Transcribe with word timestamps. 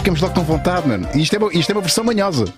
ficamos 0.00 0.20
logo 0.20 0.34
com 0.34 0.42
vontade, 0.42 0.88
mano. 0.88 1.08
E 1.14 1.22
isto 1.22 1.36
é 1.36 1.38
uma, 1.38 1.52
isto 1.52 1.70
é 1.70 1.74
uma 1.74 1.82
versão 1.82 2.04
manhosa. 2.04 2.46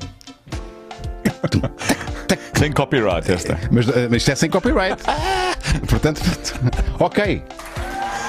Sem 2.54 2.72
copyright 2.72 3.30
esta. 3.30 3.58
Mas, 3.70 3.86
eh, 3.88 4.08
mas 4.08 4.18
isto 4.18 4.30
é 4.30 4.34
sem 4.36 4.48
copyright. 4.48 5.02
Portanto, 5.88 6.22
ok. 7.00 7.42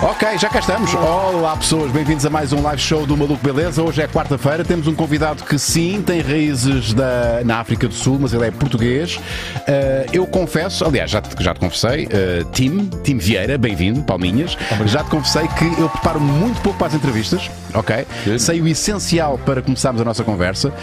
Ok, 0.03 0.37
já 0.37 0.49
cá 0.49 0.59
estamos. 0.59 0.93
Olá 0.95 1.55
pessoas, 1.55 1.89
bem-vindos 1.89 2.25
a 2.25 2.29
mais 2.29 2.51
um 2.51 2.61
live 2.61 2.81
show 2.81 3.05
do 3.05 3.15
Maluco 3.15 3.41
Beleza. 3.41 3.81
Hoje 3.81 4.01
é 4.01 4.07
quarta-feira, 4.07 4.61
temos 4.65 4.85
um 4.85 4.93
convidado 4.93 5.45
que 5.45 5.57
sim 5.57 6.01
tem 6.01 6.19
raízes 6.19 6.93
da, 6.93 7.39
na 7.45 7.59
África 7.59 7.87
do 7.87 7.93
Sul, 7.93 8.17
mas 8.19 8.33
ele 8.33 8.45
é 8.45 8.51
português. 8.51 9.15
Uh, 9.15 10.09
eu 10.11 10.27
confesso, 10.27 10.83
aliás, 10.83 11.09
já 11.09 11.21
te, 11.21 11.41
já 11.41 11.53
te 11.53 11.61
confessei, 11.61 12.05
uh, 12.07 12.43
Tim, 12.51 12.89
Tim 13.01 13.17
Vieira, 13.17 13.57
bem-vindo, 13.57 14.03
Palminhas. 14.03 14.57
Já 14.87 15.05
te 15.05 15.09
confessei 15.09 15.47
que 15.47 15.79
eu 15.79 15.87
preparo 15.87 16.19
muito 16.19 16.59
pouco 16.61 16.77
para 16.77 16.87
as 16.87 16.95
entrevistas, 16.95 17.49
ok? 17.73 18.05
Sei 18.37 18.59
o 18.59 18.67
essencial 18.67 19.37
para 19.37 19.61
começarmos 19.61 20.01
a 20.01 20.03
nossa 20.03 20.25
conversa. 20.25 20.67
Uh, 20.67 20.73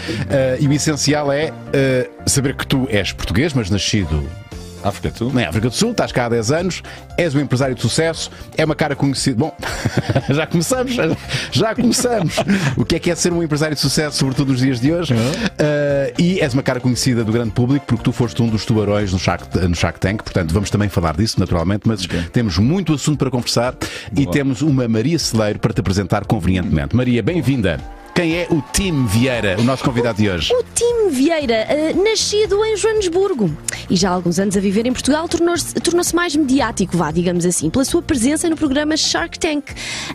e 0.59 0.67
o 0.67 0.73
essencial 0.73 1.31
é 1.31 1.53
saber 2.25 2.55
que 2.55 2.65
tu 2.65 2.87
és 2.89 3.13
português, 3.13 3.53
mas 3.53 3.69
nascido 3.69 4.27
África 4.83 5.11
do 5.11 5.17
Sul? 5.17 5.33
Na 5.33 5.49
África 5.49 5.69
do 5.69 5.75
Sul, 5.75 5.91
estás 5.91 6.11
cá 6.11 6.25
há 6.25 6.29
10 6.29 6.51
anos, 6.51 6.83
és 7.17 7.35
um 7.35 7.39
empresário 7.39 7.75
de 7.75 7.81
sucesso, 7.81 8.31
é 8.57 8.65
uma 8.65 8.75
cara 8.75 8.95
conhecida. 8.95 9.37
Bom, 9.37 9.55
já 10.29 10.45
começamos, 10.47 10.95
já 11.51 11.75
começamos. 11.75 12.35
o 12.77 12.85
que 12.85 12.95
é 12.95 12.99
que 12.99 13.11
é 13.11 13.15
ser 13.15 13.31
um 13.33 13.43
empresário 13.43 13.75
de 13.75 13.81
sucesso, 13.81 14.17
sobretudo 14.17 14.51
nos 14.51 14.61
dias 14.61 14.79
de 14.79 14.91
hoje? 14.91 15.13
Uhum. 15.13 15.19
Uh, 15.19 16.13
e 16.17 16.39
és 16.39 16.53
uma 16.53 16.63
cara 16.63 16.79
conhecida 16.79 17.23
do 17.23 17.31
grande 17.31 17.51
público 17.51 17.85
porque 17.85 18.03
tu 18.03 18.11
foste 18.11 18.41
um 18.41 18.47
dos 18.47 18.65
tubarões 18.65 19.11
no 19.11 19.19
Shark, 19.19 19.57
no 19.57 19.75
Shark 19.75 19.99
Tank, 19.99 20.23
portanto 20.23 20.53
vamos 20.53 20.69
também 20.69 20.89
falar 20.89 21.15
disso, 21.15 21.39
naturalmente, 21.39 21.87
mas 21.87 22.05
okay. 22.05 22.23
temos 22.31 22.57
muito 22.57 22.93
assunto 22.93 23.19
para 23.19 23.29
conversar 23.29 23.73
Boa. 23.73 24.23
e 24.23 24.25
temos 24.27 24.61
uma 24.61 24.87
Maria 24.87 25.17
Celeiro 25.19 25.59
para 25.59 25.73
te 25.73 25.79
apresentar 25.79 26.25
convenientemente. 26.25 26.95
Maria, 26.95 27.21
bem-vinda. 27.21 27.79
Quem 28.13 28.35
é 28.35 28.47
o 28.49 28.61
Tim 28.73 29.05
Vieira, 29.05 29.55
o 29.57 29.63
nosso 29.63 29.83
convidado 29.83 30.17
de 30.17 30.29
hoje? 30.29 30.53
O 30.53 30.63
Tim 30.75 31.09
Vieira, 31.09 31.65
uh, 31.69 32.03
nascido 32.03 32.63
em 32.65 32.75
Joanesburgo 32.75 33.49
e 33.91 33.95
já 33.97 34.09
há 34.09 34.13
alguns 34.13 34.39
anos 34.39 34.55
a 34.55 34.59
viver 34.61 34.85
em 34.85 34.93
Portugal, 34.93 35.27
tornou-se 35.27 35.73
tornou 35.75 36.01
mais 36.13 36.33
mediático, 36.33 36.95
vá, 36.95 37.11
digamos 37.11 37.45
assim, 37.45 37.69
pela 37.69 37.83
sua 37.83 38.01
presença 38.01 38.49
no 38.49 38.55
programa 38.55 38.95
Shark 38.95 39.37
Tank. 39.37 39.65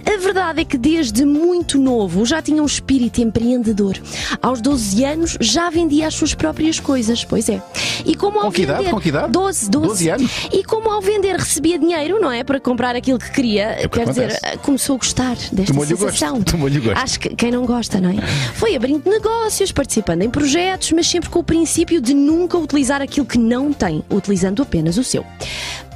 A 0.04 0.16
verdade 0.16 0.62
é 0.62 0.64
que 0.64 0.78
desde 0.78 1.26
muito 1.26 1.78
novo 1.78 2.24
já 2.24 2.40
tinha 2.40 2.62
um 2.62 2.66
espírito 2.66 3.20
empreendedor. 3.20 3.98
Aos 4.40 4.62
12 4.62 5.04
anos 5.04 5.36
já 5.40 5.68
vendia 5.68 6.06
as 6.06 6.14
suas 6.14 6.34
próprias 6.34 6.80
coisas, 6.80 7.22
pois 7.22 7.50
é. 7.50 7.62
E 8.06 8.14
como 8.14 8.38
ao 8.38 8.46
com 8.46 8.52
que 8.52 8.62
vender, 8.62 8.72
idade? 8.72 8.90
Com 8.90 9.00
que 9.00 9.08
idade? 9.10 9.32
12, 9.32 9.70
12. 9.70 9.88
12 9.88 10.08
anos. 10.08 10.48
E 10.52 10.64
como 10.64 10.90
ao 10.90 11.02
vender 11.02 11.36
recebia 11.36 11.78
dinheiro, 11.78 12.18
não 12.18 12.32
é? 12.32 12.42
Para 12.42 12.58
comprar 12.58 12.96
aquilo 12.96 13.18
que 13.18 13.30
queria, 13.30 13.64
é 13.64 13.88
quer 13.88 14.02
acontece. 14.02 14.36
dizer, 14.36 14.58
começou 14.62 14.96
a 14.96 14.98
gostar 14.98 15.36
desta 15.52 15.74
sensação. 15.84 16.42
Tomou-lhe 16.42 16.80
gosto. 16.80 16.98
Acho 16.98 17.20
que 17.20 17.28
quem 17.36 17.50
não 17.50 17.66
gosta 17.66 17.85
não 18.00 18.10
é? 18.10 18.16
Foi 18.54 18.74
abrindo 18.74 19.08
negócios, 19.08 19.72
participando 19.72 20.22
em 20.22 20.30
projetos, 20.30 20.92
mas 20.92 21.06
sempre 21.06 21.30
com 21.30 21.38
o 21.38 21.44
princípio 21.44 22.00
de 22.00 22.14
nunca 22.14 22.58
utilizar 22.58 23.00
aquilo 23.00 23.26
que 23.26 23.38
não 23.38 23.72
tem, 23.72 24.04
utilizando 24.10 24.62
apenas 24.62 24.96
o 24.96 25.04
seu. 25.04 25.24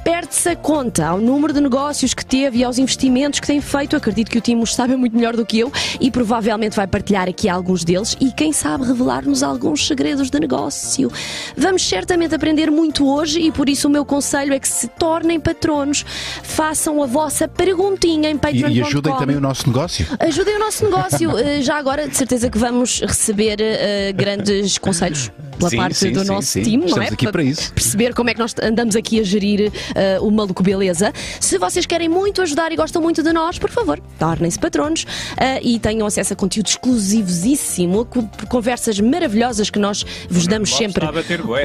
Perde-se 0.03 0.49
a 0.49 0.55
conta 0.55 1.05
ao 1.05 1.19
número 1.19 1.53
de 1.53 1.61
negócios 1.61 2.13
que 2.13 2.25
teve 2.25 2.59
e 2.59 2.63
aos 2.63 2.79
investimentos 2.79 3.39
que 3.39 3.45
tem 3.45 3.61
feito. 3.61 3.95
Acredito 3.95 4.31
que 4.31 4.37
o 4.37 4.41
Timo 4.41 4.65
sabe 4.65 4.95
muito 4.95 5.15
melhor 5.15 5.35
do 5.35 5.45
que 5.45 5.59
eu 5.59 5.71
e 5.99 6.09
provavelmente 6.09 6.75
vai 6.75 6.87
partilhar 6.87 7.29
aqui 7.29 7.47
alguns 7.47 7.83
deles 7.83 8.17
e, 8.19 8.31
quem 8.31 8.51
sabe, 8.51 8.85
revelar-nos 8.85 9.43
alguns 9.43 9.85
segredos 9.85 10.29
de 10.29 10.39
negócio. 10.39 11.11
Vamos 11.55 11.87
certamente 11.87 12.33
aprender 12.33 12.71
muito 12.71 13.07
hoje 13.07 13.41
e 13.41 13.51
por 13.51 13.69
isso 13.69 13.87
o 13.87 13.91
meu 13.91 14.03
conselho 14.03 14.53
é 14.53 14.59
que 14.59 14.67
se 14.67 14.87
tornem 14.87 15.39
patronos, 15.39 16.03
façam 16.41 17.03
a 17.03 17.05
vossa 17.05 17.47
perguntinha 17.47 18.29
em 18.29 18.37
Patreon. 18.37 18.69
E, 18.69 18.77
e 18.77 18.81
ajudem 18.81 19.15
também 19.17 19.35
o 19.35 19.41
nosso 19.41 19.67
negócio. 19.67 20.05
Ajudem 20.19 20.55
o 20.55 20.59
nosso 20.59 20.83
negócio. 20.83 21.31
Eh, 21.41 21.61
já 21.61 21.77
agora, 21.77 22.07
de 22.07 22.15
certeza 22.15 22.49
que 22.49 22.57
vamos 22.57 22.99
receber 23.01 23.57
uh, 23.59 24.13
grandes 24.15 24.77
conselhos 24.77 25.31
pela 25.57 25.69
sim, 25.69 25.77
parte 25.77 25.95
sim, 25.95 26.11
do 26.11 26.21
sim, 26.21 26.27
nosso 26.27 26.61
time, 26.61 26.85
Estamos 26.85 26.95
não 26.95 27.03
é? 27.03 27.07
aqui 27.07 27.31
para 27.31 27.43
isso. 27.43 27.73
Perceber 27.73 28.13
como 28.13 28.29
é 28.29 28.33
que 28.33 28.39
nós 28.39 28.55
andamos 28.61 28.95
aqui 28.95 29.19
a 29.19 29.23
gerir 29.23 29.71
uh, 29.91 30.25
o 30.25 30.31
Maluco 30.31 30.63
Beleza. 30.63 31.13
Se 31.39 31.57
vocês 31.57 31.85
querem 31.85 32.09
muito 32.09 32.41
ajudar 32.41 32.71
e 32.71 32.75
gostam 32.75 33.01
muito 33.01 33.23
de 33.23 33.31
nós, 33.33 33.59
por 33.59 33.69
favor, 33.69 33.99
tornem-se 34.17 34.59
patronos 34.59 35.03
uh, 35.03 35.59
e 35.61 35.79
tenham 35.79 36.05
acesso 36.07 36.33
a 36.33 36.35
conteúdo 36.35 36.67
exclusivosíssimo, 36.67 38.07
conversas 38.49 38.99
maravilhosas 38.99 39.69
que 39.69 39.79
nós 39.79 40.05
vos 40.29 40.47
damos 40.47 40.73
sempre. 40.75 41.05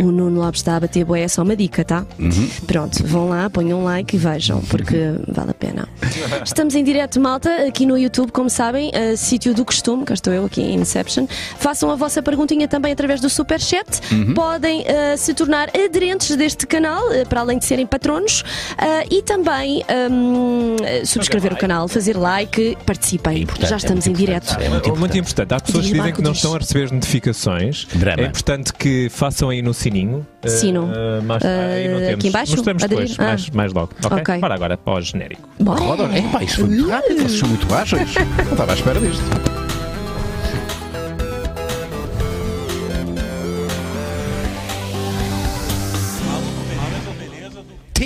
O 0.02 0.10
Nuno 0.10 0.40
Lopes 0.40 0.60
está 0.60 0.76
a 0.76 0.80
bater 0.80 1.04
boé, 1.04 1.22
é 1.22 1.28
só 1.28 1.42
uma 1.42 1.56
dica, 1.56 1.84
tá? 1.84 2.06
Uhum. 2.18 2.48
Pronto, 2.66 3.04
vão 3.06 3.28
lá, 3.28 3.48
ponham 3.50 3.80
um 3.80 3.84
like 3.84 4.16
e 4.16 4.18
vejam, 4.18 4.60
porque 4.62 4.96
vale 5.28 5.50
a 5.50 5.54
pena. 5.54 5.88
Estamos 6.44 6.74
em 6.74 6.84
direto, 6.84 7.20
malta, 7.20 7.66
aqui 7.66 7.86
no 7.86 7.96
YouTube, 7.96 8.32
como 8.32 8.50
sabem, 8.50 8.90
uh, 8.90 9.16
sítio 9.16 9.54
do 9.54 9.64
costume, 9.64 10.04
cá 10.04 10.14
estou 10.14 10.32
eu 10.32 10.44
aqui 10.44 10.62
em 10.62 10.76
Inception. 10.76 11.26
Façam 11.58 11.90
a 11.90 11.96
vossa 11.96 12.22
perguntinha 12.22 12.68
também 12.68 12.92
através 12.92 13.20
do 13.20 13.28
Superchat. 13.28 14.00
Uhum. 14.12 14.34
Podem 14.34 14.82
uh, 14.82 15.16
se 15.16 15.34
tornar 15.34 15.70
aderentes 15.70 16.34
deste 16.36 16.66
canal, 16.66 17.02
para 17.28 17.40
além 17.40 17.58
de 17.58 17.64
serem 17.64 17.86
patronos, 17.86 18.15
uh, 18.24 19.06
e 19.10 19.22
também 19.22 19.84
um, 20.10 20.76
subscrever 21.04 21.52
o 21.52 21.56
canal, 21.56 21.88
fazer 21.88 22.16
like, 22.16 22.76
participem. 22.86 23.46
É 23.60 23.66
Já 23.66 23.76
estamos 23.76 24.06
é 24.06 24.10
em 24.10 24.12
direto. 24.12 24.52
É 24.54 24.68
muito, 24.68 24.76
importante. 24.76 24.98
muito 24.98 25.18
importante. 25.18 25.54
Há 25.54 25.60
pessoas 25.60 25.86
que 25.86 25.92
dizem 25.92 26.12
que 26.12 26.22
não 26.22 26.32
estão 26.32 26.54
a 26.54 26.58
receber 26.58 26.90
notificações. 26.92 27.86
Drama. 27.94 28.22
É 28.22 28.26
importante 28.26 28.72
que 28.72 29.08
façam 29.10 29.50
aí 29.50 29.62
no 29.62 29.72
sininho. 29.74 30.26
Sino. 30.46 30.88
mas 31.24 31.44
aí 31.44 31.88
não 31.88 31.98
temos. 31.98 32.14
Aqui 32.14 32.28
embaixo? 32.28 32.52
Mostramos 32.52 32.82
depois, 32.84 33.16
Ah. 33.18 33.24
mais, 33.24 33.50
mais 33.50 33.72
logo. 33.72 33.92
Ok? 34.04 34.18
Ok. 34.18 34.38
Bora 34.38 34.54
agora 34.54 34.76
para 34.76 34.94
o 34.94 35.00
genérico. 35.00 35.48
Bora. 35.58 35.80
Roda, 35.80 36.04
é 36.16 36.22
pá, 36.22 36.42
isso 36.42 36.56
foi 36.56 36.64
muito 36.68 36.88
rápido, 36.88 37.16
vocês 37.18 37.38
são 37.38 37.48
muito 37.48 37.74
ágeis. 37.74 38.14
Não 38.44 38.52
estava 38.52 38.72
à 38.72 38.74
espera 38.74 39.00
disto. 39.00 39.65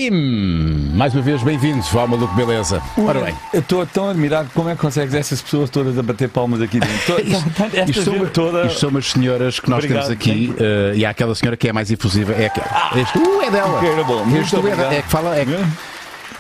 Tim, 0.01 0.93
mais 0.95 1.13
uma 1.13 1.21
vez 1.21 1.43
bem-vindos 1.43 1.95
ao 1.95 2.09
Maluco 2.09 2.35
Beleza. 2.35 2.81
Ora 2.97 3.21
bem, 3.21 3.35
Eu 3.53 3.61
estou 3.61 3.85
tão 3.85 4.09
admirado 4.09 4.49
como 4.55 4.71
é 4.71 4.75
que 4.75 4.81
consegues 4.81 5.13
essas 5.13 5.43
pessoas 5.43 5.69
todas 5.69 5.99
a 5.99 6.03
bater 6.03 6.31
palmas 6.31 6.63
aqui 6.63 6.81
dentro. 6.81 7.17
To- 7.21 7.65
Esta 7.77 7.91
isto 7.91 8.05
são, 8.05 8.27
toda. 8.29 8.65
isto 8.67 8.81
são 8.81 8.89
umas 8.89 9.11
senhoras 9.11 9.61
que 9.61 9.69
nós 9.69 9.85
Obrigado, 9.85 10.05
temos 10.07 10.17
aqui 10.17 10.55
eh, 10.59 10.93
e 10.97 11.05
há 11.05 11.11
aquela 11.11 11.35
senhora 11.35 11.55
que 11.55 11.69
é 11.69 11.73
mais 11.75 11.91
efusiva. 11.91 12.33
É 12.33 12.47
aquela. 12.47 12.99
Este 12.99 13.19
uh, 13.19 13.43
é 13.43 13.51
dela. 13.51 13.77
Incredible. 13.77 14.41
Este 14.41 14.57
uh, 14.57 14.69
é, 14.69 14.97
é 14.97 15.03
que 15.03 15.09
fala. 15.11 15.37
É, 15.39 15.45
que- 15.45 15.90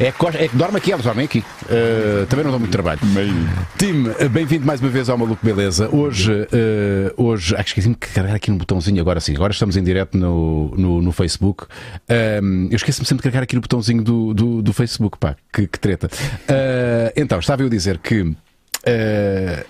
é, 0.00 0.10
que 0.10 0.26
é 0.38 0.48
que 0.48 0.56
dorme 0.56 0.78
aqui, 0.78 0.92
elas 0.92 1.04
dormem 1.04 1.26
aqui. 1.26 1.44
Eh, 1.68 2.24
também 2.26 2.42
não 2.42 2.50
dão 2.50 2.58
muito 2.58 2.72
trabalho. 2.72 2.98
Meio. 3.12 3.34
Tim, 3.76 4.06
eh, 4.18 4.28
bem-vindo 4.28 4.64
mais 4.64 4.80
uma 4.80 4.88
vez 4.88 5.10
ao 5.10 5.18
Maluco 5.18 5.44
Beleza. 5.44 5.94
Hoje, 5.94 6.48
eh, 6.50 7.12
hoje 7.18 7.54
ah, 7.54 7.60
esqueci-me 7.60 7.94
de 7.94 8.00
carregar 8.00 8.34
aqui 8.34 8.50
no 8.50 8.56
botãozinho, 8.56 8.98
agora 8.98 9.20
sim. 9.20 9.34
Agora 9.34 9.52
estamos 9.52 9.76
em 9.76 9.82
direto 9.82 10.16
no, 10.16 10.74
no, 10.74 11.02
no 11.02 11.12
Facebook. 11.12 11.66
Eu 12.08 12.76
esqueço-me 12.76 13.06
sempre 13.06 13.18
de 13.18 13.24
carregar 13.24 13.42
aqui 13.42 13.54
no 13.54 13.60
botãozinho 13.60 14.02
do, 14.02 14.32
do, 14.32 14.62
do 14.62 14.72
Facebook, 14.72 15.18
pá, 15.18 15.36
que, 15.52 15.66
que 15.66 15.78
treta. 15.78 16.08
Ah, 16.48 17.12
então, 17.14 17.38
estava 17.38 17.60
eu 17.60 17.66
a 17.66 17.70
dizer 17.70 17.98
que. 17.98 18.34
ah, 18.86 19.64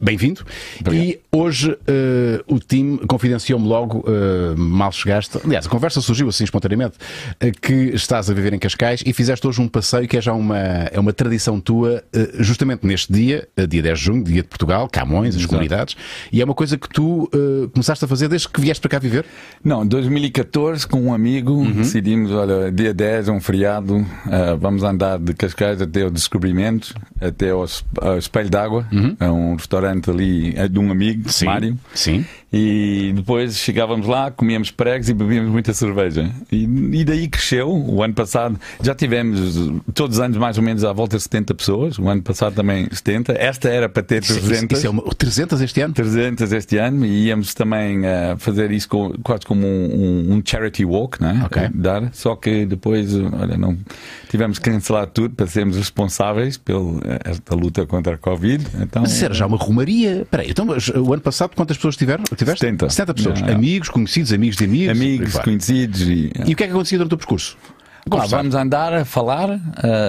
Bem-vindo. 0.00 0.44
E 0.92 1.18
hoje 1.32 1.76
ah, 1.88 2.42
o 2.46 2.58
time 2.58 2.98
confidenciou-me 3.06 3.66
logo, 3.66 4.04
ah, 4.06 4.54
mal 4.56 4.92
chegaste. 4.92 5.38
Aliás, 5.44 5.66
a 5.66 5.68
conversa 5.70 6.00
surgiu 6.00 6.28
assim 6.28 6.44
espontaneamente, 6.44 6.96
ah, 7.40 7.46
que 7.60 7.72
estás 7.94 8.28
a 8.30 8.34
viver 8.34 8.52
em 8.52 8.58
Cascais 8.58 9.02
e 9.04 9.12
fizeste 9.12 9.46
hoje 9.46 9.60
um 9.60 9.68
passeio 9.68 10.06
que 10.06 10.16
é 10.16 10.20
já 10.20 10.32
uma, 10.32 10.58
é 10.58 10.98
uma 11.00 11.12
tradição 11.12 11.60
tua, 11.60 12.02
justamente 12.38 12.86
neste 12.86 13.12
dia, 13.12 13.48
dia 13.68 13.82
10 13.82 13.98
de 13.98 14.04
junho, 14.04 14.24
dia 14.24 14.42
de 14.42 14.48
Portugal, 14.48 14.88
Camões, 14.90 15.30
as 15.30 15.36
Exato. 15.36 15.48
comunidades, 15.48 15.96
e 16.32 16.40
é 16.40 16.44
uma 16.44 16.54
coisa 16.54 16.76
que 16.76 16.88
tu 16.88 17.28
começaste 17.72 18.04
a 18.04 18.08
fazer 18.08 18.28
desde 18.28 18.48
que 18.48 18.60
vieste 18.60 18.80
para 18.80 18.90
cá 18.90 18.98
viver. 18.98 19.24
Não, 19.64 19.86
2014, 19.86 20.86
com 20.86 21.00
um 21.00 21.14
amigo, 21.14 21.52
Uhum. 21.52 21.72
decidimos: 21.72 22.30
olha, 22.32 22.70
dia 22.70 22.92
10 22.92 23.28
é 23.28 23.32
um 23.32 23.40
feriado, 23.40 24.04
vamos 24.60 24.82
andar 24.82 25.18
de 25.18 25.32
Cascais 25.34 25.80
até 25.80 26.04
o 26.04 26.10
Descobrimento, 26.10 26.94
até 27.20 27.50
ao 27.50 27.64
Espelho 28.18 28.50
d'Água, 28.50 28.86
é 29.20 29.28
um 29.30 29.54
restaurante 29.56 29.85
ali 30.10 30.54
é 30.56 30.68
de 30.68 30.78
um 30.78 30.90
amigo, 30.90 31.28
Mário. 31.44 31.78
Sim. 31.94 32.24
E 32.58 33.12
depois 33.14 33.58
chegávamos 33.58 34.06
lá, 34.06 34.30
comíamos 34.30 34.70
pregos 34.70 35.10
e 35.10 35.14
bebíamos 35.14 35.50
muita 35.52 35.74
cerveja. 35.74 36.30
E, 36.50 36.64
e 36.64 37.04
daí 37.04 37.28
cresceu. 37.28 37.68
O 37.70 38.02
ano 38.02 38.14
passado 38.14 38.58
já 38.82 38.94
tivemos 38.94 39.70
todos 39.92 40.16
os 40.16 40.22
anos 40.22 40.38
mais 40.38 40.56
ou 40.56 40.62
menos 40.64 40.82
à 40.82 40.92
volta 40.92 41.18
de 41.18 41.22
70 41.22 41.54
pessoas. 41.54 41.98
O 41.98 42.08
ano 42.08 42.22
passado 42.22 42.54
também 42.54 42.88
70. 42.90 43.32
Esta 43.34 43.68
era 43.68 43.88
para 43.90 44.02
ter 44.02 44.22
Isso, 44.22 44.40
300. 44.40 44.78
isso 44.78 44.86
é 44.86 44.90
uma, 44.90 45.02
300 45.02 45.60
este 45.60 45.80
ano? 45.82 45.92
300 45.92 46.52
este 46.52 46.78
ano 46.78 47.04
e 47.04 47.26
íamos 47.26 47.52
também 47.52 48.06
a 48.06 48.36
fazer 48.38 48.70
isso 48.70 48.88
com- 48.88 49.12
quase 49.22 49.44
como 49.44 49.66
um, 49.66 50.30
um- 50.30 50.34
um 50.36 50.42
charity 50.44 50.84
walk, 50.84 51.20
não 51.20 51.28
é? 51.30 51.44
Ok. 51.44 51.68
Dar, 51.74 52.10
só 52.14 52.34
que 52.36 52.64
depois, 52.64 53.14
olha, 53.14 53.58
não 53.58 53.76
tivemos 54.30 54.58
que 54.58 54.70
cancelar 54.70 55.06
tudo 55.08 55.34
para 55.34 55.46
sermos 55.46 55.76
responsáveis 55.76 56.56
pela 56.56 57.00
esta 57.24 57.54
luta 57.54 57.84
contra 57.86 58.14
a 58.14 58.18
Covid. 58.18 58.64
Então, 58.80 59.02
Mas 59.02 59.12
isso 59.12 59.24
era 59.26 59.34
já 59.34 59.46
uma 59.46 59.58
romaria. 59.58 60.22
Espera 60.22 60.42
aí, 60.42 60.50
então, 60.50 60.66
o 61.02 61.12
ano 61.12 61.22
passado 61.22 61.50
quantas 61.54 61.76
pessoas 61.76 61.96
tiveram? 61.96 62.24
Tiveste? 62.54 62.60
70. 62.66 62.86
pessoas. 63.14 63.40
Não, 63.40 63.48
não. 63.48 63.54
Amigos, 63.54 63.88
conhecidos, 63.88 64.32
amigos 64.32 64.56
de 64.56 64.64
amigos. 64.64 64.96
amigos, 64.96 65.38
conhecidos 65.38 66.00
e 66.02 66.32
E 66.46 66.52
o 66.52 66.56
que 66.56 66.64
é 66.64 66.66
que 66.66 66.72
acontecia 66.72 66.98
durante 66.98 67.14
o 67.14 67.18
percurso? 67.18 67.56
Pá, 68.08 68.24
vamos 68.26 68.54
andar 68.54 68.94
a 68.94 69.04
falar, 69.04 69.60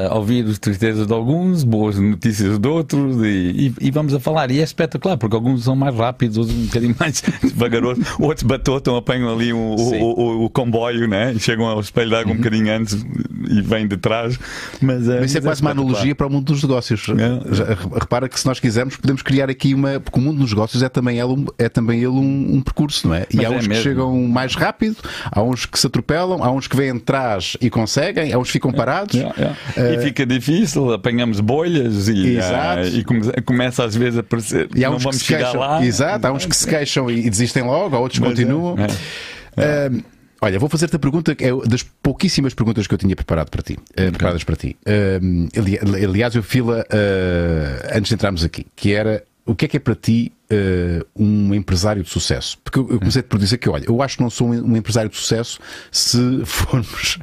a 0.09 0.15
ouvir 0.15 0.45
as 0.45 0.59
tristezas 0.59 1.07
de 1.07 1.13
alguns, 1.13 1.63
boas 1.63 1.97
notícias 1.97 2.59
de 2.59 2.67
outros 2.67 3.17
e, 3.23 3.73
e, 3.81 3.87
e, 3.87 3.91
vamos 3.91 4.13
a 4.13 4.19
falar. 4.19 4.51
E 4.51 4.59
é 4.59 4.63
espetacular, 4.63 5.17
porque 5.17 5.35
alguns 5.35 5.63
são 5.63 5.75
mais 5.75 5.95
rápidos, 5.95 6.37
outros 6.37 6.55
um 6.55 6.65
bocadinho 6.65 6.95
mais 6.99 7.23
devagarosos, 7.41 8.05
outros 8.19 8.43
batotam, 8.43 8.95
apanham 8.95 9.33
ali 9.33 9.51
o, 9.51 9.57
o, 9.57 10.03
o, 10.03 10.45
o, 10.45 10.49
comboio 10.49 11.07
né? 11.07 11.33
e 11.33 11.39
chegam 11.39 11.65
ao 11.65 11.79
espelho 11.79 12.09
de 12.09 12.15
água 12.15 12.31
uhum. 12.31 12.33
um 12.35 12.37
bocadinho 12.37 12.71
antes 12.71 13.03
e 13.49 13.61
vêm 13.61 13.87
de 13.87 13.97
trás. 13.97 14.37
Mas, 14.79 15.07
mas 15.07 15.25
isso 15.25 15.39
é 15.39 15.41
quase 15.41 15.61
uma 15.61 15.71
analogia 15.71 16.13
para 16.13 16.27
o 16.27 16.29
mundo 16.29 16.45
dos 16.45 16.61
negócios. 16.61 17.07
É. 17.09 17.97
Repara 17.99 18.29
que 18.29 18.39
se 18.39 18.45
nós 18.45 18.59
quisermos, 18.59 18.95
podemos 18.97 19.23
criar 19.23 19.49
aqui 19.49 19.73
uma. 19.73 19.99
Porque 19.99 20.19
o 20.19 20.21
mundo 20.21 20.39
dos 20.39 20.51
negócios 20.51 20.83
é 20.83 20.89
também 20.89 21.19
ele 21.19 21.33
um, 21.33 21.45
é 21.57 21.67
também 21.67 21.99
ele 21.99 22.09
um, 22.09 22.55
um 22.55 22.61
percurso, 22.61 23.07
não 23.07 23.15
é? 23.15 23.25
E 23.31 23.37
mas 23.37 23.45
há 23.45 23.53
é 23.53 23.57
uns 23.57 23.67
que 23.67 23.75
chegam 23.75 24.27
mais 24.27 24.53
rápido, 24.53 24.97
há 25.31 25.41
uns 25.41 25.65
que 25.65 25.79
se 25.79 25.87
atropelam, 25.87 26.43
há 26.43 26.51
uns 26.51 26.67
que 26.67 26.75
vêm 26.75 26.91
atrás 26.91 27.57
e 27.59 27.69
conseguem, 27.69 27.86
há 28.33 28.37
uns 28.37 28.47
que 28.47 28.53
ficam 28.53 28.71
parados. 28.71 29.15
É, 29.15 29.19
é, 29.19 29.55
é. 29.77 29.81
Uh, 29.81 29.93
e 29.93 30.03
fica 30.03 30.25
difícil, 30.25 30.93
apanhamos 30.93 31.39
bolhas 31.39 32.07
e, 32.07 32.37
uh, 32.37 32.87
e 32.93 33.03
come, 33.03 33.21
começa 33.43 33.83
às 33.83 33.95
vezes 33.95 34.17
a 34.17 34.21
aparecer. 34.21 34.69
E 34.75 34.83
há 34.83 34.89
uns 34.89 34.93
não 34.93 34.99
vamos 34.99 35.17
que 35.17 35.23
se 35.23 35.25
chegar 35.25 35.51
queixam, 35.51 35.59
lá. 35.59 35.85
Exato, 35.85 36.27
há 36.27 36.31
uns 36.31 36.45
que 36.45 36.55
se 36.55 36.67
queixam 36.67 37.09
e, 37.09 37.25
e 37.25 37.29
desistem 37.29 37.63
logo, 37.63 37.95
há 37.95 37.99
outros 37.99 38.19
que 38.19 38.25
é, 38.25 38.29
continuam. 38.29 38.75
Uh, 38.75 40.03
Olha, 40.39 40.59
vou 40.59 40.69
fazer-te 40.69 40.95
a 40.95 40.99
pergunta 40.99 41.33
que 41.33 41.45
é 41.45 41.51
das 41.67 41.81
pouquíssimas 41.81 42.53
perguntas 42.53 42.85
que 42.85 42.93
eu 42.93 42.97
tinha 42.97 43.15
preparado 43.15 43.49
para 43.49 43.63
ti, 43.63 43.73
uh, 43.73 43.95
preparadas 43.95 44.43
para 44.43 44.55
ti. 44.55 44.77
Uh, 44.85 46.03
aliás, 46.05 46.35
eu 46.35 46.43
fila 46.43 46.85
uh, 46.85 47.97
antes 47.97 48.09
de 48.09 48.15
entrarmos 48.15 48.43
aqui, 48.43 48.67
que 48.75 48.93
era 48.93 49.23
o 49.45 49.55
que 49.55 49.65
é 49.65 49.67
que 49.67 49.77
é 49.77 49.79
para 49.79 49.95
ti 49.95 50.31
uh, 50.51 51.05
um 51.15 51.53
empresário 51.53 52.03
de 52.03 52.09
sucesso? 52.09 52.57
Porque 52.63 52.79
eu, 52.79 52.99
comecei 52.99 53.21
por 53.21 53.39
dizer 53.39 53.57
que, 53.57 53.69
olha, 53.69 53.85
eu 53.87 54.01
acho 54.01 54.17
que 54.17 54.23
não 54.23 54.29
sou 54.29 54.47
um, 54.47 54.73
um 54.73 54.77
empresário 54.77 55.09
de 55.09 55.17
sucesso 55.17 55.59
se 55.91 56.17
formos. 56.45 57.19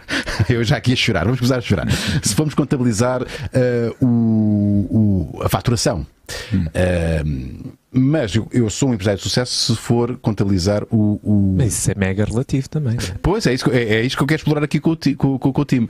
eu 0.48 0.62
já 0.64 0.76
aqui 0.76 0.92
a 0.92 0.96
chorar, 0.96 1.24
vamos 1.24 1.40
começar 1.40 1.58
a 1.58 1.60
chorar. 1.60 1.86
se 2.22 2.34
formos 2.34 2.54
contabilizar 2.54 3.22
uh, 3.22 4.04
o, 4.04 5.34
o, 5.36 5.42
a 5.42 5.48
faturação. 5.48 6.06
Hum. 6.52 6.64
Uh, 6.64 7.74
mas 7.96 8.34
eu, 8.34 8.48
eu, 8.50 8.68
sou 8.70 8.88
um 8.88 8.94
empresário 8.94 9.18
de 9.18 9.22
sucesso 9.22 9.74
se 9.74 9.80
for 9.80 10.16
contabilizar 10.16 10.82
o. 10.90 11.20
o... 11.22 11.54
Mas 11.56 11.74
isso 11.74 11.90
é 11.92 11.94
mega 11.94 12.24
relativo 12.24 12.68
também. 12.68 12.96
É? 12.96 13.14
Pois 13.22 13.46
é, 13.46 13.54
isso, 13.54 13.70
é, 13.70 13.82
é, 13.82 14.02
isso 14.02 14.16
que 14.16 14.22
eu 14.22 14.26
quero 14.26 14.40
explorar 14.40 14.64
aqui 14.64 14.80
com 14.80 14.92
o, 14.92 14.96
com, 14.96 15.38
com, 15.38 15.52
com 15.52 15.60
o 15.60 15.64
time. 15.64 15.88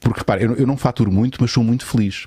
Porque 0.00 0.18
repara, 0.18 0.42
eu, 0.42 0.54
eu, 0.56 0.66
não 0.66 0.76
faturo 0.76 1.12
muito, 1.12 1.38
mas 1.40 1.52
sou 1.52 1.62
muito 1.62 1.86
feliz. 1.86 2.26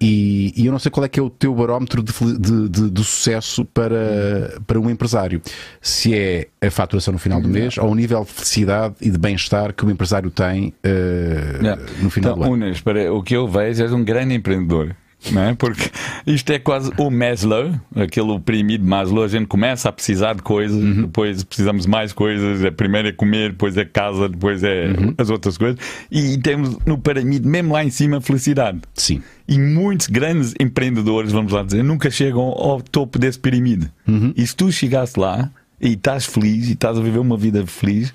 E, 0.00 0.52
e, 0.56 0.66
eu 0.66 0.72
não 0.72 0.78
sei 0.78 0.90
qual 0.90 1.04
é 1.04 1.08
que 1.08 1.18
é 1.18 1.22
o 1.22 1.30
teu 1.30 1.54
barómetro 1.54 2.02
de, 2.02 2.12
de, 2.12 2.68
de, 2.68 2.90
de, 2.90 3.04
sucesso 3.04 3.64
para, 3.64 4.60
para 4.66 4.78
um 4.78 4.90
empresário. 4.90 5.40
Se 5.80 6.14
é 6.14 6.48
a 6.60 6.70
faturação 6.70 7.12
no 7.12 7.18
final 7.18 7.40
do 7.40 7.48
mês 7.48 7.78
ou 7.78 7.90
o 7.90 7.94
nível 7.94 8.22
de 8.24 8.30
felicidade 8.30 8.94
e 9.00 9.10
de 9.10 9.18
bem-estar 9.18 9.72
que 9.72 9.86
o 9.86 9.90
empresário 9.90 10.30
tem 10.30 10.74
uh, 10.84 12.02
no 12.02 12.10
final 12.10 12.32
então, 12.32 12.48
do 12.48 12.54
ano. 12.54 12.66
Unas, 12.66 12.80
para, 12.80 13.12
o 13.12 13.22
que 13.22 13.34
eu 13.34 13.48
vejo 13.48 13.82
és 13.82 13.92
um 13.92 14.04
grande 14.04 14.34
empreendedor 14.34 14.94
não 15.32 15.42
é? 15.42 15.54
Porque 15.54 15.90
isto 16.26 16.50
é 16.52 16.58
quase 16.58 16.90
o 16.98 17.10
Maslow, 17.10 17.72
aquele 17.94 18.38
pirâmide 18.40 18.84
Maslow. 18.84 19.24
A 19.24 19.28
gente 19.28 19.46
começa 19.46 19.88
a 19.88 19.92
precisar 19.92 20.34
de 20.34 20.42
coisas, 20.42 20.76
uhum. 20.76 21.02
depois 21.02 21.42
precisamos 21.44 21.86
mais 21.86 22.12
coisas. 22.12 22.64
A 22.64 22.72
primeira 22.72 23.08
é 23.08 23.12
comer, 23.12 23.50
depois 23.50 23.76
é 23.76 23.84
casa, 23.84 24.28
depois 24.28 24.62
é 24.62 24.86
uhum. 24.86 25.14
as 25.18 25.30
outras 25.30 25.56
coisas. 25.56 25.78
E 26.10 26.36
temos 26.38 26.76
no 26.84 26.98
pirâmide, 26.98 27.46
mesmo 27.46 27.72
lá 27.72 27.84
em 27.84 27.90
cima, 27.90 28.20
felicidade. 28.20 28.80
Sim. 28.94 29.22
E 29.48 29.58
muitos 29.58 30.08
grandes 30.08 30.54
empreendedores, 30.58 31.32
vamos 31.32 31.52
lá 31.52 31.62
dizer, 31.62 31.82
nunca 31.82 32.10
chegam 32.10 32.42
ao 32.42 32.80
topo 32.80 33.18
desse 33.18 33.38
pirâmide. 33.38 33.90
Uhum. 34.06 34.32
E 34.36 34.46
se 34.46 34.56
tu 34.56 34.70
chegasse 34.72 35.18
lá 35.18 35.50
e 35.80 35.92
estás 35.92 36.26
feliz 36.26 36.68
e 36.68 36.72
estás 36.72 36.98
a 36.98 37.00
viver 37.00 37.18
uma 37.18 37.36
vida 37.36 37.64
feliz, 37.66 38.12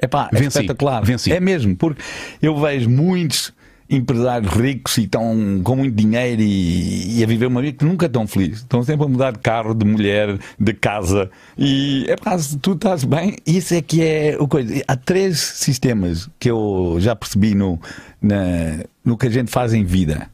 epá, 0.00 0.28
é 0.32 0.36
Venci. 0.36 0.58
espetacular. 0.58 1.04
Venci. 1.04 1.32
É 1.32 1.40
mesmo, 1.40 1.74
porque 1.76 2.02
eu 2.42 2.58
vejo 2.60 2.88
muitos 2.90 3.52
empresários 3.88 4.52
ricos 4.52 4.96
e 4.98 5.02
estão 5.04 5.60
com 5.62 5.76
muito 5.76 5.94
dinheiro 5.94 6.40
e, 6.40 7.18
e, 7.18 7.24
a 7.24 7.26
viver 7.26 7.46
uma 7.46 7.60
vida 7.60 7.78
que 7.78 7.84
nunca 7.84 8.06
estão 8.06 8.26
felizes. 8.26 8.58
Estão 8.58 8.82
sempre 8.82 9.04
a 9.04 9.08
mudar 9.08 9.32
de 9.32 9.38
carro, 9.38 9.74
de 9.74 9.84
mulher, 9.84 10.38
de 10.58 10.72
casa. 10.72 11.30
E 11.56 12.06
é 12.08 12.16
pá, 12.16 12.38
se 12.38 12.58
tu 12.58 12.72
estás 12.72 13.04
bem, 13.04 13.36
isso 13.46 13.74
é 13.74 13.82
que 13.82 14.02
é 14.02 14.36
o 14.38 14.48
coisa. 14.48 14.82
Há 14.88 14.96
três 14.96 15.38
sistemas 15.38 16.28
que 16.38 16.50
eu 16.50 16.96
já 16.98 17.14
percebi 17.14 17.54
no, 17.54 17.78
na, 18.20 18.84
no 19.04 19.16
que 19.16 19.26
a 19.26 19.30
gente 19.30 19.50
faz 19.50 19.74
em 19.74 19.84
vida. 19.84 20.28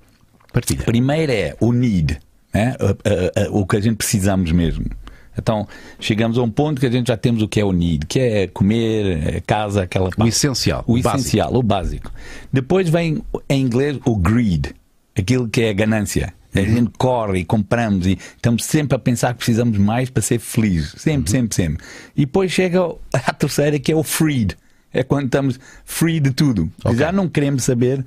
Partilha. 0.53 0.85
Primeiro 0.85 1.31
é 1.31 1.57
o 1.61 1.73
need, 1.73 2.19
né? 2.53 2.75
o 3.51 3.67
que 3.67 3.77
a 3.77 3.81
gente 3.81 3.97
precisamos 3.97 4.51
mesmo. 4.53 4.87
Então, 5.41 5.67
chegamos 5.99 6.39
a 6.39 6.43
um 6.43 6.51
ponto 6.51 6.81
que 6.81 6.87
a 6.87 6.91
gente 6.91 7.09
já 7.09 7.17
temos 7.17 7.43
o 7.43 7.49
que 7.49 7.61
é 7.61 7.65
o 7.65 7.73
need, 7.73 8.07
que 8.07 8.21
é 8.21 8.47
comer, 8.47 9.37
é 9.37 9.41
casa, 9.41 9.83
aquela 9.83 10.11
parte. 10.11 10.23
O 10.23 10.29
essencial. 10.29 10.85
O, 10.87 10.93
o 10.93 10.99
essencial, 10.99 11.49
básico. 11.49 11.59
o 11.59 11.63
básico. 11.63 12.13
Depois 12.53 12.89
vem, 12.89 13.23
em 13.49 13.61
inglês, 13.63 13.99
o 14.05 14.17
greed, 14.17 14.75
aquilo 15.17 15.49
que 15.49 15.63
é 15.63 15.71
a 15.71 15.73
ganância. 15.73 16.33
A 16.55 16.59
uhum. 16.59 16.67
gente 16.67 16.91
corre 16.99 17.39
e 17.41 17.45
compramos 17.45 18.07
e 18.07 18.19
estamos 18.35 18.65
sempre 18.65 18.97
a 18.97 18.99
pensar 18.99 19.33
que 19.33 19.39
precisamos 19.39 19.79
mais 19.79 20.11
para 20.11 20.23
ser 20.23 20.41
felizes. 20.41 20.95
Sempre, 20.97 21.21
uhum. 21.21 21.27
sempre, 21.27 21.57
sempre. 21.57 21.85
E 22.17 22.27
depois 22.27 22.51
chega 22.51 22.81
a 23.13 23.33
terceira 23.33 23.79
que 23.79 23.93
é 23.93 23.97
o 23.97 24.03
freed. 24.03 24.57
É 24.93 25.05
quando 25.05 25.27
estamos 25.27 25.61
free 25.85 26.19
de 26.19 26.33
tudo. 26.33 26.71
Okay. 26.85 26.99
Já 26.99 27.13
não 27.13 27.29
queremos 27.29 27.63
saber 27.63 28.05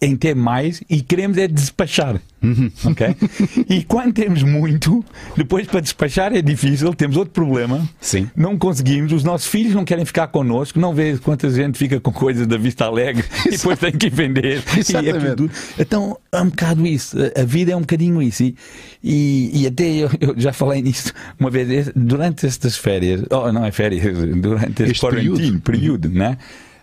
em 0.00 0.14
ter 0.14 0.34
mais 0.34 0.82
e 0.90 1.00
queremos 1.00 1.38
é 1.38 1.48
despachar. 1.48 2.20
Uhum. 2.42 2.70
Ok? 2.84 3.16
e 3.68 3.82
quando 3.82 4.12
temos 4.12 4.42
muito, 4.42 5.04
depois 5.36 5.66
para 5.66 5.80
despachar 5.80 6.34
é 6.34 6.42
difícil, 6.42 6.92
temos 6.94 7.16
outro 7.16 7.32
problema. 7.32 7.88
Sim. 8.00 8.30
Não 8.36 8.58
conseguimos, 8.58 9.12
os 9.12 9.24
nossos 9.24 9.46
filhos 9.46 9.74
não 9.74 9.84
querem 9.84 10.04
ficar 10.04 10.28
connosco, 10.28 10.78
não 10.78 10.94
vê 10.94 11.16
quanta 11.16 11.50
gente 11.50 11.78
fica 11.78 11.98
com 11.98 12.12
coisas 12.12 12.46
da 12.46 12.58
vista 12.58 12.84
alegre 12.84 13.24
e 13.46 13.50
depois 13.52 13.78
tem 13.78 13.92
que 13.92 14.10
vender. 14.10 14.62
Exatamente. 14.76 15.50
É 15.78 15.82
então 15.82 16.18
é 16.30 16.40
um 16.40 16.50
bocado 16.50 16.86
isso. 16.86 17.16
A 17.34 17.44
vida 17.44 17.72
é 17.72 17.76
um 17.76 17.80
bocadinho 17.80 18.20
isso. 18.20 18.42
E, 18.42 18.54
e, 19.02 19.62
e 19.62 19.66
até 19.66 19.84
eu, 19.84 20.10
eu, 20.20 20.34
já 20.36 20.52
falei 20.52 20.82
nisso 20.82 21.12
uma 21.40 21.50
vez, 21.50 21.90
durante 21.96 22.46
estas 22.46 22.76
férias, 22.76 23.22
oh, 23.30 23.50
não 23.50 23.64
é 23.64 23.72
férias, 23.72 24.04
durante 24.36 24.82
este, 24.82 24.92
este 24.92 25.08
período, 25.08 25.60
período 25.60 26.10
né? 26.10 26.36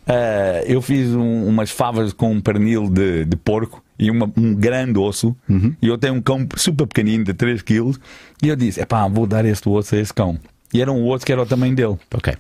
Uh, 0.04 0.66
eu 0.66 0.82
fiz 0.82 1.14
um, 1.14 1.48
umas 1.48 1.72
favas 1.72 2.12
com 2.12 2.32
um 2.32 2.42
pernil 2.42 2.90
de, 2.90 3.24
de 3.24 3.38
porco 3.38 3.84
e 3.98 4.12
uma, 4.12 4.32
um 4.36 4.54
grande 4.54 5.00
osso. 5.00 5.36
Uhum. 5.48 5.76
E 5.82 5.88
eu 5.88 5.98
tenho 5.98 6.16
um 6.16 6.22
cão 6.22 6.46
super 6.58 6.86
pequenino 6.86 7.24
de 7.24 7.34
3 7.34 7.62
kg. 7.62 7.96
E 8.42 8.50
eu 8.50 8.56
disse: 8.56 8.86
pá, 8.86 9.08
vou 9.08 9.26
dar 9.26 9.46
este 9.46 9.68
osso 9.70 9.96
a 9.96 10.00
esse 10.00 10.14
cão. 10.14 10.38
E 10.74 10.82
era 10.82 10.92
um 10.92 11.08
osso 11.08 11.26
que 11.26 11.32
era 11.32 11.42
o 11.42 11.46
tamanho 11.46 11.76
dele. 11.76 11.98
Ok. 12.14 12.34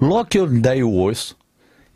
Logo 0.00 0.26
que 0.26 0.38
eu 0.38 0.44
lhe 0.44 0.60
dei 0.60 0.82
o 0.82 0.94
osso, 1.00 1.36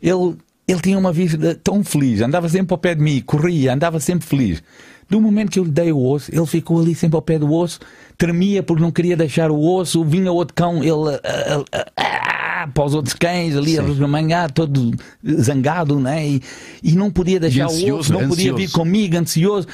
ele, 0.01 0.35
ele 0.67 0.81
tinha 0.81 0.97
uma 0.97 1.13
vida 1.13 1.53
tão 1.63 1.83
feliz. 1.83 2.21
Andava 2.21 2.49
sempre 2.49 2.73
ao 2.73 2.77
pé 2.77 2.95
de 2.95 3.01
mim, 3.01 3.21
corria, 3.21 3.73
andava 3.73 3.99
sempre 3.99 4.25
feliz. 4.25 4.63
Do 5.07 5.21
momento 5.21 5.51
que 5.51 5.59
eu 5.59 5.65
lhe 5.65 5.71
dei 5.71 5.91
o 5.91 6.03
osso, 6.03 6.33
ele 6.33 6.45
ficou 6.45 6.79
ali 6.79 6.95
sempre 6.95 7.17
ao 7.17 7.21
pé 7.21 7.37
do 7.37 7.53
osso, 7.53 7.81
tremia 8.17 8.63
porque 8.63 8.81
não 8.81 8.91
queria 8.91 9.17
deixar 9.17 9.51
o 9.51 9.61
osso. 9.61 10.03
Vinha 10.05 10.31
outro 10.31 10.55
cão, 10.55 10.77
ele. 10.77 10.93
Uh, 10.93 11.61
uh, 11.61 12.30
para 12.67 12.83
os 12.83 12.93
outros 12.93 13.15
cães 13.15 13.55
ali 13.55 13.77
a 13.77 13.81
remangar, 13.81 14.51
todo 14.51 14.91
zangado, 15.39 15.99
né? 15.99 16.27
E, 16.27 16.41
e 16.83 16.91
não 16.93 17.11
podia 17.11 17.39
deixar 17.39 17.65
ansioso, 17.65 17.91
o 17.91 17.97
outro, 17.97 18.19
não 18.19 18.29
podia 18.29 18.53
vir 18.53 18.69
comigo, 18.71 19.17
ansioso. 19.17 19.67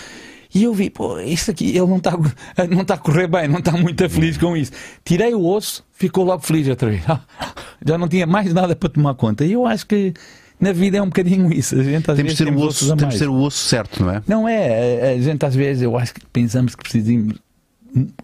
E 0.54 0.64
eu 0.64 0.74
vi, 0.74 0.90
pô, 0.90 1.20
isso 1.20 1.52
aqui, 1.52 1.70
ele 1.70 1.86
não 1.86 1.98
está 1.98 2.12
não 2.70 2.86
tá 2.86 2.96
a 2.96 2.98
correr 2.98 3.28
bem, 3.28 3.48
não 3.48 3.60
está 3.60 3.72
muito 3.74 4.10
feliz 4.10 4.38
com 4.38 4.56
isso. 4.56 4.72
Tirei 5.04 5.34
o 5.34 5.46
osso, 5.46 5.84
ficou 5.94 6.24
logo 6.24 6.44
feliz 6.44 6.68
outra 6.68 6.90
vez. 6.90 7.04
Já 7.86 7.98
não 7.98 8.08
tinha 8.08 8.26
mais 8.26 8.54
nada 8.54 8.76
para 8.76 8.90
tomar 8.90 9.14
conta. 9.16 9.46
E 9.46 9.54
eu 9.54 9.66
acho 9.66 9.86
que 9.86 10.14
na 10.60 10.72
vida 10.72 10.98
é 10.98 11.02
um 11.02 11.08
bocadinho 11.08 11.52
isso. 11.54 11.76
A 11.76 11.84
gente, 11.84 12.10
às 12.10 12.18
temos 12.18 12.34
vezes, 12.34 12.38
ter 12.38 12.50
o 12.50 12.60
osso, 12.60 12.96
temos 12.96 13.20
ter 13.20 13.28
o 13.28 13.36
osso 13.36 13.58
certo, 13.58 14.04
não 14.04 14.12
é? 14.12 14.24
Não 14.28 14.48
é. 14.48 15.14
A 15.14 15.22
gente 15.22 15.46
às 15.46 15.56
vezes, 15.56 15.84
eu 15.84 15.98
acho 15.98 16.14
que 16.14 16.22
pensamos 16.26 16.76
que 16.76 16.84
precisamos 16.84 17.36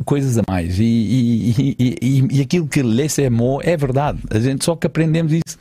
coisas 0.06 0.38
a 0.38 0.42
mais. 0.48 0.80
E, 0.80 0.84
e, 0.84 1.76
e, 2.02 2.28
e 2.38 2.42
aquilo 2.42 2.68
que 2.68 2.82
é 2.82 3.26
amor 3.26 3.62
é 3.66 3.76
verdade. 3.78 4.20
A 4.30 4.40
gente 4.40 4.64
só 4.66 4.76
que 4.76 4.88
aprendemos 4.88 5.34
isso 5.34 5.58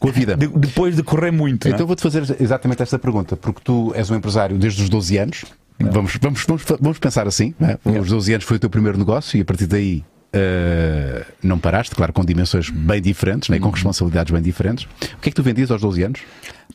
com 0.00 0.08
a 0.08 0.12
vida. 0.12 0.36
De, 0.36 0.48
depois 0.48 0.96
de 0.96 1.02
correr 1.02 1.30
muito. 1.30 1.68
É? 1.68 1.70
Então 1.70 1.86
vou-te 1.86 2.02
fazer 2.02 2.24
exatamente 2.40 2.82
esta 2.82 2.98
pergunta, 2.98 3.36
porque 3.36 3.60
tu 3.62 3.92
és 3.94 4.10
um 4.10 4.16
empresário 4.16 4.58
desde 4.58 4.82
os 4.82 4.88
12 4.88 5.18
anos. 5.18 5.44
Vamos, 5.78 6.18
vamos, 6.20 6.44
vamos, 6.46 6.64
vamos 6.80 6.98
pensar 6.98 7.26
assim. 7.26 7.54
É? 7.60 7.98
Os 7.98 8.08
12 8.08 8.34
anos 8.34 8.44
foi 8.44 8.56
o 8.56 8.60
teu 8.60 8.68
primeiro 8.68 8.98
negócio 8.98 9.38
e 9.38 9.40
a 9.40 9.44
partir 9.44 9.66
daí 9.66 10.04
uh, 10.34 11.24
não 11.42 11.58
paraste, 11.58 11.94
claro, 11.94 12.12
com 12.12 12.24
dimensões 12.24 12.70
bem 12.70 13.00
diferentes, 13.00 13.48
né? 13.48 13.58
com 13.58 13.66
uhum. 13.66 13.70
responsabilidades 13.72 14.32
bem 14.32 14.42
diferentes. 14.42 14.84
O 14.84 15.20
que 15.20 15.28
é 15.28 15.30
que 15.30 15.34
tu 15.34 15.42
vendias 15.42 15.70
aos 15.70 15.80
12 15.80 16.02
anos? 16.02 16.20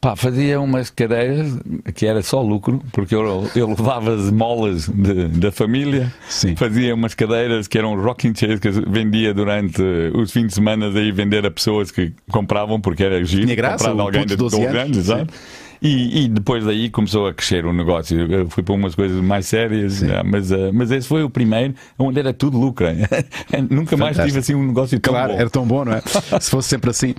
Pá, 0.06 0.16
fazia 0.16 0.62
umas 0.62 0.92
cadeiras 0.92 1.58
que 1.96 2.06
era 2.06 2.22
só 2.22 2.40
lucro, 2.40 2.80
porque 2.92 3.16
eu, 3.16 3.50
eu 3.56 3.70
levava 3.70 4.14
as 4.14 4.30
molas 4.30 4.88
de, 4.88 5.28
da 5.30 5.52
família, 5.52 6.14
Sim. 6.30 6.56
fazia 6.56 6.94
umas 6.94 7.16
cadeiras 7.16 7.68
que 7.68 7.76
eram 7.76 8.00
rocking 8.00 8.32
chairs 8.36 8.60
que 8.60 8.70
vendia 8.70 9.34
durante 9.34 9.82
os 10.14 10.32
fins 10.32 10.50
de 10.50 10.54
semana 10.54 10.90
aí 10.90 11.12
vender 11.12 11.44
a 11.44 11.50
pessoas 11.50 11.90
que 11.90 12.14
compravam 12.30 12.80
porque 12.80 13.04
era 13.04 13.24
giro. 13.26 13.46
Tinha 13.46 13.56
graça, 13.56 13.90
comprar 13.90 14.04
alguém 14.04 14.28
de 14.28 14.36
12 14.36 14.64
anos, 14.64 15.10
anos 15.10 15.34
e, 15.82 16.24
e, 16.24 16.28
depois 16.28 16.64
daí 16.66 16.90
começou 16.90 17.28
a 17.28 17.34
crescer 17.34 17.66
o 17.66 17.74
negócio. 17.74 18.20
Eu 18.32 18.50
fui 18.50 18.64
para 18.64 18.74
umas 18.74 18.96
coisas 18.96 19.22
mais 19.22 19.46
sérias, 19.46 20.02
mas, 20.26 20.52
uh, 20.52 20.72
mas 20.74 20.90
esse 20.92 21.08
foi 21.08 21.24
o 21.24 21.30
primeiro 21.30 21.76
onde 21.98 22.20
era 22.20 22.34
tudo 22.34 22.58
lucro. 22.58 22.88
Nunca 23.70 23.96
mais 23.96 24.18
tive 24.18 24.40
assim 24.40 24.56
um 24.56 24.66
negócio 24.66 25.00
tão 25.00 25.14
claro, 25.14 25.34
bom. 25.34 25.40
era 25.40 25.50
tão 25.50 25.66
bom, 25.66 25.86
não 25.86 25.94
é? 25.94 26.02
Se 26.40 26.50
fosse 26.50 26.70
sempre 26.70 26.90
assim. 26.90 27.14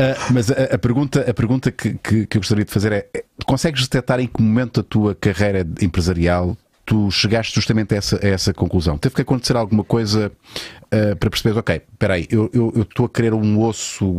Uh, 0.00 0.32
mas 0.32 0.50
a, 0.50 0.74
a, 0.74 0.78
pergunta, 0.78 1.30
a 1.30 1.34
pergunta 1.34 1.70
que, 1.70 1.92
que, 1.94 2.26
que, 2.26 2.36
eu 2.38 2.40
gostaria 2.40 2.64
de 2.64 2.70
fazer 2.70 2.90
é: 2.90 3.06
consegues 3.44 3.82
detectar 3.82 4.18
em 4.18 4.26
que 4.26 4.40
momento 4.40 4.82
da 4.82 4.88
tua 4.88 5.14
carreira 5.14 5.66
empresarial 5.82 6.56
tu 6.86 7.10
chegaste 7.10 7.54
justamente 7.54 7.94
a 7.94 7.98
essa, 7.98 8.18
a 8.24 8.28
essa 8.28 8.54
conclusão? 8.54 8.96
Teve 8.96 9.14
que 9.14 9.20
acontecer 9.20 9.56
alguma 9.56 9.84
coisa 9.84 10.32
uh, 10.86 11.16
para 11.16 11.28
perceber, 11.28 11.58
ok, 11.58 11.82
espera 11.92 12.14
aí, 12.14 12.26
eu 12.30 12.72
estou 12.76 13.04
a 13.04 13.08
querer 13.10 13.34
um 13.34 13.60
osso, 13.60 14.16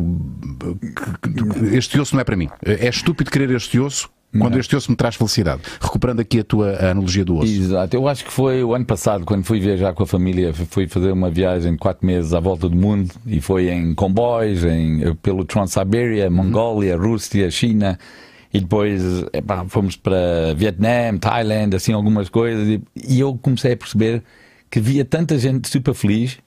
este 1.73 1.99
osso 1.99 2.13
não 2.13 2.21
é 2.21 2.23
para 2.23 2.35
mim. 2.35 2.47
É 2.61 2.87
estúpido 2.87 3.31
querer 3.31 3.49
este 3.49 3.79
osso 3.79 4.07
quando 4.39 4.57
este 4.57 4.75
osso 4.75 4.89
me 4.89 4.95
traz 4.95 5.15
felicidade. 5.15 5.61
Recuperando 5.81 6.21
aqui 6.21 6.39
a 6.39 6.43
tua 6.43 6.75
analogia 6.77 7.25
do 7.25 7.37
osso. 7.37 7.51
Exato. 7.51 7.95
Eu 7.95 8.07
acho 8.07 8.23
que 8.23 8.31
foi 8.31 8.63
o 8.63 8.73
ano 8.73 8.85
passado, 8.85 9.25
quando 9.25 9.43
fui 9.43 9.59
viajar 9.59 9.93
com 9.93 10.03
a 10.03 10.07
família, 10.07 10.53
fui 10.53 10.87
fazer 10.87 11.11
uma 11.11 11.29
viagem 11.29 11.73
de 11.73 11.77
quatro 11.77 12.05
meses 12.05 12.33
à 12.33 12.39
volta 12.39 12.69
do 12.69 12.75
mundo 12.75 13.13
e 13.25 13.41
foi 13.41 13.69
em 13.69 13.93
comboios, 13.93 14.63
em, 14.63 15.13
pelo 15.15 15.43
Trans-Siberia, 15.43 16.29
Mongólia, 16.29 16.95
Rússia, 16.95 17.49
China. 17.51 17.99
E 18.53 18.59
depois 18.59 19.01
epá, 19.31 19.65
fomos 19.67 19.95
para 19.95 20.53
Vietnã, 20.55 21.17
Tailândia, 21.17 21.77
assim, 21.77 21.93
algumas 21.93 22.27
coisas. 22.29 22.67
E, 22.67 22.81
e 23.07 23.19
eu 23.19 23.37
comecei 23.41 23.73
a 23.73 23.77
perceber 23.77 24.23
que 24.69 24.79
via 24.79 25.03
tanta 25.03 25.37
gente 25.37 25.67
super 25.69 25.93
feliz 25.93 26.37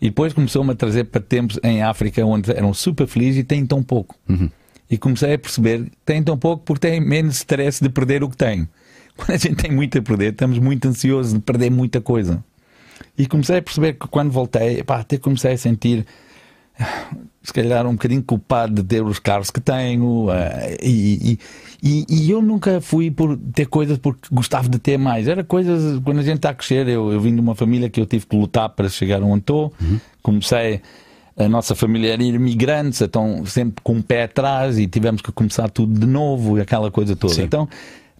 e 0.00 0.08
depois 0.08 0.32
começou-me 0.32 0.72
a 0.72 0.74
trazer 0.74 1.04
para 1.04 1.20
tempos 1.20 1.58
em 1.62 1.82
África 1.82 2.24
onde 2.24 2.50
eram 2.50 2.72
super 2.72 3.06
felizes 3.06 3.40
e 3.40 3.44
têm 3.44 3.66
tão 3.66 3.82
pouco. 3.82 4.16
Uhum. 4.28 4.48
E 4.90 4.96
comecei 4.96 5.34
a 5.34 5.38
perceber 5.38 5.84
que 5.84 5.96
têm 6.04 6.22
tão 6.22 6.38
pouco 6.38 6.62
porque 6.64 6.88
têm 6.88 7.00
menos 7.00 7.36
stress 7.36 7.82
de 7.82 7.90
perder 7.90 8.22
o 8.22 8.28
que 8.28 8.36
têm. 8.36 8.68
Quando 9.16 9.30
a 9.30 9.36
gente 9.36 9.56
tem 9.56 9.70
muito 9.70 9.98
a 9.98 10.02
perder, 10.02 10.32
estamos 10.32 10.58
muito 10.58 10.86
ansiosos 10.86 11.34
de 11.34 11.40
perder 11.40 11.70
muita 11.70 12.00
coisa. 12.00 12.42
E 13.16 13.26
comecei 13.26 13.58
a 13.58 13.62
perceber 13.62 13.94
que 13.94 14.06
quando 14.06 14.30
voltei, 14.30 14.82
pá, 14.84 15.00
até 15.00 15.18
comecei 15.18 15.52
a 15.52 15.58
sentir 15.58 16.06
se 17.42 17.52
calhar 17.52 17.86
um 17.86 17.92
bocadinho 17.92 18.22
culpado 18.22 18.74
de 18.74 18.82
ter 18.82 19.02
os 19.02 19.18
carros 19.18 19.50
que 19.50 19.60
tenho 19.60 20.26
uh, 20.26 20.32
e, 20.82 21.38
e, 21.82 22.06
e, 22.08 22.30
eu 22.30 22.42
nunca 22.42 22.80
fui 22.80 23.10
por 23.10 23.36
ter 23.54 23.66
coisas 23.66 23.98
porque 23.98 24.28
gostava 24.30 24.68
de 24.68 24.78
ter 24.78 24.98
mais. 24.98 25.28
Era 25.28 25.42
coisas, 25.42 26.00
quando 26.04 26.18
a 26.18 26.22
gente 26.22 26.36
está 26.36 26.50
a 26.50 26.54
crescer, 26.54 26.86
eu, 26.88 27.12
eu 27.12 27.20
vim 27.20 27.34
de 27.34 27.40
uma 27.40 27.54
família 27.54 27.88
que 27.88 28.00
eu 28.00 28.06
tive 28.06 28.26
que 28.26 28.36
lutar 28.36 28.68
para 28.70 28.88
chegar 28.88 29.22
onde 29.22 29.40
estou. 29.40 29.72
Uhum. 29.80 30.00
Comecei, 30.22 30.80
a 31.38 31.48
nossa 31.48 31.74
família 31.74 32.12
era 32.12 32.22
imigrantes, 32.22 33.00
então 33.00 33.44
sempre 33.46 33.82
com 33.82 33.94
um 33.94 34.02
pé 34.02 34.24
atrás 34.24 34.78
e 34.78 34.86
tivemos 34.86 35.22
que 35.22 35.30
começar 35.30 35.68
tudo 35.70 35.98
de 35.98 36.06
novo 36.06 36.58
e 36.58 36.60
aquela 36.60 36.90
coisa 36.90 37.14
toda. 37.14 37.34
Sim. 37.34 37.42
Então, 37.42 37.68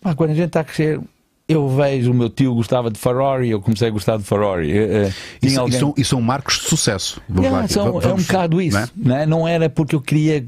pá, 0.00 0.14
quando 0.14 0.30
a 0.30 0.34
gente 0.34 0.46
está 0.46 0.60
a 0.60 0.64
crescer, 0.64 1.00
eu 1.48 1.68
vejo 1.68 2.10
o 2.10 2.14
meu 2.14 2.30
tio 2.30 2.54
gostava 2.54 2.90
de 2.90 2.98
Ferrari, 2.98 3.50
eu 3.50 3.60
comecei 3.60 3.88
a 3.88 3.90
gostar 3.90 4.18
de 4.18 4.24
Ferrari. 4.24 4.72
Uh, 4.72 5.12
isso, 5.42 5.60
alguém... 5.60 5.78
são, 5.78 5.94
e 5.96 6.04
são 6.04 6.20
marcos 6.20 6.58
de 6.58 6.68
sucesso. 6.68 7.20
Yeah, 7.36 7.66
são, 7.68 7.86
vamos, 7.86 8.04
é 8.04 8.12
um 8.12 8.16
bocado 8.16 8.60
isso. 8.62 8.76
Não, 8.76 8.82
é? 8.82 8.88
Não, 8.96 9.16
é? 9.16 9.26
não 9.26 9.48
era 9.48 9.68
porque 9.70 9.96
eu 9.96 10.00
queria 10.00 10.46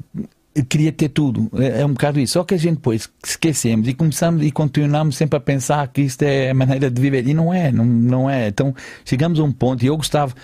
queria 0.68 0.92
ter 0.92 1.08
tudo. 1.08 1.50
É, 1.54 1.80
é 1.80 1.86
um 1.86 1.92
bocado 1.92 2.20
isso. 2.20 2.34
Só 2.34 2.44
que 2.44 2.54
a 2.54 2.58
gente 2.58 2.74
depois 2.74 3.08
esquecemos 3.24 3.88
e 3.88 3.94
começamos 3.94 4.44
e 4.44 4.50
continuamos 4.50 5.16
sempre 5.16 5.36
a 5.36 5.40
pensar 5.40 5.88
que 5.88 6.02
isto 6.02 6.22
é 6.22 6.50
a 6.50 6.54
maneira 6.54 6.90
de 6.90 7.00
viver. 7.00 7.26
E 7.26 7.34
não 7.34 7.52
é, 7.52 7.72
não, 7.72 7.84
não 7.84 8.30
é. 8.30 8.48
Então 8.48 8.74
chegamos 9.04 9.40
a 9.40 9.42
um 9.42 9.52
ponto 9.52 9.82
e 9.82 9.86
eu 9.86 9.96
gostava. 9.96 10.34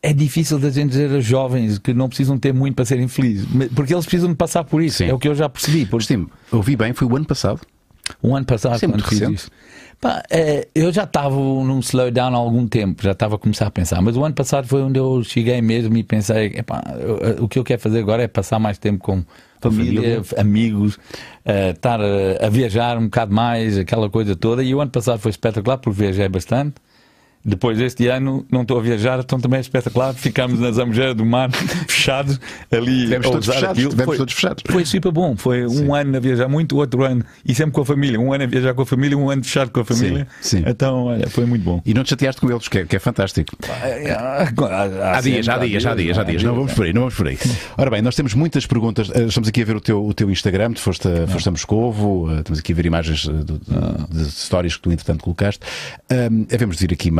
É, 0.00 0.12
difícil 0.12 0.60
da 0.60 0.70
gente 0.70 0.90
dizer 0.90 1.12
aos 1.12 1.24
jovens 1.24 1.78
que 1.78 1.92
não 1.92 2.08
precisam 2.08 2.38
ter 2.38 2.54
muito 2.54 2.76
para 2.76 2.84
serem 2.84 3.08
felizes, 3.08 3.48
porque 3.74 3.92
eles 3.92 4.04
precisam 4.04 4.28
de 4.30 4.36
passar 4.36 4.62
por 4.62 4.80
isso. 4.80 4.98
Sim. 4.98 5.06
É 5.06 5.14
o 5.14 5.18
que 5.18 5.26
eu 5.26 5.34
já 5.34 5.48
percebi. 5.48 5.84
Porque... 5.84 6.06
Sim, 6.06 6.28
ouvi 6.52 6.76
bem, 6.76 6.92
foi 6.92 7.08
o 7.08 7.16
ano 7.16 7.26
passado. 7.26 7.60
Um 8.22 8.36
ano 8.36 8.46
passado, 8.46 8.78
Sempre 8.78 9.02
quando 9.02 9.08
fiz 9.08 9.20
isso. 9.28 9.50
Pá, 10.00 10.22
é, 10.30 10.68
eu 10.74 10.92
já 10.92 11.04
estava 11.04 11.34
num 11.34 11.80
slowdown 11.80 12.34
há 12.34 12.38
algum 12.38 12.68
tempo, 12.68 13.02
já 13.02 13.12
estava 13.12 13.36
a 13.36 13.38
começar 13.38 13.66
a 13.66 13.70
pensar, 13.70 14.00
mas 14.02 14.16
o 14.16 14.24
ano 14.24 14.34
passado 14.34 14.66
foi 14.68 14.82
onde 14.82 14.98
eu 14.98 15.24
cheguei 15.24 15.60
mesmo 15.62 15.96
e 15.96 16.02
pensei: 16.02 16.52
epá, 16.54 16.82
eu, 17.00 17.44
o 17.44 17.48
que 17.48 17.58
eu 17.58 17.64
quero 17.64 17.80
fazer 17.80 18.00
agora 18.00 18.22
é 18.22 18.28
passar 18.28 18.58
mais 18.58 18.78
tempo 18.78 19.02
com 19.02 19.24
família, 19.60 20.22
família. 20.22 20.40
amigos, 20.40 20.96
uh, 20.96 21.70
estar 21.74 21.98
a, 22.00 22.46
a, 22.46 22.48
viajar 22.50 22.98
um 22.98 23.04
bocado 23.04 23.34
mais, 23.34 23.78
aquela 23.78 24.10
coisa 24.10 24.36
toda. 24.36 24.62
E 24.62 24.74
o 24.74 24.80
ano 24.80 24.90
passado 24.90 25.18
foi 25.18 25.30
espetacular 25.30 25.78
porque 25.78 25.98
viajei 25.98 26.28
bastante. 26.28 26.74
Depois 27.46 27.78
deste 27.78 28.08
ano 28.08 28.44
não 28.50 28.62
estou 28.62 28.76
a 28.78 28.82
viajar, 28.82 29.20
então 29.20 29.38
também 29.38 29.58
é 29.58 29.60
espetacular. 29.60 30.12
Ficámos 30.14 30.58
na 30.58 30.72
Zambujeira 30.72 31.14
do 31.14 31.24
Mar, 31.24 31.50
fechados 31.86 32.40
ali. 32.72 33.02
Tivemos 33.02 33.30
todos 33.30 33.46
fechados. 33.46 33.76
Tivemos 33.76 34.04
foi, 34.04 34.16
todos 34.16 34.34
fechados. 34.34 34.64
Foi 34.68 34.84
super 34.84 35.12
bom. 35.12 35.36
Foi 35.36 35.68
Sim. 35.68 35.86
um 35.86 35.94
ano 35.94 36.16
a 36.16 36.20
viajar 36.20 36.48
muito, 36.48 36.76
outro 36.76 37.04
ano 37.04 37.24
e 37.44 37.54
sempre 37.54 37.72
com 37.72 37.82
a 37.82 37.86
família. 37.86 38.18
Um 38.18 38.32
ano 38.32 38.42
a 38.44 38.46
viajar 38.48 38.74
com 38.74 38.82
a 38.82 38.86
família, 38.86 39.16
um 39.16 39.30
ano 39.30 39.44
fechado 39.44 39.70
com 39.70 39.80
a 39.80 39.84
família. 39.84 40.26
Sim. 40.40 40.58
Sim. 40.58 40.64
Então, 40.66 41.04
olha, 41.04 41.28
foi 41.28 41.46
muito 41.46 41.62
bom. 41.62 41.80
E 41.86 41.94
não 41.94 42.02
te 42.02 42.10
chateaste 42.10 42.40
com 42.40 42.50
eles, 42.50 42.66
que 42.66 42.78
é, 42.78 42.84
que 42.84 42.96
é 42.96 42.98
fantástico. 42.98 43.56
Há, 43.62 45.20
dias, 45.20 45.48
há 45.48 45.58
dias, 45.58 45.86
há 45.86 45.94
dias, 45.94 46.18
há 46.18 46.24
dias. 46.24 46.42
Não 46.42 46.54
vamos 46.54 46.72
por 46.72 46.84
aí, 46.84 46.92
não 46.92 47.02
vamos 47.02 47.14
por 47.14 47.28
aí. 47.28 47.38
Ora 47.76 47.90
bem, 47.90 48.02
nós 48.02 48.14
temos 48.16 48.34
muitas 48.34 48.66
perguntas. 48.66 49.10
Eh, 49.14 49.24
estamos 49.24 49.48
aqui 49.48 49.62
a 49.62 49.64
ver 49.64 49.76
o 49.76 49.80
teu, 49.80 50.04
o 50.04 50.14
teu 50.14 50.30
Instagram, 50.30 50.72
tu 50.72 50.80
foste 50.80 51.06
a, 51.06 51.26
foste 51.26 51.48
a 51.48 51.52
Moscovo, 51.52 52.30
eh, 52.30 52.40
estamos 52.40 52.58
aqui 52.58 52.72
a 52.72 52.74
ver 52.74 52.86
imagens 52.86 53.20
de, 53.20 53.44
de, 53.44 53.58
de 54.10 54.22
histórias 54.22 54.76
que 54.76 54.82
tu 54.82 54.90
entretanto 54.90 55.22
colocaste. 55.22 55.64
Um, 56.10 56.44
devemos 56.44 56.80
ir 56.80 56.92
aqui 56.92 57.10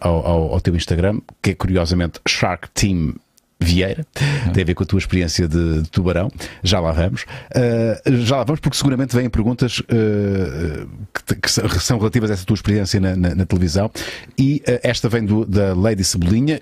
ao, 0.00 0.26
ao 0.26 0.54
ao 0.54 0.60
teu 0.60 0.74
Instagram, 0.74 1.20
que 1.42 1.50
é 1.50 1.54
curiosamente 1.54 2.20
Shark 2.26 2.68
Team 2.70 3.14
Vieira, 3.58 4.06
uhum. 4.20 4.52
tem 4.52 4.62
a 4.62 4.66
ver 4.66 4.74
com 4.74 4.82
a 4.82 4.86
tua 4.86 4.98
experiência 4.98 5.48
de, 5.48 5.82
de 5.82 5.88
tubarão. 5.88 6.30
Já 6.62 6.78
lá 6.78 6.92
vamos. 6.92 7.22
Uh, 7.22 8.16
já 8.22 8.36
lá 8.36 8.44
vamos, 8.44 8.60
porque 8.60 8.76
seguramente 8.76 9.16
vêm 9.16 9.30
perguntas 9.30 9.80
uh, 9.80 10.86
que, 11.14 11.36
que, 11.40 11.80
são 11.80 11.98
relativas 11.98 12.30
a 12.30 12.34
essa 12.34 12.44
tua 12.44 12.54
experiência 12.54 13.00
na, 13.00 13.16
na, 13.16 13.34
na 13.34 13.46
televisão. 13.46 13.90
E 14.38 14.62
uh, 14.68 14.80
esta 14.82 15.08
vem 15.08 15.24
do, 15.24 15.46
da 15.46 15.74
Lady 15.74 16.04
Cebolinha, 16.04 16.60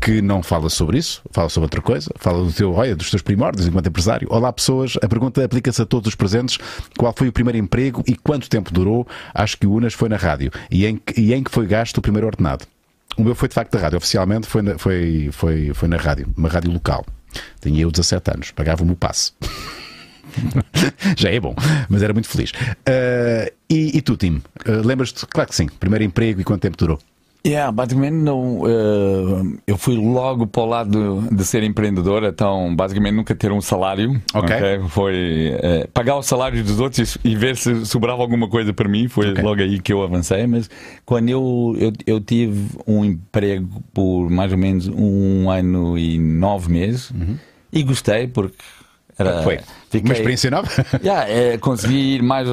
que 0.00 0.20
não 0.22 0.42
fala 0.42 0.68
sobre 0.68 0.98
isso, 0.98 1.22
fala 1.30 1.48
sobre 1.48 1.64
outra 1.64 1.80
coisa, 1.80 2.10
fala 2.16 2.44
do 2.44 2.52
teu, 2.52 2.72
olha, 2.72 2.94
dos 2.94 3.10
teus 3.10 3.22
primórdios 3.22 3.66
enquanto 3.66 3.88
empresário. 3.88 4.28
Olá, 4.30 4.52
pessoas. 4.52 4.96
A 5.02 5.08
pergunta 5.08 5.44
aplica-se 5.44 5.82
a 5.82 5.86
todos 5.86 6.08
os 6.08 6.14
presentes. 6.14 6.58
Qual 6.96 7.12
foi 7.16 7.28
o 7.28 7.32
primeiro 7.32 7.58
emprego 7.58 8.02
e 8.06 8.14
quanto 8.14 8.48
tempo 8.48 8.72
durou? 8.72 9.06
Acho 9.34 9.56
que 9.56 9.66
o 9.66 9.72
Unas 9.72 9.94
foi 9.94 10.08
na 10.08 10.16
rádio. 10.16 10.50
E 10.70 10.86
em, 10.86 11.00
e 11.16 11.32
em 11.32 11.42
que 11.42 11.50
foi 11.50 11.66
gasto 11.66 11.98
o 11.98 12.02
primeiro 12.02 12.26
ordenado? 12.26 12.66
O 13.16 13.24
meu 13.24 13.34
foi 13.34 13.48
de 13.48 13.54
facto 13.54 13.72
da 13.72 13.78
rádio. 13.78 13.96
Oficialmente 13.96 14.46
foi 14.46 14.62
na, 14.62 14.78
foi, 14.78 15.30
foi, 15.32 15.72
foi 15.74 15.88
na 15.88 15.96
rádio, 15.96 16.28
uma 16.36 16.48
rádio 16.48 16.70
local. 16.70 17.04
Tinha 17.60 17.80
eu 17.80 17.90
17 17.90 18.30
anos, 18.30 18.50
pagava-me 18.50 18.92
o 18.92 18.96
passe. 18.96 19.32
Já 21.16 21.30
é 21.30 21.40
bom, 21.40 21.54
mas 21.88 22.02
era 22.02 22.12
muito 22.12 22.28
feliz. 22.28 22.50
Uh, 22.50 23.50
e, 23.70 23.96
e, 23.96 24.02
tu, 24.02 24.16
Tim? 24.16 24.42
Uh, 24.66 24.84
Lembras-te? 24.84 25.26
Claro 25.26 25.48
que 25.48 25.56
sim. 25.56 25.66
Primeiro 25.66 26.04
emprego 26.04 26.40
e 26.40 26.44
quanto 26.44 26.62
tempo 26.62 26.76
durou? 26.76 26.98
Yeah, 27.46 27.70
basicamente 27.70 28.14
não. 28.14 28.62
Uh, 28.62 29.56
eu 29.68 29.78
fui 29.78 29.96
logo 29.96 30.48
para 30.48 30.62
o 30.62 30.66
lado 30.66 31.28
de 31.30 31.44
ser 31.44 31.62
empreendedor, 31.62 32.24
então 32.24 32.74
basicamente 32.74 33.14
nunca 33.14 33.36
ter 33.36 33.52
um 33.52 33.60
salário. 33.60 34.20
Ok. 34.34 34.56
okay? 34.56 34.88
Foi 34.88 35.52
uh, 35.54 35.88
pagar 35.92 36.16
o 36.16 36.22
salário 36.22 36.62
dos 36.64 36.80
outros 36.80 37.16
e 37.22 37.36
ver 37.36 37.56
se 37.56 37.86
sobrava 37.86 38.20
alguma 38.20 38.48
coisa 38.48 38.72
para 38.72 38.88
mim. 38.88 39.06
Foi 39.06 39.30
okay. 39.30 39.44
logo 39.44 39.60
aí 39.62 39.78
que 39.78 39.92
eu 39.92 40.02
avancei. 40.02 40.44
Mas 40.48 40.68
quando 41.04 41.28
eu, 41.28 41.76
eu, 41.78 41.92
eu, 42.04 42.20
tive 42.20 42.68
um 42.84 43.04
emprego 43.04 43.80
por 43.94 44.28
mais 44.28 44.50
ou 44.50 44.58
menos 44.58 44.88
um 44.88 45.48
ano 45.48 45.96
e 45.96 46.18
nove 46.18 46.68
meses 46.72 47.10
uhum. 47.10 47.36
e 47.72 47.82
gostei 47.84 48.26
porque 48.26 48.56
era, 49.18 49.42
Foi. 49.42 49.58
Fiquei, 49.88 50.10
uma 50.10 50.14
experiência 50.14 50.50
nova? 50.50 50.68
Yeah, 51.02 51.30
é, 51.30 51.58
consegui 51.58 52.16
ir 52.16 52.22
mais, 52.22 52.48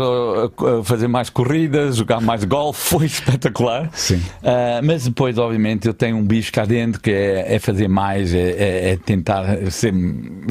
fazer 0.84 1.08
mais 1.08 1.30
corridas, 1.30 1.98
jogar 1.98 2.22
mais 2.22 2.44
golfe, 2.46 2.80
foi 2.90 3.06
espetacular. 3.06 3.90
Sim. 3.94 4.16
Uh, 4.16 4.84
mas 4.84 5.06
depois, 5.06 5.38
obviamente, 5.38 5.88
eu 5.88 5.94
tenho 5.94 6.16
um 6.16 6.24
bicho 6.24 6.52
cá 6.52 6.64
dentro 6.64 7.02
que 7.02 7.12
é, 7.12 7.56
é 7.56 7.60
fazer 7.60 7.88
mais, 7.88 8.34
é, 8.34 8.52
é, 8.52 8.90
é 8.92 8.98
tentar 8.98 9.72
ser, 9.72 9.94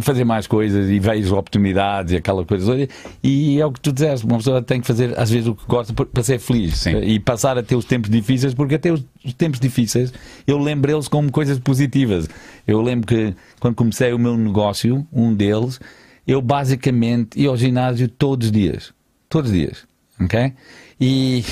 fazer 0.02 0.25
mais 0.25 0.47
coisas 0.47 0.90
e 0.90 0.99
vejo 0.99 1.35
oportunidades 1.35 2.12
e 2.12 2.16
aquela 2.16 2.45
coisa. 2.45 2.88
E 3.23 3.61
é 3.61 3.64
o 3.64 3.73
que 3.73 3.81
tu 3.81 3.92
disseste, 3.92 4.26
uma 4.26 4.38
pessoa 4.38 4.61
tem 4.61 4.81
que 4.81 4.87
fazer 4.87 5.19
às 5.19 5.31
vezes 5.31 5.47
o 5.47 5.54
que 5.54 5.64
gosta 5.66 5.95
para 5.95 6.23
ser 6.23 6.38
feliz 6.38 6.78
Sim. 6.78 6.99
e 6.99 7.19
passar 7.21 7.57
a 7.57 7.62
ter 7.62 7.76
os 7.76 7.85
tempos 7.85 8.11
difíceis, 8.11 8.52
porque 8.52 8.75
até 8.75 8.92
os, 8.92 9.04
os 9.25 9.33
tempos 9.33 9.61
difíceis 9.61 10.12
eu 10.47 10.59
lembro 10.59 10.90
eles 10.90 11.09
como 11.09 11.31
coisas 11.31 11.59
positivas. 11.59 12.28
Eu 12.66 12.83
lembro 12.83 13.07
que 13.07 13.35
quando 13.61 13.75
comecei 13.75 14.12
o 14.12 14.19
meu 14.19 14.37
negócio, 14.37 15.07
um 15.12 15.33
deles 15.33 15.81
eu 16.26 16.40
basicamente 16.40 17.40
ia 17.40 17.48
ao 17.48 17.56
ginásio 17.56 18.08
todos 18.08 18.46
os 18.46 18.52
dias. 18.52 18.92
Todos 19.28 19.50
os 19.50 19.56
dias. 19.56 19.84
Ok? 20.20 20.52
E, 21.00 21.44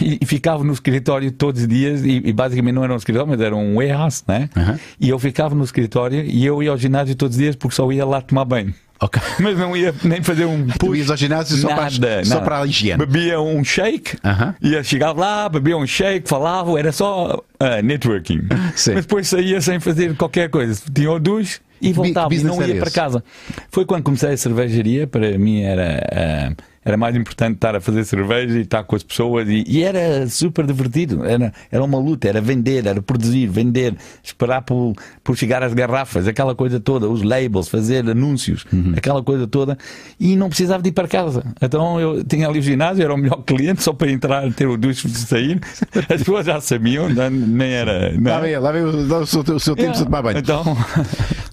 e, 0.00 0.24
ficava 0.26 0.62
no 0.62 0.72
escritório 0.72 1.30
todos 1.32 1.62
os 1.62 1.68
dias. 1.68 2.04
E, 2.04 2.22
e, 2.24 2.32
basicamente 2.32 2.74
não 2.74 2.84
era 2.84 2.92
um 2.92 2.96
escritório, 2.96 3.28
mas 3.28 3.40
era 3.40 3.54
um 3.54 3.76
warehouse, 3.76 4.22
né? 4.26 4.48
Uhum. 4.56 4.78
E 5.00 5.08
eu 5.08 5.18
ficava 5.18 5.54
no 5.54 5.64
escritório 5.64 6.24
e 6.24 6.44
eu 6.44 6.62
ia 6.62 6.70
ao 6.70 6.78
ginásio 6.78 7.14
todos 7.14 7.36
os 7.36 7.42
dias 7.42 7.56
porque 7.56 7.74
só 7.74 7.90
ia 7.90 8.04
lá 8.04 8.20
tomar 8.20 8.44
banho. 8.44 8.74
Okay. 9.00 9.20
Mas 9.40 9.58
não 9.58 9.76
ia 9.76 9.94
nem 10.04 10.22
fazer 10.22 10.44
um 10.44 10.68
push. 10.68 10.98
Ias 10.98 11.10
ao 11.10 11.16
ginásio 11.16 11.56
só, 11.56 11.68
nada, 11.68 11.82
para, 12.00 12.24
só 12.24 12.40
para 12.40 12.60
a 12.60 12.66
higiene. 12.66 12.98
Bebia 12.98 13.40
um 13.40 13.62
shake, 13.64 14.16
uh 14.16 14.20
-huh. 14.22 14.54
ia, 14.62 14.84
chegava 14.84 15.20
lá, 15.20 15.48
bebia 15.48 15.76
um 15.76 15.86
shake, 15.86 16.28
falava, 16.28 16.78
era 16.78 16.92
só 16.92 17.42
uh, 17.60 17.82
networking. 17.82 18.42
Sim. 18.76 18.94
Mas 18.94 19.04
depois 19.04 19.28
saía 19.28 19.60
sem 19.60 19.80
fazer 19.80 20.16
qualquer 20.16 20.48
coisa. 20.48 20.80
Tinha 20.94 21.10
o 21.10 21.18
duche 21.18 21.60
e 21.80 21.92
voltava 21.92 22.34
e 22.34 22.42
não 22.42 22.62
ia 22.66 22.76
para 22.76 22.90
casa. 22.90 23.24
Foi 23.70 23.84
quando 23.84 24.02
comecei 24.02 24.30
a 24.30 24.36
cervejaria, 24.36 25.06
para 25.06 25.36
mim 25.38 25.62
era, 25.62 26.52
uh, 26.52 26.62
Era 26.84 26.96
mais 26.96 27.16
importante 27.16 27.54
estar 27.56 27.74
a 27.74 27.80
fazer 27.80 28.04
cerveja 28.04 28.58
e 28.58 28.62
estar 28.62 28.84
com 28.84 28.96
as 28.96 29.02
pessoas 29.02 29.48
e, 29.48 29.64
e 29.66 29.82
era 29.82 30.26
super 30.28 30.66
divertido. 30.66 31.24
Era, 31.24 31.52
era 31.70 31.82
uma 31.82 31.98
luta, 31.98 32.28
era 32.28 32.40
vender, 32.40 32.86
era 32.86 33.00
produzir, 33.00 33.46
vender, 33.46 33.96
esperar 34.22 34.62
por, 34.62 34.94
por 35.22 35.36
chegar 35.36 35.62
às 35.62 35.72
garrafas, 35.72 36.28
aquela 36.28 36.54
coisa 36.54 36.78
toda, 36.78 37.08
os 37.08 37.22
labels, 37.22 37.68
fazer 37.68 38.08
anúncios, 38.08 38.64
uhum. 38.72 38.94
aquela 38.96 39.22
coisa 39.22 39.46
toda. 39.46 39.78
E 40.18 40.36
não 40.36 40.48
precisava 40.48 40.82
de 40.82 40.90
ir 40.90 40.92
para 40.92 41.08
casa. 41.08 41.44
Então 41.60 42.00
eu 42.00 42.24
tinha 42.24 42.48
ali 42.48 42.58
o 42.58 42.62
ginásio, 42.62 43.02
era 43.02 43.14
o 43.14 43.16
melhor 43.16 43.42
cliente 43.46 43.82
só 43.82 43.92
para 43.92 44.10
entrar, 44.10 44.52
ter 44.52 44.66
o 44.66 44.76
ducho 44.76 45.08
de 45.08 45.18
sair. 45.18 45.60
As 46.08 46.18
pessoas 46.18 46.46
já 46.46 46.60
sabiam, 46.60 47.08
nem 47.08 47.72
era. 47.72 48.12
Não. 48.12 48.30
Lá 48.30 48.40
vem, 48.40 48.58
lá 48.58 48.72
vem 48.72 48.82
o, 48.82 48.88
o, 48.88 49.26
seu, 49.26 49.40
o 49.40 49.60
seu 49.60 49.74
tempo 49.74 49.88
yeah. 49.88 49.98
de 49.98 50.04
tomar 50.04 50.22
banho. 50.22 50.38
Então... 50.38 50.64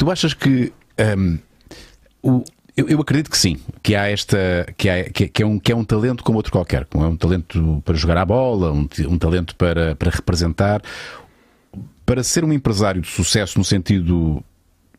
Tu 0.01 0.09
achas 0.09 0.33
que. 0.33 0.73
Um, 1.17 1.37
o, 2.23 2.43
eu, 2.75 2.87
eu, 2.87 3.01
acredito 3.01 3.29
que 3.29 3.37
sim, 3.37 3.57
que 3.83 3.95
há 3.95 4.07
esta 4.07 4.65
que, 4.77 4.89
há, 4.89 5.09
que, 5.09 5.27
que, 5.27 5.43
é 5.43 5.45
um, 5.45 5.59
que 5.59 5.71
é 5.71 5.75
um 5.75 5.83
talento 5.83 6.23
como 6.23 6.37
outro 6.37 6.51
qualquer, 6.51 6.87
é 6.93 6.97
um 6.97 7.17
talento 7.17 7.81
para 7.83 7.95
jogar 7.95 8.17
a 8.17 8.25
bola, 8.25 8.71
um, 8.71 8.87
um 9.07 9.17
talento 9.17 9.55
para, 9.55 9.95
para 9.95 10.09
representar, 10.09 10.81
para 12.05 12.23
ser 12.23 12.43
um 12.43 12.53
empresário 12.53 13.01
de 13.01 13.07
sucesso 13.07 13.57
no 13.57 13.63
sentido 13.63 14.43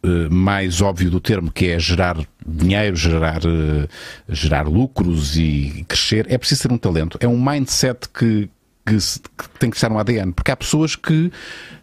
uh, 0.05 0.31
mais 0.31 0.81
óbvio 0.81 1.11
do 1.11 1.21
termo, 1.21 1.51
que 1.51 1.67
é 1.69 1.79
gerar 1.79 2.17
dinheiro, 2.47 2.97
gerar, 2.97 3.43
uh, 3.45 3.89
gerar 4.29 4.69
lucros 4.69 5.37
e 5.37 5.85
crescer, 5.89 6.27
é 6.29 6.37
preciso 6.37 6.69
ter 6.69 6.73
um 6.75 6.79
talento. 6.79 7.19
É 7.21 7.29
um 7.29 7.43
mindset 7.43 8.09
que, 8.09 8.49
que, 8.85 8.97
que, 8.97 9.59
tem 9.59 9.71
que 9.71 9.77
estar 9.77 9.89
no 9.89 9.99
ADN, 9.99 10.33
porque 10.33 10.51
há 10.51 10.57
pessoas 10.57 10.97
que 10.97 11.31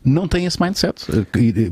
não 0.04 0.28
têm 0.28 0.46
esse 0.46 0.62
mindset. 0.62 1.06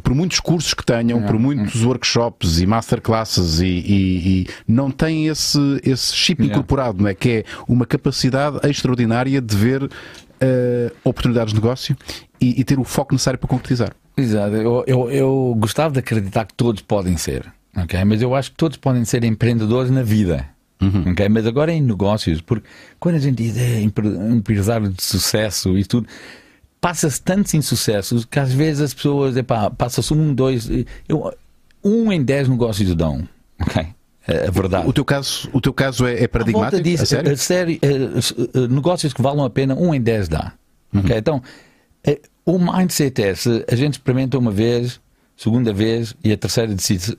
Por 0.01 0.13
muitos 0.13 0.39
cursos 0.39 0.73
que 0.73 0.85
tenham, 0.85 1.21
por 1.23 1.37
muitos 1.37 1.83
workshops 1.83 2.59
e 2.59 2.65
masterclasses, 2.65 3.59
e, 3.59 3.65
e, 3.65 4.41
e 4.41 4.47
não 4.67 4.89
têm 4.89 5.27
esse, 5.27 5.59
esse 5.83 6.15
chip 6.15 6.43
incorporado, 6.43 7.01
não 7.01 7.09
é? 7.09 7.13
que 7.13 7.29
é 7.29 7.43
uma 7.67 7.85
capacidade 7.85 8.59
extraordinária 8.67 9.41
de 9.41 9.55
ver 9.55 9.83
uh, 9.83 9.89
oportunidades 11.03 11.53
de 11.53 11.59
negócio 11.59 11.95
e, 12.39 12.59
e, 12.59 12.63
ter 12.63 12.79
o 12.79 12.83
foco 12.83 13.13
necessário 13.13 13.39
para 13.39 13.49
concretizar. 13.49 13.93
Exato. 14.15 14.55
Eu, 14.55 14.83
eu, 14.87 15.11
eu 15.11 15.55
gostava 15.59 15.93
de 15.93 15.99
acreditar 15.99 16.45
que 16.45 16.53
todos 16.53 16.81
podem 16.81 17.17
ser, 17.17 17.45
okay? 17.75 18.03
mas 18.03 18.21
eu 18.21 18.33
acho 18.33 18.51
que 18.51 18.57
todos 18.57 18.77
podem 18.77 19.03
ser 19.05 19.23
empreendedores 19.23 19.91
na 19.91 20.03
vida. 20.03 20.56
Uhum. 20.81 21.11
Okay? 21.11 21.27
Mas 21.29 21.45
agora 21.45 21.71
em 21.71 21.81
negócios, 21.81 22.41
porque 22.41 22.67
quando 22.99 23.15
a 23.15 23.19
gente 23.19 23.43
diz 23.43 23.57
é, 23.57 23.81
empresário 23.81 24.89
de 24.89 25.03
sucesso 25.03 25.77
e 25.77 25.85
tudo, 25.85 26.07
passa-se 26.79 27.21
tantos 27.21 27.53
insucessos 27.53 28.25
que 28.25 28.39
às 28.39 28.53
vezes 28.53 28.81
as 28.81 28.93
pessoas, 28.93 29.35
passa-se 29.77 30.13
um, 30.13 30.33
dois, 30.33 30.69
eu, 31.07 31.33
um 31.83 32.11
em 32.11 32.23
dez 32.23 32.47
negócios 32.47 32.93
dão. 32.95 33.27
Okay? 33.59 33.87
É, 34.27 34.51
verdade. 34.51 34.87
O 34.87 34.93
teu 34.93 35.05
caso, 35.05 35.49
o 35.53 35.61
teu 35.61 35.73
caso 35.73 36.05
é, 36.05 36.23
é 36.23 36.27
paradigmático? 36.27 36.83
Disso, 36.83 37.03
a 37.03 37.05
sério? 37.05 37.31
A 37.31 37.37
sério 37.37 37.79
uh, 38.53 38.67
negócios 38.67 39.13
que 39.13 39.21
valem 39.21 39.45
a 39.45 39.49
pena, 39.49 39.73
um 39.73 39.95
em 39.95 40.01
dez 40.01 40.27
dá. 40.27 40.51
Uhum. 40.93 40.99
Okay? 40.99 41.17
Então, 41.17 41.41
uh, 42.07 42.17
o 42.45 42.59
mindset 42.59 43.23
é: 43.23 43.33
se 43.33 43.65
a 43.71 43.75
gente 43.75 43.93
experimenta 43.93 44.37
uma 44.37 44.51
vez, 44.51 44.99
segunda 45.35 45.71
vez 45.71 46.13
e 46.23 46.33
a 46.33 46.37
terceira 46.37 46.73
decide, 46.75 47.17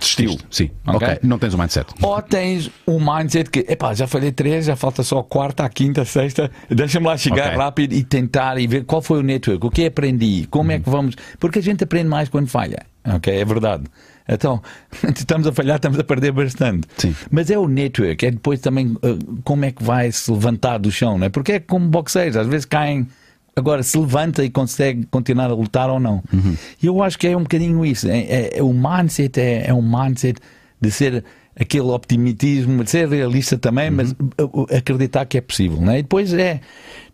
estilo. 0.00 0.38
Sim, 0.50 0.70
okay? 0.86 1.08
ok. 1.08 1.18
Não 1.22 1.38
tens 1.38 1.54
o 1.54 1.56
um 1.56 1.60
mindset. 1.60 1.86
Ou 2.02 2.22
tens 2.22 2.70
um 2.86 2.98
mindset 2.98 3.50
que, 3.50 3.60
epá, 3.68 3.94
já 3.94 4.06
falei 4.06 4.32
três, 4.32 4.66
já 4.66 4.76
falta 4.76 5.02
só 5.02 5.18
a 5.18 5.24
quarta, 5.24 5.64
a 5.64 5.68
quinta, 5.68 6.02
a 6.02 6.04
sexta, 6.04 6.50
deixa-me 6.68 7.06
lá 7.06 7.16
chegar 7.16 7.46
okay. 7.46 7.58
rápido 7.58 7.92
e 7.94 8.02
tentar 8.02 8.58
e 8.58 8.66
ver 8.66 8.84
qual 8.84 9.02
foi 9.02 9.20
o 9.20 9.22
network, 9.22 9.66
o 9.66 9.70
que 9.70 9.86
aprendi, 9.86 10.46
como 10.50 10.70
uhum. 10.70 10.76
é 10.76 10.80
que 10.80 10.88
vamos. 10.88 11.16
Porque 11.38 11.58
a 11.58 11.62
gente 11.62 11.84
aprende 11.84 12.08
mais 12.08 12.28
quando 12.28 12.48
falha, 12.48 12.84
ok? 13.04 13.34
É 13.34 13.44
verdade. 13.44 13.84
Então, 14.28 14.62
estamos 15.14 15.46
a 15.46 15.52
falhar, 15.52 15.76
estamos 15.76 15.98
a 15.98 16.04
perder 16.04 16.32
bastante. 16.32 16.88
Sim. 16.96 17.14
Mas 17.30 17.50
é 17.50 17.58
o 17.58 17.68
network, 17.68 18.26
é 18.26 18.30
depois 18.30 18.60
também 18.60 18.92
uh, 18.92 19.40
como 19.44 19.64
é 19.64 19.70
que 19.70 19.82
vai 19.82 20.10
se 20.10 20.30
levantar 20.30 20.78
do 20.78 20.90
chão, 20.90 21.18
não 21.18 21.26
é? 21.26 21.28
Porque 21.28 21.52
é 21.52 21.60
como 21.60 21.88
boxeiros, 21.88 22.36
às 22.36 22.46
vezes 22.46 22.64
caem 22.64 23.06
agora 23.56 23.82
se 23.82 23.96
levanta 23.98 24.44
e 24.44 24.50
consegue 24.50 25.06
continuar 25.06 25.50
a 25.50 25.54
lutar 25.54 25.88
ou 25.90 26.00
não. 26.00 26.22
Uhum. 26.32 26.56
Eu 26.82 27.02
acho 27.02 27.18
que 27.18 27.26
é 27.26 27.36
um 27.36 27.42
bocadinho 27.42 27.84
isso. 27.84 28.08
É, 28.08 28.18
é, 28.18 28.58
é 28.58 28.62
o 28.62 28.72
mindset 28.72 29.40
é, 29.40 29.68
é, 29.68 29.74
um 29.74 29.82
mindset 29.82 30.40
de 30.80 30.90
ser 30.90 31.24
aquele 31.58 31.86
optimismo, 31.86 32.82
de 32.82 32.90
ser 32.90 33.08
realista 33.08 33.56
também, 33.56 33.90
uhum. 33.90 33.96
mas 33.96 34.14
acreditar 34.76 35.24
que 35.24 35.38
é 35.38 35.40
possível. 35.40 35.80
Né? 35.80 36.00
E 36.00 36.02
depois 36.02 36.32
é 36.32 36.60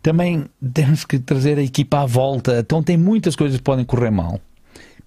também 0.01 0.45
temos 0.73 1.05
que 1.05 1.19
trazer 1.19 1.57
a 1.57 1.63
equipa 1.63 1.99
à 1.99 2.05
volta. 2.05 2.59
Então 2.59 2.81
tem 2.81 2.97
muitas 2.97 3.35
coisas 3.35 3.57
que 3.57 3.63
podem 3.63 3.85
correr 3.85 4.11
mal. 4.11 4.39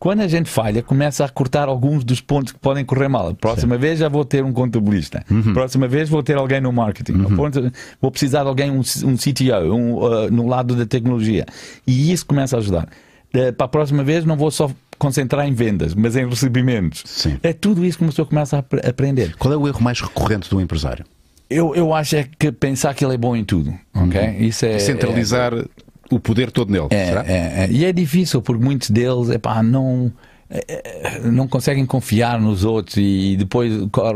Quando 0.04 0.20
a 0.20 0.28
gente 0.28 0.50
falha, 0.50 0.82
começa 0.82 1.24
a 1.24 1.28
cortar 1.30 1.66
alguns 1.66 2.04
dos 2.04 2.20
pontos 2.20 2.52
que 2.52 2.58
podem 2.58 2.84
correr 2.84 3.08
mal. 3.08 3.34
Próxima 3.34 3.78
vez 3.78 4.00
já 4.00 4.06
vou 4.06 4.22
ter 4.22 4.44
um 4.44 4.52
contabilista. 4.52 5.24
Uhum. 5.30 5.54
Próxima 5.54 5.88
vez 5.88 6.10
vou 6.10 6.22
ter 6.22 6.36
alguém 6.36 6.60
no 6.60 6.70
marketing. 6.70 7.12
Uhum. 7.12 7.70
Vou 8.02 8.10
precisar 8.10 8.42
de 8.42 8.48
alguém, 8.48 8.70
um, 8.70 8.80
um 8.80 9.16
CTO, 9.16 9.72
um, 9.72 9.94
uh, 9.94 10.30
no 10.30 10.46
lado 10.46 10.76
da 10.76 10.84
tecnologia. 10.84 11.46
E 11.86 12.12
isso 12.12 12.26
começa 12.26 12.54
a 12.54 12.58
ajudar. 12.58 12.86
Uh, 13.34 13.50
para 13.54 13.64
a 13.64 13.68
próxima 13.68 14.04
vez 14.04 14.26
não 14.26 14.36
vou 14.36 14.50
só 14.50 14.70
concentrar 14.98 15.48
em 15.48 15.54
vendas, 15.54 15.94
mas 15.94 16.16
em 16.16 16.28
recebimentos. 16.28 17.02
Sim. 17.06 17.38
É 17.42 17.54
tudo 17.54 17.82
isso 17.82 17.96
que 17.96 18.04
uma 18.04 18.10
pessoa 18.10 18.28
começa 18.28 18.58
a 18.58 18.88
aprender. 18.90 19.34
Qual 19.38 19.54
é 19.54 19.56
o 19.56 19.66
erro 19.66 19.82
mais 19.82 20.02
recorrente 20.02 20.50
do 20.50 20.60
empresário? 20.60 21.06
Eu, 21.48 21.74
eu 21.74 21.94
acho 21.94 22.16
é 22.16 22.28
que 22.38 22.52
pensar 22.52 22.92
que 22.92 23.02
ele 23.02 23.14
é 23.14 23.16
bom 23.16 23.34
em 23.34 23.42
tudo. 23.42 23.72
ok? 23.94 24.20
Uhum. 24.20 24.42
Isso 24.42 24.66
é, 24.66 24.78
Centralizar 24.78 25.54
é, 25.54 25.64
o 26.10 26.20
poder 26.20 26.50
todo 26.50 26.70
nele. 26.70 26.88
É, 26.90 26.96
é, 26.96 27.64
é, 27.64 27.68
e 27.70 27.84
é 27.84 27.92
difícil, 27.92 28.42
porque 28.42 28.62
muitos 28.62 28.90
deles 28.90 29.30
epá, 29.30 29.62
não, 29.62 30.12
é, 30.50 30.64
é, 30.68 31.20
não 31.20 31.48
conseguem 31.48 31.86
confiar 31.86 32.40
nos 32.40 32.64
outros 32.64 32.96
e 32.96 33.36
depois 33.36 33.72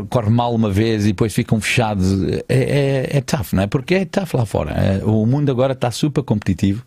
corre 0.09 0.29
mal 0.29 0.53
uma 0.53 0.71
vez 0.71 1.05
e 1.05 1.09
depois 1.09 1.33
ficam 1.33 1.59
fechados. 1.59 2.23
É, 2.47 3.09
é, 3.11 3.17
é 3.17 3.21
tough, 3.21 3.53
não 3.53 3.63
é? 3.63 3.67
Porque 3.67 3.95
é 3.95 4.05
tough 4.05 4.33
lá 4.33 4.45
fora. 4.45 4.71
É, 4.71 5.03
o 5.03 5.25
mundo 5.25 5.51
agora 5.51 5.73
está 5.73 5.91
super 5.91 6.23
competitivo. 6.23 6.83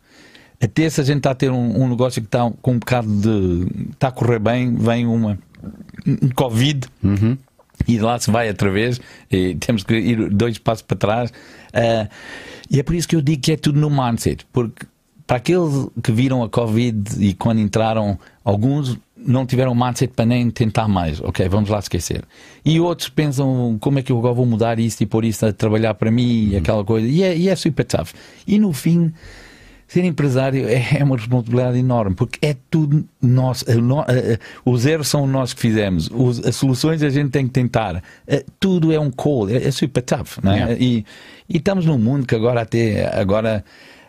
Até 0.62 0.88
se 0.88 1.01
a 1.01 1.05
gente 1.05 1.19
está 1.19 1.33
a 1.33 1.35
ter 1.35 1.51
um, 1.51 1.83
um, 1.83 1.88
negócio 1.88 2.23
que 2.23 2.29
está 2.29 2.49
com 2.62 2.73
um 2.73 2.79
bocado 2.79 3.09
de. 3.09 3.91
está 3.91 4.09
a 4.09 4.12
correr 4.12 4.38
bem, 4.38 4.75
vem 4.77 5.07
uma. 5.07 5.37
um 6.07 6.29
Covid. 6.31 6.87
Uhum. 7.03 7.37
E 7.88 7.99
lá 7.99 8.17
se 8.19 8.31
vai 8.31 8.49
outra 8.49 8.71
vez, 8.71 9.01
e 9.29 9.57
temos 9.57 9.83
que 9.83 9.95
ir 9.95 10.31
dois 10.31 10.57
passos 10.59 10.83
para 10.83 10.97
trás. 10.97 11.31
Uh, 11.31 12.09
e 12.71 12.79
é 12.79 12.83
por 12.85 12.95
isso 12.95 13.09
que 13.09 13.17
eu 13.17 13.21
digo 13.21 13.43
que 13.43 13.53
é 13.53 13.57
tudo 13.57 13.81
no 13.81 13.91
mindset, 13.91 14.47
porque 14.53 14.87
para 15.27 15.37
aqueles 15.37 15.89
que 16.03 16.13
viram 16.13 16.43
a 16.43 16.49
Covid 16.49 17.25
e 17.25 17.35
quando 17.35 17.61
entraram, 17.61 18.19
alguns 18.45 18.99
não 19.17 19.47
tiveram 19.47 19.75
mindset 19.75 20.13
para 20.15 20.27
nem 20.27 20.51
tentar 20.51 20.89
mais. 20.89 21.21
Ok, 21.21 21.49
vamos 21.49 21.71
lá 21.71 21.79
esquecer. 21.79 22.25
E 22.65 22.81
outros 22.81 23.09
pensam 23.09 23.77
como 23.81 23.99
é 23.99 24.03
que 24.03 24.11
eu 24.11 24.19
agora 24.19 24.35
vou 24.35 24.47
mudar 24.47 24.79
isto 24.79 25.01
e 25.01 25.07
pôr 25.07 25.25
isto 25.25 25.47
a 25.47 25.53
trabalhar 25.53 25.95
para 25.95 26.11
mim 26.11 26.49
e 26.49 26.51
uhum. 26.53 26.59
aquela 26.59 26.85
coisa. 26.85 27.07
E 27.07 27.23
é, 27.23 27.37
e 27.37 27.49
é 27.49 27.57
super 27.57 27.85
tough. 27.85 28.09
E 28.47 28.59
no 28.59 28.73
fim, 28.73 29.13
ser 29.87 30.05
empresário 30.05 30.67
é, 30.67 30.99
é 30.99 31.05
uma 31.05 31.17
responsabilidade 31.17 31.79
enorme 31.79 32.17
porque 32.17 32.39
é 32.45 32.57
tudo 32.71 33.05
nosso. 33.21 33.65
Os 34.65 34.87
erros 34.87 35.09
são 35.09 35.27
nós 35.27 35.53
que 35.53 35.61
fizemos, 35.61 36.11
os, 36.13 36.45
as 36.45 36.57
soluções 36.57 37.03
a 37.03 37.11
gente 37.11 37.31
tem 37.31 37.47
que 37.47 37.53
tentar. 37.53 38.03
É, 38.27 38.45
tudo 38.59 38.93
é 38.93 38.99
um 38.99 39.11
call, 39.11 39.49
é, 39.49 39.57
é 39.57 39.71
super 39.71 40.03
tough. 40.03 40.39
Yeah. 40.45 40.73
E, 40.75 41.05
e 41.49 41.59
estamos 41.59 41.87
num 41.87 41.99
mundo 41.99 42.27
que 42.27 42.35
agora 42.35 42.63
até 42.63 43.15
agora 43.15 43.65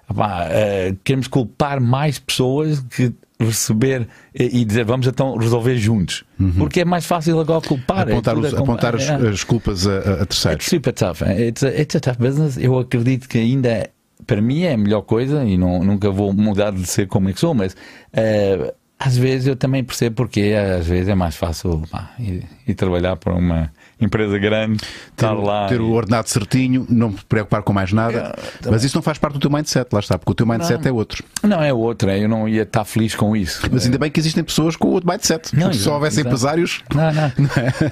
uh, 0.10 0.98
queremos 1.04 1.28
culpar 1.28 1.82
mais 1.82 2.20
pessoas 2.20 2.80
que 2.80 3.14
receber 3.40 4.08
e 4.34 4.64
dizer 4.64 4.86
vamos 4.86 5.08
então 5.08 5.36
resolver 5.36 5.76
juntos. 5.78 6.24
Uhum. 6.40 6.52
Porque 6.52 6.82
é 6.82 6.86
mais 6.86 7.06
fácil 7.06 7.40
agora 7.40 7.62
culpar. 7.62 8.10
Apontar, 8.10 8.36
é 8.36 8.40
os, 8.40 8.54
apontar 8.54 8.96
as, 8.96 9.10
é. 9.10 9.16
as, 9.16 9.44
culpas 9.44 9.88
a, 9.88 10.22
a 10.22 10.26
terceiros. 10.26 10.64
It's 10.64 10.70
super 10.70 10.94
tough. 10.94 11.22
It's 11.22 11.64
a, 11.64 11.70
it's 11.70 11.96
a 11.96 12.00
tough 12.00 12.18
business. 12.18 12.58
Eu 12.58 12.78
acredito 12.78 13.28
que 13.28 13.38
ainda 13.38 13.90
para 14.26 14.42
mim 14.42 14.62
é 14.62 14.74
a 14.74 14.78
melhor 14.78 15.02
coisa 15.02 15.44
e 15.44 15.58
não, 15.58 15.84
nunca 15.84 16.10
vou 16.10 16.34
mudar 16.34 16.72
de 16.72 16.86
ser 16.86 17.08
como 17.08 17.30
é 17.30 17.34
que 17.34 17.40
sou, 17.40 17.54
mas 17.54 17.74
uh, 17.74 18.74
às 18.98 19.18
vezes 19.18 19.48
eu 19.48 19.56
também 19.56 19.84
percebo 19.84 20.16
porque 20.16 20.54
às 20.80 20.88
vezes 20.88 21.10
é 21.10 21.16
mais 21.16 21.36
fácil 21.36 21.84
pá, 21.92 22.16
ir 22.20 22.74
trabalhar 22.76 23.18
para 23.18 23.34
uma 23.34 23.72
empresa 24.00 24.38
grande, 24.38 24.80
ter, 24.80 24.88
estar 25.12 25.34
lá. 25.34 25.68
Ter 25.68 25.76
e... 25.76 25.80
o 25.80 25.92
ordenado 25.92 26.30
certinho, 26.30 26.86
não 26.90 27.10
me 27.10 27.18
preocupar 27.28 27.62
com 27.64 27.74
mais 27.74 27.92
nada. 27.92 28.36
É, 28.66 28.70
mas 28.70 28.84
isso 28.84 28.96
não 28.96 29.02
faz 29.02 29.18
parte 29.18 29.34
do 29.34 29.40
teu 29.40 29.50
mindset, 29.50 29.88
lá 29.92 30.00
está, 30.00 30.18
porque 30.18 30.32
o 30.32 30.36
teu 30.36 30.46
mindset 30.46 30.82
não, 30.82 30.90
é 30.90 30.92
outro. 30.92 31.24
Não, 31.44 31.64
é 31.64 31.74
outro, 31.74 32.10
é, 32.10 32.24
eu 32.24 32.30
não 32.30 32.48
ia 32.48 32.64
estar 32.64 32.84
feliz 32.86 33.16
com 33.16 33.36
isso. 33.36 33.62
Mas 33.72 33.86
ainda 33.86 33.98
bem 33.98 34.12
que 34.12 34.20
existem 34.20 34.44
pessoas 34.44 34.76
com 34.76 34.90
outro 34.90 35.10
mindset. 35.10 35.56
Não, 35.56 35.72
se 35.72 35.80
só 35.80 35.94
houvesse 35.96 36.22
empresários. 36.22 36.84
Não, 36.94 37.12
não. 37.14 37.32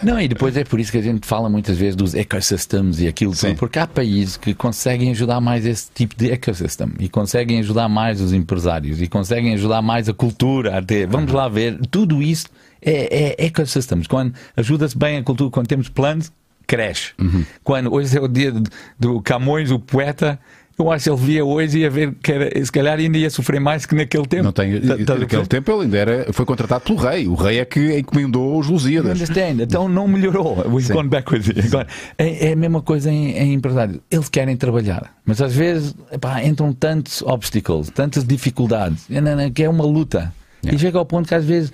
não, 0.13 0.21
e 0.21 0.27
depois 0.27 0.55
é 0.57 0.63
por 0.63 0.79
isso 0.79 0.91
que 0.91 0.97
a 0.97 1.01
gente 1.01 1.25
fala 1.27 1.49
muitas 1.49 1.77
vezes 1.77 1.95
dos 1.95 2.13
ecosystems 2.13 2.99
e 2.99 3.07
aquilo 3.07 3.35
tudo, 3.35 3.55
porque 3.55 3.79
há 3.79 3.87
países 3.87 4.37
que 4.37 4.53
conseguem 4.53 5.11
ajudar 5.11 5.39
mais 5.39 5.65
esse 5.65 5.89
tipo 5.93 6.15
de 6.15 6.31
ecossistema 6.31 6.93
e 6.99 7.09
conseguem 7.09 7.59
ajudar 7.59 7.87
mais 7.87 8.21
os 8.21 8.33
empresários 8.33 9.01
e 9.01 9.07
conseguem 9.07 9.53
ajudar 9.53 9.81
mais 9.81 10.09
a 10.09 10.13
cultura 10.13 10.77
a 10.77 10.81
ter. 10.81 11.07
Vamos 11.07 11.31
lá 11.31 11.47
ver, 11.47 11.79
tudo 11.89 12.21
isso 12.21 12.47
é, 12.81 13.35
é 13.41 13.45
ecosystems. 13.45 14.07
Quando 14.07 14.33
ajuda-se 14.57 14.97
bem 14.97 15.17
a 15.17 15.23
cultura, 15.23 15.49
quando 15.51 15.67
temos 15.67 15.89
planos, 15.89 16.31
cresce. 16.67 17.11
Uhum. 17.19 17.43
Quando 17.63 17.93
hoje 17.93 18.17
é 18.17 18.21
o 18.21 18.27
dia 18.27 18.53
do 18.99 19.21
Camões, 19.21 19.71
o 19.71 19.79
poeta, 19.79 20.39
eu 20.79 20.89
acho 20.91 21.03
que 21.03 21.09
ele 21.09 21.17
via 21.21 21.45
hoje 21.45 21.77
e 21.77 21.81
ia 21.81 21.89
ver 21.89 22.15
que 22.23 22.31
era, 22.31 22.65
se 22.65 22.71
calhar 22.71 22.97
ainda 22.97 23.17
ia 23.17 23.29
sofrer 23.29 23.59
mais 23.59 23.85
que 23.85 23.93
naquele 23.93 24.25
tempo. 24.25 24.43
Não 24.43 24.51
tem, 24.51 24.79
Tá- 24.81 24.97
tá 25.05 25.15
naquele 25.15 25.45
tempo 25.45 25.71
ele 25.71 25.81
ainda 25.83 25.97
era, 25.97 26.33
foi 26.33 26.45
contratado 26.45 26.83
pelo 26.85 26.97
rei. 26.97 27.27
O 27.27 27.35
rei 27.35 27.59
é 27.59 27.65
que 27.65 27.99
encomendou 27.99 28.57
os 28.57 28.67
Lusíadas. 28.67 29.11
understand? 29.19 29.61
Então 29.61 29.87
não 29.89 30.07
melhorou. 30.07 30.57
We've 30.67 30.87
Sim. 30.87 30.93
gone 30.93 31.09
backwards. 31.09 31.49
Agora, 31.67 31.87
é, 32.17 32.47
é 32.49 32.53
a 32.53 32.55
mesma 32.55 32.81
coisa 32.81 33.11
em, 33.11 33.31
em 33.37 33.53
empresários. 33.53 33.99
Eles 34.09 34.29
querem 34.29 34.55
trabalhar, 34.55 35.13
mas 35.25 35.41
às 35.41 35.53
vezes 35.53 35.93
epá, 36.11 36.43
entram 36.43 36.71
tantos 36.73 37.21
obstacles, 37.21 37.89
tantas 37.89 38.23
dificuldades, 38.23 39.07
é, 39.11 39.49
que 39.49 39.63
é 39.63 39.69
uma 39.69 39.83
luta. 39.85 40.33
E 40.63 40.77
chega 40.77 40.97
ao 40.99 41.05
ponto 41.05 41.27
que 41.27 41.35
às 41.35 41.43
vezes 41.45 41.71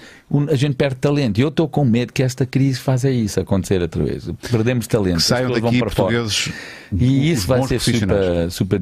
a 0.50 0.56
gente 0.56 0.76
perde 0.76 0.96
talento. 0.96 1.38
E 1.38 1.42
eu 1.42 1.50
estou 1.50 1.68
com 1.68 1.84
medo 1.84 2.14
que 2.14 2.24
esta 2.24 2.46
crise 2.46 2.80
faça 2.80 3.10
isso 3.10 3.40
acontecer 3.40 3.82
outra 3.82 4.04
vez. 4.04 4.30
Perdemos 4.52 4.88
talento. 4.88 5.18
Que 5.18 5.24
saiam 5.24 5.50
daqui 5.50 5.62
vão 5.62 5.72
para 5.80 5.90
fora. 5.90 6.14
portugueses. 6.18 6.52
E 6.98 7.32
isso 7.32 7.48
vai 7.48 7.60
bons 7.60 7.68
ser 7.68 7.80
super, 7.80 8.52
super 8.52 8.82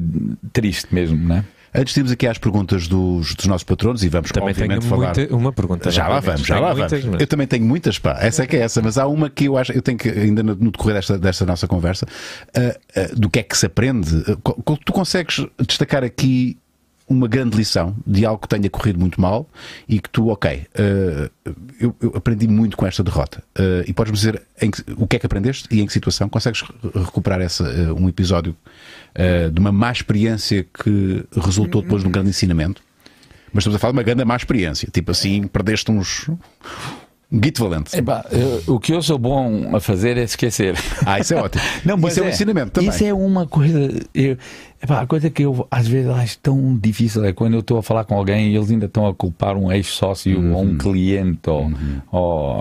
triste 0.52 0.94
mesmo, 0.94 1.16
não 1.28 1.36
é? 1.36 1.44
Antes 1.74 1.92
de 1.92 2.00
irmos 2.00 2.12
aqui 2.12 2.26
às 2.26 2.38
perguntas 2.38 2.88
dos, 2.88 3.34
dos 3.34 3.46
nossos 3.46 3.64
patronos 3.64 4.02
e 4.02 4.08
vamos 4.08 4.30
Também 4.32 4.54
tenho 4.54 4.64
obviamente 4.72 4.88
falar. 4.88 5.14
muita, 5.14 5.34
uma 5.36 5.52
pergunta. 5.52 5.90
Já 5.90 6.08
lá 6.08 6.20
vamos, 6.20 6.40
já 6.40 6.54
Tenho 6.54 6.66
lá 6.66 6.74
muitas, 6.74 6.90
vamos. 7.00 7.06
mas- 7.12 7.20
Eu 7.20 7.26
também 7.26 7.46
tenho 7.46 7.64
muitas, 7.66 7.98
pá. 7.98 8.16
Essa 8.18 8.44
é 8.44 8.46
que 8.46 8.56
é 8.56 8.60
essa, 8.60 8.80
mas 8.80 8.96
há 8.96 9.06
uma 9.06 9.28
que 9.28 9.44
eu 9.44 9.58
acho, 9.58 9.72
eu 9.72 9.82
tenho 9.82 9.98
que, 9.98 10.08
ainda 10.08 10.42
no, 10.42 10.54
decorrer 10.54 10.94
desta, 10.94 11.18
desta 11.18 11.44
nossa 11.44 11.66
conversa, 11.66 12.06
ah, 12.56 12.78
ah, 12.96 13.08
do 13.14 13.28
que 13.28 13.40
é 13.40 13.42
que 13.42 13.58
se 13.58 13.66
aprende. 13.66 14.08
Co- 14.42 14.78
tu 14.82 14.90
consegues 14.90 15.44
destacar 15.66 16.02
aqui 16.02 16.56
uma 17.08 17.28
grande 17.28 17.56
lição 17.56 17.94
de 18.06 18.26
algo 18.26 18.42
que 18.42 18.48
tenha 18.48 18.68
corrido 18.68 18.98
muito 18.98 19.20
mal 19.20 19.48
e 19.88 20.00
que 20.00 20.10
tu, 20.10 20.28
ok, 20.28 20.66
ah, 20.74 21.30
eu, 21.80 21.94
eu 22.00 22.12
aprendi 22.16 22.48
muito 22.48 22.76
com 22.76 22.84
esta 22.86 23.02
derrota. 23.04 23.42
Ah, 23.56 23.84
e 23.86 23.92
podes-me 23.92 24.16
dizer 24.16 24.42
que- 24.58 24.92
o 24.96 25.06
que 25.06 25.16
é 25.16 25.18
que 25.18 25.26
aprendeste 25.26 25.68
e 25.70 25.80
em 25.80 25.86
que 25.86 25.92
situação? 25.92 26.28
Consegues 26.28 26.62
re- 26.62 27.00
recuperar 27.04 27.40
essa, 27.40 27.64
ah, 27.64 27.94
um 27.94 28.08
episódio 28.08 28.56
de 29.52 29.58
uma 29.60 29.72
má 29.72 29.90
experiência 29.92 30.62
que 30.64 31.24
resultou 31.34 31.80
depois 31.80 32.02
de 32.02 32.08
um 32.08 32.10
grande 32.12 32.28
ensinamento? 32.30 32.82
Mas 33.52 33.62
estamos 33.62 33.76
a 33.76 33.78
falar 33.78 33.92
de 33.92 33.96
uma 33.98 34.02
grande 34.02 34.24
má 34.24 34.36
experiência. 34.36 34.88
Tipo 34.92 35.12
assim, 35.12 35.46
perdeste 35.46 35.90
uns. 35.90 36.28
Um 37.32 37.40
guito 37.40 37.60
valente. 37.64 37.96
Eu- 38.30 38.74
o 38.74 38.78
que 38.78 38.92
eu 38.92 39.02
sou 39.02 39.18
bom 39.18 39.74
a 39.74 39.80
fazer 39.80 40.16
é 40.18 40.22
esquecer. 40.22 40.76
Ah, 41.04 41.18
isso 41.18 41.34
é 41.34 41.36
ótimo. 41.38 41.62
Não, 41.84 41.96
isso 42.08 42.20
é, 42.20 42.22
um 42.22 42.28
ensinamento 42.28 42.70
também. 42.72 42.90
Isso 42.90 43.04
é 43.04 43.12
uma 43.14 43.46
coisa. 43.46 43.90
Eu, 44.14 44.36
epá, 44.86 45.00
a 45.02 45.06
coisa 45.06 45.28
que 45.28 45.42
eu 45.42 45.66
às 45.70 45.86
vezes 45.88 46.08
acho 46.10 46.38
tão 46.38 46.76
difícil 46.76 47.24
é 47.24 47.32
quando 47.32 47.54
eu 47.54 47.60
estou 47.60 47.78
a 47.78 47.82
falar 47.82 48.04
com 48.04 48.16
alguém 48.16 48.50
e 48.52 48.56
eles 48.56 48.70
ainda 48.70 48.86
estão 48.86 49.06
a 49.06 49.14
culpar 49.14 49.56
um 49.56 49.70
ex-sócio 49.72 50.36
ou 50.38 50.62
Uhum. 50.62 50.70
um 50.72 50.78
cliente 50.78 51.50
ou, 51.50 51.70
ou 52.12 52.56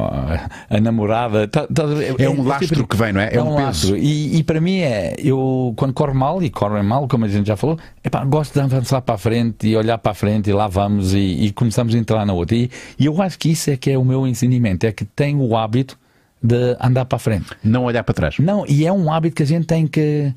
a 0.70 0.80
namorada. 0.82 1.48
Tá- 1.48 1.68
tá- 1.68 1.84
É 2.18 2.30
um 2.30 2.44
lastro 2.44 2.86
que 2.88 2.96
vem, 2.98 3.14
não 3.14 3.22
é? 3.22 3.30
É 3.34 3.42
um 3.42 3.56
peso. 3.56 3.66
lastro. 3.66 3.98
E, 3.98 4.38
e 4.38 4.44
para 4.44 4.60
mim 4.60 4.80
é, 4.80 5.16
eu 5.20 5.74
quando 5.78 5.94
corre 5.94 6.14
mal, 6.14 6.42
e 6.44 6.50
corre 6.50 6.82
mal, 6.82 7.08
como 7.08 7.26
a 7.26 7.28
gente 7.28 7.48
já 7.48 7.56
falou, 7.56 7.78
epá, 8.04 8.24
gosto 8.26 8.54
de 8.54 8.60
avançar 8.62 9.02
para 9.02 9.16
a 9.16 9.18
frente 9.18 9.68
e 9.68 9.78
olhar 9.78 9.98
para 9.98 10.12
a 10.12 10.16
frente 10.16 10.50
e 10.50 10.54
lá 10.54 10.68
vamos 10.68 11.14
e, 11.14 11.18
e 11.20 11.52
começamos 11.52 11.94
a 11.94 11.98
entrar 11.98 12.26
na 12.26 12.34
outra. 12.34 12.56
E, 12.58 12.70
e 13.00 13.06
eu 13.06 13.22
acho 13.22 13.38
que 13.38 13.50
isso 13.52 13.70
é 13.70 13.78
que 13.78 13.92
é 13.92 13.98
o 13.98 14.04
meu 14.04 14.26
ensinamento, 14.26 14.86
é 14.86 14.92
que 14.92 15.06
tenho 15.06 15.40
o 15.42 15.56
hábito 15.56 15.98
de 16.42 16.76
andar 16.80 17.06
para 17.06 17.16
a 17.16 17.20
frente. 17.20 17.46
Não 17.64 17.86
olhar 17.86 18.04
para 18.04 18.14
trás. 18.14 18.36
Não, 18.40 18.66
e 18.68 18.86
é 18.86 18.92
um 18.92 19.12
hábito 19.12 19.36
que 19.36 19.44
a 19.44 19.46
gente 19.48 19.66
tem 19.66 19.88
que. 19.88 20.32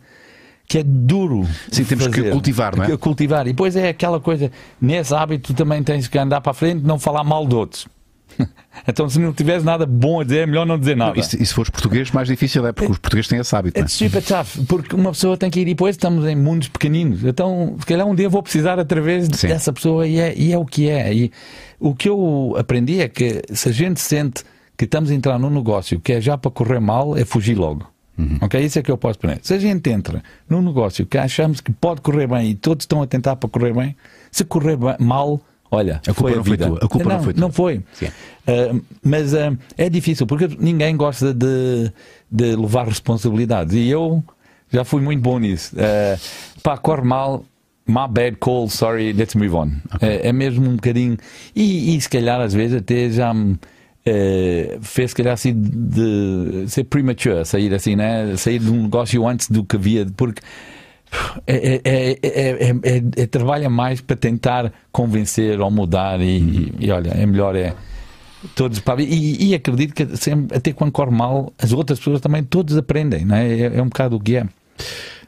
Que 0.69 0.79
é 0.79 0.83
duro. 0.85 1.47
Sim, 1.73 1.85
temos 1.85 2.09
que 2.09 2.17
fazer. 2.17 2.31
cultivar, 2.31 2.77
não 2.77 2.85
é? 2.85 2.87
Que 2.89 2.97
Cultivar. 2.99 3.47
E 3.47 3.53
depois 3.53 3.75
é 3.75 3.89
aquela 3.89 4.21
coisa, 4.21 4.53
nesse 4.81 5.15
hábito 5.15 5.55
também 5.55 5.83
tens 5.83 6.07
que 6.07 6.19
andar 6.19 6.43
para 6.43 6.51
a 6.51 6.55
frente 6.55 6.83
e 6.83 6.87
não 6.87 6.99
falar 6.99 7.25
mal 7.25 7.47
de 7.47 7.55
outros. 7.55 7.87
então, 8.87 9.09
se 9.09 9.19
não 9.19 9.33
tiveres 9.33 9.65
nada 9.65 9.87
bom 9.87 10.21
a 10.21 10.25
dizer, 10.25 10.41
é 10.41 10.47
melhor 10.47 10.67
não 10.67 10.79
dizer 10.79 10.95
nada. 10.95 11.19
E 11.19 11.23
se, 11.23 11.43
e 11.43 11.47
se 11.47 11.55
fores 11.55 11.71
português, 11.71 12.11
mais 12.11 12.29
difícil 12.29 12.67
é, 12.67 12.73
porque 12.73 12.93
os 12.93 12.99
portugueses 12.99 13.29
têm 13.29 13.39
esse 13.39 13.57
hábito. 13.57 13.79
não 13.79 13.87
É 13.87 13.89
super 13.89 14.23
tough, 14.23 14.67
porque 14.69 14.95
uma 14.95 15.11
pessoa 15.13 15.39
tem 15.39 15.49
que 15.49 15.59
ir 15.59 15.69
e 15.69 15.75
depois 15.75 15.97
estamos 15.97 16.27
em 16.27 16.37
mundos 16.37 16.69
pequeninos. 16.69 17.25
Então, 17.25 17.75
se 17.81 17.87
calhar 17.87 18.07
um 18.07 18.15
dia 18.15 18.29
vou 18.29 18.43
precisar 18.43 18.79
outra 18.79 19.01
vez 19.01 19.27
Sim. 19.33 19.49
dessa 19.49 19.73
pessoa 19.73 20.07
e 20.07 20.21
é, 20.21 20.37
e 20.37 20.53
é 20.53 20.59
o 20.59 20.67
que 20.67 20.91
é. 20.91 21.15
E 21.15 21.33
o 21.81 21.95
que 21.95 22.11
eu 22.11 22.55
aprendi 22.59 23.01
é 23.01 23.09
que 23.09 23.43
se 23.53 23.71
a 23.71 23.73
gente 23.73 24.01
sente 24.01 24.45
que 24.77 24.85
estamos 24.85 25.11
a 25.11 25.15
entrar 25.15 25.39
num 25.39 25.51
negócio 25.51 25.99
que 25.99 26.13
é 26.13 26.21
já 26.21 26.37
para 26.37 26.51
correr 26.51 26.79
mal, 26.79 27.17
é 27.17 27.25
fugir 27.25 27.57
logo. 27.57 27.87
Ok? 28.41 28.61
Isso 28.61 28.79
é 28.79 28.83
que 28.83 28.91
eu 28.91 28.99
posso 28.99 29.19
aprender. 29.19 29.41
Se 29.43 29.55
a 29.55 29.59
gente 29.59 29.89
entra 29.91 30.23
num 30.49 30.61
negócio 30.63 31.07
que 31.07 31.17
achamos 31.17 31.61
que 31.61 31.71
pode 31.73 32.01
correr 32.01 32.27
bem 32.27 32.51
e 32.51 32.55
todos 32.55 32.83
estão 32.83 33.01
a 33.03 33.07
tentar 33.07 33.37
para 33.37 33.49
correr 33.49 33.73
bem, 33.73 33.95
se 34.31 34.45
correr 34.45 34.77
ba- 34.77 34.97
mal, 34.99 35.41
olha, 35.71 36.01
A 36.07 36.13
culpa 36.15 36.21
foi 36.23 36.33
a 36.33 36.37
não 36.37 36.45
foi 36.45 36.51
vida. 36.57 36.67
tua. 36.67 36.79
A 36.83 36.89
culpa 36.89 37.09
não 37.09 37.23
foi 37.23 37.33
tua. 37.35 37.41
Não 37.41 37.53
foi. 37.53 37.77
Uh, 37.77 38.83
mas 39.03 39.33
uh, 39.35 39.57
é 39.77 39.89
difícil 39.89 40.27
porque 40.27 40.49
ninguém 40.59 40.97
gosta 40.97 41.33
de, 41.33 41.93
de 42.31 42.57
levar 42.57 42.87
responsabilidades 42.89 43.75
e 43.75 43.89
eu 43.89 44.23
já 44.73 44.85
fui 44.85 45.01
muito 45.01 45.23
bom 45.23 45.39
nisso. 45.39 45.77
Uh, 45.77 46.61
pá, 46.63 46.77
corre 46.77 47.03
mal, 47.03 47.45
my 47.87 48.07
bad 48.11 48.37
call, 48.39 48.69
sorry, 48.69 49.13
let's 49.13 49.35
move 49.35 49.55
on. 49.55 49.71
É, 50.01 50.29
é 50.29 50.33
mesmo 50.33 50.69
um 50.69 50.75
bocadinho. 50.77 51.17
E, 51.55 51.95
e 51.97 52.01
se 52.01 52.09
calhar 52.09 52.41
às 52.41 52.53
vezes 52.53 52.79
até 52.79 53.09
já 53.11 53.33
me. 53.33 53.57
Uh, 54.11 54.79
fez 54.83 55.11
se 55.11 55.17
calhar 55.17 55.35
assim 55.35 55.55
de 55.55 56.65
ser 56.69 56.85
premature, 56.85 57.45
sair 57.45 57.73
assim, 57.75 57.97
né? 57.97 58.37
Sair 58.37 58.59
de 58.59 58.71
um 58.71 58.85
negócio 58.85 59.27
antes 59.27 59.49
do 59.49 59.65
que 59.65 59.77
havia, 59.77 60.07
porque 60.17 60.43
é, 61.47 61.57
é, 61.57 61.81
é, 61.85 62.19
é, 62.23 62.71
é- 62.83 63.23
é- 63.23 63.27
trabalha 63.27 63.71
mais 63.71 64.01
para 64.01 64.17
tentar 64.17 64.73
convencer 64.93 65.61
ou 65.61 65.71
mudar 65.71 66.21
e, 66.21 66.73
e 66.79 66.91
olha, 66.91 67.11
é 67.11 67.25
melhor 67.25 67.57
é 67.57 67.75
todos 68.55 68.79
para 68.81 69.03
e, 69.03 69.49
e 69.51 69.55
acredito 69.55 69.95
que 69.95 70.17
sempre, 70.17 70.57
até 70.57 70.73
quando 70.73 70.93
corre 70.93 71.11
mal 71.11 71.53
as 71.59 71.73
outras 71.73 71.99
pessoas 71.99 72.21
também 72.21 72.45
todos 72.45 72.77
aprendem, 72.77 73.25
não 73.25 73.37
é? 73.37 73.49
É, 73.49 73.77
é 73.79 73.83
um 73.83 73.89
bocado 73.89 74.17
o 74.17 74.21
que 74.21 74.37
é. 74.37 74.47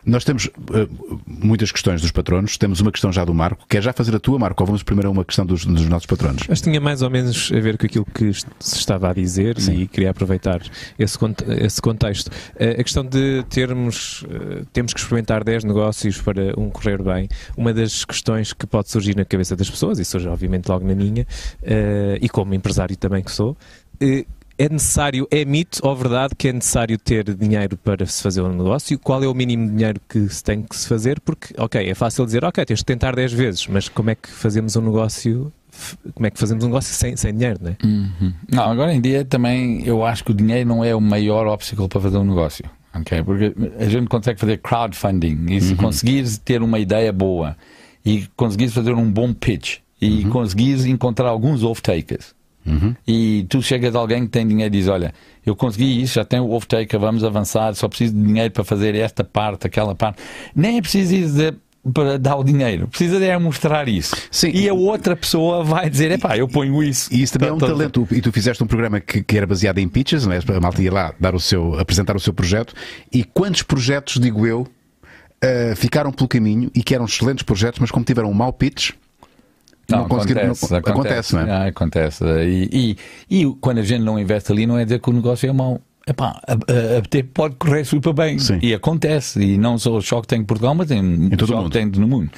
Nós 0.04 0.24
temos 0.24 0.48
eh, 0.74 0.88
muitas 1.26 1.70
questões 1.70 2.00
dos 2.00 2.10
patronos. 2.10 2.56
Temos 2.56 2.80
uma 2.80 2.90
questão 2.90 3.12
já 3.12 3.24
do 3.24 3.34
Marco. 3.34 3.64
Quer 3.68 3.82
já 3.82 3.92
fazer 3.92 4.14
a 4.16 4.18
tua, 4.18 4.38
Marco? 4.38 4.62
Ou 4.62 4.66
vamos 4.66 4.82
primeiro 4.82 5.08
a 5.08 5.12
uma 5.12 5.24
questão 5.24 5.44
dos, 5.44 5.64
dos 5.64 5.86
nossos 5.86 6.06
patronos? 6.06 6.44
Mas 6.48 6.60
tinha 6.60 6.80
mais 6.80 7.02
ou 7.02 7.10
menos 7.10 7.50
a 7.54 7.60
ver 7.60 7.76
com 7.76 7.86
aquilo 7.86 8.06
que 8.06 8.32
se 8.32 8.76
estava 8.76 9.10
a 9.10 9.12
dizer 9.12 9.60
Sim. 9.60 9.74
e 9.82 9.86
queria 9.86 10.10
aproveitar 10.10 10.60
esse, 10.98 11.18
esse 11.60 11.82
contexto. 11.82 12.30
Eh, 12.56 12.80
A 12.80 12.82
questão 12.84 13.04
de 13.04 13.44
termos, 13.50 14.24
eh, 14.30 14.62
temos 14.72 14.94
que 14.94 15.00
experimentar 15.00 15.44
10 15.44 15.64
negócios 15.64 16.20
para 16.20 16.58
um 16.58 16.70
correr 16.70 17.02
bem, 17.02 17.28
uma 17.56 17.72
das 17.72 18.04
questões 18.04 18.52
que 18.52 18.66
pode 18.66 18.90
surgir 18.90 19.14
na 19.16 19.24
cabeça 19.24 19.54
das 19.54 19.68
pessoas, 19.68 19.98
e 19.98 20.04
surge 20.04 20.28
obviamente 20.28 20.68
logo 20.68 20.86
na 20.86 20.94
minha, 20.94 21.26
e 22.20 22.28
como 22.28 22.54
empresário 22.54 22.96
também 22.96 23.22
que 23.22 23.30
sou, 23.30 23.56
é 24.60 24.68
necessário, 24.68 25.26
é 25.30 25.42
mito 25.42 25.80
ou 25.82 25.96
verdade 25.96 26.34
que 26.36 26.48
é 26.48 26.52
necessário 26.52 26.98
ter 26.98 27.34
dinheiro 27.34 27.78
para 27.78 28.04
se 28.04 28.22
fazer 28.22 28.42
um 28.42 28.52
negócio? 28.54 28.98
Qual 28.98 29.24
é 29.24 29.26
o 29.26 29.32
mínimo 29.32 29.66
de 29.66 29.72
dinheiro 29.74 30.00
que 30.06 30.28
se 30.28 30.44
tem 30.44 30.60
que 30.60 30.76
se 30.76 30.86
fazer? 30.86 31.18
Porque, 31.18 31.54
ok, 31.56 31.88
é 31.88 31.94
fácil 31.94 32.26
dizer, 32.26 32.44
ok, 32.44 32.62
tens 32.66 32.80
de 32.80 32.84
tentar 32.84 33.16
10 33.16 33.32
vezes, 33.32 33.66
mas 33.66 33.88
como 33.88 34.10
é 34.10 34.14
que 34.14 34.28
fazemos 34.28 34.76
um 34.76 34.82
negócio? 34.82 35.50
Como 36.12 36.26
é 36.26 36.30
que 36.30 36.38
fazemos 36.38 36.62
um 36.62 36.66
negócio 36.66 36.94
sem, 36.94 37.16
sem 37.16 37.32
dinheiro, 37.32 37.58
não 37.62 37.70
é? 37.70 37.76
Não, 38.52 38.70
agora 38.70 38.92
em 38.92 39.00
dia 39.00 39.24
também 39.24 39.82
eu 39.86 40.04
acho 40.04 40.22
que 40.22 40.30
o 40.30 40.34
dinheiro 40.34 40.68
não 40.68 40.84
é 40.84 40.94
o 40.94 41.00
maior 41.00 41.46
obstáculo 41.46 41.88
para 41.88 42.00
fazer 42.02 42.18
um 42.18 42.24
negócio. 42.24 42.64
ok? 42.94 43.22
Porque 43.22 43.54
a 43.78 43.88
gente 43.88 44.08
consegue 44.08 44.38
fazer 44.38 44.58
crowdfunding 44.58 45.46
e 45.48 45.58
se 45.62 45.74
conseguires 45.74 46.36
ter 46.36 46.60
uma 46.60 46.78
ideia 46.78 47.10
boa 47.14 47.56
e 48.04 48.26
conseguires 48.36 48.74
fazer 48.74 48.92
um 48.92 49.10
bom 49.10 49.32
pitch 49.32 49.78
e 50.02 50.26
conseguires 50.26 50.84
encontrar 50.84 51.28
alguns 51.28 51.62
off-takers 51.62 52.34
e 53.06 53.46
tu 53.48 53.62
chegas 53.62 53.94
a 53.94 53.98
alguém 53.98 54.22
que 54.24 54.28
tem 54.30 54.46
dinheiro 54.46 54.74
e 54.74 54.78
diz: 54.78 54.88
Olha, 54.88 55.12
eu 55.44 55.54
consegui 55.56 56.02
isso, 56.02 56.14
já 56.14 56.24
tenho 56.24 56.44
o 56.44 56.52
off-taker, 56.52 56.98
vamos 56.98 57.24
avançar, 57.24 57.74
só 57.74 57.88
preciso 57.88 58.14
de 58.14 58.22
dinheiro 58.22 58.52
para 58.52 58.64
fazer 58.64 58.94
esta 58.94 59.24
parte, 59.24 59.66
aquela 59.66 59.94
parte. 59.94 60.22
Nem 60.54 60.78
é 60.78 60.80
preciso 60.82 61.14
dizer 61.14 61.56
para 61.94 62.18
dar 62.18 62.36
o 62.36 62.44
dinheiro, 62.44 62.86
precisa 62.88 63.24
é 63.24 63.38
mostrar 63.38 63.88
isso. 63.88 64.14
Sim. 64.30 64.50
E 64.52 64.68
a 64.68 64.74
outra 64.74 65.16
pessoa 65.16 65.64
vai 65.64 65.88
dizer: 65.88 66.10
Epá, 66.10 66.36
eu 66.36 66.46
ponho 66.46 66.82
isso. 66.82 67.08
E 67.12 67.22
isso 67.22 67.32
também 67.32 67.48
é 67.48 67.52
um 67.52 67.58
Tá- 67.58 67.66
tá- 67.68 67.72
talento. 67.72 68.06
E 68.10 68.20
tu 68.20 68.30
fizeste 68.30 68.62
um 68.62 68.66
programa 68.66 69.00
que, 69.00 69.22
que 69.22 69.36
era 69.36 69.46
baseado 69.46 69.78
em 69.78 69.88
pitches, 69.88 70.26
não 70.26 70.32
é? 70.32 70.40
A 70.56 70.60
malta 70.60 70.82
ia 70.82 70.92
lá 70.92 71.14
dar 71.18 71.34
o 71.34 71.40
seu, 71.40 71.78
apresentar 71.78 72.14
o 72.16 72.20
seu 72.20 72.32
projeto. 72.34 72.74
E 73.10 73.24
quantos 73.24 73.62
projetos, 73.62 74.20
digo 74.20 74.46
eu, 74.46 74.66
eh, 75.40 75.72
ficaram 75.74 76.12
pelo 76.12 76.28
caminho 76.28 76.70
e 76.74 76.82
que 76.82 76.94
eram 76.94 77.06
excelentes 77.06 77.42
projetos, 77.42 77.80
mas 77.80 77.90
como 77.90 78.04
tiveram 78.04 78.30
um 78.30 78.34
mau 78.34 78.52
pitch, 78.52 78.90
não, 79.90 80.08
conseguiram. 80.08 80.42
não- 80.42 80.52
acontece, 80.52 80.74
acontece, 80.90 81.34
não 81.34 81.42
é? 81.42 81.50
Ah, 81.50 81.66
acontece. 81.66 82.24
E, 82.24 82.96
e, 83.30 83.40
e 83.42 83.54
quando 83.60 83.78
a 83.78 83.82
gente 83.82 84.02
não 84.02 84.18
investe 84.18 84.52
ali, 84.52 84.66
não 84.66 84.78
é 84.78 84.84
dizer 84.84 85.00
que 85.00 85.10
o 85.10 85.12
negócio 85.12 85.48
é 85.48 85.52
mau. 85.52 85.80
Epá, 86.06 86.40
até 86.98 87.22
pode 87.22 87.54
correr 87.56 87.84
super 87.84 88.12
bem. 88.12 88.38
Sim. 88.38 88.58
E 88.62 88.74
acontece. 88.74 89.40
E 89.40 89.58
não 89.58 89.78
só 89.78 89.96
o 89.96 90.00
choque 90.00 90.26
tem 90.26 90.40
em 90.40 90.44
Portugal, 90.44 90.74
mas 90.74 90.88
tem 90.88 91.28
todo 91.30 91.42
o 91.42 91.46
choque 91.46 91.62
mundo. 91.62 91.72
tem 91.72 91.86
no 91.86 92.08
mundo. 92.08 92.30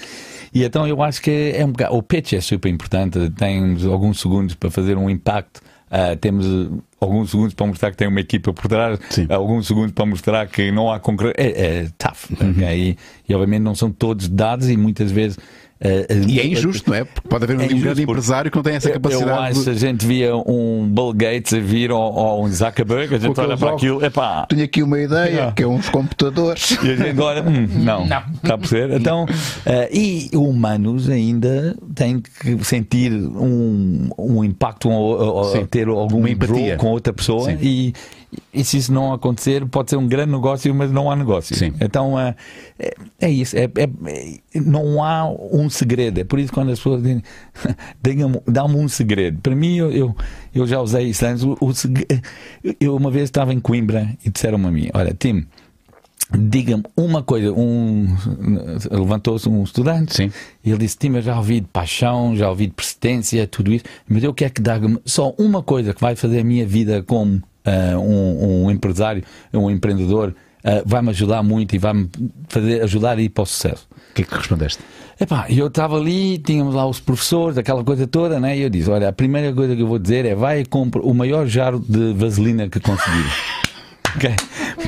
E 0.54 0.64
então 0.64 0.86
eu 0.86 1.02
acho 1.02 1.22
que 1.22 1.52
é 1.56 1.64
um 1.64 1.70
bocado. 1.72 1.94
O 1.96 2.02
pitch 2.02 2.34
é 2.34 2.40
super 2.40 2.68
importante. 2.68 3.30
Temos 3.30 3.86
alguns 3.86 4.20
segundos 4.20 4.54
para 4.54 4.70
fazer 4.70 4.98
um 4.98 5.08
impacto. 5.08 5.60
Ah, 5.94 6.16
temos 6.18 6.46
uh, 6.46 6.82
alguns 6.98 7.30
segundos 7.30 7.52
para 7.52 7.66
mostrar 7.66 7.90
que 7.90 7.98
tem 7.98 8.08
uma 8.08 8.18
equipa 8.20 8.50
por 8.50 8.66
trás, 8.66 8.98
Sim. 9.10 9.26
alguns 9.28 9.66
segundos 9.66 9.92
para 9.92 10.06
mostrar 10.06 10.46
que 10.46 10.72
não 10.72 10.90
há 10.90 10.98
concorrência. 10.98 11.34
É, 11.36 11.82
é 11.82 11.88
tough. 11.98 12.30
Uhum. 12.40 12.50
ok? 12.50 12.66
E, 12.78 12.98
e 13.28 13.34
obviamente 13.34 13.60
não 13.60 13.74
são 13.74 13.90
todos 13.90 14.26
dados 14.26 14.70
e 14.70 14.76
muitas 14.78 15.10
vezes 15.12 15.38
E 16.28 16.38
é 16.40 16.46
injusto, 16.46 16.90
não 16.90 16.96
é? 16.96 17.04
Porque 17.04 17.28
pode 17.28 17.44
haver 17.44 17.56
um, 17.56 17.60
É 17.62 17.66
grande 17.66 17.80
injusto, 17.82 18.02
empresário 18.02 18.50
que 18.50 18.56
não 18.56 18.62
tem 18.62 18.74
essa 18.76 18.88
Eu 18.88 18.94
capacidade. 18.94 19.30
acho 19.30 19.58
que 19.60 19.64
de- 19.64 19.70
a 19.70 19.74
gente 19.74 20.06
via 20.06 20.36
um 20.36 20.88
Bill 20.88 21.12
Gates 21.12 21.52
a 21.54 21.58
vir 21.60 21.90
ou, 21.90 22.00
ou 22.14 22.44
um 22.44 22.48
Zuckerberg, 22.48 23.14
a 23.14 23.18
gente 23.18 23.34
Com 23.34 23.40
olha 23.42 23.56
para 23.56 23.72
aquilo, 23.72 24.04
epá, 24.04 24.46
Tenho 24.46 24.64
aqui 24.64 24.82
uma 24.82 25.00
ideia, 25.00 25.28
Yeah. 25.32 25.52
que 25.52 25.62
é 25.62 25.66
uns 25.66 25.88
computadores. 25.88 26.70
E 26.82 26.90
a 26.90 26.96
gente 26.96 27.20
olha, 27.20 27.42
hum, 27.42 27.66
não, 27.82 28.04
está 28.04 28.54
a 28.54 28.58
perceber? 28.58 28.94
Então, 28.94 29.26
eh, 29.66 29.88
e 29.92 30.30
humanos 30.34 31.08
ainda 31.08 31.76
têm 31.94 32.20
que 32.20 32.62
sentir 32.64 33.12
um, 33.12 34.08
um 34.18 34.44
impacto 34.44 34.88
ou, 34.90 35.18
ou 35.36 35.44
Sim. 35.44 35.64
ter 35.66 35.88
algum 35.88 36.26
empatia. 36.26 36.76
com 36.76 36.88
outra 36.88 37.12
pessoa 37.12 37.44
Sim. 37.50 37.58
e, 37.60 37.92
e 38.52 38.64
se 38.64 38.76
isso 38.78 38.92
não 38.92 39.12
acontecer, 39.12 39.64
pode 39.66 39.90
ser 39.90 39.96
um 39.96 40.06
grande 40.06 40.32
negócio, 40.32 40.74
mas 40.74 40.90
não 40.92 41.10
há 41.10 41.16
negócio. 41.16 41.54
Sim. 41.56 41.72
Então 41.80 42.18
é, 42.18 42.34
é 43.20 43.30
isso, 43.30 43.56
é, 43.56 43.64
é- 43.64 43.88
é- 44.06 44.60
não 44.60 45.02
há 45.02 45.28
um 45.30 45.68
segredo. 45.74 46.18
É 46.18 46.24
por 46.24 46.38
isso 46.38 46.48
que 46.48 46.54
quando 46.54 46.70
as 46.70 46.78
pessoas 46.78 47.02
dizem, 47.02 47.22
dá-me 48.46 48.76
um 48.76 48.88
segredo. 48.88 49.40
Para 49.40 49.54
mim, 49.54 49.76
eu, 49.76 49.90
eu, 49.90 50.16
eu 50.54 50.66
já 50.66 50.80
usei 50.80 51.08
isso 51.08 51.24
antes. 51.26 51.42
O, 51.42 51.52
o 51.60 51.72
eu 52.80 52.96
uma 52.96 53.10
vez 53.10 53.24
estava 53.24 53.52
em 53.52 53.60
Coimbra 53.60 54.08
e 54.24 54.30
disseram-me 54.30 54.66
a 54.66 54.70
mim: 54.70 54.90
Olha, 54.94 55.14
Tim, 55.14 55.46
diga-me 56.30 56.84
uma 56.96 57.22
coisa. 57.22 57.52
Um, 57.52 58.06
levantou-se 58.90 59.48
um 59.48 59.62
estudante 59.62 60.14
Sim. 60.14 60.32
e 60.64 60.70
ele 60.70 60.78
disse: 60.78 60.96
Tim, 60.98 61.14
eu 61.14 61.22
já 61.22 61.36
ouvi 61.36 61.60
de 61.60 61.68
paixão, 61.68 62.36
já 62.36 62.48
ouvi 62.48 62.66
de 62.66 62.72
persistência, 62.72 63.46
tudo 63.46 63.72
isso, 63.72 63.84
mas 64.08 64.22
eu 64.22 64.32
quero 64.32 64.52
que 64.52 64.62
diga-me 64.62 64.98
só 65.04 65.34
uma 65.38 65.62
coisa 65.62 65.92
que 65.94 66.00
vai 66.00 66.16
fazer 66.16 66.40
a 66.40 66.44
minha 66.44 66.66
vida 66.66 67.02
como 67.02 67.42
ah, 67.64 67.98
um, 67.98 68.64
um 68.64 68.70
empresário, 68.70 69.22
um 69.52 69.70
empreendedor. 69.70 70.34
Ah, 70.64 70.82
vai-me 70.84 71.10
ajudar 71.10 71.42
muito 71.42 71.74
e 71.74 71.78
vai-me 71.78 72.08
fazer 72.48 72.82
ajudar 72.82 73.18
a 73.18 73.20
ir 73.20 73.28
para 73.28 73.42
o 73.42 73.46
sucesso. 73.46 73.86
O 74.10 74.14
que 74.14 74.22
é 74.22 74.24
que 74.24 74.34
respondeste? 74.34 74.82
Epá, 75.20 75.46
eu 75.48 75.66
estava 75.66 75.96
ali, 75.96 76.38
tínhamos 76.38 76.74
lá 76.74 76.86
os 76.86 77.00
professores, 77.00 77.56
aquela 77.56 77.84
coisa 77.84 78.06
toda, 78.06 78.40
né? 78.40 78.56
E 78.56 78.62
eu 78.62 78.70
disse: 78.70 78.90
Olha, 78.90 79.08
a 79.08 79.12
primeira 79.12 79.52
coisa 79.52 79.74
que 79.74 79.82
eu 79.82 79.86
vou 79.86 79.98
dizer 79.98 80.24
é 80.24 80.34
vai 80.34 80.60
e 80.60 80.64
compra 80.64 81.00
o 81.00 81.14
maior 81.14 81.46
jarro 81.46 81.78
de 81.80 82.12
vaselina 82.12 82.68
que 82.68 82.80
conseguir. 82.80 83.26
Ok? 84.14 84.28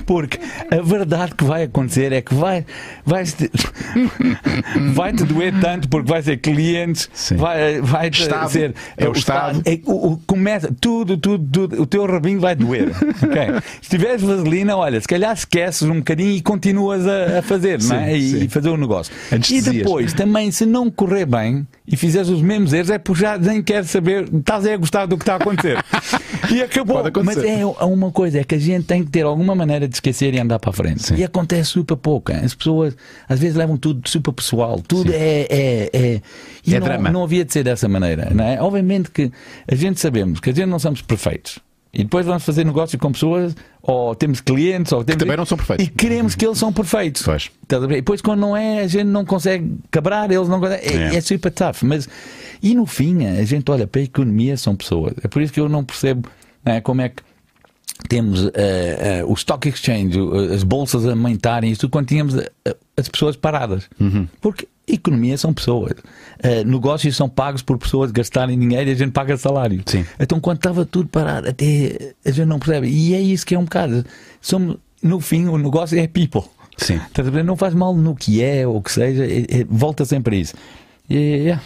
Porque 0.06 0.38
a 0.70 0.80
verdade 0.82 1.34
que 1.34 1.44
vai 1.44 1.64
acontecer 1.64 2.12
é 2.12 2.20
que 2.22 2.34
vai, 2.34 2.64
vai, 3.04 3.24
vai 4.94 5.12
te 5.12 5.24
doer 5.24 5.52
tanto 5.60 5.88
porque 5.88 6.10
vai 6.10 6.22
ser 6.22 6.36
clientes, 6.38 7.08
Sim. 7.12 7.36
vai, 7.36 7.80
vai 7.80 8.10
te 8.10 8.22
Estado. 8.22 8.50
ser 8.50 8.74
É 8.96 9.08
o 9.08 9.12
Estado. 9.12 9.62
é, 9.64 9.78
o, 9.84 10.12
o- 10.12 10.20
começa 10.26 10.72
tudo, 10.80 11.16
tudo, 11.16 11.44
tudo, 11.50 11.82
o 11.82 11.86
teu 11.86 12.06
rabinho 12.06 12.40
vai 12.40 12.54
doer. 12.54 12.90
ok? 12.90 13.60
Se 13.82 13.90
tiveres 13.90 14.22
vaselina, 14.22 14.76
olha, 14.76 15.00
se 15.00 15.06
calhar 15.08 15.32
esqueces 15.32 15.82
um 15.88 15.96
bocadinho 15.98 16.30
e 16.36 16.40
continuas 16.40 17.06
a, 17.06 17.38
a 17.38 17.42
fazer, 17.42 17.82
não 17.82 17.96
é? 17.96 18.06
Sim, 18.10 18.14
E 18.16 18.40
sim. 18.40 18.48
fazer 18.48 18.68
o 18.70 18.76
negócio. 18.76 19.12
Antes 19.32 19.50
e 19.50 19.54
dizias. 19.54 19.76
depois, 19.76 20.12
também, 20.12 20.50
se 20.50 20.64
não 20.66 20.90
correr 20.90 21.26
bem 21.26 21.66
e 21.86 21.96
fizeres 21.96 22.28
os 22.28 22.40
mesmos 22.42 22.72
erros, 22.72 22.90
é 22.90 22.98
porque 22.98 23.22
já 23.22 23.36
nem 23.38 23.62
queres 23.62 23.90
saber, 23.90 24.28
estás 24.34 24.66
a 24.66 24.76
gostar 24.76 25.06
do 25.06 25.16
que 25.16 25.22
está 25.22 25.34
a 25.34 25.36
acontecer. 25.36 25.78
e 26.52 26.62
acabou. 26.62 27.02
Mas 27.24 27.38
é 27.38 27.64
uma 27.84 28.10
coisa, 28.10 28.40
é 28.40 28.44
que 28.44 28.54
a 28.54 28.58
gente 28.58 28.84
tem 28.86 29.04
que 29.04 29.10
ter 29.10 29.22
alguma 29.24 29.54
maneira 29.54 29.73
de 29.80 29.94
esquecer 29.94 30.34
e 30.34 30.40
andar 30.40 30.58
para 30.58 30.70
a 30.70 30.72
frente. 30.72 31.02
Sim. 31.02 31.16
E 31.16 31.24
acontece 31.24 31.70
super 31.70 31.96
pouco. 31.96 32.32
hein? 32.32 32.40
As 32.44 32.54
pessoas 32.54 32.96
às 33.28 33.38
vezes 33.38 33.56
levam 33.56 33.76
tudo 33.76 34.08
super 34.08 34.32
pessoal. 34.32 34.80
Tudo 34.86 35.12
é. 35.12 35.46
é, 35.50 35.90
é, 35.92 36.20
e 36.66 36.74
É 36.74 36.80
não, 36.80 36.86
drama. 36.86 37.10
não 37.10 37.24
havia 37.24 37.44
de 37.44 37.52
ser 37.52 37.62
dessa 37.64 37.88
maneira. 37.88 38.30
Não 38.34 38.44
é? 38.44 38.60
Obviamente 38.60 39.10
que 39.10 39.30
a 39.70 39.74
gente 39.74 40.00
sabemos 40.00 40.40
que 40.40 40.50
a 40.50 40.52
gente 40.54 40.66
não 40.66 40.78
somos 40.78 41.02
perfeitos. 41.02 41.58
E 41.92 41.98
depois 42.02 42.26
vamos 42.26 42.42
fazer 42.42 42.64
negócio 42.64 42.98
com 42.98 43.12
pessoas, 43.12 43.54
ou 43.80 44.16
temos 44.16 44.40
clientes, 44.40 44.90
ou 44.90 45.04
temos. 45.04 45.20
também 45.20 45.36
não 45.36 45.46
são 45.46 45.56
perfeitos. 45.56 45.86
E 45.86 45.90
queremos 45.90 46.34
que 46.34 46.44
eles 46.44 46.58
são 46.58 46.72
perfeitos. 46.72 47.22
Pois. 47.22 47.52
E 47.70 47.86
depois, 47.94 48.20
quando 48.20 48.40
não 48.40 48.56
é, 48.56 48.80
a 48.80 48.86
gente 48.88 49.04
não 49.04 49.24
consegue 49.24 49.76
quebrar, 49.92 50.28
eles 50.28 50.48
não 50.48 50.58
conseguem. 50.58 51.02
É, 51.02 51.14
É. 51.14 51.16
é 51.16 51.20
super 51.20 51.52
tough. 51.52 51.76
Mas, 51.84 52.08
e 52.60 52.74
no 52.74 52.84
fim, 52.84 53.24
a 53.26 53.44
gente 53.44 53.70
olha 53.70 53.86
para 53.86 54.00
a 54.00 54.04
economia, 54.04 54.56
são 54.56 54.74
pessoas. 54.74 55.14
É 55.22 55.28
por 55.28 55.40
isso 55.40 55.52
que 55.52 55.60
eu 55.60 55.68
não 55.68 55.84
percebo 55.84 56.28
né, 56.64 56.80
como 56.80 57.00
é 57.00 57.10
que 57.10 57.22
temos 58.08 58.46
eh, 58.54 59.20
eh, 59.20 59.24
o 59.24 59.32
stock 59.34 59.68
exchange, 59.68 60.18
as 60.54 60.62
bolsas 60.62 61.06
a 61.06 61.10
aumentarem, 61.10 61.70
isso 61.70 61.82
tudo, 61.82 61.90
quando 61.90 62.06
tínhamos 62.08 62.36
eh, 62.36 62.76
as 62.96 63.08
pessoas 63.08 63.36
paradas. 63.36 63.88
Uhum. 64.00 64.28
Porque 64.40 64.68
economia 64.86 65.36
são 65.38 65.52
pessoas. 65.54 65.94
Negócios 66.66 67.16
são 67.16 67.26
pagos 67.28 67.62
por 67.62 67.78
pessoas 67.78 68.10
gastarem 68.12 68.58
dinheiro 68.58 68.90
e 68.90 68.92
a 68.92 68.96
gente 68.96 69.12
paga 69.12 69.34
salário. 69.38 69.82
Sim. 69.86 70.04
Então, 70.20 70.38
quando 70.38 70.58
estava 70.58 70.84
tudo 70.84 71.08
parado, 71.08 71.48
até 71.48 72.12
a 72.24 72.30
gente 72.30 72.46
não 72.46 72.58
percebe. 72.58 72.88
E 72.88 73.14
é 73.14 73.20
isso 73.20 73.46
que 73.46 73.54
é 73.54 73.58
um 73.58 73.64
bocado. 73.64 74.04
Somos, 74.42 74.76
no 75.02 75.20
fim, 75.20 75.46
o 75.46 75.56
negócio 75.56 75.98
é 75.98 76.06
people. 76.06 76.42
Sim. 76.76 77.00
Não 77.44 77.56
faz 77.56 77.72
mal 77.72 77.94
no 77.94 78.14
que 78.14 78.42
é 78.42 78.66
ou 78.66 78.76
o 78.76 78.82
que 78.82 78.92
seja, 78.92 79.24
é- 79.24 79.60
é- 79.60 79.66
volta 79.68 80.04
sempre 80.04 80.36
a 80.36 80.40
isso. 80.40 80.54
Yeah. 81.10 81.62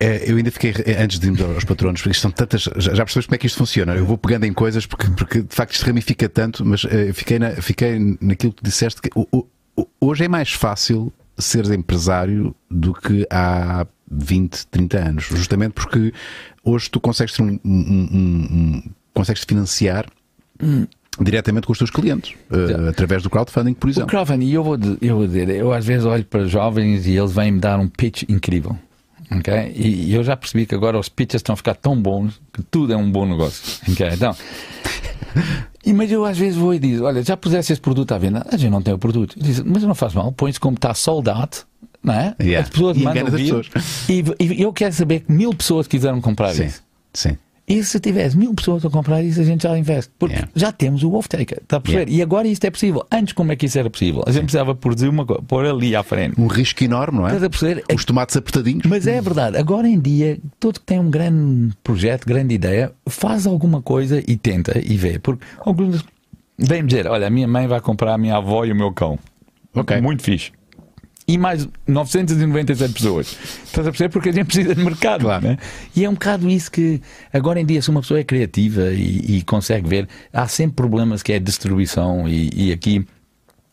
Eu 0.00 0.36
ainda 0.36 0.50
fiquei, 0.50 0.72
eh, 0.86 1.02
antes 1.02 1.18
de 1.18 1.26
irmos 1.26 1.40
aos 1.40 1.64
patronos, 1.64 2.00
porque 2.02 2.18
são 2.18 2.30
tantas. 2.30 2.62
Já, 2.76 3.04
percebes 3.04 3.26
como 3.26 3.34
é 3.34 3.38
que 3.38 3.46
isto 3.46 3.58
funciona? 3.58 3.94
Eu 3.94 4.04
vou 4.06 4.16
pegando 4.16 4.44
em 4.44 4.52
coisas 4.52 4.86
porque, 4.86 5.08
porque 5.10 5.42
de 5.42 5.54
facto 5.54 5.72
isto 5.74 5.84
ramifica 5.86 6.28
tanto, 6.28 6.64
mas 6.64 6.84
eh, 6.84 7.12
fiquei, 7.12 7.38
na, 7.38 7.50
fiquei 7.52 8.16
naquilo 8.20 8.52
que 8.52 8.62
disseste 8.62 9.02
que 9.02 9.10
o- 9.14 9.26
o- 9.32 9.46
o- 9.76 9.86
hoje 10.00 10.24
é 10.24 10.28
mais 10.28 10.52
fácil 10.52 11.12
seres 11.36 11.70
empresário 11.70 12.54
do 12.70 12.92
que 12.94 13.26
há 13.30 13.86
20, 14.10 14.66
30 14.68 14.98
anos, 14.98 15.24
justamente 15.24 15.72
porque 15.72 16.12
hoje 16.64 16.88
tu 16.90 17.00
consegues 17.00 17.34
ter 17.34 17.42
um, 17.42 17.58
um- 17.64 17.70
um- 17.70 18.48
um- 18.50 18.82
consegues 19.14 19.42
financiar 19.44 20.06
diretamente 21.20 21.66
com 21.66 21.72
os 21.72 21.78
teus 21.78 21.90
clientes, 21.90 22.34
eh, 22.50 22.88
através 22.88 23.22
do 23.22 23.30
crowdfunding, 23.30 23.74
por 23.74 23.88
O 23.88 23.90
exemplo. 23.90 24.08
crowdfunding, 24.08 24.46
e 24.46 24.54
eu 24.54 24.62
vou, 24.62 24.78
eu 25.02 25.16
vou 25.16 25.26
dizer, 25.26 25.48
eu 25.50 25.72
às 25.72 25.84
vezes 25.84 26.04
olho 26.06 26.24
para 26.24 26.46
jovens 26.46 27.06
e 27.06 27.16
eles 27.16 27.32
vêm 27.32 27.52
me 27.52 27.60
dar 27.60 27.78
um 27.80 27.88
pitch 27.88 28.22
incrível. 28.28 28.76
Ok? 29.30 29.72
E, 29.74 30.10
e 30.10 30.14
eu 30.14 30.22
já 30.24 30.36
percebi 30.36 30.66
que 30.66 30.74
agora 30.74 30.98
os 30.98 31.08
pitches 31.08 31.38
estão 31.40 31.52
a 31.54 31.56
ficar 31.56 31.74
tão 31.74 32.00
bons 32.00 32.40
que 32.52 32.62
tudo 32.62 32.92
é 32.92 32.96
um 32.96 33.10
bom 33.10 33.26
negócio. 33.26 33.80
ok? 33.92 34.08
Então, 34.12 34.34
e, 35.84 35.92
mas 35.92 36.10
eu 36.10 36.24
às 36.24 36.36
vezes 36.38 36.56
vou 36.56 36.74
e 36.74 36.78
digo: 36.78 37.04
Olha, 37.04 37.22
já 37.22 37.36
puseste 37.36 37.72
esse 37.72 37.80
produto 37.80 38.12
à 38.12 38.18
venda? 38.18 38.46
A 38.50 38.56
gente 38.56 38.70
não 38.70 38.82
tem 38.82 38.92
o 38.94 38.98
produto. 38.98 39.34
Digo, 39.38 39.62
mas 39.66 39.82
não 39.82 39.94
faz 39.94 40.14
mal, 40.14 40.32
põe-se 40.32 40.58
como 40.60 40.76
está 40.76 40.94
sold 40.94 41.28
out. 41.30 41.62
Não 42.02 42.14
é? 42.14 42.34
Yeah. 42.40 42.64
As 42.64 42.70
pessoas 42.70 42.96
E 42.96 43.02
mandam 43.02 43.26
vir. 43.26 43.66
E, 44.08 44.24
e 44.44 44.62
eu 44.62 44.72
quero 44.72 44.94
saber 44.94 45.20
que 45.20 45.32
mil 45.32 45.52
pessoas 45.52 45.86
quiseram 45.88 46.20
comprar 46.20 46.54
Sim, 46.54 46.66
isso. 46.66 46.82
sim. 47.12 47.36
E 47.68 47.82
se 47.84 48.00
tivesse 48.00 48.36
mil 48.36 48.54
pessoas 48.54 48.84
a 48.84 48.90
comprar 48.90 49.22
isso, 49.22 49.40
a 49.40 49.44
gente 49.44 49.62
já 49.62 49.76
investe. 49.78 50.10
Porque 50.18 50.34
Yeah. 50.34 50.50
já 50.56 50.72
temos 50.72 51.02
o 51.02 51.12
off-taker. 51.14 51.58
Está 51.62 51.76
a 51.76 51.80
perceber? 51.80 52.10
E 52.10 52.22
agora 52.22 52.48
isto 52.48 52.64
é 52.64 52.70
possível. 52.70 53.06
Antes, 53.12 53.32
como 53.34 53.52
é 53.52 53.56
que 53.56 53.66
isso 53.66 53.78
era 53.78 53.90
possível? 53.90 54.22
A 54.26 54.30
gente 54.32 54.42
precisava 54.44 54.74
produzir 54.74 55.08
uma 55.08 55.26
coisa, 55.26 55.42
pôr 55.42 55.66
ali 55.66 55.94
à 55.94 56.02
frente. 56.02 56.40
Um 56.40 56.46
risco 56.46 56.82
enorme, 56.82 57.18
não 57.18 57.24
é? 57.26 57.30
Estás 57.30 57.42
a 57.44 57.50
perceber? 57.50 57.84
Os 57.94 58.04
tomates 58.04 58.36
apertadinhos. 58.36 58.84
Mas 58.86 59.06
é 59.06 59.20
verdade, 59.20 59.56
agora 59.58 59.86
em 59.88 60.00
dia, 60.00 60.38
todo 60.58 60.80
que 60.80 60.86
tem 60.86 60.98
um 60.98 61.10
grande 61.10 61.74
projeto, 61.84 62.24
grande 62.26 62.54
ideia, 62.54 62.92
faz 63.06 63.46
alguma 63.46 63.82
coisa 63.82 64.22
e 64.26 64.36
tenta 64.36 64.78
e 64.78 64.96
vê. 64.96 65.18
Porque 65.18 65.44
alguns 65.60 66.04
vêm 66.58 66.84
dizer: 66.86 67.06
Olha, 67.06 67.26
a 67.26 67.30
minha 67.30 67.46
mãe 67.48 67.66
vai 67.66 67.80
comprar 67.80 68.14
a 68.14 68.18
minha 68.18 68.36
avó 68.36 68.64
e 68.64 68.72
o 68.72 68.76
meu 68.76 68.92
cão. 68.92 69.18
Ok. 69.74 70.00
Muito 70.00 70.22
fixe. 70.22 70.52
E 71.28 71.36
mais 71.36 71.68
997 71.86 72.94
pessoas. 72.94 73.36
Estás 73.62 73.86
a 73.86 73.90
perceber? 73.90 74.08
Porque 74.08 74.30
a 74.30 74.32
gente 74.32 74.46
precisa 74.46 74.74
de 74.74 74.82
mercado. 74.82 75.20
Claro. 75.20 75.46
né? 75.46 75.58
E 75.94 76.02
é 76.02 76.08
um 76.08 76.14
bocado 76.14 76.48
isso 76.48 76.70
que, 76.72 77.02
agora 77.30 77.60
em 77.60 77.66
dia, 77.66 77.82
se 77.82 77.90
uma 77.90 78.00
pessoa 78.00 78.18
é 78.18 78.24
criativa 78.24 78.90
e, 78.92 79.36
e 79.36 79.42
consegue 79.42 79.86
ver, 79.86 80.08
há 80.32 80.48
sempre 80.48 80.76
problemas 80.76 81.22
que 81.22 81.34
é 81.34 81.38
distribuição 81.38 82.26
e, 82.26 82.50
e 82.54 82.72
aqui. 82.72 83.06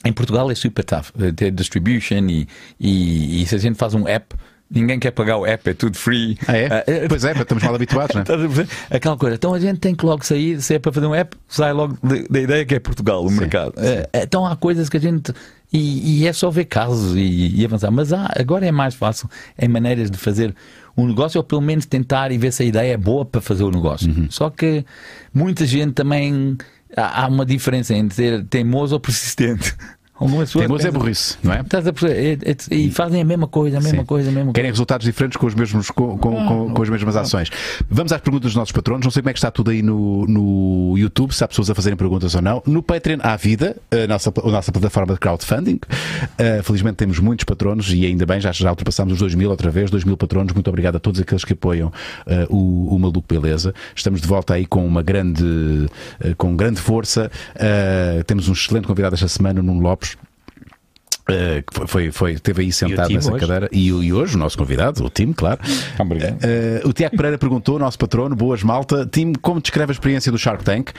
Em 0.03 0.13
Portugal 0.13 0.51
é 0.51 0.55
super 0.55 0.83
tough 0.83 1.05
eh, 1.19 1.31
ter 1.31 1.49
distribution 1.49 2.27
e, 2.29 2.47
e, 2.79 3.41
e 3.41 3.45
se 3.47 3.55
a 3.55 3.57
gente 3.57 3.75
faz 3.75 3.95
um 3.95 4.07
app, 4.07 4.35
ninguém 4.75 4.99
quer 4.99 5.11
pagar 5.11 5.37
o 5.37 5.45
app, 5.45 5.69
é 5.69 5.73
tudo 5.73 5.97
free. 5.97 6.37
Ah, 6.47 6.57
é? 6.57 6.67
Ah, 6.67 6.83
eh, 6.85 7.05
Pois 7.07 7.23
é, 7.23 7.31
estamos 7.31 7.63
mal 7.63 7.73
habituados, 7.73 8.15
não 8.15 8.21
é? 8.21 8.67
Aquela 8.95 9.17
coisa. 9.17 9.35
Então 9.35 9.53
a 9.53 9.59
gente 9.59 9.79
tem 9.79 9.95
que 9.95 10.05
logo 10.05 10.23
sair, 10.25 10.61
se 10.61 10.75
é 10.75 10.79
para 10.79 10.91
fazer 10.91 11.07
um 11.07 11.15
app, 11.15 11.35
sai 11.47 11.73
logo 11.73 11.97
da 12.29 12.39
ideia 12.39 12.65
que 12.65 12.75
é 12.75 12.79
Portugal, 12.79 13.25
o 13.25 13.31
mercado. 13.31 13.73
Eh, 13.77 14.07
Então 14.13 14.45
há 14.45 14.55
coisas 14.55 14.89
que 14.89 14.97
a 14.97 14.99
gente. 14.99 15.33
E, 15.73 16.21
e 16.21 16.27
é 16.27 16.31
só 16.33 16.49
ver 16.49 16.65
casos 16.65 17.15
e, 17.17 17.53
e 17.59 17.65
avançar. 17.65 17.91
Mas 17.91 18.13
há, 18.13 18.31
agora 18.37 18.65
é 18.65 18.71
mais 18.71 18.93
fácil 18.95 19.29
em 19.57 19.67
maneiras 19.67 20.09
de 20.11 20.17
fazer 20.17 20.53
um 20.95 21.05
negócio, 21.07 21.37
ou 21.39 21.43
pelo 21.43 21.61
menos 21.61 21.85
tentar 21.85 22.31
e 22.31 22.37
ver 22.37 22.53
se 22.53 22.63
a 22.63 22.65
ideia 22.65 22.93
é 22.93 22.97
boa 22.97 23.25
para 23.25 23.41
fazer 23.41 23.63
o 23.63 23.71
negócio. 23.71 24.09
Uhum. 24.09 24.27
Só 24.29 24.49
que 24.49 24.85
muita 25.33 25.65
gente 25.65 25.93
também. 25.93 26.57
Há 26.97 27.27
uma 27.27 27.45
diferença 27.45 27.93
entre 27.93 28.15
ser 28.15 28.45
teimoso 28.45 28.93
ou 28.95 28.99
persistente. 29.01 29.75
Algumas. 30.17 30.51
Teimoso 30.51 30.87
é 30.87 30.91
burrice, 30.91 31.37
não 31.43 31.51
é? 31.53 31.59
Estás 31.59 31.85
a 31.85 31.91
perceber? 31.91 32.39
É- 32.47 32.51
é- 32.51 32.75
E 32.75 32.89
fazem 32.89 33.21
a 33.21 33.25
mesma 33.25 33.47
coisa, 33.47 33.77
a 33.79 33.81
mesma 33.81 33.99
Sim. 33.99 34.05
coisa, 34.05 34.29
a 34.29 34.31
mesma 34.31 34.53
Querem 34.53 34.71
resultados 34.71 35.05
diferentes 35.05 35.35
com, 35.37 35.45
os 35.45 35.53
mesmos, 35.53 35.91
com, 35.91 36.17
com, 36.17 36.45
com- 36.47 36.73
com 36.73 36.81
as 36.81 36.87
mesmas 36.89 37.17
ações. 37.17 37.49
Vamos 37.89 38.13
às 38.13 38.21
perguntas 38.21 38.51
dos 38.51 38.55
nossos 38.55 38.71
patronos. 38.71 39.03
Não 39.05 39.11
sei 39.11 39.21
como 39.21 39.29
é 39.31 39.33
que 39.33 39.39
está 39.39 39.51
tudo 39.51 39.71
aí 39.71 39.81
no, 39.81 40.25
no 40.25 40.97
YouTube, 40.97 41.33
se 41.33 41.43
há 41.43 41.47
pessoas 41.49 41.69
a 41.69 41.75
fazerem 41.75 41.97
perguntas 41.97 42.33
ou 42.33 42.41
não. 42.41 42.63
No 42.65 42.81
Patreon 42.81 43.17
há 43.23 43.35
vida, 43.35 43.75
a 43.91 44.07
nossa, 44.07 44.31
a 44.41 44.49
nossa 44.51 44.71
plataforma 44.71 45.13
de 45.13 45.19
crowdfunding. 45.19 45.79
Uh, 46.39 46.63
felizmente 46.63 46.95
temos 46.95 47.19
muitos 47.19 47.43
patronos 47.43 47.91
e 47.93 48.05
ainda 48.05 48.25
bem, 48.25 48.39
já, 48.39 48.53
já 48.53 48.69
ultrapassámos 48.69 49.13
os 49.13 49.19
2 49.19 49.35
mil 49.35 49.49
outra 49.49 49.69
vez. 49.69 49.91
2 49.91 50.05
mil 50.05 50.15
patronos. 50.15 50.53
Muito 50.53 50.69
obrigado 50.69 50.95
a 50.95 50.99
todos 50.99 51.19
aqueles 51.19 51.43
que 51.43 51.51
apoiam 51.51 51.89
uh, 51.89 52.55
o, 52.55 52.95
o 52.95 52.99
Maluco 52.99 53.25
Beleza. 53.27 53.73
Estamos 53.93 54.21
de 54.21 54.27
volta 54.29 54.53
aí 54.53 54.65
com 54.65 54.85
uma 54.85 55.01
grande, 55.03 55.43
uh, 55.43 56.35
com 56.37 56.55
grande 56.55 56.79
força. 56.79 57.29
Temos 58.25 58.47
um 58.47 58.53
excelente 58.53 58.87
convidado 58.87 59.15
esta 59.15 59.27
semana, 59.27 59.61
Nuno 59.61 59.81
Lopes. 59.81 60.04
Uh, 61.27 61.63
que 61.63 61.73
foi, 61.73 61.87
foi, 61.87 62.11
foi, 62.11 62.39
teve 62.39 62.61
aí 62.61 62.71
sentado 62.71 63.11
nessa 63.11 63.31
hoje? 63.31 63.39
cadeira 63.39 63.67
e, 63.71 63.87
e 63.87 64.13
hoje 64.13 64.35
o 64.35 64.37
nosso 64.37 64.55
convidado, 64.55 65.03
o 65.03 65.09
Tim, 65.09 65.33
claro. 65.33 65.59
Obrigado. 65.97 66.35
Uh, 66.35 66.87
o 66.87 66.93
Tiago 66.93 67.17
Pereira 67.17 67.35
perguntou, 67.35 67.79
nosso 67.79 67.97
patrono, 67.97 68.35
boas 68.35 68.61
malta, 68.61 69.07
Tim, 69.11 69.33
como 69.33 69.59
descreve 69.59 69.91
a 69.91 69.93
experiência 69.93 70.31
do 70.31 70.37
Shark 70.37 70.63
Tank 70.63 70.91
uh, 70.91 70.93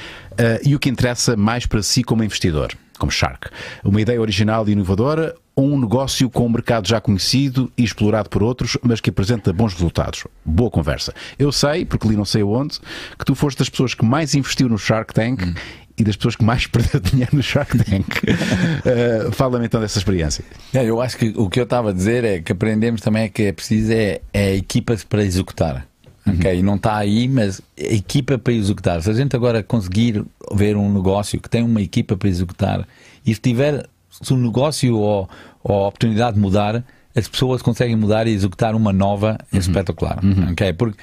e 0.65 0.75
o 0.75 0.81
que 0.81 0.89
interessa 0.89 1.37
mais 1.37 1.65
para 1.65 1.81
si 1.81 2.03
como 2.03 2.25
investidor, 2.25 2.73
como 2.99 3.12
Shark? 3.12 3.51
Uma 3.85 4.01
ideia 4.01 4.21
original 4.21 4.69
e 4.69 4.73
inovadora 4.73 5.37
ou 5.55 5.73
um 5.73 5.81
negócio 5.81 6.29
com 6.29 6.45
um 6.45 6.51
mercado 6.51 6.89
já 6.89 7.01
conhecido 7.01 7.73
e 7.79 7.85
explorado 7.85 8.29
por 8.29 8.43
outros, 8.43 8.77
mas 8.83 9.01
que 9.01 9.11
apresenta 9.11 9.53
bons 9.53 9.73
resultados? 9.73 10.25
Boa 10.45 10.71
conversa. 10.71 11.15
Eu 11.39 11.53
sei, 11.53 11.85
porque 11.85 12.07
li 12.09 12.17
não 12.17 12.25
sei 12.25 12.43
onde, 12.43 12.79
que 13.17 13.25
tu 13.25 13.35
foste 13.35 13.59
das 13.59 13.69
pessoas 13.69 13.95
que 13.95 14.05
mais 14.05 14.35
investiu 14.35 14.69
no 14.69 14.77
Shark 14.77 15.15
Tank 15.15 15.55
e 15.98 16.04
das 16.04 16.16
pessoas 16.16 16.37
que 16.37 16.44
mais 16.44 16.66
perdeu 16.68 17.00
dinheiro 17.00 17.35
no 17.35 17.42
Shark 17.42 17.76
Tank. 17.78 18.06
Uh, 18.24 19.32
Fala-me 19.37 19.66
então 19.66 19.80
dessa 19.80 19.98
experiência. 19.98 20.44
É, 20.72 20.85
eu 20.85 21.00
acho 21.00 21.16
que 21.16 21.32
o 21.37 21.48
que 21.48 21.59
eu 21.59 21.64
estava 21.64 21.90
a 21.90 21.92
dizer 21.92 22.24
é 22.24 22.40
que 22.40 22.52
aprendemos 22.52 23.00
também 23.00 23.24
é 23.24 23.28
que 23.28 23.44
é 23.44 23.52
preciso 23.52 23.92
é, 23.92 24.20
é 24.32 24.54
equipas 24.54 25.04
para 25.04 25.22
executar. 25.22 25.87
Ok? 26.26 26.61
Não 26.61 26.74
está 26.74 26.96
aí, 26.96 27.28
mas 27.28 27.62
equipa 27.76 28.37
para 28.37 28.52
executar. 28.52 29.00
Se 29.00 29.09
a 29.09 29.14
gente 29.14 29.37
agora 29.37 29.62
conseguir 29.62 30.24
ver 30.52 30.76
um 30.76 30.92
negócio 30.92 31.40
que 31.40 31.48
tem 31.48 31.62
uma 31.62 31.80
equipa 31.80 32.16
para 32.16 32.28
executar 32.28 32.87
e 33.24 33.32
se 33.32 33.40
tiver 33.40 33.88
se 34.11 34.32
o 34.32 34.37
negócio 34.37 34.96
ou, 34.96 35.28
ou 35.62 35.85
a 35.85 35.88
oportunidade 35.88 36.35
de 36.35 36.40
mudar, 36.40 36.82
as 37.14 37.28
pessoas 37.28 37.62
conseguem 37.62 37.96
mudar 37.96 38.26
e 38.26 38.32
executar 38.32 38.74
uma 38.74 38.92
nova 38.92 39.38
é 39.52 39.59
espetacular. 39.59 40.20
Ok? 40.50 40.72
Porque 40.72 40.98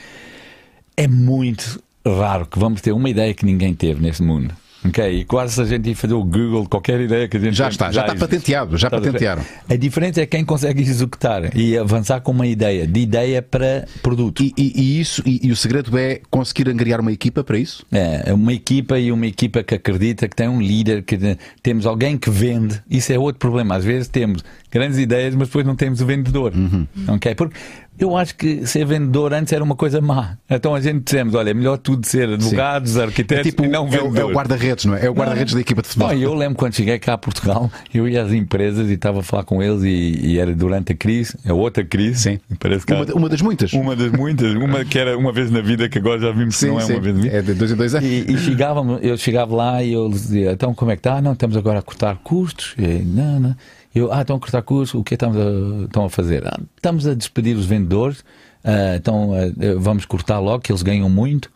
é 0.97 1.07
muito 1.07 1.81
raro 2.05 2.45
que 2.45 2.59
vamos 2.59 2.81
ter 2.81 2.91
uma 2.91 3.09
ideia 3.09 3.33
que 3.33 3.45
ninguém 3.45 3.73
teve 3.73 4.01
neste 4.01 4.23
mundo. 4.23 4.53
Ok? 4.85 5.19
E 5.19 5.23
quase 5.25 5.53
se 5.55 5.61
a 5.61 5.65
gente 5.65 5.89
ir 5.89 5.95
fazer 5.95 6.13
o 6.13 6.23
Google, 6.23 6.67
qualquer 6.67 6.99
ideia 6.99 7.27
que 7.27 7.37
a 7.37 7.39
gente 7.39 7.55
Já 7.55 7.69
está, 7.69 7.91
já 7.91 8.01
está 8.01 8.13
existe. 8.13 8.19
patenteado, 8.29 8.77
já 8.77 8.89
ver? 8.89 8.97
patentearam. 9.01 9.41
A 9.69 9.75
diferença 9.75 10.21
é 10.21 10.25
quem 10.25 10.43
consegue 10.43 10.81
executar 10.81 11.55
e 11.55 11.77
avançar 11.77 12.19
com 12.21 12.31
uma 12.31 12.45
ideia, 12.45 12.85
de 12.85 12.99
ideia 12.99 13.41
para 13.41 13.85
produto. 14.01 14.43
E, 14.43 14.53
e- 14.57 14.73
e 14.75 14.99
isso, 14.99 15.23
e, 15.25 15.47
e 15.47 15.51
o 15.51 15.55
segredo 15.55 15.97
é 15.97 16.19
conseguir 16.29 16.69
angariar 16.69 16.99
uma 16.99 17.11
equipa 17.11 17.43
para 17.43 17.57
isso? 17.57 17.85
É, 17.91 18.33
uma 18.33 18.51
equipa 18.53 18.99
e 18.99 19.11
uma 19.11 19.25
equipa 19.27 19.63
que 19.63 19.73
acredita, 19.75 20.27
que 20.27 20.35
tem 20.35 20.47
um 20.49 20.61
líder, 20.61 21.03
que 21.03 21.17
te- 21.17 21.37
temos 21.61 21.85
alguém 21.85 22.17
que 22.17 22.29
vende. 22.29 22.81
Isso 22.89 23.13
é 23.13 23.17
outro 23.17 23.39
problema. 23.39 23.75
Às 23.75 23.85
vezes 23.85 24.07
temos 24.09 24.43
grandes 24.73 24.97
ideias, 24.97 25.35
mas 25.35 25.47
depois 25.47 25.65
não 25.65 25.75
temos 25.75 26.01
o 26.01 26.05
vendedor. 26.05 26.51
Uhum. 26.55 26.87
Ok? 27.09 27.35
Porque 27.35 27.55
eu 27.99 28.17
acho 28.17 28.35
que 28.35 28.65
ser 28.65 28.85
vendedor 28.85 29.33
antes 29.33 29.53
era 29.53 29.63
uma 29.63 29.75
coisa 29.75 30.01
má. 30.01 30.35
Então 30.49 30.73
a 30.73 30.81
gente 30.81 31.03
dizemos: 31.03 31.35
olha, 31.35 31.51
é 31.51 31.53
melhor 31.53 31.77
tudo 31.77 32.05
ser 32.07 32.27
advogados, 32.29 32.97
É 32.97 33.03
arquitetos 33.03 33.45
tipo, 33.51 33.63
e 33.65 33.67
não 33.67 33.87
é, 33.87 34.01
o- 34.01 34.17
é 34.17 34.23
o 34.25 34.31
guarda-redes, 34.31 34.85
não 34.85 34.95
é? 34.95 35.05
É 35.05 35.09
o 35.09 35.13
guarda-redes 35.13 35.53
da 35.53 35.61
equipa 35.61 35.81
de 35.83 35.87
futebol. 35.89 36.09
Não, 36.09 36.15
eu 36.17 36.33
lembro 36.33 36.55
quando 36.57 36.73
cheguei 36.73 36.97
cá 36.97 37.13
a 37.13 37.17
Portugal, 37.17 37.71
eu 37.93 38.07
ia 38.09 38.23
às 38.23 38.31
empresas 38.33 38.89
e 38.89 38.93
estava 38.93 39.19
a 39.19 39.23
falar 39.23 39.43
com 39.43 39.61
eles 39.61 39.83
e, 39.83 40.19
e 40.27 40.39
era 40.39 40.53
durante 40.55 40.91
a 40.91 40.95
crise, 40.95 41.37
a 41.47 41.53
outra 41.53 41.83
crise. 41.85 42.19
Sim. 42.19 42.39
Parece 42.59 42.85
que 42.85 42.93
Uma, 42.93 43.05
uma 43.13 43.29
das 43.29 43.41
muitas. 43.41 43.71
uma 43.73 43.95
das 43.95 44.11
muitas, 44.11 44.53
uma 44.55 44.83
que 44.83 44.97
era 44.97 45.15
uma 45.17 45.31
vez 45.31 45.51
na 45.51 45.61
vida, 45.61 45.87
que 45.87 45.99
agora 45.99 46.19
já 46.19 46.31
vimos 46.31 46.55
que 46.55 46.61
sim, 46.61 46.67
não 46.69 46.79
é 46.79 46.81
sim. 46.81 46.93
uma 46.93 47.01
vez 47.01 47.15
na 47.15 47.21
vida. 47.21 47.37
É 47.37 47.41
de 47.43 47.53
dois 47.53 47.71
em 47.71 47.75
dois 47.75 47.93
anos. 47.93 48.09
E, 48.09 48.25
e 48.27 48.37
chegávamos, 48.39 48.99
eu 49.03 49.15
chegava 49.17 49.55
lá 49.55 49.83
e 49.83 49.93
eu 49.93 50.09
dizia, 50.09 50.51
então 50.53 50.73
como 50.73 50.89
é 50.89 50.95
que 50.95 50.99
está? 51.01 51.21
Não, 51.21 51.33
estamos 51.33 51.55
agora 51.55 51.77
a 51.77 51.81
cortar 51.83 52.15
custos. 52.23 52.73
E, 52.77 53.03
não, 53.03 53.39
não. 53.39 53.55
Eu, 53.93 54.11
ah, 54.11 54.21
estão 54.21 54.35
a 54.35 54.39
cortar 54.39 54.61
custos, 54.61 54.99
o 54.99 55.03
que 55.03 55.13
estamos 55.13 55.37
a, 55.37 55.85
estão 55.85 56.05
a 56.05 56.09
fazer? 56.09 56.47
"Ah, 56.47 56.59
estamos 56.75 57.05
a 57.07 57.13
despedir 57.13 57.55
os 57.55 57.65
vendedores, 57.65 58.23
ah, 58.63 58.95
então 58.95 59.31
ah, 59.33 59.51
vamos 59.77 60.05
cortar 60.05 60.39
logo, 60.39 60.61
que 60.63 60.71
eles 60.71 60.81
ganham 60.81 61.09
muito. 61.09 61.51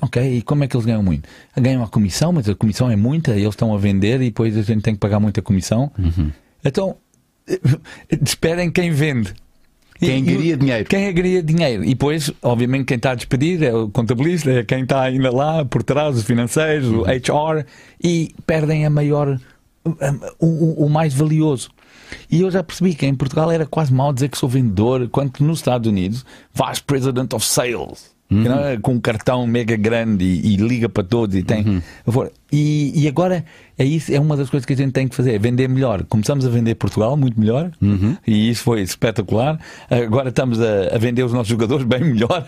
Ok, 0.00 0.20
e 0.38 0.42
como 0.42 0.64
é 0.64 0.66
que 0.66 0.76
eles 0.76 0.84
ganham 0.84 1.02
muito? 1.02 1.28
Ganham 1.56 1.82
a 1.82 1.86
comissão, 1.86 2.32
mas 2.32 2.48
a 2.48 2.54
comissão 2.56 2.90
é 2.90 2.96
muita, 2.96 3.30
eles 3.32 3.50
estão 3.50 3.72
a 3.72 3.78
vender 3.78 4.16
e 4.20 4.26
depois 4.26 4.56
a 4.58 4.62
gente 4.62 4.82
tem 4.82 4.94
que 4.94 5.00
pagar 5.00 5.20
muita 5.20 5.40
comissão. 5.40 5.92
Uhum. 5.96 6.32
Então, 6.64 6.96
despedem 8.20 8.70
quem 8.70 8.90
vende. 8.90 9.32
Quem 10.00 10.24
ganharia 10.24 10.56
dinheiro. 10.56 10.88
Quem 10.88 11.14
ganharia 11.14 11.42
dinheiro. 11.42 11.84
E 11.84 11.90
depois, 11.90 12.32
obviamente, 12.42 12.86
quem 12.86 12.96
está 12.96 13.12
a 13.12 13.14
despedir 13.14 13.62
é 13.62 13.72
o 13.72 13.88
contabilista, 13.88 14.50
é 14.50 14.64
quem 14.64 14.82
está 14.82 15.02
ainda 15.02 15.30
lá 15.30 15.64
por 15.64 15.84
trás, 15.84 16.16
os 16.16 16.24
financeiros, 16.24 16.88
o 16.88 17.04
HR, 17.04 17.64
e 18.02 18.34
perdem 18.44 18.84
a 18.84 18.90
maior, 18.90 19.38
o, 19.84 20.46
o- 20.46 20.86
o 20.86 20.90
mais 20.90 21.12
valioso. 21.14 21.70
E 22.30 22.40
eu 22.42 22.50
já 22.50 22.62
percebi 22.62 22.94
que 22.94 23.06
em 23.06 23.14
Portugal 23.14 23.50
era 23.50 23.64
quase 23.66 23.92
mal 23.92 24.12
dizer 24.12 24.28
que 24.28 24.36
sou 24.38 24.48
vendedor, 24.48 25.08
quanto 25.08 25.42
nos 25.42 25.58
Estados 25.60 25.88
Unidos, 25.88 26.24
Vice 26.54 26.82
President 26.82 27.32
of 27.32 27.44
Sales. 27.44 28.12
you 28.30 28.44
know, 28.44 28.80
Com 28.80 28.94
um 28.94 29.00
cartão 29.00 29.46
mega 29.46 29.76
grande 29.76 30.24
e, 30.24 30.54
e 30.54 30.56
liga 30.56 30.88
para 30.88 31.02
todos 31.04 31.36
e 31.36 31.42
tem. 31.42 31.82
E, 32.50 33.02
e 33.02 33.08
agora 33.08 33.44
é 33.78 33.84
isso, 33.84 34.10
é 34.12 34.18
uma 34.20 34.36
das 34.38 34.48
coisas 34.48 34.64
que 34.66 34.72
a 34.72 34.76
gente 34.76 34.92
tem 34.92 35.06
que 35.08 35.14
fazer, 35.14 35.34
é 35.34 35.38
vender 35.38 35.68
melhor. 35.68 36.04
Começamos 36.04 36.46
a 36.46 36.48
vender 36.48 36.74
Portugal 36.76 37.14
muito 37.16 37.38
melhor 37.38 37.70
e 38.26 38.48
isso 38.50 38.62
foi 38.62 38.80
espetacular. 38.82 39.58
Agora 39.90 40.30
estamos 40.30 40.60
a, 40.60 40.94
a 40.94 40.98
vender 40.98 41.22
os 41.24 41.32
nossos 41.32 41.48
jogadores 41.48 41.84
bem 41.86 42.00
melhor, 42.04 42.46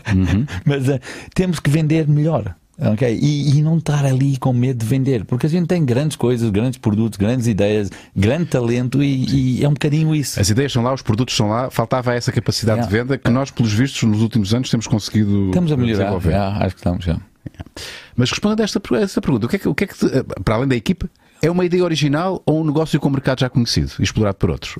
mas 0.64 0.88
eh, 0.88 1.00
temos 1.34 1.58
que 1.60 1.68
vender 1.70 2.08
melhor. 2.08 2.54
Ok? 2.78 3.18
E, 3.20 3.56
e 3.58 3.62
não 3.62 3.78
estar 3.78 4.04
ali 4.04 4.36
com 4.36 4.52
medo 4.52 4.78
de 4.78 4.86
vender, 4.86 5.24
porque 5.24 5.46
a 5.46 5.48
gente 5.48 5.66
tem 5.66 5.84
grandes 5.84 6.16
coisas, 6.16 6.48
grandes 6.50 6.78
produtos, 6.78 7.16
grandes 7.18 7.46
ideias, 7.46 7.90
grande 8.14 8.46
talento 8.46 9.02
e, 9.02 9.58
e 9.60 9.64
é 9.64 9.68
um 9.68 9.72
bocadinho 9.74 10.14
isso. 10.14 10.40
As 10.40 10.48
ideias 10.50 10.72
são 10.72 10.82
lá, 10.82 10.92
os 10.92 11.02
produtos 11.02 11.36
são 11.36 11.48
lá, 11.48 11.70
faltava 11.70 12.14
essa 12.14 12.32
capacidade 12.32 12.74
Yeah. 12.80 12.90
de 12.90 13.02
venda 13.02 13.18
que 13.18 13.30
nós, 13.30 13.50
pelos 13.50 13.72
vistos, 13.72 14.02
nos 14.02 14.20
últimos 14.22 14.52
anos 14.54 14.68
temos 14.70 14.86
conseguido 14.86 15.48
Estamos 15.48 15.70
a 15.70 15.76
melhorar, 15.76 16.04
desenvolver. 16.04 16.30
já, 16.32 16.48
acho 16.58 16.74
que 16.74 16.80
estamos 16.80 17.04
já. 17.04 17.20
Mas 18.16 18.30
respondendo 18.30 18.60
a 18.60 18.64
esta, 18.64 18.80
esta 19.00 19.20
pergunta, 19.20 19.46
o 19.46 19.48
que, 19.48 19.56
é 19.56 19.58
que, 19.58 19.68
o 19.68 19.74
que 19.74 19.84
é 19.84 19.86
que, 19.86 19.94
te- 19.98 20.24
para 20.44 20.54
além 20.56 20.68
da 20.68 20.74
equipa, 20.76 21.08
é 21.42 21.50
uma 21.50 21.64
ideia 21.64 21.84
original 21.84 22.42
ou 22.46 22.60
um 22.62 22.64
negócio 22.64 22.98
com 22.98 23.08
o 23.08 23.10
mercado 23.12 23.40
já 23.40 23.48
conhecido 23.50 23.92
e 23.98 24.02
explorado 24.02 24.36
por 24.38 24.50
outros? 24.50 24.76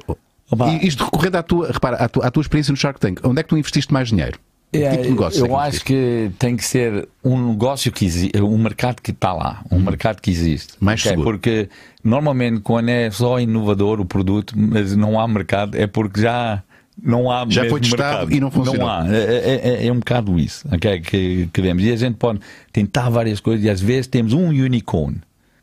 Opa. 0.51 0.69
E 0.73 0.87
isto 0.87 1.05
recorrendo 1.05 1.37
à 1.37 1.43
tua, 1.43 1.71
repara, 1.73 1.97
à 1.97 2.09
tua, 2.09 2.27
à 2.27 2.31
tua 2.31 2.41
experiência 2.41 2.71
no 2.73 2.77
Shark 2.77 2.99
Tank, 3.01 3.21
onde 3.25 3.41
é 3.41 3.43
que 3.43 3.49
tu 3.49 3.57
investiste 3.59 3.93
mais 3.93 4.09
dinheiro? 4.09 4.39
É, 4.83 4.91
tipo 4.91 5.03
de 5.05 5.11
negócio 5.11 5.39
é 5.41 5.43
eu 5.43 5.49
que 5.49 5.55
acho 5.61 5.85
que 5.85 6.31
tem 6.39 6.57
que 6.57 6.65
ser 6.65 7.09
um 7.25 7.51
negócio 7.51 7.91
que 7.93 8.05
existe, 8.05 8.41
um 8.41 8.59
mercado 8.59 9.01
que 9.01 9.11
está 9.11 9.33
lá, 9.33 9.63
um 9.71 9.79
mercado 9.79 10.21
que 10.21 10.31
existe. 10.31 10.73
Uhum. 10.73 10.79
Mais 10.81 11.01
Ok? 11.01 11.11
seguro. 11.11 11.31
Porque 11.31 11.69
normalmente 12.03 12.61
quando 12.61 12.89
é 12.89 13.11
só 13.11 13.39
inovador 13.41 14.01
o 14.01 14.05
produto, 14.05 14.55
mas 14.57 14.95
não 14.97 15.19
há 15.21 15.27
mercado, 15.29 15.77
é 15.77 15.87
porque 15.87 16.21
já 16.21 16.63
não 17.03 17.31
há 17.31 17.45
Já 17.49 17.69
foi 17.69 17.81
testado 17.81 18.03
mercado. 18.29 18.33
e 18.33 18.41
não 18.41 18.51
funcionou. 18.51 18.87
Não 18.87 18.89
há. 18.93 19.07
É, 19.09 19.17
é- 19.19 19.61
é- 19.85 19.87
é 19.87 19.93
um 19.93 19.99
bocado 19.99 20.39
isso 20.39 20.67
ok, 20.73 21.01
que, 21.01 21.49
que 21.53 21.61
vemos. 21.63 21.83
E 21.83 21.91
a 21.93 21.97
gente 21.97 22.15
pode 22.17 22.39
tentar 22.73 23.09
várias 23.11 23.41
coisas 23.41 23.65
e 23.65 23.69
às 23.71 23.81
vezes 23.81 24.07
temos 24.07 24.33
um 24.33 24.49
unicorn 24.49 25.17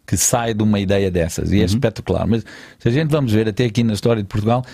que 0.05 0.17
sai 0.17 0.53
de 0.53 0.61
uma 0.61 0.77
ideia 0.79 1.09
dessas 1.09 1.51
e 1.53 1.55
Uhum. 1.57 1.61
é 1.61 1.65
espetacular. 1.65 2.27
Mas 2.27 2.43
se 2.79 2.89
a 2.89 2.91
gente 2.91 3.09
vamos 3.09 3.31
ver 3.31 3.47
até 3.47 3.63
aqui 3.63 3.81
na 3.81 3.93
história 3.93 4.21
de 4.21 4.27
Portugal, 4.27 4.65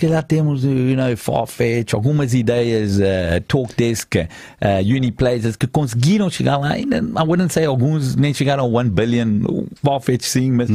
se 0.00 0.06
calhar 0.06 0.22
temos, 0.22 0.64
you 0.64 0.96
know, 0.96 1.14
Farfetch, 1.14 1.92
algumas 1.92 2.32
ideias, 2.32 2.96
uh, 2.96 3.40
Talkdesk, 3.46 4.16
uh, 4.16 4.26
Uniplaces, 4.82 5.56
que 5.56 5.66
conseguiram 5.66 6.30
chegar 6.30 6.56
lá, 6.56 6.70
ainda, 6.70 6.96
I 6.96 7.22
wouldn't 7.22 7.52
say 7.52 7.66
alguns 7.66 8.16
nem 8.16 8.32
chegaram 8.32 8.64
a 8.64 8.80
1 8.80 8.88
billion, 8.88 9.42
Farfetch 9.84 10.24
sim, 10.24 10.52
mas 10.52 10.70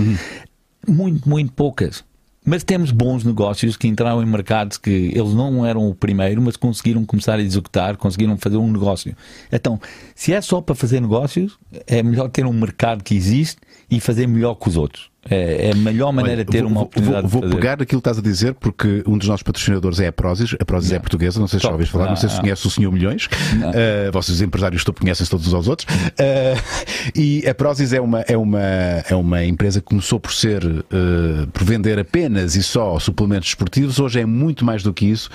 muito, 0.87 1.27
muito 1.27 1.51
poucas. 1.53 2.03
Mas 2.45 2.63
temos 2.63 2.91
bons 2.91 3.23
negócios 3.23 3.75
que 3.75 3.87
entraram 3.87 4.21
em 4.21 4.25
mercados 4.27 4.77
que 4.77 4.91
eles 4.91 5.33
não 5.33 5.65
eram 5.65 5.89
o 5.89 5.95
primeiro, 5.95 6.39
mas 6.43 6.55
conseguiram 6.55 7.03
começar 7.03 7.39
a 7.39 7.41
executar, 7.41 7.97
conseguiram 7.97 8.37
fazer 8.37 8.57
um 8.57 8.71
negócio. 8.71 9.17
Então, 9.51 9.81
se 10.13 10.31
é 10.31 10.39
só 10.39 10.61
para 10.61 10.75
fazer 10.75 10.99
negócios, 10.99 11.57
é 11.87 12.03
melhor 12.03 12.29
ter 12.29 12.45
um 12.45 12.53
mercado 12.53 13.03
que 13.03 13.15
existe 13.15 13.57
e 13.89 13.99
fazer 13.99 14.27
melhor 14.27 14.53
que 14.53 14.69
os 14.69 14.77
outros. 14.77 15.09
É, 15.29 15.69
é 15.69 15.71
a 15.71 15.75
melhor 15.75 16.11
maneira 16.11 16.41
Olha, 16.41 16.45
de 16.45 16.51
ter 16.51 16.61
vou, 16.61 16.71
uma 16.71 16.81
oportunidade 16.83 17.27
Vou, 17.27 17.41
vou 17.41 17.49
pegar 17.49 17.73
aquilo 17.73 17.99
que 18.01 18.09
estás 18.09 18.19
a 18.19 18.21
dizer, 18.21 18.53
porque 18.53 19.03
um 19.07 19.17
dos 19.17 19.27
nossos 19.27 19.41
patrocinadores 19.41 19.99
é 19.99 20.07
a 20.07 20.11
Prozis. 20.13 20.55
A 20.59 20.65
Prozis 20.65 20.91
é 20.91 20.99
portuguesa, 20.99 21.39
não 21.39 21.47
sei 21.47 21.59
se 21.59 21.63
já 21.63 21.69
Top. 21.69 21.73
ouviste 21.75 21.91
falar, 21.91 22.09
não 22.09 22.15
sei 22.15 22.29
se 22.29 22.37
Ah, 22.37 22.41
conhece 22.41 22.67
o 22.67 22.69
Senhor 22.69 22.91
Milhões. 22.91 23.25
Uh, 23.25 24.11
vocês, 24.11 24.41
empresários, 24.41 24.83
todos 24.83 24.99
conhecem-se 25.01 25.29
todos 25.31 25.51
aos 25.53 25.67
outros. 25.67 25.87
Uh, 25.93 27.11
e 27.15 27.47
a 27.47 27.55
Prozis 27.55 27.91
é 27.91 27.99
uma, 27.99 28.21
é, 28.21 28.37
uma, 28.37 28.61
é 28.61 29.15
uma 29.15 29.43
empresa 29.43 29.79
que 29.79 29.87
começou 29.87 30.19
por 30.19 30.31
ser, 30.31 30.63
uh, 30.63 31.47
por 31.51 31.63
vender 31.63 31.97
apenas 31.97 32.55
e 32.55 32.61
só 32.61 32.99
suplementos 32.99 33.49
esportivos. 33.49 33.99
Hoje 33.99 34.19
é 34.19 34.25
muito 34.25 34.63
mais 34.63 34.83
do 34.83 34.93
que 34.93 35.05
isso. 35.05 35.29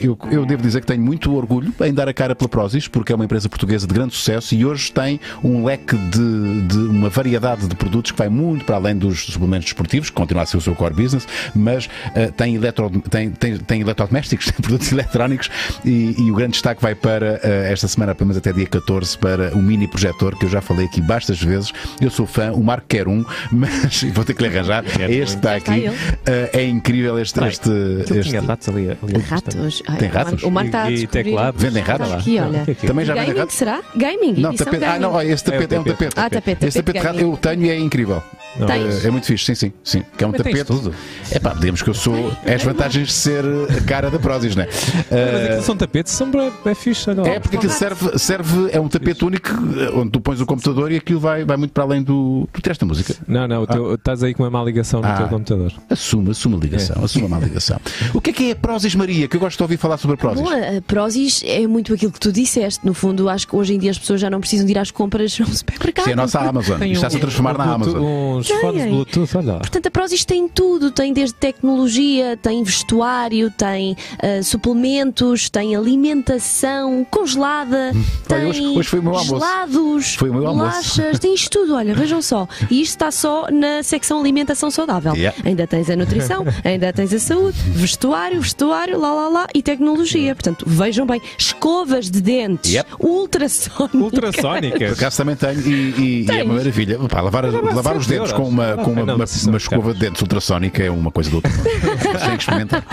Eu, 0.00 0.18
eu 0.30 0.46
devo 0.46 0.62
dizer 0.62 0.80
que 0.80 0.86
tenho 0.86 1.02
muito 1.02 1.34
orgulho 1.34 1.72
em 1.80 1.92
dar 1.92 2.08
a 2.08 2.14
cara 2.14 2.34
pela 2.34 2.48
Prozis, 2.48 2.88
porque 2.88 3.12
é 3.12 3.14
uma 3.14 3.24
empresa 3.24 3.48
portuguesa 3.48 3.86
de 3.86 3.92
grande 3.92 4.14
sucesso 4.14 4.54
e 4.54 4.64
hoje 4.64 4.90
tem 4.90 5.20
um 5.42 5.64
leque 5.64 5.96
de, 5.96 6.62
de 6.62 6.78
uma 6.78 7.08
variedade 7.08 7.66
de 7.66 7.74
produtos 7.74 8.12
que 8.12 8.18
vai 8.18 8.28
muito 8.28 8.64
para 8.64 8.76
além 8.76 8.96
dos 8.96 9.17
suplementos 9.22 9.66
desportivos, 9.66 10.10
que 10.10 10.16
continua 10.16 10.42
a 10.42 10.46
ser 10.46 10.56
o 10.56 10.60
seu 10.60 10.74
core 10.74 10.94
business, 10.94 11.26
mas 11.54 11.88
eh, 12.14 12.28
tem, 12.36 12.54
eletro, 12.54 12.90
tem, 13.10 13.30
tem, 13.30 13.56
tem 13.58 13.80
eletrodomésticos, 13.80 14.46
tem 14.52 14.54
produtos 14.60 14.90
eletrónicos 14.92 15.50
e, 15.84 16.14
e 16.18 16.30
o 16.30 16.34
grande 16.34 16.52
destaque 16.52 16.80
vai 16.82 16.94
para 16.94 17.40
eh, 17.42 17.68
esta 17.72 17.88
semana, 17.88 18.14
pelo 18.14 18.28
menos 18.28 18.38
até 18.38 18.52
dia 18.52 18.66
14, 18.66 19.16
para 19.18 19.54
o 19.54 19.62
mini 19.62 19.86
projetor, 19.88 20.36
que 20.38 20.44
eu 20.44 20.48
já 20.50 20.60
falei 20.60 20.86
aqui 20.86 21.00
bastas 21.00 21.40
vezes. 21.42 21.72
Eu 22.00 22.10
sou 22.10 22.26
fã, 22.26 22.52
o 22.52 22.62
Marco 22.62 22.86
quer 22.88 23.08
um, 23.08 23.24
mas 23.52 24.02
vou 24.14 24.24
ter 24.24 24.34
que 24.34 24.42
lhe 24.42 24.48
arranjar. 24.56 24.84
É 24.98 25.10
este 25.12 25.36
está 25.36 25.54
aqui. 25.56 25.86
Eh, 26.26 26.50
é 26.52 26.64
incrível 26.64 27.18
este. 27.18 27.38
Bem, 27.40 27.48
este, 27.48 27.70
este- 28.00 28.30
tinha 28.30 28.40
ratos 28.42 28.68
ali. 28.68 28.90
ali 28.90 29.18
Ratos. 29.28 29.82
Ai, 29.88 29.96
Tem 29.98 30.08
ratos? 30.08 30.42
O 30.42 30.50
Marco 30.50 30.68
está 30.68 30.84
a 30.84 30.90
descobrir. 30.90 31.24
teclados. 31.24 31.62
Vendem 31.62 31.82
ratos? 31.82 32.12
Aqui, 32.12 32.38
olha. 32.38 32.64
É 32.66 32.70
é? 32.70 32.74
Também 32.74 33.04
já 33.04 33.14
vendem 33.14 33.28
Gaming, 33.28 33.40
ratos? 33.40 33.54
será? 33.54 33.80
Gaming. 33.96 34.34
Não, 34.38 34.54
tapete. 34.54 34.84
Ah, 34.84 34.98
não, 34.98 35.12
olha, 35.12 35.32
esse 35.32 35.44
tapete 35.44 35.74
é, 35.74 35.76
É 35.76 35.80
um 35.80 35.84
tapete. 35.84 36.14
Ah, 36.16 36.30
tapete, 36.30 36.66
Esse 36.66 36.78
tapete 36.82 37.02
tapete 37.02 37.22
eu 37.22 37.36
tenho 37.36 37.64
e 37.64 37.70
é 37.70 37.78
incrível. 37.78 38.22
Não. 38.58 38.66
Tens. 38.66 39.04
É 39.08 39.10
muito 39.10 39.26
fixe, 39.26 39.44
sim, 39.46 39.54
sim. 39.54 39.72
sim. 39.82 40.02
Que 40.16 40.24
é 40.24 40.26
um 40.26 40.32
tens 40.32 40.42
tapete. 40.44 40.64
tudo. 40.64 40.94
É 41.30 41.38
pá, 41.38 41.54
digamos 41.54 41.82
que 41.82 41.88
eu 41.90 41.94
sou. 41.94 42.32
É 42.44 42.54
as 42.54 42.62
vantagens 42.62 43.08
de 43.08 43.12
ser 43.12 43.44
a 43.76 43.80
cara 43.86 44.10
da 44.10 44.18
Prozis, 44.18 44.54
não 44.54 44.62
é? 44.64 44.66
Mas 44.66 45.12
Ah, 45.12 45.44
aquilo 45.46 45.62
são 45.62 45.76
tapetes, 45.76 46.12
são 46.12 46.30
bem, 46.30 46.52
bem 46.64 46.74
fixe. 46.74 47.10
lá. 47.12 47.26
É 47.26 47.40
porque 47.40 47.56
aquilo 47.56 47.72
serve, 47.72 48.18
serve, 48.18 48.68
é 48.70 48.80
um 48.80 48.88
tapete 48.88 49.24
único 49.24 49.48
eh, 49.50 49.90
onde 49.94 50.10
tu 50.10 50.20
pões 50.20 50.40
o 50.40 50.46
computador 50.46 50.92
e 50.92 50.96
aquilo 50.96 51.18
vai, 51.20 51.44
vai 51.44 51.56
muito 51.56 51.72
para 51.72 51.84
além 51.84 52.02
do. 52.02 52.48
Tu 52.52 52.60
tiraste 52.60 52.84
a 52.84 52.86
música? 52.86 53.14
Não, 53.26 53.48
não, 53.48 53.66
teu- 53.66 53.94
estás 53.94 54.22
aí 54.22 54.34
com 54.34 54.42
uma 54.42 54.50
má 54.50 54.62
ligação 54.62 55.00
no 55.00 55.08
Ah. 55.08 55.14
teu 55.16 55.28
computador. 55.28 55.72
Assume, 55.88 56.30
assume 56.30 56.56
a 56.56 56.58
ligação, 56.58 57.04
assume 57.04 57.26
a 57.26 57.28
má 57.28 57.38
ligação. 57.38 57.80
O 58.14 58.20
que 58.20 58.30
é 58.30 58.32
que 58.32 58.48
é 58.50 58.52
a 58.52 58.56
Prozis 58.56 58.94
Maria? 58.94 59.26
Que 59.28 59.36
eu 59.36 59.40
gosto 59.40 59.56
de 59.56 59.62
ouvir 59.62 59.76
falar 59.78 59.96
sobre 59.96 60.14
a 60.14 60.16
Prozis. 60.18 60.42
Bom, 60.42 60.50
a 60.50 60.80
Prozis 60.82 61.42
é 61.46 61.66
muito 61.66 61.94
aquilo 61.94 62.12
que 62.12 62.20
tu 62.20 62.30
disseste. 62.32 62.84
No 62.84 62.92
fundo, 62.94 63.28
acho 63.28 63.46
que 63.48 63.56
hoje 63.56 63.74
em 63.74 63.78
dia 63.78 63.90
as 63.90 63.98
pessoas 63.98 64.20
já 64.20 64.28
não 64.28 64.40
precisam 64.40 64.66
de 64.66 64.72
ir 64.72 64.78
às 64.78 64.90
compras 64.90 65.38
no 65.38 65.46
supermercado. 65.46 65.98
Isto 66.06 66.10
é 66.10 66.12
a 66.12 66.16
nossa 66.16 66.40
Amazon. 66.40 66.82
Isto 66.82 66.92
está-se 66.92 67.16
a 67.16 67.20
transformar 67.20 67.56
na 67.58 67.64
Amazon. 67.72 68.02
Uns 68.38 68.48
Tem. 68.48 68.97
Lá. 69.44 69.58
Portanto, 69.58 69.86
a 69.86 69.90
Prozis 69.90 70.24
tem 70.24 70.48
tudo, 70.48 70.90
tem 70.90 71.12
desde 71.12 71.34
tecnologia, 71.34 72.36
tem 72.36 72.62
vestuário, 72.62 73.50
tem 73.50 73.96
ah, 74.22 74.42
suplementos, 74.42 75.48
tem 75.50 75.74
alimentação 75.76 77.06
congelada, 77.10 77.92
Olha, 77.94 78.04
tem 78.40 78.46
hoje- 78.48 78.66
hoje 78.66 78.88
foi 78.88 78.98
o 78.98 79.02
meu 79.02 79.12
almoço. 79.16 79.34
gelados, 79.44 80.14
Foi 80.14 80.30
o 80.30 80.34
meu 80.34 80.46
almoço. 80.46 80.96
bolachas, 80.96 81.18
tem 81.18 81.34
isto 81.34 81.50
tudo, 81.50 81.74
olha, 81.74 81.94
vejam 81.94 82.20
só. 82.22 82.46
E 82.70 82.80
isto 82.80 82.92
está 82.92 83.10
só 83.10 83.48
na 83.50 83.82
secção 83.82 84.20
alimentação 84.20 84.70
saudável. 84.70 85.14
Yeah. 85.14 85.36
Ainda 85.44 85.66
tens 85.66 85.88
a 85.90 85.96
nutrição, 85.96 86.44
ainda 86.64 86.92
tens 86.92 87.12
a 87.14 87.18
saúde, 87.18 87.58
vestuário, 87.70 88.40
vestuário, 88.40 88.98
lá 88.98 89.12
lá 89.14 89.28
lá 89.28 89.46
e 89.54 89.62
tecnologia. 89.62 90.34
Portanto, 90.34 90.64
vejam 90.66 91.06
bem, 91.06 91.20
escovas 91.38 92.10
de 92.10 92.20
dentes, 92.20 92.72
Yep. 92.72 92.90
ultrassónicas. 93.00 93.90
Por 93.90 94.00
Ultrassónicas. 94.02 94.92
acaso 94.92 95.16
também 95.16 95.36
tenho 95.36 95.60
e, 95.60 95.70
e- 95.98 96.26
e 96.26 96.30
é 96.30 96.42
uma 96.44 96.54
maravilha. 96.54 96.98
Pá, 97.08 97.20
lavar, 97.20 97.44
Mas 97.50 97.74
lavar 97.74 97.96
os 97.96 98.06
100 98.06 98.18
dentes 98.18 98.30
euros. 98.32 98.32
com 98.32 98.48
uma, 98.48 98.76
com 98.78 98.92
uma, 98.92 99.04
Não, 99.04 99.14
uma, 99.16 99.24
é 99.24 99.48
uma 99.48 99.56
escova 99.56 99.94
de 99.94 100.00
dentes 100.00 100.22
ultrassónica 100.22 100.82
é 100.82 100.90
uma 100.90 101.10
coisa 101.10 101.30
do 101.30 101.36
outro. 101.36 101.52
Tem 101.62 102.36
que 102.36 102.42
experimentar. 102.42 102.84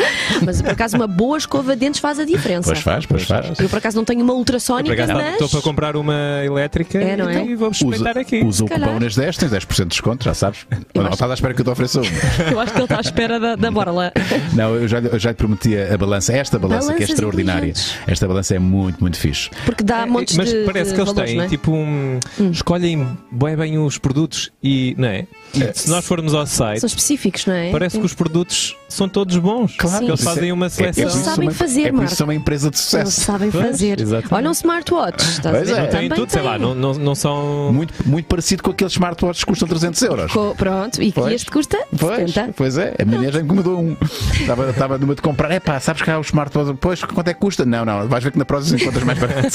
Mas 0.45 0.61
por 0.61 0.71
acaso 0.71 0.95
uma 0.97 1.07
boa 1.07 1.37
escova 1.37 1.73
de 1.75 1.79
dentes 1.81 1.99
faz 1.99 2.19
a 2.19 2.25
diferença. 2.25 2.67
Pois 2.69 2.79
faz, 2.79 3.05
pois 3.05 3.23
faz. 3.23 3.59
Eu 3.59 3.69
por 3.69 3.77
acaso 3.77 3.95
não 3.97 4.05
tenho 4.05 4.21
uma 4.23 4.33
ultrassónica, 4.33 4.93
acaso 4.93 5.13
mas. 5.13 5.33
estou 5.33 5.49
para 5.49 5.61
comprar 5.61 5.95
uma 5.95 6.41
elétrica 6.43 6.97
É, 6.99 7.15
não 7.17 7.29
é? 7.29 7.33
então, 7.33 7.45
e 7.49 7.55
Usa, 7.55 7.69
experimentar 7.71 8.17
aqui. 8.17 8.43
usa 8.43 8.63
o 8.65 8.67
cupom 8.67 8.99
nas 8.99 9.15
10, 9.15 9.37
tens 9.37 9.51
10% 9.51 9.75
de 9.83 9.85
desconto, 9.85 10.23
já 10.25 10.33
sabes. 10.33 10.65
Ou 10.71 11.01
não, 11.01 11.03
acho- 11.05 11.13
estás 11.13 11.31
à 11.31 11.33
espera 11.33 11.53
que 11.53 11.61
eu 11.61 11.65
te 11.65 11.71
ofereça 11.71 12.01
uma. 12.01 12.51
Eu 12.51 12.59
acho 12.59 12.71
que 12.73 12.77
ele 12.77 12.83
está 12.85 12.97
à 12.97 13.01
espera 13.01 13.39
da, 13.39 13.55
da 13.55 13.71
borla. 13.71 14.11
Não, 14.53 14.75
eu 14.75 14.87
já, 14.87 14.99
eu 14.99 15.19
já 15.19 15.29
lhe 15.29 15.35
prometi 15.35 15.77
a, 15.77 15.93
a 15.93 15.97
balança. 15.97 16.33
Esta 16.33 16.57
balança 16.59 16.87
que 16.87 16.91
é 16.93 16.95
Balanças 16.95 17.09
extraordinária. 17.09 17.73
Esta 18.07 18.27
balança 18.27 18.55
é 18.55 18.59
muito, 18.59 18.99
muito 18.99 19.17
fixe. 19.17 19.49
Porque 19.65 19.83
dá 19.83 20.01
É, 20.01 20.05
montes 20.05 20.35
mas 20.37 20.49
de. 20.49 20.63
parece 20.65 20.89
de 20.89 20.95
que 20.95 21.01
eles 21.01 21.13
valores, 21.13 21.31
têm 21.31 21.41
é? 21.41 21.47
tipo 21.47 21.71
um. 21.71 22.19
Escolhem 22.51 23.07
bem, 23.31 23.55
bem 23.55 23.77
os 23.77 23.97
produtos 23.97 24.51
e, 24.63 24.95
não 24.97 25.07
é? 25.07 25.25
Se 25.73 25.89
nós 25.89 26.05
formos 26.05 26.33
ao 26.33 26.45
site, 26.45 26.79
São 26.81 26.87
específicos, 26.87 27.45
não 27.45 27.53
é? 27.53 27.71
parece 27.71 27.99
que 27.99 28.05
os 28.05 28.13
produtos 28.13 28.75
são 28.87 29.09
todos 29.09 29.37
bons. 29.37 29.75
Claro. 29.77 30.05
Que 30.05 30.11
eles 30.11 30.19
Sim. 30.19 30.25
fazem 30.25 30.51
uma 30.51 30.65
É, 30.65 30.67
é 30.67 30.69
seleção. 30.69 31.03
Eles 31.03 31.13
sabem 31.13 31.49
fazer, 31.51 31.81
É 31.87 31.91
por 31.91 32.03
isso 32.03 32.15
são 32.15 32.27
uma 32.27 32.35
empresa 32.35 32.69
de 32.69 32.75
Eles 32.77 32.85
sucesso. 32.85 33.21
sabem 33.21 33.51
Pois, 33.51 33.65
fazer. 33.65 33.99
exatamente. 33.99 34.33
Olha 34.33 34.49
um 34.49 34.51
smartwatch. 34.53 35.23
Estás 35.23 35.55
a 35.55 35.59
ver? 35.75 35.77
é. 35.77 35.87
Tem 35.87 36.09
tudo, 36.09 36.29
sei 36.31 36.41
lá, 36.41 36.53
tem. 36.53 36.61
não, 36.61 36.75
não, 36.75 36.93
não 36.93 37.15
são. 37.15 37.71
Muito, 37.73 37.93
muito 38.05 38.25
parecido 38.27 38.63
com 38.63 38.71
aqueles 38.71 38.93
smartwatches 38.93 39.43
que 39.43 39.49
custam 39.49 39.67
300 39.67 40.01
euros. 40.01 40.31
Co- 40.31 40.55
Pronto, 40.57 41.01
e 41.01 41.07
que 41.07 41.19
Pois. 41.19 41.33
este 41.33 41.51
custa 41.51 41.77
Pois, 41.97 42.31
70. 42.33 42.53
pois 42.55 42.77
é, 42.77 42.95
a 42.99 43.05
minha 43.05 43.31
já 43.31 43.39
me 43.39 43.45
incomodou 43.45 43.79
um. 43.79 43.97
Estava, 44.39 44.69
estava 44.69 44.97
numa 44.97 45.15
de 45.15 45.21
comprar. 45.21 45.51
É 45.51 45.59
pá, 45.59 45.79
sabes 45.79 46.01
que 46.01 46.09
há 46.09 46.19
os 46.19 46.27
smartwatches. 46.27 46.75
Pois, 46.79 47.03
quanto 47.03 47.27
é 47.27 47.33
que 47.33 47.39
custa? 47.39 47.65
Não, 47.65 47.83
não, 47.83 48.07
vais 48.07 48.23
ver 48.23 48.31
que 48.31 48.37
na 48.39 48.45
próxima 48.45 48.77
encontras 48.79 49.03
mais 49.03 49.19
barato. 49.19 49.47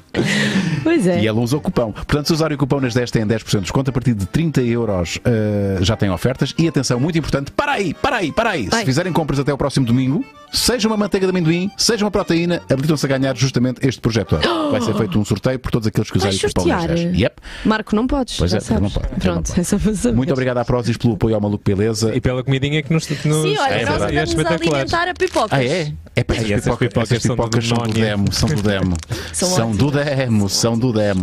Pois 0.82 1.06
é. 1.06 1.20
E 1.22 1.26
ela 1.26 1.40
usa 1.40 1.56
o 1.56 1.60
cupão. 1.60 1.92
Portanto, 1.92 2.26
se 2.26 2.32
usarem 2.32 2.54
o 2.54 2.58
cupão 2.58 2.80
nas 2.80 2.94
10 2.94 3.10
têm 3.10 3.26
10% 3.26 3.50
de 3.50 3.60
desconto. 3.60 3.90
A 3.90 3.92
partir 3.92 4.14
de 4.14 4.26
30 4.26 4.60
euros 4.62 4.99
eh, 5.24 5.78
já 5.80 5.96
tem 5.96 6.10
ofertas. 6.10 6.54
E 6.58 6.68
atenção, 6.68 6.98
muito 7.00 7.18
importante, 7.18 7.50
para 7.50 7.72
aí, 7.72 7.94
para 7.94 8.16
aí, 8.16 8.32
para 8.32 8.50
aí. 8.50 8.68
Se 8.70 8.84
fizerem 8.84 9.12
compras 9.12 9.38
até 9.38 9.52
o 9.52 9.58
próximo 9.58 9.86
domingo, 9.86 10.24
seja 10.52 10.88
uma 10.88 10.96
manteiga 10.96 11.26
de 11.26 11.30
amendoim, 11.30 11.70
seja 11.76 12.04
uma 12.04 12.10
proteína, 12.10 12.62
habilitam-se 12.70 13.06
a 13.06 13.08
ganhar 13.08 13.36
justamente 13.36 13.86
este 13.86 14.00
projetor. 14.00 14.40
Vai 14.70 14.80
ser 14.80 14.94
feito 14.94 15.18
um 15.18 15.24
sorteio 15.24 15.58
por 15.58 15.70
todos 15.70 15.86
aqueles 15.88 16.10
que 16.10 16.18
usarem 16.18 16.38
Vais 16.38 16.52
o 16.52 16.54
cupão 16.54 16.66
nas 16.66 16.80
sortear? 16.82 17.04
10. 17.04 17.20
Yep. 17.20 17.36
Marco, 17.64 17.96
não 17.96 18.06
podes. 18.06 18.36
Pois 18.36 18.50
já 18.50 18.58
é, 18.58 18.60
sabes. 18.60 18.82
não 18.82 18.90
pode, 18.90 19.12
não 19.12 19.18
Pronto, 19.18 19.48
pode. 19.48 19.60
é 19.60 19.64
só. 19.64 20.12
Muito 20.12 20.32
obrigado 20.32 20.58
à 20.58 20.64
Prozis 20.64 20.96
pelo 20.96 21.14
apoio 21.14 21.34
ao 21.34 21.40
Maluco 21.40 21.64
Beleza. 21.64 22.14
E 22.14 22.20
pela 22.20 22.42
comidinha 22.44 22.82
que 22.82 22.92
nos. 22.92 23.08
nos 23.08 23.18
Sim, 23.18 23.56
olha, 23.58 23.74
É 23.74 23.84
nós 23.84 24.02
é 24.02 24.06
andamos 24.06 24.46
a 24.46 24.54
alimentar 24.54 25.08
a 25.08 25.14
pipocas. 25.14 25.52
Ah, 25.52 25.64
é? 25.64 25.92
É 26.16 26.24
para 26.24 26.36
essas, 26.36 26.50
essas 26.50 26.64
pipocas, 26.64 26.88
pipocas 26.88 27.12
essas 27.12 27.22
são 27.22 27.36
do 27.36 27.42
pipocas 27.42 27.66
são 27.66 27.78
do 27.78 27.92
demo, 28.00 28.32
são 28.32 28.48
do 28.48 28.62
demo. 28.62 28.96
São 29.32 29.48
São 29.48 29.72
do 29.72 29.90
demo, 29.90 30.48
são 30.48 30.78
do 30.78 30.92
demo. 30.92 31.22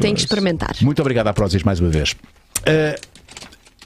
Tem 0.00 0.14
que 0.14 0.20
experimentar. 0.20 0.74
Muito 0.80 1.00
obrigado 1.00 1.26
à 1.26 1.32
Prozis 1.34 1.62
mais 1.62 1.80
uma 1.80 1.90
vez. 1.90 2.14
Uh, 2.66 3.00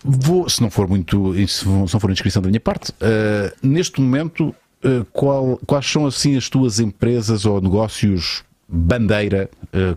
vou, 0.04 0.48
se 0.48 0.60
não 0.62 0.70
for 0.70 0.88
muito, 0.88 1.34
se 1.48 1.66
não 1.68 1.86
for 1.88 2.10
inscrição 2.10 2.40
da 2.40 2.48
minha 2.48 2.60
parte, 2.60 2.90
uh, 2.92 3.52
neste 3.62 4.00
momento, 4.00 4.54
uh, 4.84 5.04
qual- 5.12 5.58
quais 5.66 5.86
são 5.90 6.06
assim 6.06 6.36
as 6.36 6.48
tuas 6.48 6.78
empresas 6.80 7.44
ou 7.44 7.60
negócios 7.60 8.44
bandeira 8.68 9.48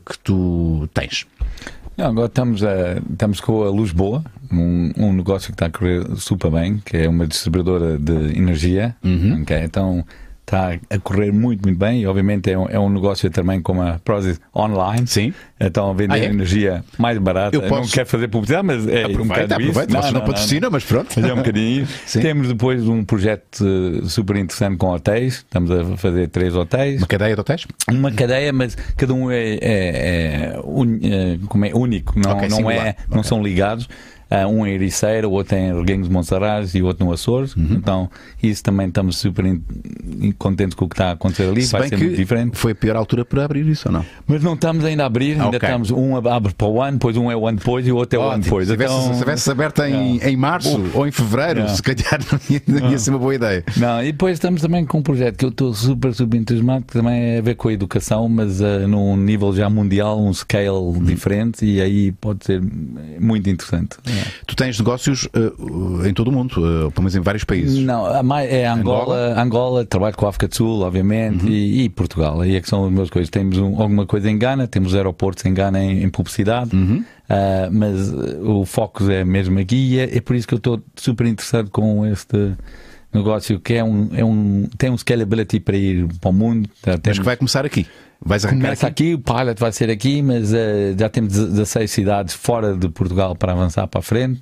que 0.05 0.17
tu 0.19 0.87
tens? 0.93 1.27
Não, 1.97 2.05
agora 2.07 2.27
estamos, 2.27 2.63
a, 2.63 2.97
estamos 3.11 3.41
com 3.41 3.67
a 3.67 3.69
Lisboa, 3.71 4.23
um, 4.49 4.91
um 4.95 5.13
negócio 5.13 5.47
que 5.47 5.55
está 5.55 5.65
a 5.65 5.69
correr 5.69 6.05
super 6.15 6.49
bem, 6.51 6.77
que 6.85 6.95
é 6.97 7.09
uma 7.09 7.27
distribuidora 7.27 7.97
de 7.97 8.13
energia. 8.37 8.95
ok? 9.41 9.57
Então 9.63 10.05
está 10.41 10.77
a 10.89 10.99
correr 10.99 11.31
muito, 11.31 11.61
muito 11.63 11.77
bem 11.77 12.01
e 12.01 12.07
obviamente 12.07 12.51
é 12.51 12.57
um, 12.57 12.67
é 12.67 12.77
um 12.79 12.89
negócio 12.89 13.29
também 13.29 13.61
como 13.61 13.81
a 13.81 13.99
Prozis 14.03 14.39
online. 14.55 15.07
Sim. 15.07 15.33
Então 15.59 15.89
a 15.89 15.93
vender 15.93 16.13
Ah, 16.15 16.19
é? 16.19 16.25
energia 16.25 16.83
mais 16.97 17.17
barata. 17.17 17.55
Eu 17.55 17.61
Não 17.61 17.69
posso- 17.69 17.93
quero 17.93 18.07
fazer 18.07 18.27
publicidade, 18.27 18.65
mas 18.67 18.87
é 18.87 19.05
um 19.07 19.11
Aproveita, 19.11 19.23
bocado 19.43 19.61
isso. 19.61 19.69
aproveita. 19.71 20.01
Vocês 20.01 20.13
não, 20.13 20.21
patrocinam, 20.21 20.69
mas 20.71 20.83
pronto. 20.83 21.07
Mas 21.15 21.25
é 21.29 21.33
um 21.33 21.37
bocadinho. 21.37 21.87
Sim. 22.05 22.19
Temos 22.21 22.47
depois 22.49 22.87
um 22.87 23.03
projeto 23.03 23.63
eh, 23.63 24.07
super 24.07 24.35
interessante 24.37 24.77
com 24.77 24.87
hotéis. 24.91 25.35
Estamos 25.35 25.71
a 25.71 25.97
fazer 25.97 26.27
três 26.29 26.55
hotéis. 26.55 26.97
Uma 27.01 27.07
cadeia 27.07 27.35
de 27.35 27.39
hotéis? 27.41 27.67
Uma 27.89 28.11
cadeia, 28.11 28.51
mas 28.51 28.75
cada 28.97 29.13
um 29.13 29.31
é, 29.31 29.37
é- 29.53 29.57
é 29.61 30.61
é, 30.61 31.37
como 31.47 31.65
é 31.65 31.71
único, 31.73 32.19
não, 32.19 32.31
Ok, 32.31 32.49
não, 32.49 32.57
singular. 32.57 32.87
é, 32.87 32.95
não 33.09 33.19
Ok. 33.19 33.23
são 33.29 33.41
ligados. 33.43 33.87
Ah, 34.33 34.47
um 34.47 34.65
em 34.65 34.71
Ericeira, 34.75 35.27
o 35.27 35.31
outro 35.33 35.57
em 35.57 35.75
Reguengos 35.77 36.07
de 36.07 36.13
Monsaraz 36.13 36.73
e 36.73 36.81
o 36.81 36.85
outro 36.85 37.05
no 37.05 37.11
Açores. 37.11 37.53
Uhum. 37.53 37.67
Então, 37.71 38.09
isso 38.41 38.63
também 38.63 38.87
estamos 38.87 39.17
super 39.17 39.43
contentes 40.37 40.73
com 40.73 40.85
o 40.85 40.87
que 40.89 40.93
está 40.95 41.09
a 41.09 41.11
acontecer 41.11 41.43
ali. 41.49 41.61
Se 41.63 41.71
Vai 41.73 41.81
bem 41.81 41.89
ser 41.89 41.97
que 41.97 42.03
muito 42.05 42.17
diferente. 42.17 42.57
foi 42.57 42.71
a 42.71 42.75
pior 42.75 42.95
altura 42.95 43.25
para 43.25 43.43
abrir 43.43 43.67
isso 43.67 43.89
ou 43.89 43.93
não? 43.93 44.05
Mas 44.25 44.41
não 44.41 44.53
estamos 44.53 44.85
ainda 44.85 45.03
a 45.03 45.05
abrir, 45.05 45.33
ainda 45.33 45.47
Ok. 45.57 45.59
estamos. 45.61 45.91
Um 45.91 46.15
abre 46.15 46.53
para 46.53 46.67
o 46.67 46.81
ano, 46.81 46.93
depois 46.93 47.17
um 47.17 47.29
é 47.29 47.35
o 47.35 47.45
ano 47.47 47.57
depois 47.57 47.85
e 47.85 47.91
o 47.91 47.95
outro 47.97 48.19
é 48.19 48.23
o 48.23 48.29
ano 48.29 48.41
depois. 48.43 48.67
Se 48.67 48.73
tivesse, 48.73 48.93
Então- 48.93 49.13
se 49.13 49.19
tivesse 49.19 49.51
aberto 49.51 49.83
em, 49.83 50.17
em 50.23 50.37
março 50.37 50.81
ou 50.93 51.05
em 51.05 51.11
fevereiro, 51.11 51.61
Não. 51.61 51.67
se 51.69 51.81
calhar 51.83 52.19
não 52.31 52.39
ia, 52.49 52.61
não 52.81 52.91
ia 52.91 52.97
ser 52.99 53.09
uma 53.09 53.19
boa 53.19 53.35
ideia. 53.35 53.63
Não, 53.75 54.01
e 54.01 54.11
depois 54.13 54.33
estamos 54.33 54.61
também 54.61 54.85
com 54.85 54.99
um 54.99 55.03
projeto 55.03 55.35
que 55.37 55.43
eu 55.45 55.49
estou 55.49 55.73
super, 55.73 56.13
super 56.13 56.37
entusiasmado, 56.37 56.85
que 56.85 56.93
também 56.93 57.21
é 57.35 57.39
a 57.39 57.41
ver 57.41 57.55
com 57.55 57.67
a 57.67 57.73
educação, 57.73 58.29
mas 58.29 58.61
ah, 58.61 58.87
num 58.87 59.17
nível 59.17 59.53
já 59.53 59.69
mundial, 59.69 60.19
um 60.21 60.33
scale 60.33 60.69
Uhum. 60.69 61.03
diferente, 61.03 61.65
e 61.65 61.81
aí 61.81 62.11
pode 62.13 62.45
ser 62.45 62.61
muito 63.19 63.49
interessante. 63.49 63.97
Tu 64.45 64.55
tens 64.55 64.77
negócios 64.79 65.25
uh, 65.25 66.05
em 66.07 66.13
todo 66.13 66.27
o 66.29 66.31
mundo, 66.31 66.51
uh, 66.57 66.91
pelo 66.91 67.03
menos 67.03 67.15
em 67.15 67.19
vários 67.21 67.43
países. 67.43 67.79
Não, 67.83 68.05
a 68.05 68.43
é 68.43 68.65
Angola, 68.67 69.39
Angola, 69.41 69.85
trabalho 69.85 70.15
com 70.15 70.25
a 70.25 70.29
África 70.29 70.47
do 70.47 70.55
Sul, 70.55 70.81
obviamente, 70.81 71.43
Uhum. 71.45 71.49
e, 71.51 71.83
e 71.83 71.89
Portugal. 71.89 72.41
Aí 72.41 72.55
é 72.55 72.61
que 72.61 72.67
são 72.69 72.85
as 72.85 72.91
minhas 72.91 73.09
coisas. 73.09 73.29
Temos 73.29 73.57
um- 73.57 73.81
alguma 73.81 74.05
coisa 74.05 74.29
em 74.29 74.37
Gana, 74.37 74.67
temos 74.67 74.93
aeroportos 74.95 75.45
em 75.45 75.53
Gana 75.53 75.83
em, 75.83 76.03
em 76.03 76.09
publicidade, 76.09 76.75
Uhum. 76.75 77.03
ah, 77.29 77.69
mas 77.71 78.11
uh, 78.11 78.49
o 78.49 78.65
foco 78.65 79.09
é 79.09 79.23
mesmo 79.23 79.57
aqui, 79.59 79.75
e 79.95 79.99
é, 79.99 80.17
é 80.17 80.21
por 80.21 80.35
isso 80.35 80.47
que 80.47 80.53
eu 80.53 80.57
estou 80.57 80.81
super 80.95 81.25
interessado 81.27 81.69
com 81.69 82.05
este 82.05 82.53
negócio 83.13 83.59
que 83.59 83.73
é 83.75 83.83
um, 83.83 84.09
é 84.13 84.23
um 84.23 84.67
tem 84.77 84.89
um 84.89 84.97
scalability 84.97 85.59
para 85.59 85.75
ir 85.77 86.07
para 86.19 86.29
o 86.29 86.33
mundo. 86.33 86.69
Mas 86.85 86.99
temos- 86.99 87.19
que 87.19 87.25
vai 87.25 87.37
começar 87.37 87.65
aqui. 87.65 87.85
Vais 88.23 88.45
arrancar 88.45 88.61
Começa 88.65 88.87
aqui. 88.87 89.03
aqui, 89.03 89.13
o 89.15 89.19
pilot 89.19 89.59
vai 89.59 89.71
ser 89.71 89.89
aqui, 89.89 90.21
mas 90.21 90.53
eh, 90.53 90.93
já 90.97 91.09
temos 91.09 91.33
16 91.33 91.89
cidades 91.89 92.33
fora 92.35 92.75
de 92.75 92.87
Portugal 92.89 93.35
para 93.35 93.51
avançar 93.51 93.87
para 93.87 93.99
a 93.99 94.03
frente. 94.03 94.41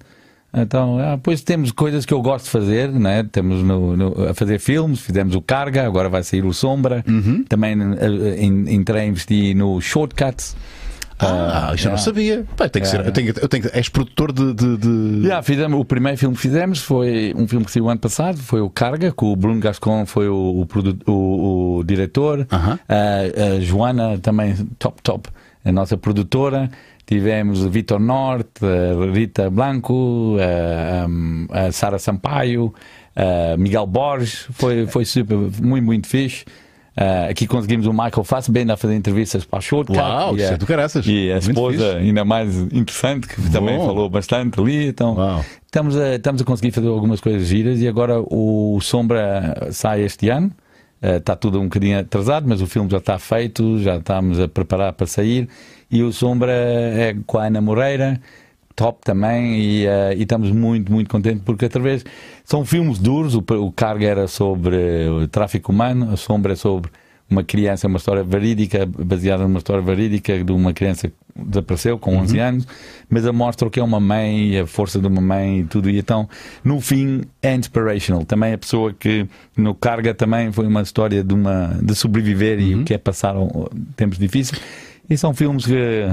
Então, 0.53 0.97
ah, 0.99 1.15
depois 1.15 1.41
temos 1.41 1.71
coisas 1.71 2.05
que 2.05 2.13
eu 2.13 2.21
gosto 2.21 2.45
de 2.45 2.51
fazer, 2.51 2.91
né? 2.91 3.23
Temos 3.31 3.63
no, 3.63 3.95
no- 3.95 4.27
a 4.27 4.33
fazer 4.33 4.59
filmes, 4.59 4.99
fizemos 4.99 5.35
o 5.35 5.41
Carga, 5.41 5.85
agora 5.85 6.09
vai 6.09 6.23
sair 6.23 6.43
o 6.43 6.51
Sombra. 6.51 7.05
Uhum. 7.07 7.45
Também 7.47 7.73
en- 7.73 8.65
entrei 8.73 9.03
a 9.03 9.05
investir 9.05 9.55
no 9.55 9.79
Shortcuts. 9.79 10.57
Ah, 11.19 11.71
isto 11.75 11.85
eu 11.87 11.91
não 11.91 11.97
yeah. 11.97 11.97
sabia. 11.97 12.45
Pá, 12.55 12.69
tem 12.69 12.81
que 12.81 12.87
ser, 12.87 13.01
É. 13.01 13.07
eu 13.07 13.11
tenho, 13.11 13.33
eu 13.41 13.47
tenho, 13.47 13.65
és 13.73 13.89
produtor 13.89 14.31
de. 14.31 14.53
de, 14.53 14.77
de- 14.77 15.27
Já, 15.27 15.41
fizemos, 15.43 15.79
o 15.79 15.83
primeiro 15.85 16.17
filme 16.17 16.35
que 16.35 16.41
fizemos 16.41 16.79
foi 16.79 17.33
um 17.35 17.47
filme 17.47 17.65
que 17.65 17.71
saiu 17.71 17.89
ano 17.89 17.99
passado, 17.99 18.37
foi 18.37 18.61
o 18.61 18.69
Carga, 18.69 19.11
que 19.11 19.23
o 19.25 19.35
Bruno 19.35 19.59
Gascon 19.59 20.05
foi 20.05 20.29
o, 20.29 20.65
o, 20.65 21.11
o- 21.11 21.77
o 21.79 21.83
diretor. 21.83 22.47
Aham. 22.51 22.79
A, 22.87 23.55
a 23.55 23.59
Joana 23.59 24.17
também, 24.19 24.55
top, 24.79 25.01
top, 25.01 25.29
a 25.65 25.71
nossa 25.71 25.97
produtora. 25.97 26.69
Tivemos 27.05 27.63
o 27.65 27.69
Vitor 27.71 27.99
Norte, 27.99 28.61
a 28.63 29.11
Rita 29.11 29.49
Blanco, 29.49 30.37
a, 31.49 31.65
a 31.67 31.71
Sara 31.71 31.97
Sampaio, 31.97 32.73
a 33.15 33.57
Miguel 33.57 33.87
Borges. 33.87 34.45
Foi, 34.51 34.85
foi 34.85 35.05
super, 35.05 35.35
muito, 35.61 35.85
muito 35.85 36.07
fixe. 36.07 36.45
Uh, 36.97 37.29
aqui 37.29 37.47
conseguimos 37.47 37.85
o 37.87 37.93
Michael 37.93 38.23
Fassbender 38.23 38.73
a 38.73 38.77
fazer 38.77 38.95
entrevistas 38.95 39.45
para 39.45 39.59
a 39.59 39.61
Shortcut. 39.61 39.97
Uau, 39.97 40.37
e, 40.37 40.41
é 40.41 40.57
do 40.57 40.65
caraças. 40.65 41.05
e 41.07 41.31
a 41.31 41.37
esposa, 41.37 41.97
ainda 41.97 42.25
mais 42.25 42.55
interessante, 42.57 43.27
que 43.27 43.49
também 43.51 43.77
Bom. 43.77 43.85
falou 43.85 44.09
bastante 44.09 44.59
ali. 44.59 44.87
Então, 44.87 45.15
Uau. 45.15 45.45
estamos 45.65 45.95
a, 45.95 46.15
estamos 46.15 46.41
a 46.41 46.45
conseguir 46.45 46.71
fazer 46.71 46.87
algumas 46.87 47.21
coisas 47.21 47.47
giras 47.47 47.79
e 47.79 47.87
agora 47.87 48.19
o 48.19 48.79
Sombra 48.81 49.69
sai 49.71 50.01
este 50.01 50.29
ano. 50.29 50.51
Uh, 51.01 51.17
Está 51.17 51.35
tudo 51.35 51.59
um 51.59 51.63
bocadinho 51.63 51.99
atrasado, 51.99 52.45
mas 52.47 52.61
o 52.61 52.67
filme 52.67 52.89
já 52.89 52.97
está 52.97 53.17
feito, 53.17 53.79
já 53.79 53.95
estamos 53.97 54.39
a 54.39 54.47
preparar 54.47 54.91
para 54.91 55.07
sair. 55.07 55.47
E 55.89 56.03
o 56.03 56.11
Sombra 56.11 56.51
é 56.51 57.15
com 57.25 57.37
a 57.37 57.45
Ana 57.45 57.61
Moreira, 57.61 58.19
top 58.79 58.99
também, 59.03 59.59
e, 59.59 59.85
uh, 59.85 60.13
e 60.15 60.21
estamos 60.21 60.51
muito, 60.51 60.89
muito 60.89 61.09
contentes 61.09 61.41
porque 61.43 61.65
através. 61.65 62.05
São 62.45 62.63
filmes 62.63 62.97
duros, 62.97 63.35
o, 63.35 63.43
o 63.59 63.71
Carga 63.73 64.07
era 64.07 64.27
sobre 64.27 64.77
o 65.09 65.27
tráfico 65.27 65.71
humano, 65.73 66.13
a 66.13 66.15
Sombra 66.15 66.53
é 66.53 66.55
sobre 66.55 66.89
uma 67.29 67.43
criança, 67.43 67.87
uma 67.87 67.97
história 67.97 68.23
verídica, 68.23 68.85
baseada 68.87 69.43
numa 69.43 69.59
história 69.59 69.83
verídica 69.83 70.43
de 70.43 70.51
uma 70.51 70.73
criança 70.73 71.09
que 71.09 71.13
desapareceu 71.35 71.99
com 71.99 72.17
11 72.17 72.39
anos, 72.39 72.67
mas 73.07 73.25
a 73.25 73.31
mostra 73.31 73.67
o 73.67 73.71
que 73.71 73.79
é 73.79 73.83
uma 73.83 73.99
mãe, 73.99 74.57
a 74.57 74.65
força 74.65 74.99
de 74.99 75.07
uma 75.07 75.21
mãe 75.21 75.59
e 75.59 75.63
tudo. 75.65 75.89
E 75.89 75.99
então, 75.99 76.27
no 76.63 76.81
fim, 76.81 77.21
é 77.41 77.53
inspirational. 77.53 78.25
Também 78.25 78.53
a 78.53 78.57
pessoa 78.57 78.93
que 78.93 79.27
no 79.55 79.75
Carga 79.75 80.13
também 80.13 80.51
foi 80.51 80.65
uma 80.65 80.81
história 80.81 81.23
de, 81.23 81.33
uma, 81.33 81.77
de 81.83 81.93
sobreviver 81.93 82.59
e 82.59 82.75
o 82.75 82.83
que 82.83 82.93
é 82.93 82.97
passar 82.97 83.35
tempos 83.95 84.17
difíceis. 84.17 84.59
E 85.07 85.17
são 85.17 85.33
filmes 85.33 85.65
que, 85.65 86.07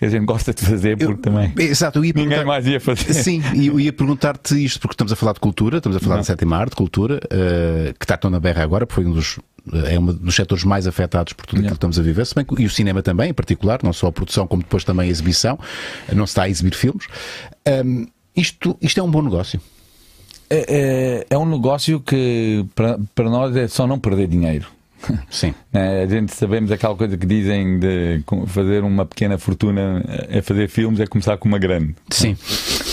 que 0.00 0.06
a 0.06 0.08
gente 0.08 0.24
gosta 0.24 0.54
de 0.54 0.64
fazer 0.64 0.96
porque 0.96 1.20
também 1.20 1.52
Exato, 1.58 1.98
eu 1.98 2.04
ia 2.06 2.14
ninguém 2.16 2.42
mais 2.42 2.66
ia 2.66 2.80
fazer. 2.80 3.12
Sim, 3.12 3.42
e 3.54 3.66
eu 3.66 3.78
ia 3.78 3.92
perguntar-te 3.92 4.54
isto, 4.64 4.80
porque 4.80 4.94
estamos 4.94 5.12
a 5.12 5.16
falar 5.16 5.34
de 5.34 5.40
cultura, 5.40 5.76
estamos 5.76 5.94
a 5.94 6.00
falar 6.00 6.14
Não. 6.14 6.20
de 6.22 6.26
sétima 6.26 6.56
arte, 6.56 6.74
cultura, 6.74 7.20
eh, 7.28 7.92
que 7.98 8.06
está 8.06 8.16
tão 8.16 8.30
na 8.30 8.40
berra 8.40 8.62
agora, 8.62 8.86
porque 8.86 9.02
foi 9.02 9.10
um 9.10 9.14
dos, 9.14 9.38
é 9.84 9.98
um 9.98 10.06
dos 10.06 10.34
setores 10.34 10.64
mais 10.64 10.86
afetados 10.86 11.34
por 11.34 11.44
tudo 11.44 11.58
aquilo 11.58 11.72
que 11.72 11.76
estamos 11.76 11.98
a 11.98 12.02
viver, 12.02 12.24
se 12.24 12.34
bem 12.34 12.46
que, 12.46 12.62
e 12.62 12.64
o 12.64 12.70
cinema 12.70 13.02
também, 13.02 13.28
em 13.28 13.34
particular, 13.34 13.80
não 13.82 13.92
só 13.92 14.06
a 14.06 14.12
produção, 14.12 14.46
como 14.46 14.62
depois 14.62 14.84
também 14.84 15.06
a 15.06 15.10
exibição, 15.10 15.58
não 16.14 16.26
se 16.26 16.30
está 16.30 16.44
a 16.44 16.48
exibir 16.48 16.74
filmes. 16.74 17.06
Ahm, 17.66 18.06
isto, 18.34 18.78
isto 18.80 18.98
é 18.98 19.02
um 19.02 19.10
bom 19.10 19.20
negócio. 19.20 19.60
É, 20.48 20.64
é, 20.66 21.26
é 21.28 21.38
um 21.38 21.44
negócio 21.44 22.00
que 22.00 22.64
para, 22.74 22.98
para 23.14 23.28
nós 23.28 23.54
é 23.54 23.68
só 23.68 23.86
não 23.86 23.98
perder 23.98 24.28
dinheiro. 24.28 24.66
Sim. 25.30 25.54
né? 25.72 26.02
A 26.02 26.06
gente 26.06 26.34
sabemos 26.34 26.70
aquela 26.72 26.94
coisa 26.96 27.16
que 27.16 27.26
dizem 27.26 27.78
de 27.78 28.22
fazer 28.46 28.82
uma 28.84 29.04
pequena 29.06 29.38
fortuna 29.38 30.02
é 30.28 30.40
fazer 30.42 30.68
filmes, 30.68 31.00
é 31.00 31.06
começar 31.06 31.36
com 31.36 31.48
uma 31.48 31.58
grande. 31.58 31.94
Sim. 32.10 32.36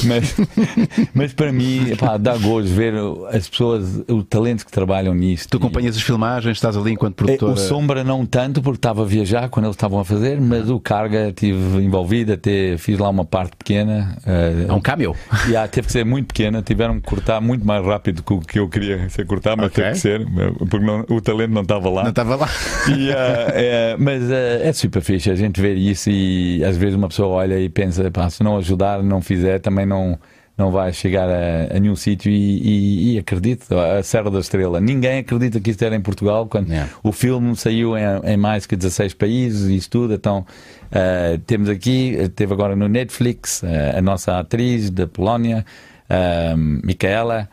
Mas, 0.03 0.36
mas 1.12 1.34
para 1.34 1.51
mim, 1.51 1.95
pá, 1.97 2.18
dá 2.18 2.38
gozo 2.38 2.72
ver 2.72 2.93
as 3.32 3.49
pessoas, 3.49 4.03
os 4.08 4.24
talentos 4.30 4.64
que 4.64 4.72
trabalham 4.72 5.12
nisto. 5.16 5.49
Tu 5.49 5.58
acompanhas 5.58 5.95
as 5.95 6.03
filmagens, 6.03 6.55
estás 6.58 6.78
ali 6.78 6.91
enquanto 6.91 7.14
É, 7.24 7.26
produtora. 7.26 7.53
O 7.53 7.58
Sombra 7.58 8.03
não 8.03 8.24
tanto, 8.24 8.62
porque 8.62 8.78
estava 8.78 9.01
a 9.01 9.05
viajar 9.05 9.49
quando 9.49 9.66
eles 9.66 9.76
estavam 9.76 9.99
a 9.99 10.05
fazer, 10.05 10.39
mas 10.39 10.70
o 10.70 10.80
Carga 10.80 11.30
estive 11.30 11.82
envolvido, 11.84 12.34
até 12.34 12.78
fiz 12.78 12.99
lá 12.99 13.10
uma 13.10 13.26
parte 13.26 13.55
pequena. 13.58 14.16
eh, 14.24 14.66
É 14.70 14.72
um 14.74 14.80
cameo. 14.80 15.16
e 15.49 15.55
ah, 15.55 15.68
teve 15.68 15.88
que 15.88 15.93
ser 15.93 16.05
muito 16.05 16.28
pequena, 16.28 16.62
tiveram 16.62 16.95
que 16.99 17.01
cortar 17.01 17.41
muito 17.41 17.66
mais 17.66 17.84
rápido 17.84 18.22
que 18.22 18.34
o 18.34 18.39
que 18.39 18.60
eu 18.60 18.70
queria 18.70 19.10
ser 19.10 19.26
cortado, 19.26 19.58
mas 19.58 19.72
Ok. 19.72 19.84
teve 19.84 19.95
que 19.95 19.99
ser, 19.99 20.28
porque 20.70 20.86
não- 20.86 21.03
o 21.10 21.20
talento 21.20 21.53
não 21.53 21.64
estava 21.64 21.89
lá. 21.89 21.96
Não 22.03 22.09
estava 22.09 22.35
lá. 22.35 22.49
E, 22.95 23.11
ah, 23.11 23.51
é, 23.53 23.95
mas 23.97 24.31
ah, 24.31 24.35
é 24.61 24.73
super 24.73 25.01
fixe 25.01 25.29
a 25.29 25.35
gente 25.35 25.59
ver 25.61 25.75
isso 25.75 26.09
e 26.09 26.63
às 26.63 26.77
vezes 26.77 26.95
uma 26.95 27.07
pessoa 27.07 27.29
olha 27.29 27.59
e 27.59 27.69
pensa, 27.69 28.09
pá, 28.11 28.29
se 28.29 28.43
não 28.43 28.57
ajudar, 28.57 29.01
não 29.03 29.21
fizer, 29.21 29.59
também 29.59 29.85
não, 29.85 30.17
não 30.57 30.71
vai 30.71 30.91
chegar 30.91 31.29
a, 31.29 31.75
a 31.75 31.79
nenhum 31.79 31.95
sítio 31.95 32.31
e, 32.31 32.33
e, 32.35 33.13
e 33.15 33.19
acredito, 33.19 33.77
a 33.77 34.01
Serra 34.01 34.31
da 34.31 34.39
Estrela. 34.39 34.81
Ninguém 34.81 35.19
acredita 35.19 35.59
que 35.59 35.69
isto 35.69 35.83
era 35.83 35.95
em 35.95 36.01
Portugal 36.01 36.47
quando 36.47 36.67
Yeah. 36.67 36.91
o 37.03 37.11
filme 37.11 37.55
saiu 37.55 37.97
em, 37.97 38.03
em 38.23 38.37
mais 38.37 38.65
que 38.65 38.75
16 38.75 39.13
países 39.13 39.69
e 39.69 39.75
isso 39.77 39.89
tudo, 39.89 40.13
então 40.13 40.45
ah, 40.91 41.39
temos 41.45 41.69
aqui, 41.69 42.17
teve 42.35 42.53
agora 42.53 42.75
no 42.75 42.87
Netflix 42.87 43.63
ah, 43.63 43.97
a 43.97 44.01
nossa 44.01 44.39
atriz 44.39 44.89
da 44.89 45.07
Polónia, 45.07 45.65
ah, 46.09 46.55
Micaela. 46.57 47.49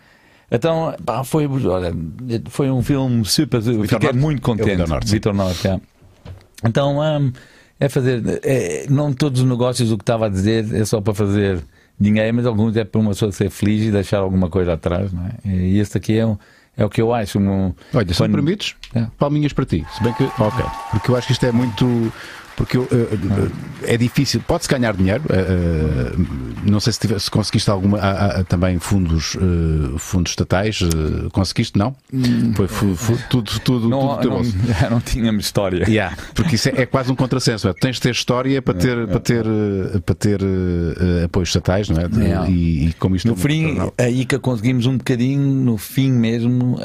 Então, 0.54 0.94
pá, 1.04 1.24
foi, 1.24 1.46
olha, 1.46 1.92
foi 2.48 2.70
um 2.70 2.82
filme 2.82 3.24
super. 3.24 3.60
Fiquei 3.60 3.98
Norte? 3.98 4.16
muito 4.16 4.38
É 4.38 4.42
contente. 4.42 4.70
Vitor 4.70 4.88
Norte. 4.88 5.10
Vitor 5.10 5.34
Norte, 5.34 5.68
é. 5.68 5.80
Então, 6.64 6.98
hum, 7.00 7.32
é 7.80 7.88
fazer. 7.88 8.22
é, 8.42 8.86
não 8.88 9.12
todos 9.12 9.40
os 9.40 9.46
negócios, 9.48 9.90
o 9.90 9.96
que 9.98 10.02
estava 10.02 10.26
a 10.26 10.28
dizer, 10.28 10.72
é 10.74 10.84
só 10.84 11.00
para 11.00 11.14
fazer 11.14 11.60
dinheiro, 11.98 12.34
mas 12.36 12.46
alguns 12.46 12.76
é 12.76 12.84
para 12.84 13.00
uma 13.00 13.10
pessoa 13.10 13.30
ser 13.32 13.50
feliz 13.50 13.84
e 13.84 13.90
deixar 13.90 14.18
alguma 14.18 14.48
coisa 14.48 14.72
atrás, 14.74 15.12
não 15.12 15.24
é? 15.26 15.48
E 15.48 15.78
este 15.78 15.96
aqui 15.98 16.18
é, 16.18 16.26
o- 16.26 16.38
é 16.76 16.84
o 16.84 16.88
que 16.90 17.00
eu 17.02 17.12
acho. 17.14 17.38
Um, 17.38 17.72
Olha, 17.92 18.14
se 18.14 18.22
me 18.22 18.28
permites, 18.28 18.74
É. 18.94 19.06
palminhas 19.18 19.52
para 19.52 19.64
ti. 19.64 19.84
Se 19.96 20.02
bem 20.02 20.12
que, 20.14 20.24
ok. 20.24 20.64
Porque 20.90 21.10
eu 21.10 21.16
acho 21.16 21.26
que 21.26 21.32
isto 21.32 21.44
é 21.46 21.52
muito. 21.52 22.12
Porque 22.56 22.76
eu, 22.76 22.88
eh, 22.92 23.08
eh, 23.86 23.94
é 23.94 23.96
difícil. 23.96 24.40
Pode-se 24.46 24.68
ganhar 24.68 24.94
dinheiro. 24.96 25.22
eh, 25.28 26.12
não 26.70 26.80
sei 26.80 26.92
se, 26.92 27.00
tive- 27.00 27.18
se 27.18 27.30
conseguiste 27.30 27.68
alguma. 27.70 27.98
também 28.48 28.78
fundos, 28.78 29.36
eh, 29.36 29.98
fundos 29.98 30.32
estatais. 30.32 30.78
conseguiste? 31.32 31.78
Não? 31.78 31.94
Foi 32.54 32.68
fu- 32.68 32.94
fu- 32.94 33.18
tudo, 33.28 33.50
tudo, 33.50 33.60
tudo 33.60 33.88
não, 33.88 34.08
do 34.16 34.20
teu 34.20 34.30
não, 34.30 34.36
bolso. 34.38 34.54
já 34.80 34.88
não 34.90 35.00
tínhamos 35.00 35.44
história. 35.46 35.84
Yeah, 35.88 36.16
porque 36.34 36.54
isso 36.56 36.68
é, 36.68 36.82
é 36.82 36.86
quase 36.86 37.10
um 37.10 37.16
contrassenso. 37.16 37.68
é, 37.68 37.72
Tens 37.74 37.96
de 37.96 38.02
ter 38.02 38.10
história 38.12 38.62
para 38.62 38.74
ter, 38.74 39.06
para 39.08 39.20
ter, 39.20 39.44
eh, 39.44 39.98
para 40.04 40.14
ter 40.14 40.40
eh, 40.40 41.20
eh, 41.20 41.24
apoios 41.24 41.48
estatais, 41.48 41.88
não 41.88 42.00
é? 42.00 42.08
De- 42.08 42.24
Yeah. 42.24 42.48
E, 42.50 42.88
e 42.88 42.92
como 42.94 43.16
isto 43.16 43.28
No 43.28 43.34
é 43.34 43.36
fim, 43.36 43.76
aí 43.98 44.24
que 44.24 44.38
conseguimos 44.38 44.86
um 44.86 44.96
bocadinho, 44.96 45.42
no 45.46 45.76
fim 45.76 46.10
mesmo, 46.10 46.78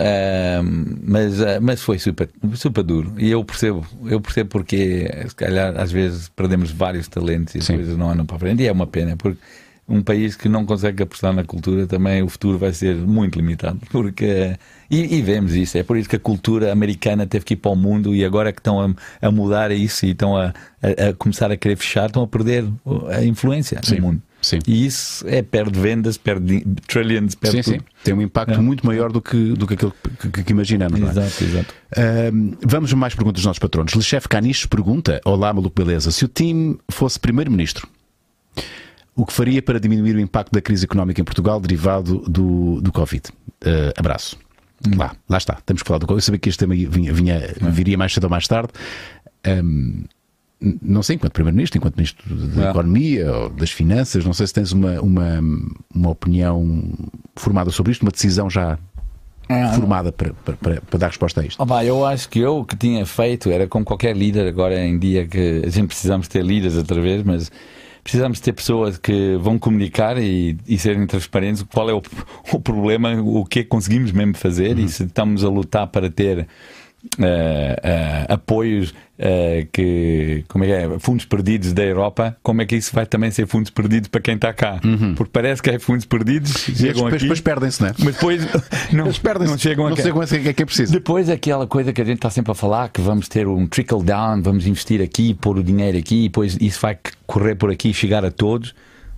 mas, 1.04 1.34
mas 1.62 1.82
foi 1.82 1.98
super, 2.00 2.30
super 2.56 2.84
duro. 2.84 3.14
E 3.18 3.30
eu 3.30 3.44
percebo, 3.44 3.86
eu 4.06 4.20
percebo 4.20 4.50
porque, 4.50 5.10
se 5.28 5.36
calhar, 5.36 5.59
às 5.68 5.92
vezes 5.92 6.30
perdemos 6.30 6.72
vários 6.72 7.08
talentos 7.08 7.56
e 7.56 7.60
as 7.60 7.66
Sim. 7.66 7.76
coisas 7.76 7.98
não 7.98 8.10
andam 8.10 8.26
para 8.26 8.36
a 8.38 8.40
frente. 8.40 8.64
E 8.64 8.68
é 8.68 8.72
uma 8.72 8.88
pena, 8.88 9.16
porque 9.18 9.40
um 9.88 10.02
país 10.04 10.36
que 10.36 10.48
não 10.48 10.66
consegue 10.66 11.02
apostar 11.02 11.34
na 11.34 11.44
cultura 11.44 11.88
também 11.88 12.22
o 12.22 12.30
futuro 12.30 12.58
vai 12.60 12.72
ser 12.74 12.96
muito 12.96 13.38
limitado. 13.38 13.80
Porque, 13.90 14.56
e, 14.90 15.16
e 15.18 15.22
vemos 15.24 15.56
isso, 15.56 15.78
é 15.80 15.84
por 15.84 15.98
isso 15.98 16.08
que 16.08 16.16
a 16.16 16.20
cultura 16.20 16.72
americana 16.72 17.26
teve 17.26 17.44
que 17.44 17.54
ir 17.56 17.58
para 17.58 17.72
o 17.72 17.76
mundo 17.76 18.14
e 18.16 18.24
agora 18.24 18.52
que 18.54 18.60
estão 18.60 18.80
a, 18.80 18.94
a 19.28 19.32
mudar 19.32 19.72
isso 19.72 20.06
e 20.06 20.12
estão 20.12 20.38
a, 20.38 20.54
a- 20.82 21.10
a 21.10 21.14
começar 21.16 21.52
a 21.52 21.58
querer 21.58 21.76
fechar, 21.76 22.06
estão 22.06 22.22
a 22.22 22.28
perder 22.28 22.66
a 23.12 23.24
influência 23.26 23.80
Sim. 23.84 23.96
no 23.96 24.02
mundo. 24.04 24.22
Sim. 24.42 24.60
E 24.66 24.86
isso 24.86 25.26
é 25.28 25.42
perde 25.42 25.78
vendas, 25.80 26.18
perde 26.18 26.64
trillions, 26.88 27.36
perde 27.36 27.58
Sim, 27.58 27.64
sim. 27.74 27.78
tudo. 27.80 27.86
Tem 28.04 28.14
um 28.14 28.22
impacto 28.22 28.54
É. 28.54 28.58
muito 28.58 28.86
maior 28.86 29.12
do 29.12 29.22
que, 29.22 29.52
do 29.54 29.68
que 29.68 29.74
aquilo 29.74 29.94
que, 30.20 30.30
que- 30.30 30.44
que 30.44 30.52
imaginamos. 30.54 30.98
não 31.00 31.08
é? 31.08 31.12
Exato, 31.12 31.44
exato. 31.44 31.74
Vamos 32.66 32.94
a 32.94 32.96
mais 32.96 33.14
perguntas 33.16 33.42
dos 33.42 33.46
nossos 33.46 33.60
patronos. 33.60 33.94
Lechef 33.94 34.28
Caniches 34.30 34.66
pergunta: 34.66 35.20
Olá, 35.26 35.52
maluco, 35.54 35.84
beleza. 35.84 36.10
Se 36.12 36.24
o 36.24 36.28
time 36.30 36.78
fosse 36.90 37.20
primeiro-ministro, 37.20 37.88
o 39.16 39.26
que 39.26 39.34
faria 39.34 39.62
para 39.62 39.80
diminuir 39.80 40.16
o 40.16 40.20
impacto 40.20 40.54
da 40.54 40.62
crise 40.62 40.86
económica 40.86 41.20
em 41.20 41.24
Portugal 41.26 41.60
derivado 41.60 42.20
do, 42.28 42.80
do 42.82 42.92
Covid? 42.94 43.24
Ah, 43.66 43.92
abraço. 43.98 44.38
Lá, 44.96 45.14
lá 45.28 45.38
está. 45.38 45.56
Temos 45.66 45.82
que 45.84 45.88
falar 45.88 45.98
do 46.00 46.08
Covid. 46.08 46.20
Eu 46.22 46.26
sabia 46.26 46.40
que 46.40 46.48
este 46.48 46.60
tema 46.60 46.74
vinha, 46.74 47.12
vinha- 47.12 47.54
viria 47.72 47.98
mais 47.98 48.14
cedo 48.14 48.24
ou 48.24 48.30
mais 48.30 48.48
tarde. 48.48 48.70
N- 49.46 50.06
não 50.82 51.02
sei, 51.02 51.16
enquanto 51.16 51.34
Primeiro-Ministro, 51.34 51.78
enquanto 51.78 51.96
Ministro 51.96 52.36
da 52.36 52.68
Ah. 52.68 52.72
Economia 52.72 53.32
ou 53.32 53.50
das 53.50 53.72
Finanças, 53.72 54.26
não 54.26 54.34
sei 54.34 54.46
se 54.48 54.54
tens 54.54 54.72
uma, 54.72 55.00
uma, 55.00 55.40
uma 55.94 56.10
opinião 56.10 56.84
formada 57.36 57.72
sobre 57.72 57.92
isto, 57.94 58.02
uma 58.02 58.12
decisão 58.12 58.50
já 58.50 58.78
Ah, 59.48 59.72
formada 59.74 60.12
para, 60.12 60.34
para, 60.34 60.82
para, 60.82 61.00
dar 61.00 61.08
resposta 61.08 61.42
a 61.42 61.46
isto. 61.46 61.62
Oh, 61.62 61.66
pá, 61.66 61.84
eu 61.84 62.06
acho 62.06 62.28
que 62.30 62.40
eu 62.40 62.58
o 62.60 62.66
que 62.66 62.76
tinha 62.76 63.06
feito 63.06 63.50
era 63.50 63.68
como 63.68 63.86
qualquer 63.86 64.16
líder, 64.16 64.48
agora 64.48 64.80
em 64.86 65.00
dia 65.00 65.26
que 65.26 65.64
a 65.66 65.70
gente 65.70 65.88
precisamos 65.88 66.28
ter 66.28 66.44
líderes 66.44 66.76
outra 66.78 67.02
vez, 67.02 67.24
mas 67.24 67.50
precisamos 68.04 68.40
ter 68.40 68.54
pessoas 68.54 68.98
que 68.98 69.38
vão 69.38 69.58
comunicar 69.58 70.18
e, 70.18 70.58
e 70.68 70.78
serem 70.78 71.08
transparentes 71.08 71.64
qual 71.64 71.90
é 71.90 71.94
o, 71.94 72.02
o 72.52 72.60
problema, 72.60 73.14
o 73.22 73.46
que 73.46 73.60
é 73.60 73.64
que 73.64 73.70
conseguimos 73.70 74.12
mesmo 74.12 74.36
fazer 74.36 74.78
e 74.78 74.90
se 74.90 75.04
estamos 75.04 75.44
a 75.44 75.50
lutar 75.50 75.88
para 75.88 76.10
ter 76.10 76.48
eh, 77.18 77.80
eh, 77.82 78.26
apoios 78.30 78.94
eh, 79.20 79.68
que 79.72 80.46
como 80.48 80.64
é 80.64 80.68
que 80.68 80.74
é? 80.74 81.00
fundos 81.00 81.26
perdidos 81.26 81.74
da 81.74 81.84
Europa, 81.84 82.38
como 82.42 82.62
é 82.62 82.66
que 82.66 82.76
isso 82.76 82.96
vai 82.96 83.06
também 83.06 83.30
ser 83.30 83.46
fundos 83.46 83.70
perdidos 83.70 84.08
para 84.08 84.22
quem 84.22 84.36
está 84.36 84.54
cá? 84.54 84.80
Porque 85.16 85.32
parece 85.32 85.62
que 85.62 85.70
é 85.70 85.78
fundos 85.78 86.06
perdidos, 86.06 86.68
E 86.70 86.76
chegam 86.76 86.94
depois, 86.94 87.14
aqui, 87.16 87.24
depois 87.24 87.42
perdem-se, 87.42 87.82
não 87.82 87.90
é? 87.90 87.94
mas 88.00 88.16
depois 88.16 88.42
não, 88.94 89.06
não 89.06 89.58
chegam 89.58 89.90
não 89.90 89.96
sei 89.98 90.12
quando 90.12 90.34
é 90.34 90.40
que 90.40 90.50
é 90.50 90.54
que 90.54 90.64
é 90.64 90.66
preciso. 90.66 90.94
Depois 90.94 91.30
aquela 91.30 91.68
coisa 91.68 91.92
que 91.92 92.02
a 92.02 92.06
gente 92.06 92.18
está 92.18 92.30
sempre 92.30 92.52
a 92.52 92.56
falar, 92.56 92.90
que 92.90 93.02
vamos 93.02 93.28
ter 93.28 93.46
um 93.48 93.68
trickle 93.68 94.04
down, 94.04 94.42
vamos 94.42 94.66
investir 94.66 95.02
aqui, 95.02 95.34
pôr 95.34 95.58
o 95.58 95.64
dinheiro 95.64 95.98
aqui, 95.98 96.26
e 96.26 96.30
depois 96.30 96.58
isso 96.60 96.80
vai 96.80 96.98
correr 97.28 97.56
por 97.56 97.70
aqui 97.70 97.90
e 97.90 97.94
chegar 97.94 98.24
a 98.24 98.32
todos. 98.32 98.74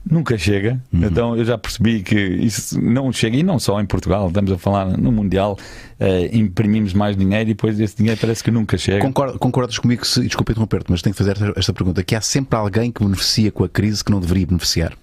Nunca 0.09 0.37
chega. 0.37 0.81
Uhum. 0.91 1.05
Então 1.05 1.37
eu 1.37 1.45
já 1.45 1.57
percebi 1.57 2.01
que 2.01 2.15
isso 2.19 2.81
não 2.81 3.11
chega, 3.11 3.37
e 3.37 3.43
não 3.43 3.59
só 3.59 3.79
em 3.79 3.85
Portugal, 3.85 4.27
estamos 4.27 4.51
a 4.51 4.57
falar 4.57 4.97
no 4.97 5.11
Mundial, 5.11 5.57
eh, 5.99 6.29
imprimimos 6.33 6.93
mais 6.93 7.15
dinheiro 7.15 7.51
e 7.51 7.53
depois 7.53 7.79
esse 7.79 7.97
dinheiro 7.97 8.19
parece 8.19 8.43
que 8.43 8.49
nunca 8.49 8.77
chega. 8.77 8.99
Concordas, 8.99 9.37
concordas 9.37 9.77
comigo, 9.77 10.05
se, 10.05 10.21
desculpa 10.21 10.51
interromper-te, 10.51 10.89
mas 10.89 11.01
tenho 11.01 11.13
que 11.13 11.17
fazer 11.17 11.33
esta, 11.33 11.53
esta 11.55 11.73
pergunta: 11.73 12.03
que 12.03 12.15
há 12.15 12.21
sempre 12.21 12.57
alguém 12.57 12.91
que 12.91 13.03
beneficia 13.03 13.51
com 13.51 13.63
a 13.63 13.69
crise 13.69 14.03
que 14.03 14.11
não 14.11 14.19
deveria 14.19 14.47
beneficiar? 14.47 14.93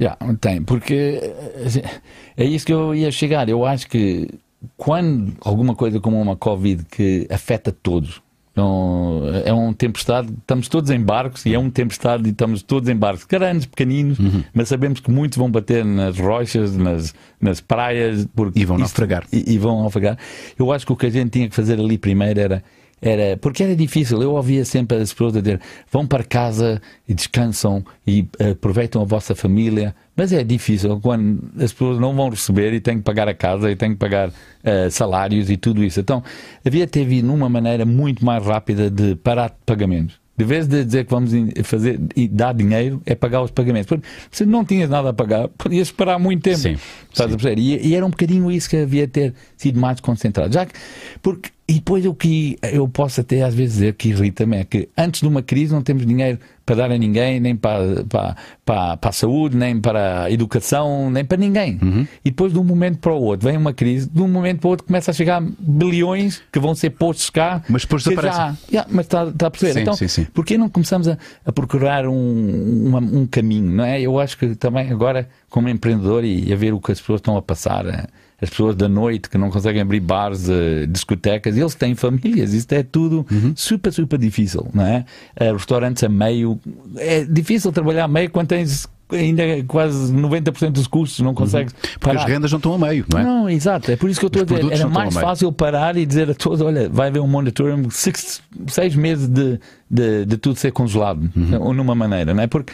Já, 0.00 0.16
tem, 0.40 0.62
porque 0.62 1.20
eh, 1.22 2.00
é 2.36 2.44
isso 2.44 2.64
que 2.64 2.72
eu 2.72 2.94
ia 2.94 3.10
chegar. 3.10 3.48
Eu 3.48 3.66
acho 3.66 3.86
que 3.86 4.28
quando 4.76 5.34
alguma 5.42 5.74
coisa 5.74 6.00
como 6.00 6.20
uma 6.20 6.36
Covid 6.36 6.84
que 6.90 7.26
afeta 7.30 7.70
todos, 7.70 8.22
não, 8.54 9.22
é 9.44 9.52
um 9.52 9.72
tempestade, 9.72 10.28
estamos 10.38 10.68
todos 10.68 10.90
em 10.90 11.00
barcos 11.00 11.46
e 11.46 11.54
é 11.54 11.58
um 11.58 11.70
tempestade 11.70 12.26
e 12.28 12.32
estamos 12.32 12.62
todos 12.62 12.88
em 12.88 12.96
barcos, 12.96 13.24
grandes, 13.24 13.66
pequeninos, 13.66 14.18
Uhum. 14.18 14.42
mas 14.52 14.68
sabemos 14.68 15.00
que 15.00 15.10
muitos 15.10 15.38
vão 15.38 15.50
bater 15.50 15.84
nas 15.84 16.18
rochas, 16.18 16.76
nas, 16.76 17.14
nas 17.40 17.60
praias 17.60 18.26
porque 18.34 18.60
E 18.60 18.64
vão 18.64 18.76
naufragar. 18.78 19.24
E, 19.32 19.54
e 19.54 19.58
vão 19.58 19.80
naufragar. 19.80 20.18
Eu 20.58 20.70
acho 20.70 20.84
que 20.86 20.92
o 20.92 20.96
que 20.96 21.06
a 21.06 21.10
gente 21.10 21.30
tinha 21.30 21.48
que 21.48 21.54
fazer 21.54 21.78
ali 21.80 21.96
primeiro 21.96 22.38
era. 22.40 22.62
Era, 23.04 23.36
porque 23.36 23.64
era 23.64 23.74
difícil, 23.74 24.22
eu 24.22 24.34
ouvia 24.34 24.64
sempre 24.64 24.96
as 24.98 25.12
pessoas 25.12 25.34
a 25.34 25.40
dizer 25.40 25.60
vão 25.90 26.06
para 26.06 26.22
casa 26.22 26.80
e 27.08 27.12
descansam 27.12 27.84
e 28.06 28.28
eh, 28.38 28.50
aproveitam 28.50 29.02
a 29.02 29.04
vossa 29.04 29.34
família, 29.34 29.92
mas 30.14 30.32
é 30.32 30.44
difícil 30.44 31.00
quando 31.00 31.50
as 31.60 31.72
pessoas 31.72 31.98
não 31.98 32.14
vão 32.14 32.28
receber 32.28 32.72
e 32.72 32.80
têm 32.80 32.98
que 32.98 33.02
pagar 33.02 33.26
a 33.26 33.34
casa 33.34 33.68
e 33.72 33.74
têm 33.74 33.90
que 33.90 33.96
pagar 33.96 34.30
eh, 34.62 34.88
salários 34.88 35.50
e 35.50 35.56
tudo 35.56 35.82
isso. 35.82 35.98
Então 35.98 36.22
havia 36.64 36.86
ter 36.86 37.04
vindo 37.04 37.26
numa 37.26 37.48
maneira 37.48 37.84
muito 37.84 38.24
mais 38.24 38.46
rápida 38.46 38.88
de 38.88 39.16
parar 39.16 39.48
de 39.48 39.56
pagamentos. 39.66 40.22
De 40.36 40.44
vez 40.44 40.66
de 40.66 40.84
dizer 40.84 41.04
que 41.04 41.10
vamos 41.10 41.30
fazer 41.64 42.00
e 42.16 42.26
dar 42.26 42.54
dinheiro, 42.54 43.02
é 43.04 43.14
pagar 43.14 43.42
os 43.42 43.50
pagamentos. 43.50 43.86
Porque 43.86 44.06
se 44.30 44.46
não 44.46 44.64
tinhas 44.64 44.88
nada 44.88 45.10
a 45.10 45.12
pagar, 45.12 45.48
podias 45.48 45.88
esperar 45.88 46.18
muito 46.18 46.42
tempo. 46.42 46.56
Sim, 46.56 46.76
sim. 46.76 47.54
E, 47.58 47.88
e 47.88 47.94
era 47.94 48.04
um 48.04 48.10
bocadinho 48.10 48.50
isso 48.50 48.68
que 48.70 48.78
havia 48.78 49.06
ter 49.06 49.34
sido 49.56 49.78
mais 49.78 50.00
concentrado. 50.00 50.52
Já 50.52 50.64
que, 50.64 50.72
porque, 51.20 51.50
e 51.72 51.76
depois 51.76 52.04
o 52.04 52.12
que 52.14 52.58
eu 52.62 52.86
posso 52.86 53.20
até 53.22 53.42
às 53.42 53.54
vezes 53.54 53.74
dizer 53.76 53.94
que 53.94 54.10
irrita-me 54.10 54.58
é 54.58 54.64
que 54.64 54.88
antes 54.98 55.22
de 55.22 55.26
uma 55.28 55.42
crise 55.42 55.72
não 55.72 55.80
temos 55.80 56.04
dinheiro 56.04 56.38
para 56.66 56.76
dar 56.76 56.92
a 56.92 56.98
ninguém, 56.98 57.40
nem 57.40 57.56
para, 57.56 58.04
para, 58.08 58.36
para, 58.64 58.96
para 58.96 59.10
a 59.10 59.12
saúde, 59.12 59.56
nem 59.56 59.80
para 59.80 60.24
a 60.24 60.30
educação, 60.30 61.10
nem 61.10 61.24
para 61.24 61.36
ninguém. 61.38 61.78
Uhum. 61.82 62.06
E 62.24 62.30
depois 62.30 62.52
de 62.52 62.58
um 62.58 62.62
momento 62.64 62.98
para 62.98 63.12
o 63.12 63.20
outro 63.22 63.48
vem 63.48 63.56
uma 63.56 63.72
crise, 63.72 64.08
de 64.08 64.20
um 64.20 64.28
momento 64.28 64.60
para 64.60 64.68
o 64.68 64.70
outro 64.70 64.86
começa 64.86 65.10
a 65.10 65.14
chegar 65.14 65.42
bilhões 65.58 66.42
que 66.52 66.60
vão 66.60 66.74
ser 66.74 66.90
postos 66.90 67.30
cá. 67.30 67.62
Mas 67.68 67.82
depois 67.82 68.02
que 68.04 68.10
desaparecem. 68.10 68.56
já- 68.70 68.80
Já, 68.80 68.86
mas 68.90 69.06
está, 69.06 69.24
está 69.28 69.46
a 69.46 69.50
perceber? 69.50 69.72
Sim, 69.72 69.80
então, 69.80 69.94
sim, 69.94 70.08
sim. 70.08 70.24
Porquê 70.32 70.56
não 70.58 70.68
começamos 70.68 71.08
a, 71.08 71.16
a 71.44 71.52
procurar 71.52 72.06
um, 72.06 72.86
uma- 72.88 73.00
um 73.00 73.26
caminho, 73.26 73.70
não 73.72 73.84
é? 73.84 74.00
Eu 74.00 74.18
acho 74.20 74.36
que 74.38 74.54
também 74.54 74.90
agora, 74.90 75.28
como 75.48 75.68
empreendedor 75.68 76.22
e 76.24 76.52
a 76.52 76.56
ver 76.56 76.72
o 76.74 76.80
que 76.80 76.92
as 76.92 77.00
pessoas 77.00 77.18
estão 77.18 77.36
a 77.36 77.42
passar, 77.42 77.86
eh, 77.86 78.06
as 78.42 78.50
pessoas 78.50 78.74
da 78.74 78.88
noite 78.88 79.30
que 79.30 79.38
não 79.38 79.50
conseguem 79.50 79.80
abrir 79.80 80.00
bares, 80.00 80.48
eh, 80.48 80.84
discotecas, 80.86 81.56
eles 81.56 81.74
têm 81.76 81.94
famílias, 81.94 82.52
isto 82.52 82.72
é 82.72 82.82
tudo 82.82 83.24
Uhum. 83.30 83.52
super, 83.54 83.92
super 83.92 84.18
difícil, 84.18 84.66
não 84.74 84.84
é? 84.84 85.04
Eh, 85.36 85.52
Restaurantes 85.52 86.02
a 86.02 86.08
meio, 86.08 86.58
é 86.96 87.24
difícil 87.24 87.70
trabalhar 87.70 88.04
a 88.04 88.08
meio 88.08 88.28
quando 88.30 88.48
tens 88.48 88.88
ainda 89.12 89.42
quase 89.68 90.10
90% 90.12 90.70
dos 90.72 90.86
custos, 90.86 91.20
não 91.20 91.34
consegues 91.34 91.72
Uhum. 91.74 91.78
Porque 92.00 92.16
as 92.16 92.22
parar. 92.22 92.32
rendas 92.32 92.50
não 92.50 92.56
estão 92.56 92.74
a 92.74 92.78
meio, 92.78 93.04
não 93.12 93.20
é? 93.20 93.22
Não, 93.22 93.50
exato. 93.50 93.90
É 93.90 93.96
por 93.96 94.08
isso 94.10 94.18
que 94.18 94.24
eu 94.24 94.28
estou 94.28 94.42
a 94.42 94.60
dizer. 94.60 94.72
Era 94.72 94.88
mais 94.88 95.14
fácil 95.14 95.52
parar 95.52 95.96
e 95.98 96.06
dizer 96.06 96.30
a 96.30 96.34
todos: 96.34 96.62
olha, 96.62 96.88
vai 96.88 97.08
haver 97.08 97.20
um 97.20 97.26
moratório, 97.28 97.86
seis, 97.90 98.40
seis 98.68 98.96
meses 98.96 99.28
de, 99.28 99.60
de, 99.90 100.24
de 100.24 100.36
tudo 100.38 100.56
ser 100.58 100.72
congelado, 100.72 101.30
Uhum. 101.36 101.60
ou 101.62 101.74
numa 101.74 101.94
maneira, 101.94 102.32
não 102.32 102.42
é? 102.42 102.46
Porque 102.46 102.72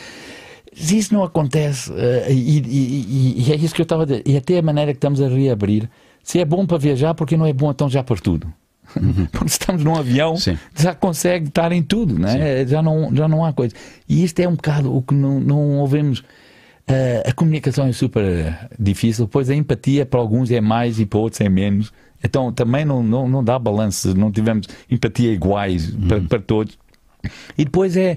isso 0.81 1.13
não 1.15 1.23
acontece, 1.25 1.93
eh, 1.97 2.27
e, 2.31 2.59
e- 2.59 2.63
e- 2.69 3.45
e 3.49 3.53
é 3.53 3.57
isso 3.57 3.75
que 3.75 3.81
eu 3.81 3.85
estava 3.85 4.03
a 4.03 4.07
dizer, 4.07 4.23
e 4.27 4.37
até 4.37 4.59
a 4.59 4.63
maneira 4.63 4.93
que 4.93 4.99
estamos 4.99 5.21
a 5.21 5.29
reabrir, 5.29 5.89
se 6.23 6.39
é 6.39 6.45
bom 6.45 6.65
para 6.67 6.79
viajar, 6.79 7.15
porque 7.15 7.37
não 7.37 7.47
é 7.47 7.53
bom 7.53 7.71
então 7.71 7.89
já 7.89 8.03
para 8.03 8.17
tudo? 8.17 8.53
Porque 9.33 9.49
se 9.51 9.59
estamos 9.61 9.85
num 9.85 9.95
avião, 9.97 10.31
Uhum. 10.31 10.37
Sim. 10.39 10.59
já 10.75 10.95
consegue 10.95 11.49
estar 11.49 11.71
em 11.73 11.83
tudo, 11.83 12.19
não 12.19 12.27
é? 12.27 12.67
já, 12.67 12.81
não, 12.83 13.15
já 13.15 13.29
não 13.29 13.45
há 13.45 13.53
coisa. 13.53 13.75
E 14.09 14.25
isto 14.25 14.41
é 14.41 14.49
um 14.49 14.55
bocado 14.55 14.95
o 14.97 15.03
que 15.03 15.13
não, 15.13 15.39
não 15.39 15.79
ouvemos. 15.81 16.25
Eh, 16.87 17.23
a 17.27 17.33
comunicação 17.35 17.87
é 17.87 17.93
super 17.93 18.25
eh, 18.25 18.69
difícil, 18.81 19.29
pois 19.29 19.51
a 19.51 19.55
empatia 19.55 20.07
para 20.07 20.19
alguns 20.19 20.51
é 20.51 20.59
mais 20.63 20.99
e 20.99 21.05
para 21.05 21.19
outros 21.19 21.39
é 21.43 21.51
menos. 21.51 21.93
Então 22.25 22.51
também 22.51 22.87
não, 22.87 23.03
não, 23.03 23.29
não 23.29 23.45
dá 23.45 23.59
balanço, 23.59 24.15
não 24.17 24.33
tivemos 24.33 24.67
empatia 24.91 25.33
iguais 25.35 25.91
para, 26.09 26.21
para 26.23 26.41
todos. 26.41 26.79
E 27.59 27.67
depois 27.67 27.95
é. 27.95 28.17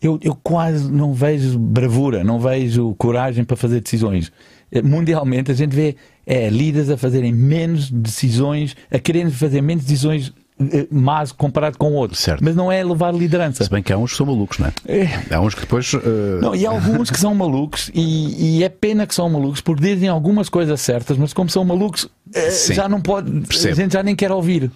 Eu, 0.00 0.18
eu 0.22 0.34
quase 0.42 0.90
não 0.90 1.12
vejo 1.14 1.58
bravura, 1.58 2.22
não 2.24 2.38
vejo 2.38 2.94
coragem 2.98 3.44
para 3.44 3.56
fazer 3.56 3.80
decisões. 3.80 4.30
Eh, 4.70 4.82
Mundialmente 4.82 5.50
a 5.50 5.54
gente 5.54 5.74
vê 5.74 5.96
é, 6.26 6.48
líderes 6.50 6.90
a 6.90 6.96
fazerem 6.96 7.32
menos 7.32 7.90
decisões, 7.90 8.76
a 8.90 8.98
quererem 8.98 9.30
fazer 9.30 9.60
menos 9.62 9.84
decisões 9.84 10.32
eh, 10.60 10.86
más 10.90 11.32
comparado 11.32 11.78
com 11.78 11.92
outros. 11.92 12.20
Certo. 12.20 12.42
Mas 12.42 12.56
não 12.56 12.70
é 12.72 12.82
levar 12.84 13.14
liderança. 13.14 13.62
Se 13.64 13.70
bem 13.70 13.82
que 13.82 13.92
há 13.92 13.98
uns 13.98 14.10
que 14.12 14.16
são 14.16 14.26
malucos, 14.26 14.58
não 14.58 14.66
é? 14.66 14.72
É. 14.86 15.34
Há 15.34 15.40
uns 15.40 15.54
que 15.54 15.60
depois. 15.60 15.92
eh, 15.94 16.40
Não, 16.40 16.54
e 16.54 16.66
há 16.66 16.70
alguns 16.70 17.10
que 17.10 17.18
são 17.18 17.34
malucos, 17.34 17.90
e, 17.94 18.58
e 18.58 18.64
é 18.64 18.68
pena 18.68 19.06
que 19.06 19.14
são 19.14 19.28
malucos, 19.30 19.60
porque 19.60 19.82
dizem 19.82 20.08
algumas 20.08 20.48
coisas 20.48 20.80
certas, 20.80 21.16
mas 21.16 21.32
como 21.32 21.48
são 21.50 21.64
malucos, 21.64 22.08
Sim. 22.50 22.74
já 22.74 22.88
não 22.88 23.00
pode, 23.00 23.30
Percebo. 23.46 23.72
a 23.72 23.76
gente 23.76 23.92
já 23.92 24.02
nem 24.02 24.14
quer 24.16 24.30
ouvir. 24.32 24.70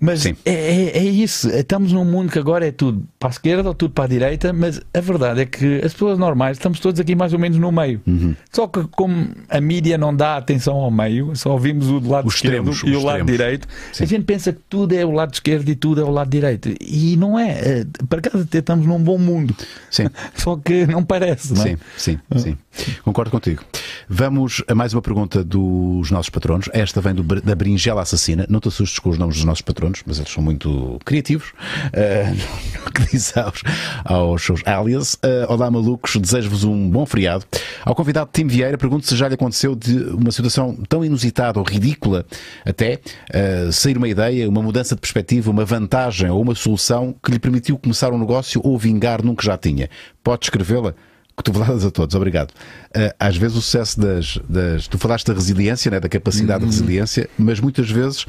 Mas 0.00 0.26
é, 0.26 0.34
é, 0.44 0.98
é 0.98 1.02
isso, 1.02 1.48
estamos 1.48 1.90
num 1.92 2.04
mundo 2.04 2.30
que 2.30 2.38
agora 2.38 2.66
é 2.66 2.70
tudo 2.70 3.04
para 3.18 3.30
a 3.30 3.32
esquerda 3.32 3.68
ou 3.68 3.74
tudo 3.74 3.94
para 3.94 4.04
a 4.04 4.06
direita, 4.08 4.52
mas 4.52 4.78
a 4.92 5.00
verdade 5.00 5.40
é 5.40 5.46
que 5.46 5.76
as 5.82 5.94
pessoas 5.94 6.18
normais 6.18 6.58
estamos 6.58 6.78
todos 6.78 7.00
aqui 7.00 7.14
mais 7.14 7.32
ou 7.32 7.38
menos 7.38 7.56
no 7.56 7.72
meio. 7.72 8.02
Uhum. 8.06 8.34
Só 8.52 8.66
que 8.66 8.84
como 8.88 9.28
a 9.48 9.60
mídia 9.62 9.96
não 9.96 10.14
dá 10.14 10.36
atenção 10.36 10.74
ao 10.74 10.90
meio, 10.90 11.34
só 11.34 11.52
ouvimos 11.52 11.88
o 11.88 12.00
do 12.00 12.10
lado 12.10 12.26
Os 12.28 12.34
esquerdo 12.34 12.70
extremos, 12.70 12.82
e 12.94 12.96
o 12.96 13.02
lado 13.02 13.18
extremos. 13.20 13.32
direito, 13.32 13.68
Sim. 13.92 14.04
a 14.04 14.06
gente 14.06 14.24
pensa 14.24 14.52
que 14.52 14.60
tudo 14.68 14.94
é 14.94 15.06
o 15.06 15.10
lado 15.10 15.32
esquerdo 15.32 15.68
e 15.70 15.74
tudo 15.74 16.02
é 16.02 16.04
o 16.04 16.10
lado 16.10 16.28
direito. 16.28 16.74
E 16.82 17.16
não 17.16 17.38
é. 17.38 17.52
Eh, 17.52 17.86
Para 18.06 18.18
até 18.18 18.58
estamos 18.58 18.86
num 18.86 18.98
bom 18.98 19.16
mundo. 19.16 19.56
Sim. 19.90 20.08
Só 20.36 20.56
que 20.56 20.86
não 20.86 21.02
parece, 21.02 21.54
não 21.54 21.62
é? 21.62 21.68
Sim, 21.70 21.76
sim, 21.96 22.18
sim. 22.36 22.58
Concordo 23.02 23.30
contigo. 23.30 23.62
Vamos 24.06 24.62
a 24.68 24.74
mais 24.74 24.92
uma 24.92 25.00
pergunta 25.00 25.42
dos 25.42 26.10
nossos 26.10 26.28
patronos. 26.28 26.68
Esta 26.84 27.00
vem 27.00 27.14
do, 27.14 27.22
da 27.22 27.54
Berinjela 27.54 28.02
Assassina. 28.02 28.44
Não 28.46 28.60
te 28.60 28.68
assustes 28.68 28.98
com 28.98 29.08
os 29.08 29.16
nomes 29.16 29.36
dos 29.36 29.44
nossos 29.46 29.62
patronos, 29.62 30.02
mas 30.04 30.18
eles 30.18 30.30
são 30.30 30.42
muito 30.42 30.98
criativos. 31.02 31.54
eh, 31.94 32.30
no 32.84 32.92
que 32.92 33.10
diz 33.10 33.34
aos, 33.38 33.62
aos 34.04 34.42
seus 34.42 34.60
alias. 34.66 35.16
Eh, 35.22 35.46
olá, 35.48 35.70
malucos. 35.70 36.14
Desejo-vos 36.16 36.62
um 36.62 36.90
bom 36.90 37.06
feriado. 37.06 37.46
Ao 37.86 37.94
convidado 37.94 38.28
Tim 38.30 38.46
Vieira, 38.46 38.76
pergunto 38.76 39.06
se 39.06 39.16
já 39.16 39.26
lhe 39.28 39.34
aconteceu 39.34 39.74
de 39.74 39.96
uma 40.10 40.30
situação 40.30 40.76
tão 40.86 41.02
inusitada 41.02 41.58
ou 41.58 41.64
ridícula 41.64 42.26
até 42.66 42.98
eh, 43.32 43.70
sair 43.72 43.96
uma 43.96 44.06
ideia, 44.06 44.46
uma 44.46 44.62
mudança 44.62 44.94
de 44.94 45.00
perspectiva, 45.00 45.50
uma 45.50 45.64
vantagem 45.64 46.28
ou 46.28 46.42
uma 46.42 46.54
solução 46.54 47.14
que 47.24 47.30
lhe 47.30 47.38
permitiu 47.38 47.78
começar 47.78 48.12
um 48.12 48.18
negócio 48.18 48.60
ou 48.62 48.78
vingar 48.78 49.24
num 49.24 49.34
que 49.34 49.46
já 49.46 49.56
tinha. 49.56 49.88
Pode 50.22 50.44
escrevê-la? 50.44 50.94
Cotoveladas 51.36 51.84
a 51.84 51.90
todos, 51.90 52.14
obrigado. 52.14 52.50
Uh, 52.50 53.12
às 53.18 53.36
vezes 53.36 53.56
o 53.56 53.62
sucesso 53.62 54.00
das, 54.00 54.38
das. 54.48 54.86
Tu 54.86 54.98
falaste 54.98 55.26
da 55.26 55.34
resiliência, 55.34 55.90
né, 55.90 55.98
da 55.98 56.08
capacidade 56.08 56.60
de 56.60 56.66
resiliência, 56.70 57.28
mas 57.36 57.58
muitas 57.58 57.90
vezes 57.90 58.26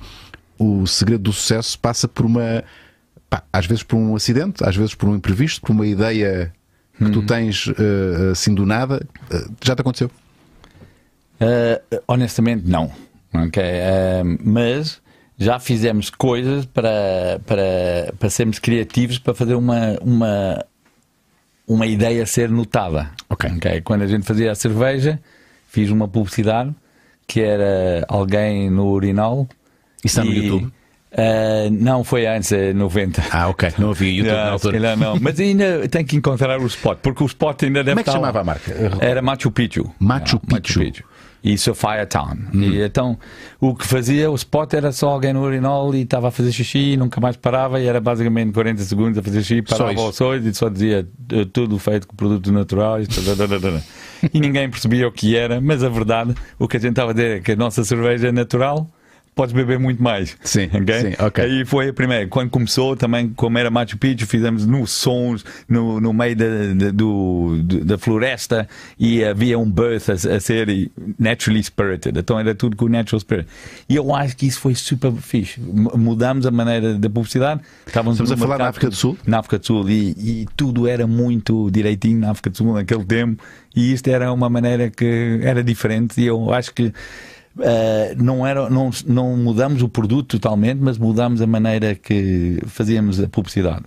o 0.57 0.87
segredo 0.87 1.23
do 1.23 1.33
sucesso 1.33 1.77
passa 1.79 2.07
por 2.07 2.25
uma. 2.25 2.63
pá, 3.29 3.43
às 3.53 3.65
vezes 3.65 3.83
por 3.83 3.97
um 3.97 4.15
acidente, 4.15 4.63
às 4.63 4.75
vezes 4.75 4.95
por 4.95 5.07
um 5.07 5.15
imprevisto, 5.15 5.61
por 5.61 5.71
uma 5.71 5.85
ideia 5.85 6.51
que 6.97 7.09
tu 7.11 7.21
tens 7.23 7.67
uh, 7.67 8.31
assim 8.31 8.53
do 8.53 8.65
nada. 8.65 9.05
Uh, 9.31 9.53
já 9.63 9.75
te 9.75 9.81
aconteceu? 9.81 10.09
Uh, 11.39 12.01
honestamente, 12.07 12.67
não. 12.67 12.91
Ok? 13.33 13.61
Uh, 13.61 14.39
mas 14.43 15.01
já 15.37 15.59
fizemos 15.59 16.09
coisas 16.09 16.65
para, 16.65 17.39
para, 17.45 18.13
para 18.17 18.29
sermos 18.29 18.59
criativos 18.59 19.19
para 19.19 19.33
fazer 19.33 19.55
uma, 19.55 19.97
uma, 20.01 20.65
uma 21.67 21.85
ideia 21.85 22.25
ser 22.25 22.49
notada. 22.49 23.09
Ok. 23.29 23.81
Quando 23.83 24.03
a 24.03 24.07
gente 24.07 24.25
fazia 24.25 24.51
a 24.51 24.55
cerveja, 24.55 25.19
fiz 25.67 25.89
uma 25.89 26.07
publicidade 26.07 26.73
que 27.27 27.41
era 27.41 28.05
alguém 28.07 28.69
no 28.69 28.87
urinal. 28.87 29.47
Isso 30.03 30.19
está 30.19 30.23
no 30.23 30.33
YouTube? 30.33 30.71
Uh, 31.15 31.69
não, 31.71 32.03
foi 32.03 32.27
antes, 32.27 32.51
é 32.51 32.73
90. 32.73 33.23
Ah, 33.31 33.47
ok. 33.47 33.73
Não 33.77 33.91
havia 33.91 34.11
YouTube 34.11 34.33
na 34.33 34.49
altura. 34.49 34.73
calhar 34.73 34.97
não. 34.97 35.17
Mas 35.21 35.39
ainda 35.39 35.87
tenho 35.87 36.05
que 36.05 36.17
encontrar 36.17 36.59
o 36.59 36.67
spot, 36.67 36.99
porque 37.01 37.23
o 37.23 37.25
spot 37.25 37.63
ainda 37.63 37.83
deve 37.83 37.91
Como 37.91 37.99
é 38.01 38.03
que 38.03 38.09
estar 38.09 38.19
chamava 38.19 38.41
a 38.41 38.43
marca? 38.43 38.73
Era 38.99 39.21
Machu 39.21 39.49
Picchu. 39.49 39.89
Machu 39.97 40.41
Yeah, 40.51 40.61
Picchu. 40.61 41.03
E 41.45 41.57
Sophia 41.59 42.07
Town. 42.07 42.35
E 42.53 42.81
então 42.81 43.19
o 43.61 43.75
que 43.75 43.85
fazia, 43.85 44.31
o 44.31 44.35
spot 44.35 44.73
era 44.73 44.91
só 44.91 45.09
alguém 45.09 45.31
no 45.31 45.43
urinol 45.43 45.93
e 45.93 46.01
estava 46.01 46.29
a 46.29 46.31
fazer 46.31 46.51
xixi 46.51 46.93
e 46.93 46.97
nunca 46.97 47.21
mais 47.21 47.37
parava 47.37 47.79
e 47.79 47.85
era 47.85 48.01
basicamente 48.01 48.51
40 48.51 48.81
segundos 48.81 49.17
a 49.19 49.21
fazer 49.21 49.43
xixi, 49.43 49.61
parava 49.61 50.01
ao 50.01 50.11
sonho 50.11 50.47
e 50.47 50.53
só 50.55 50.69
dizia 50.69 51.07
tudo 51.53 51.77
feito 51.77 52.07
com 52.07 52.15
produtos 52.15 52.51
naturais. 52.51 53.07
e 54.33 54.39
ninguém 54.39 54.67
percebia 54.69 55.07
o 55.07 55.11
que 55.11 55.35
era, 55.35 55.61
mas 55.61 55.83
a 55.83 55.89
verdade, 55.89 56.33
o 56.57 56.67
que 56.67 56.77
a 56.77 56.79
gente 56.79 56.91
estava 56.91 57.11
a 57.11 57.13
dizer 57.13 57.37
é 57.37 57.39
que 57.39 57.51
a 57.51 57.55
nossa 57.55 57.83
cerveja 57.83 58.29
é 58.29 58.31
natural. 58.31 58.89
Podes 59.35 59.53
beber 59.53 59.77
muito 59.77 60.01
mais. 60.01 60.37
Sim, 60.45 60.69
sim, 60.69 61.13
ok. 61.19 61.43
Aí 61.43 61.65
foi 61.65 61.89
a 61.89 61.93
primeira. 61.93 62.25
Quando 62.25 62.49
começou, 62.49 62.95
também, 62.95 63.33
como 63.35 63.57
era 63.57 63.69
Machu 63.69 63.97
Picchu, 63.97 64.25
fizemos 64.25 64.65
nos 64.65 64.91
sons, 64.91 65.43
no, 65.67 65.99
no 65.99 66.13
meio 66.13 66.37
da, 66.37 66.45
da, 66.73 66.91
do, 66.91 67.61
da 67.83 67.97
floresta 67.97 68.65
e 68.97 69.25
havia 69.25 69.59
um 69.59 69.69
birth 69.69 70.09
a, 70.09 70.13
a 70.13 70.39
ser 70.39 70.89
naturally 71.19 71.61
spirited. 71.61 72.17
Então 72.17 72.39
era 72.39 72.55
tudo 72.55 72.77
com 72.77 72.87
natural 72.87 73.19
spirit. 73.19 73.45
E 73.89 73.95
eu 73.97 74.15
acho 74.15 74.37
que 74.37 74.47
isso 74.47 74.61
foi 74.61 74.73
super 74.73 75.11
fixe. 75.11 75.59
Mudamos 75.59 76.45
a 76.45 76.51
maneira 76.51 76.93
da 76.93 77.09
publicidade. 77.09 77.59
Estávamos 77.85 78.15
Estamos 78.15 78.31
a 78.31 78.35
no 78.35 78.41
falar 78.41 78.57
na 78.57 78.69
África 78.69 78.89
do 78.89 78.95
Sul? 78.95 79.17
Na 79.27 79.39
África 79.39 79.59
do 79.59 79.65
Sul. 79.65 79.89
E, 79.89 80.11
e 80.17 80.47
tudo 80.55 80.87
era 80.87 81.05
muito 81.05 81.69
direitinho 81.71 82.19
na 82.19 82.31
África 82.31 82.49
do 82.49 82.57
Sul 82.57 82.73
naquele 82.73 83.03
tempo. 83.03 83.43
E 83.75 83.91
isto 83.91 84.07
era 84.07 84.31
uma 84.31 84.49
maneira 84.49 84.89
que 84.89 85.41
era 85.43 85.61
diferente. 85.61 86.21
E 86.21 86.25
eu 86.25 86.53
acho 86.53 86.73
que 86.73 86.93
Uh, 87.57 88.21
não, 88.21 88.45
era, 88.45 88.69
não, 88.69 88.89
não 89.07 89.37
mudamos 89.37 89.81
o 89.81 89.87
produto 89.87 90.37
totalmente, 90.37 90.79
mas 90.79 90.97
mudamos 90.97 91.41
a 91.41 91.47
maneira 91.47 91.95
que 91.95 92.59
fazíamos 92.65 93.19
a 93.19 93.29
publicidade. 93.29 93.83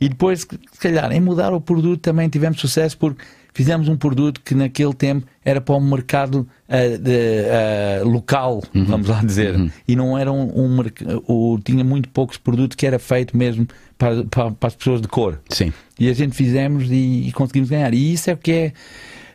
E 0.00 0.08
depois, 0.08 0.40
se 0.40 0.78
calhar, 0.80 1.12
em 1.12 1.20
mudar 1.20 1.52
o 1.52 1.60
produto 1.60 2.00
também 2.00 2.28
tivemos 2.28 2.60
sucesso 2.60 2.96
porque 2.98 3.22
fizemos 3.54 3.88
um 3.88 3.96
produto 3.96 4.40
que 4.44 4.54
naquele 4.54 4.94
tempo 4.94 5.26
era 5.44 5.60
para 5.60 5.74
o 5.74 5.80
mercado 5.80 6.48
uh, 6.68 6.98
de, 6.98 8.02
uh, 8.02 8.08
local, 8.08 8.62
uhum. 8.74 8.84
vamos 8.84 9.08
lá 9.08 9.22
dizer, 9.22 9.54
uhum. 9.54 9.70
e 9.86 9.94
não 9.94 10.16
era 10.16 10.32
um, 10.32 10.80
um, 11.28 11.58
tinha 11.62 11.84
muito 11.84 12.08
poucos 12.08 12.38
produtos 12.38 12.76
que 12.76 12.86
era 12.86 12.98
feito 12.98 13.36
mesmo 13.36 13.66
para, 13.98 14.24
para, 14.24 14.50
para, 14.52 14.68
as 14.68 14.74
pessoas 14.74 15.00
de 15.00 15.08
cor. 15.08 15.40
Sim. 15.48 15.72
E 15.98 16.08
a 16.08 16.14
gente 16.14 16.34
fizemos 16.34 16.90
e, 16.90 17.28
e 17.28 17.32
conseguimos 17.32 17.68
ganhar. 17.68 17.92
E 17.94 18.12
isso 18.12 18.30
é 18.30 18.32
o 18.32 18.36
que 18.36 18.50
é 18.50 18.72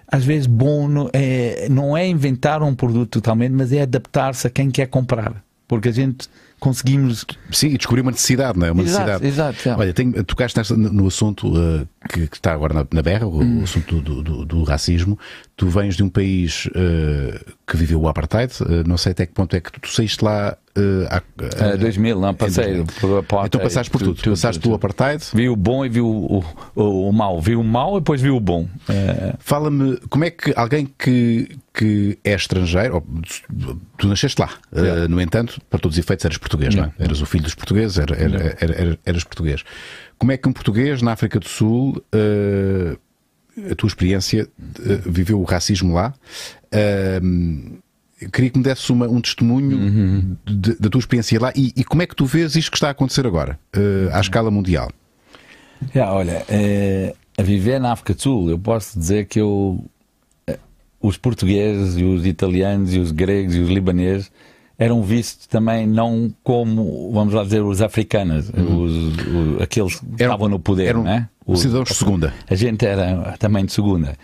às 0.10 0.24
vezes 0.24 0.48
bom, 0.48 0.88
no, 0.88 1.10
é, 1.14 1.68
não 1.70 1.96
é 1.96 2.08
inventar 2.08 2.64
um 2.64 2.74
produto 2.74 3.10
totalmente, 3.10 3.52
mas 3.52 3.72
é 3.74 3.82
adaptar-se 3.82 4.48
a 4.48 4.50
quem 4.50 4.72
quer 4.72 4.88
comprar. 4.88 5.44
Porque 5.68 5.90
a 5.90 5.92
gente 5.92 6.30
conseguimos. 6.60 7.26
Sim, 7.52 7.68
e 7.68 7.78
descobrir 7.78 8.02
uma 8.02 8.12
necessidade, 8.12 8.58
não 8.58 8.66
é? 8.66 8.72
Uma 8.72 8.84
exato, 8.84 9.22
necessidade. 9.22 9.58
Exato, 9.58 9.82
Olha, 9.82 9.94
tem, 9.94 10.12
tocaste 10.24 10.58
nesta, 10.58 10.76
no 10.76 11.08
assunto 11.08 11.48
uh, 11.50 11.88
que, 12.10 12.28
que, 12.28 12.38
está 12.38 12.54
agora 12.54 12.74
na, 12.74 12.88
na 12.92 13.02
berra, 13.02 13.28
o, 13.28 13.42
hum. 13.42 13.64
assunto 13.64 14.02
do, 14.02 14.24
do, 14.24 14.46
do, 14.46 14.64
racismo. 14.64 15.20
Tu 15.56 15.68
vens 15.68 15.96
de 15.96 16.04
um 16.04 16.10
país 16.10 16.68
uh, 16.68 17.56
que 17.66 17.76
viveu 17.76 18.02
o 18.02 18.08
apartheid, 18.08 18.54
uh, 18.62 18.88
não 18.88 18.98
sei 18.98 19.12
até 19.12 19.26
que 19.26 19.34
ponto 19.34 19.56
é 19.56 19.60
que 19.60 19.72
tu, 19.72 19.80
tu 19.82 19.90
saíste 19.92 20.24
lá. 20.24 20.58
Uh, 20.78 21.74
uh, 21.74 21.78
2000, 21.80 22.20
não, 22.20 22.34
passei 22.36 22.84
por 23.02 23.20
apartheid. 23.20 23.48
Então 23.48 23.62
passaste 23.62 23.90
por 23.90 23.98
tudo, 23.98 24.12
tudo, 24.12 24.24
tudo 24.24 24.34
passaste 24.34 24.62
pelo 24.62 24.76
apartheid. 24.76 25.24
Vi 25.34 25.50
o 25.50 25.56
bom 25.56 25.84
e 25.84 25.90
vi 25.90 26.02
o, 26.02 26.44
o, 26.76 27.10
o 27.10 27.12
mau. 27.12 27.42
Vi 27.42 27.56
o 27.56 27.64
mau 27.64 27.98
e 27.98 28.00
depois 28.00 28.22
vi 28.22 28.30
o 28.30 28.40
bom. 28.40 28.68
Fala-me, 29.40 29.98
como 30.10 30.24
é 30.24 30.30
que 30.30 30.54
alguém 30.56 30.88
que, 30.98 31.58
que 31.74 32.20
é 32.24 32.36
estrangeiro, 32.36 32.96
ou, 32.96 33.06
tu 33.98 34.08
nasceste 34.08 34.40
lá, 34.40 34.50
yeah. 34.76 35.08
no 35.08 35.20
entanto, 35.20 35.60
para 35.70 35.80
todos 35.80 35.98
os 35.98 36.04
efeitos 36.04 36.26
eras 36.26 36.38
português, 36.38 36.74
yeah. 36.74 36.94
não 36.98 37.04
é? 37.04 37.08
Eras 37.08 37.22
o 37.22 37.26
filho 37.26 37.44
dos 37.44 37.56
portugueses, 37.56 37.98
era, 37.98 38.16
era, 38.16 38.58
era, 38.60 38.76
era, 38.76 39.00
eras 39.04 39.24
português. 39.24 39.64
Como 40.18 40.32
é 40.32 40.38
que 40.38 40.48
um 40.48 40.54
português 40.54 41.02
na 41.02 41.12
África 41.12 41.40
do 41.40 41.48
Sul, 41.48 42.04
uh, 42.14 43.00
a 43.72 43.76
tua 43.76 43.88
experiência, 43.88 44.48
uh, 44.60 45.12
viveu 45.12 45.40
o 45.40 45.44
racismo 45.44 45.94
lá? 45.94 46.14
Uh, 48.22 48.32
queria 48.32 48.50
que 48.50 48.58
me 48.58 48.64
desse 48.64 48.92
uma, 48.92 49.08
um 49.08 49.22
testemunho 49.22 49.78
uhum. 49.78 50.38
da 50.80 50.90
tua 50.90 51.00
experiência 51.00 51.40
lá 51.40 51.52
e, 51.56 51.74
e, 51.76 51.84
como 51.84 52.02
é 52.02 52.08
que 52.08 52.16
tu 52.16 52.26
vês 52.26 52.56
isto 52.56 52.72
que 52.72 52.78
está 52.78 52.88
a 52.88 52.92
acontecer 52.92 53.26
agora, 53.26 53.60
à 54.12 54.20
escala 54.20 54.50
mundial? 54.50 54.92
Yeah, 55.94 56.14
olha, 56.14 56.44
a 57.38 57.44
viver 57.44 57.80
na 57.80 57.92
África 57.92 58.16
do 58.16 58.22
Sul, 58.22 58.50
eu 58.50 58.58
posso 58.58 58.98
dizer 58.98 59.26
que 59.26 59.40
eu, 59.40 59.84
os 61.00 61.18
portugueses 61.18 61.98
e 61.98 62.04
os 62.04 62.26
italianos 62.26 62.94
e 62.94 63.00
os 63.00 63.12
gregos 63.12 63.56
e 63.56 63.60
os 63.60 63.70
libaneses 63.70 64.32
eram 64.78 65.02
vistos 65.02 65.48
também 65.48 65.88
não 65.88 66.32
como, 66.44 67.12
vamos 67.12 67.34
lá 67.34 67.44
dizer, 67.44 67.64
os 67.64 67.82
africanos, 67.82 68.50
uhum. 68.50 68.84
os, 68.84 68.94
os, 68.94 69.62
aqueles 69.62 70.00
que 70.00 70.06
eram, 70.20 70.34
estavam 70.34 70.50
no 70.50 70.60
poder, 70.60 70.90
eram 70.90 71.04
né? 71.04 71.28
Os 71.46 71.62
cidadãos 71.62 71.88
de 71.88 71.96
segunda. 71.96 72.34
A 72.48 72.56
gente 72.56 72.86
era 72.86 73.36
também 73.40 73.66
de 73.66 73.72
segunda. 73.72 74.16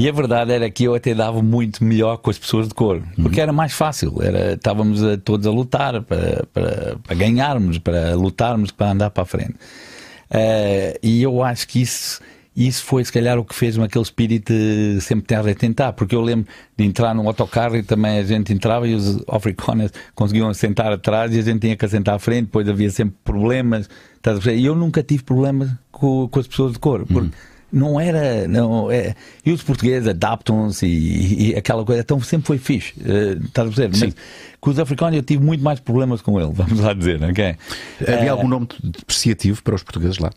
E 0.00 0.08
a 0.08 0.12
verdade 0.12 0.50
era 0.50 0.70
que 0.70 0.84
eu 0.84 0.94
até 0.94 1.14
dava 1.14 1.42
muito 1.42 1.84
melhor 1.84 2.16
com 2.16 2.30
as 2.30 2.38
pessoas 2.38 2.68
de 2.68 2.72
cor, 2.72 3.02
porque 3.16 3.36
uhum. 3.36 3.42
era 3.42 3.52
mais 3.52 3.74
fácil. 3.74 4.14
Era, 4.22 4.54
estávamos 4.54 5.04
a, 5.04 5.18
todos 5.18 5.46
a 5.46 5.50
lutar 5.50 6.00
para, 6.00 6.46
para, 6.54 6.96
para, 7.02 7.14
ganharmos, 7.14 7.76
para 7.76 8.14
lutarmos, 8.14 8.70
para 8.70 8.92
andar 8.92 9.10
para 9.10 9.24
a 9.24 9.26
frente. 9.26 9.56
Uh, 10.30 10.96
e 11.02 11.22
eu 11.22 11.42
acho 11.42 11.68
que 11.68 11.82
isso 11.82 12.18
isso 12.56 12.82
foi, 12.82 13.04
se 13.04 13.12
calhar, 13.12 13.38
o 13.38 13.44
que 13.44 13.54
fez-me 13.54 13.84
aquele 13.84 14.02
espírito 14.02 14.52
de 14.52 15.00
sempre 15.02 15.26
ter 15.26 15.34
a 15.34 15.54
tentar, 15.54 15.92
porque 15.92 16.14
eu 16.14 16.22
lembro 16.22 16.50
de 16.76 16.84
entrar 16.84 17.14
num 17.14 17.26
autocarro 17.26 17.76
e 17.76 17.82
também 17.82 18.18
a 18.18 18.22
gente 18.22 18.54
entrava 18.54 18.88
e 18.88 18.94
os 18.94 19.22
africanos 19.28 19.92
conseguiam 20.14 20.52
sentar 20.54 20.90
atrás 20.92 21.34
e 21.34 21.38
a 21.38 21.42
gente 21.42 21.60
tinha 21.60 21.76
que 21.76 21.88
sentar 21.88 22.14
à 22.14 22.18
frente, 22.18 22.46
depois 22.46 22.66
havia 22.68 22.90
sempre 22.90 23.16
problemas. 23.22 23.88
E 24.54 24.64
eu 24.64 24.74
nunca 24.74 25.02
tive 25.02 25.22
problemas 25.22 25.70
com, 25.92 26.26
com 26.28 26.40
as 26.40 26.46
pessoas 26.46 26.72
de 26.72 26.78
cor, 26.78 27.06
porque 27.06 27.28
hum. 27.28 27.49
Não 27.72 28.00
era. 28.00 28.46
Não, 28.48 28.90
é, 28.90 29.14
e 29.44 29.52
os 29.52 29.62
portugueses 29.62 30.08
adaptam-se 30.08 30.86
e, 30.86 31.50
e, 31.50 31.56
aquela 31.56 31.84
coisa, 31.84 32.00
então 32.00 32.20
sempre 32.20 32.46
foi 32.46 32.58
fixe. 32.58 32.94
Uh, 33.00 33.44
estás 33.44 33.68
a 33.68 33.72
perceber? 33.72 34.06
Mas 34.06 34.14
com 34.60 34.70
os 34.70 34.78
africanos 34.78 35.16
eu 35.16 35.22
tive 35.22 35.42
muito 35.42 35.62
mais 35.62 35.80
problemas 35.80 36.20
com 36.20 36.40
eles, 36.40 36.54
vamos 36.56 36.80
lá 36.80 36.92
dizer, 36.92 37.22
ok? 37.22 37.56
Havia 38.00 38.34
uh, 38.34 38.36
algum 38.36 38.48
nome 38.48 38.68
depreciativo 38.82 39.62
para 39.62 39.74
os 39.74 39.82
portugueses 39.82 40.18
lá? 40.18 40.30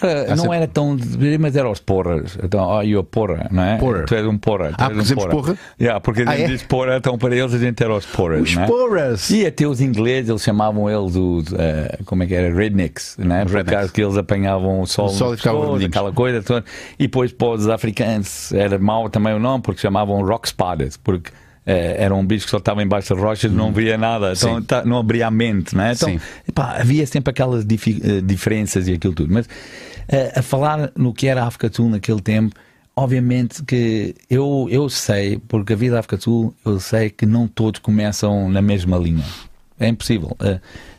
Era, 0.00 0.36
não 0.36 0.52
era 0.52 0.66
tão. 0.68 0.96
Mas 1.40 1.56
era 1.56 1.68
os 1.68 1.80
porras. 1.80 2.38
Então, 2.42 2.68
oh, 2.68 2.82
eu 2.82 3.02
porra, 3.02 3.48
não 3.50 3.62
é? 3.62 3.76
Porra. 3.78 4.04
Tu 4.04 4.14
és 4.14 4.26
um 4.26 4.38
porra. 4.38 4.72
Ah, 4.74 4.84
porque 4.84 4.98
um 4.98 5.02
dizemos 5.02 5.24
porra? 5.24 5.36
porra? 5.36 5.58
Yeah, 5.80 6.00
porque 6.00 6.22
a 6.22 6.24
gente 6.24 6.34
ah, 6.34 6.44
é? 6.44 6.46
diz 6.46 6.62
porra, 6.62 6.96
então 6.96 7.18
para 7.18 7.34
eles 7.34 7.52
a 7.52 7.58
gente 7.58 7.82
era 7.82 7.94
os 7.94 8.06
porras. 8.06 8.42
Os 8.42 8.56
é? 8.56 8.66
porras! 8.66 9.30
E 9.30 9.46
até 9.46 9.66
os 9.66 9.80
ingleses, 9.80 10.30
eles 10.30 10.42
chamavam 10.42 10.88
eles 10.88 11.16
os. 11.16 11.52
Uh, 11.52 12.04
como 12.04 12.22
é 12.22 12.26
que 12.26 12.34
era? 12.34 12.54
Rednecks, 12.54 13.16
não 13.18 13.36
é? 13.36 13.44
Por 13.44 13.58
acaso 13.58 13.92
que 13.92 14.02
eles 14.02 14.16
apanhavam 14.16 14.80
o 14.80 14.86
sol, 14.86 15.06
o 15.06 15.10
sol 15.10 15.34
e 15.34 15.36
ficavam 15.36 15.74
aquela 15.74 16.12
coisa. 16.12 16.42
Toda. 16.42 16.64
E 16.98 17.04
depois 17.04 17.32
para 17.32 17.48
os 17.48 17.68
africanos 17.68 18.52
era 18.52 18.78
mau 18.78 19.10
também 19.10 19.34
o 19.34 19.38
nome, 19.38 19.62
porque 19.62 19.80
chamavam 19.80 20.24
rock 20.24 20.48
spiders. 20.48 20.96
Porque 20.96 21.30
era 21.64 22.14
um 22.14 22.24
bicho 22.24 22.44
que 22.44 22.50
só 22.50 22.58
estava 22.58 22.82
embaixo 22.82 23.14
das 23.14 23.22
rochas, 23.22 23.52
não 23.52 23.72
via 23.72 23.96
nada, 23.96 24.32
então 24.36 24.60
tá, 24.62 24.84
não 24.84 24.98
abria 24.98 25.28
a 25.28 25.30
mente, 25.30 25.76
não 25.76 25.84
é? 25.84 25.92
Então, 25.92 26.20
epá, 26.48 26.76
havia 26.78 27.06
sempre 27.06 27.30
aquelas 27.30 27.64
eh, 27.64 28.20
diferenças 28.24 28.88
e 28.88 28.94
aquilo 28.94 29.14
tudo. 29.14 29.32
Mas 29.32 29.46
uh, 29.46 30.38
a 30.38 30.42
falar 30.42 30.90
no 30.96 31.12
que 31.14 31.28
era 31.28 31.44
a 31.44 31.46
África 31.46 31.68
do 31.68 31.76
Sul 31.76 31.90
naquele 31.90 32.20
tempo, 32.20 32.54
obviamente 32.96 33.62
que 33.62 34.14
eu, 34.28 34.66
eu 34.70 34.88
sei, 34.88 35.40
porque 35.46 35.72
a 35.72 35.76
vida 35.76 35.94
da 35.94 36.00
África 36.00 36.16
do 36.16 36.22
Sul, 36.22 36.54
eu 36.64 36.80
sei 36.80 37.10
que 37.10 37.24
não 37.24 37.46
todos 37.46 37.80
começam 37.80 38.48
na 38.48 38.60
mesma 38.60 38.98
linha. 38.98 39.24
É 39.78 39.86
impossível. 39.88 40.36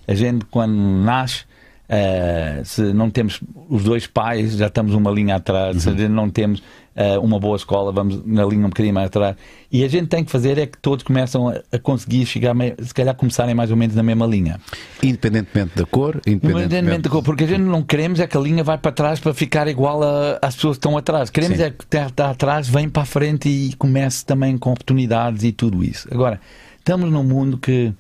A 0.08 0.14
gente, 0.14 0.46
quando 0.46 0.74
nasce, 0.74 1.46
Uh, 1.84 2.64
se 2.66 2.82
não 2.94 3.10
temos 3.12 3.42
os 3.70 3.84
dois 3.84 4.08
pais, 4.08 4.56
já 4.56 4.68
estamos 4.68 4.96
uma 4.96 5.12
linha 5.12 5.36
atrás. 5.36 5.86
Uhum. 5.86 5.98
Se 5.98 6.08
não 6.08 6.30
temos 6.30 6.64
uh, 6.96 7.20
uma 7.22 7.40
boa 7.40 7.56
escola, 7.56 7.92
vamos 7.92 8.26
na 8.26 8.46
linha 8.46 8.66
um 8.66 8.70
bocadinho 8.70 8.94
mais 8.94 9.08
atrás. 9.08 9.36
E 9.72 9.84
a 9.84 9.88
gente 9.88 10.08
tem 10.08 10.24
que 10.24 10.32
fazer 10.32 10.58
é 10.58 10.66
que 10.66 10.78
todos 10.78 11.04
começam 11.04 11.50
a, 11.50 11.80
conseguir 11.80 12.26
chegar, 12.26 12.56
se 12.82 12.94
calhar 12.94 13.16
começarem 13.16 13.56
mais 13.56 13.72
ou 13.72 13.78
menos 13.78 13.96
na 13.96 14.04
mesma 14.04 14.26
linha. 14.26 14.60
Independentemente 15.02 15.76
da 15.76 15.86
cor, 15.86 16.16
independentemente, 16.18 16.66
independentemente 16.66 17.02
da 17.04 17.10
cor, 17.10 17.24
porque 17.24 17.44
a 17.44 17.48
gente 17.48 17.62
não 17.62 17.82
queremos 17.82 18.20
é 18.20 18.28
que 18.28 18.38
a 18.38 18.40
linha 18.40 18.64
vai 18.64 18.78
para 18.78 18.92
trás 18.92 19.20
para 19.20 19.34
ficar 19.34 19.68
igual 19.68 20.04
a, 20.04 20.40
às 20.42 20.56
pessoas 20.56 20.78
que 20.78 20.80
estão 20.80 20.98
atrás. 20.98 21.30
Queremos 21.30 21.58
Sim. 21.58 21.64
é 21.64 21.72
que 21.72 21.86
está 21.86 22.30
atrás, 22.30 22.68
vem 22.68 22.90
para 22.90 23.04
a 23.04 23.06
frente 23.06 23.50
e 23.50 23.74
comece 23.76 24.26
também 24.26 24.58
com 24.58 24.72
oportunidades 24.72 25.44
e 25.44 25.52
tudo 25.52 25.84
isso. 25.84 26.08
Agora, 26.12 26.40
estamos 26.78 27.12
num 27.12 27.24
mundo 27.24 27.58
que 27.58 27.94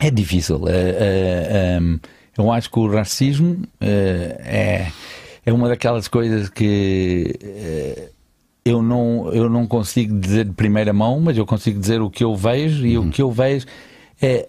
é 0.00 0.10
difícil. 0.10 0.56
Uh, 0.56 0.64
uh, 0.64 1.82
um, 1.82 2.00
eu 2.36 2.50
acho 2.50 2.70
que 2.70 2.78
o 2.78 2.90
racismo 2.90 3.62
é, 3.80 4.86
é 5.44 5.52
uma 5.52 5.68
daquelas 5.68 6.08
coisas 6.08 6.48
que 6.48 7.34
uh, 7.42 8.10
eu, 8.64 8.82
não, 8.82 9.32
eu 9.32 9.48
não 9.48 9.66
consigo 9.66 10.18
dizer 10.18 10.44
de 10.44 10.52
primeira 10.52 10.92
mão, 10.92 11.20
mas 11.20 11.36
eu 11.36 11.46
consigo 11.46 11.78
dizer 11.78 12.00
o 12.00 12.10
que 12.10 12.22
eu 12.22 12.34
vejo, 12.36 12.86
e 12.86 12.98
uhum. 12.98 13.08
o 13.08 13.10
que 13.10 13.22
eu 13.22 13.30
vejo 13.30 13.66
é, 14.20 14.48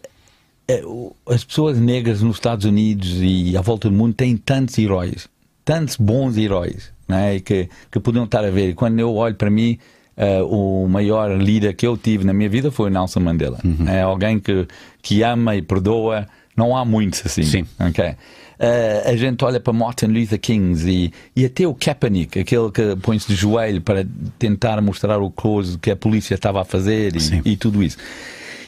é, 0.68 0.84
as 1.28 1.44
pessoas 1.44 1.78
negras 1.80 2.22
nos 2.22 2.36
Estados 2.36 2.66
Unidos 2.66 3.18
e 3.22 3.56
à 3.58 3.62
volta 3.62 3.90
do 3.90 3.96
mundo 3.96 4.14
têm 4.14 4.36
tantos 4.38 4.78
heróis, 4.78 5.28
tantos 5.64 5.96
bons 5.96 6.38
heróis, 6.38 6.92
né, 7.08 7.40
que, 7.40 7.70
que 7.92 8.00
podiam 8.00 8.26
estar 8.26 8.44
a 8.44 8.50
ver. 8.50 8.70
E 8.70 8.74
quando 8.74 9.00
eu 9.00 9.14
olho 9.16 9.36
para 9.36 9.50
mim, 9.50 9.78
Uh, 10.18 10.46
o 10.46 10.90
maior 10.90 11.36
líder 11.42 11.74
que 11.74 11.88
eu 11.88 11.98
tive 11.98 12.26
na 12.26 12.34
minha 12.34 12.50
vida 12.50 12.70
foi 12.70 12.88
o 12.88 12.94
Nelson 12.94 13.22
Mandela. 13.22 13.60
Uhum. 13.64 13.88
É 13.88 14.02
alguém 14.02 14.40
que, 14.40 14.68
que 15.02 15.24
ama 15.24 15.56
e 15.56 15.62
perdoa 15.62 16.28
não 16.56 16.76
há 16.76 16.84
muitos 16.84 17.26
assim. 17.26 17.44
Sim. 17.44 17.66
Okay? 17.90 18.16
Uh, 18.62 19.10
a 19.10 19.16
gente 19.16 19.44
olha 19.44 19.60
para 19.60 19.74
Martin 19.74 20.06
Luther 20.06 20.40
King 20.40 20.80
e, 20.88 21.12
e 21.36 21.46
até 21.46 21.66
o 21.66 21.74
Kaepernick, 21.74 22.40
aquele 22.40 22.70
que 22.70 22.96
põe-se 22.98 23.28
de 23.28 23.34
joelho 23.34 23.82
para 23.82 24.06
tentar 24.38 24.80
mostrar 24.84 25.18
o 25.18 25.32
close 25.32 25.80
que 25.80 25.90
a 25.90 25.96
polícia 25.96 26.36
estava 26.36 26.62
a 26.62 26.64
fazer 26.64 27.16
e, 27.16 27.54
e, 27.54 27.58
tudo 27.58 27.82
isso. 27.82 27.98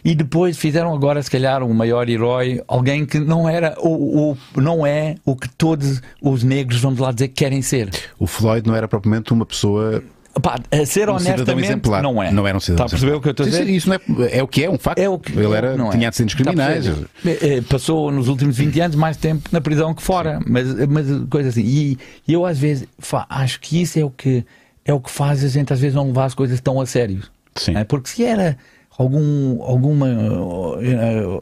E 0.04 0.16
depois 0.16 0.58
fizeram 0.58 0.96
agora, 0.96 1.22
se 1.22 1.30
calhar, 1.30 1.62
um 1.62 1.76
maior 1.76 2.10
herói, 2.10 2.60
alguém 2.68 3.06
que 3.06 3.20
não 3.20 3.48
era 3.48 3.76
o, 3.80 4.32
o, 4.32 4.60
não 4.60 4.84
é 4.84 5.16
o 5.24 5.36
que 5.36 5.48
todos 5.48 6.02
os 6.20 6.44
negros, 6.44 6.82
vamos 6.82 7.00
lá 7.00 7.12
dizer, 7.12 7.28
querem 7.28 7.62
ser. 7.62 7.92
O 8.18 8.26
Floyd 8.26 8.68
não 8.68 8.76
era 8.76 8.88
propriamente 8.88 9.32
uma 9.32 9.46
pessoa 9.46 10.04
Pá, 10.42 10.60
ser 10.86 11.10
um 11.10 11.14
honestamente, 11.14 11.88
não 12.02 12.22
é. 12.22 12.32
Não 12.32 12.48
era 12.48 12.58
um 12.58 12.60
cidadão 12.60 12.86
Está 12.86 12.96
a 12.96 13.00
perceber 13.00 13.16
o 13.16 13.22
que 13.22 13.28
eu 13.28 13.32
estou 13.32 13.46
a 13.46 13.50
dizer? 13.50 13.70
Isso 13.70 13.88
não 13.88 13.96
é, 13.96 14.38
é 14.38 14.42
o 14.42 14.48
que 14.48 14.64
é, 14.64 14.70
um 14.70 14.80
facto. 14.80 14.98
É 14.98 15.08
o 15.08 15.20
que 15.20 15.32
Ele 15.32 15.54
era, 15.54 15.78
não 15.78 15.90
é. 15.90 15.92
tinha 15.92 16.08
antecedentes 16.08 16.36
criminais. 16.36 16.88
É, 17.24 17.62
passou 17.62 18.12
nos 18.12 18.28
últimos 18.28 18.58
20 18.58 18.80
anos 18.82 18.96
mais 18.96 19.16
tempo 19.16 19.48
na 19.52 19.62
prisão 19.62 19.94
que 19.94 20.02
fora. 20.02 20.40
Mas, 20.48 20.74
mas 20.88 21.06
coisa 21.30 21.50
assim. 21.50 21.62
E, 21.62 21.98
e 22.28 22.34
eu 22.34 22.46
às 22.46 22.58
vezes 22.58 22.88
acho 23.30 23.60
que 23.60 23.80
isso 23.82 24.00
é 24.00 24.04
o 24.04 24.10
que, 24.10 24.44
é 24.84 24.92
o 24.92 25.00
que 25.00 25.12
faz 25.12 25.44
a 25.44 25.48
gente 25.48 25.72
às 25.72 25.80
vezes 25.80 25.96
não 25.96 26.08
levar 26.08 26.26
as 26.26 26.34
coisas 26.34 26.60
tão 26.60 26.82
a 26.82 26.86
sério. 26.88 27.22
Sim. 27.56 27.78
É? 27.78 27.84
Porque 27.84 28.10
se 28.10 28.26
era 28.26 28.58
algum, 28.98 29.62
alguma, 29.62 30.08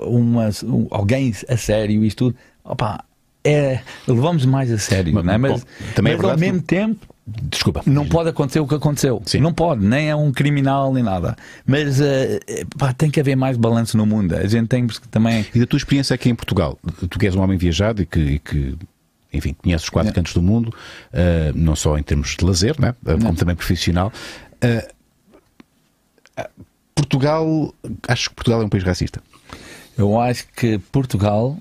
uma, 0.06 0.50
alguém 0.90 1.34
a 1.48 1.56
sério, 1.56 2.04
isto 2.04 2.26
tudo, 2.26 2.38
opa, 2.64 3.06
é, 3.44 3.80
levamos 4.08 4.46
mais 4.46 4.72
a 4.72 4.78
sério, 4.78 5.14
mas, 5.14 5.26
não 5.26 5.34
é? 5.34 5.38
mas, 5.38 5.52
bom, 5.52 5.68
também 5.96 6.14
é 6.14 6.18
mas 6.18 6.26
é 6.26 6.32
ao 6.32 6.38
mesmo 6.38 6.62
tempo 6.62 7.08
Desculpa. 7.50 7.82
Não 7.86 8.08
pode 8.08 8.30
acontecer 8.30 8.60
o 8.60 8.68
que 8.68 8.76
aconteceu. 8.76 9.22
Sim. 9.26 9.40
Não 9.40 9.54
pode, 9.54 9.86
nem 9.86 10.10
é 10.10 10.16
um 10.16 10.32
criminal 10.32 10.94
nem 10.94 11.04
nada. 11.04 11.36
Mas 11.66 12.02
eh, 12.02 12.40
pá, 12.78 12.94
tem 12.94 13.10
que 13.10 13.20
haver 13.20 13.36
mais 13.36 13.58
balanço 13.58 13.98
no 13.98 14.06
mundo. 14.06 14.36
A 14.36 14.48
gente 14.48 14.68
tem 14.68 14.88
que 14.88 15.08
também. 15.08 15.46
E 15.54 15.60
da 15.60 15.66
tua 15.66 15.78
experiência 15.78 16.14
aqui 16.14 16.30
em 16.30 16.36
Portugal, 16.36 16.78
tu 17.10 17.20
que 17.20 17.26
és 17.26 17.36
um 17.36 17.42
homem 17.42 17.58
viajado 17.58 18.02
e 18.02 18.06
que, 18.06 18.20
e 18.20 18.40
que, 18.40 18.76
enfim, 19.34 19.54
conheces 19.54 19.84
os 19.86 19.90
quatro 19.90 20.08
Yeah. 20.08 20.16
cantos 20.16 20.34
do 20.34 20.42
mundo, 20.42 20.74
ah, 21.14 21.52
não 21.56 21.76
só 21.76 21.98
em 21.98 22.04
termos 22.04 22.36
de 22.38 22.44
lazer, 22.44 22.80
né? 22.80 22.96
Como 23.04 23.36
também 23.36 23.56
profissional. 23.56 24.12
Portugal, 26.96 27.74
acho 28.08 28.30
que 28.30 28.36
Portugal 28.36 28.62
é 28.62 28.66
um 28.66 28.70
país 28.70 28.84
racista. 28.84 29.22
Eu 29.98 30.20
acho 30.20 30.48
que 30.56 30.78
Portugal, 30.92 31.58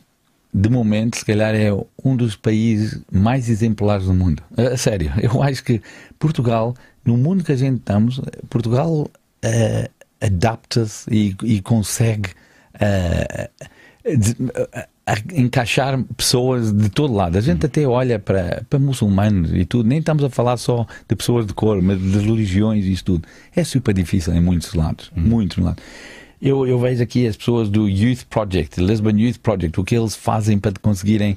de 0.52 0.68
momento, 0.68 1.16
se 1.18 1.24
calhar 1.24 1.54
é 1.54 1.70
um 2.04 2.16
dos 2.16 2.34
países 2.36 3.00
mais 3.12 3.48
exemplares 3.48 4.06
do 4.06 4.14
mundo. 4.14 4.42
A 4.56 4.76
sério, 4.76 5.12
eu 5.22 5.42
acho 5.42 5.62
que 5.64 5.80
Portugal, 6.18 6.74
no 7.04 7.16
mundo 7.16 7.44
que 7.44 7.52
a 7.52 7.56
gente 7.56 7.78
estamos, 7.78 8.20
Portugal 8.48 9.08
eh, 9.42 9.88
adapta-se 10.20 11.08
e, 11.12 11.36
e 11.44 11.60
consegue 11.62 12.30
eh, 12.80 13.48
de- 14.04 14.36
a 15.06 15.16
encaixar 15.34 16.00
pessoas 16.16 16.72
de 16.72 16.88
todo 16.88 17.12
lado. 17.12 17.36
A 17.36 17.40
gente 17.40 17.66
até 17.66 17.84
olha 17.86 18.18
para, 18.18 18.64
para 18.70 18.78
muçulmanos 18.78 19.50
e 19.52 19.64
tudo, 19.64 19.88
nem 19.88 19.98
estamos 19.98 20.22
a 20.22 20.30
falar 20.30 20.56
só 20.56 20.86
de 21.08 21.16
pessoas 21.16 21.46
de 21.46 21.52
cor, 21.54 21.82
mas 21.82 22.00
de 22.00 22.18
religiões 22.18 22.84
e 22.84 22.92
isso 22.92 23.04
tudo. 23.04 23.26
É 23.54 23.64
super 23.64 23.92
difícil 23.92 24.32
em 24.34 24.40
muitos 24.40 24.72
lados, 24.74 25.10
muitos 25.16 25.58
lados. 25.58 25.82
Eu, 26.42 26.66
eu 26.66 26.78
vejo 26.78 27.02
aqui 27.02 27.26
as 27.26 27.36
pessoas 27.36 27.68
do 27.68 27.86
Youth 27.88 28.24
Project, 28.30 28.80
Lisbon 28.80 29.10
Youth 29.10 29.38
Project, 29.42 29.78
o 29.78 29.84
que 29.84 29.94
eles 29.94 30.14
fazem 30.16 30.58
para 30.58 30.72
conseguirem 30.80 31.36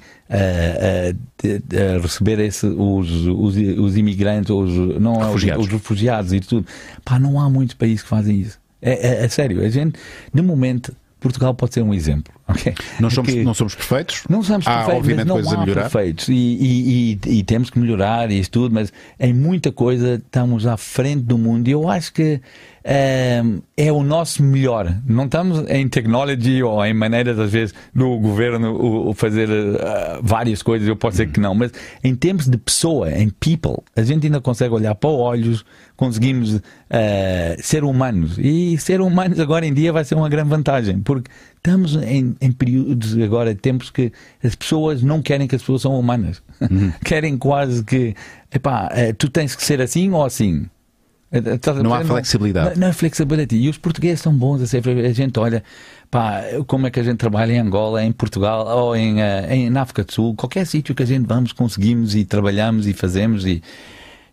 de- 1.42 1.60
de 1.60 1.98
receber 2.00 2.40
esse, 2.40 2.66
os, 2.66 3.10
os, 3.28 3.56
os 3.56 3.98
imigrantes, 3.98 4.50
os, 4.50 4.70
não, 5.02 5.16
é 5.16 5.18
os- 5.20 5.26
Refugiados. 5.28 5.66
os 5.66 5.72
refugiados 5.72 6.34
e 6.34 6.40
tudo. 6.40 6.66
Pá, 7.04 7.20
não 7.20 7.40
há 7.40 7.50
muitos 7.50 7.76
países 7.76 8.02
que 8.02 8.08
fazem 8.10 8.40
isso. 8.40 8.58
É, 8.82 8.92
é- 9.22 9.26
é 9.26 9.30
sério, 9.30 9.62
a 9.64 9.70
gente, 9.70 10.00
de 10.34 10.42
momento, 10.42 10.96
Portugal 11.20 11.54
pode 11.54 11.74
ser 11.74 11.82
um 11.82 11.94
exemplo. 11.94 12.34
ok? 12.48 12.74
Não 13.00 13.10
somos, 13.10 13.32
Porque- 13.32 13.44
não 13.46 13.54
somos 13.54 13.76
perfeitos. 13.76 14.24
não 14.30 14.44
somos 14.44 14.68
Há, 14.68 14.72
perfeitos, 14.80 15.00
obviamente, 15.00 15.28
não 15.28 15.36
coisas 15.36 15.54
há 15.54 15.56
a 15.56 15.60
melhorar. 15.62 15.82
perfeitos. 15.90 16.28
E, 16.28 16.34
e- 16.34 17.20
e- 17.26 17.40
e 17.40 17.44
temos 17.44 17.70
que 17.70 17.80
melhorar 17.80 18.30
e 18.30 18.40
isso 18.40 18.52
tudo, 18.52 18.74
mas 18.74 18.92
em 19.20 19.34
muita 19.34 19.72
coisa 19.72 20.16
estamos 20.16 20.66
à 20.68 20.76
frente 20.76 21.22
do 21.24 21.38
mundo. 21.38 21.68
E 21.70 21.72
eu 21.72 21.90
acho 21.90 22.12
que 22.14 22.42
é 22.84 23.92
o 23.92 24.04
nosso 24.04 24.44
melhor. 24.44 24.94
Não 25.08 25.26
estamos 25.26 25.64
em 25.70 25.88
technology 25.88 26.62
ou 26.62 26.86
em 26.86 26.94
maneiras, 26.94 27.40
às 27.40 27.52
vezes, 27.52 27.74
do 27.94 28.18
governo 28.18 29.10
o, 29.10 29.14
fazer 29.14 29.50
eh, 29.50 30.20
várias 30.22 30.62
coisas. 30.62 30.88
Eu 30.88 30.96
posso 30.96 31.14
dizer 31.14 31.32
que 31.32 31.40
não, 31.40 31.56
mas 31.56 31.72
em 32.04 32.14
termos 32.14 32.48
de 32.48 32.58
pessoa, 32.58 33.12
em 33.12 33.30
people, 33.30 33.78
a 33.96 34.02
gente 34.04 34.26
ainda 34.26 34.42
consegue 34.42 34.74
olhar 34.74 34.94
para 34.96 35.10
os 35.10 35.20
olhos, 35.20 35.66
conseguimos 35.96 36.60
eh, 36.90 37.56
ser 37.60 37.84
humanos. 37.84 38.38
E 38.38 38.78
ser 38.78 39.00
humanos 39.00 39.40
agora 39.40 39.66
em 39.66 39.74
dia 39.74 39.94
vai 39.94 40.04
ser 40.04 40.16
uma 40.16 40.28
grande 40.28 40.50
vantagem, 40.50 41.00
porque 41.00 41.32
estamos 41.56 41.96
em, 41.96 42.36
em 42.42 42.52
períodos 42.52 43.18
agora, 43.18 43.56
tempos 43.56 43.90
que 43.90 44.12
as 44.44 44.56
pessoas 44.56 45.02
não 45.02 45.22
querem 45.22 45.48
que 45.48 45.56
as 45.56 45.62
pessoas 45.62 45.84
são 45.84 45.98
humanas. 45.98 46.42
querem 47.06 47.38
quase 47.38 47.84
que, 47.84 48.14
epá, 48.54 48.90
eh, 48.92 49.14
tu 49.14 49.30
tens 49.30 49.56
que 49.56 49.64
ser 49.64 49.82
assim 49.82 50.12
ou 50.12 50.26
assim. 50.26 50.66
Eh, 51.34 51.70
a 51.70 51.74
Não 51.84 51.94
há 51.94 52.06
flexibilidade. 52.06 52.80
Não, 52.80 52.88
há 52.90 52.94
flexibilidade. 52.94 53.56
E 53.56 53.68
os 53.68 53.78
portugueses 53.78 54.22
são 54.22 54.34
bons 54.34 54.62
a 54.62 54.68
ser. 54.68 54.88
A 54.88 55.12
gente 55.14 55.40
olha, 55.40 55.64
pá, 56.12 56.42
como 56.68 56.86
é 56.88 56.92
que 56.92 57.00
a 57.00 57.04
gente 57.04 57.18
trabalha 57.18 57.52
em 57.52 57.60
Angola, 57.60 58.04
em 58.04 58.12
Portugal 58.12 58.68
ou 58.68 58.96
em, 58.96 59.20
eh, 59.22 59.48
em 59.56 59.70
na 59.70 59.82
África 59.82 60.04
do 60.04 60.12
Sul, 60.14 60.36
qualquer 60.36 60.66
sítio 60.68 60.94
que 60.94 61.02
a 61.02 61.06
gente 61.08 61.26
vamos, 61.26 61.52
conseguimos 61.52 62.16
e 62.16 62.24
trabalhamos 62.24 62.86
e 62.86 62.94
fazemos. 62.94 63.46
E 63.46 63.62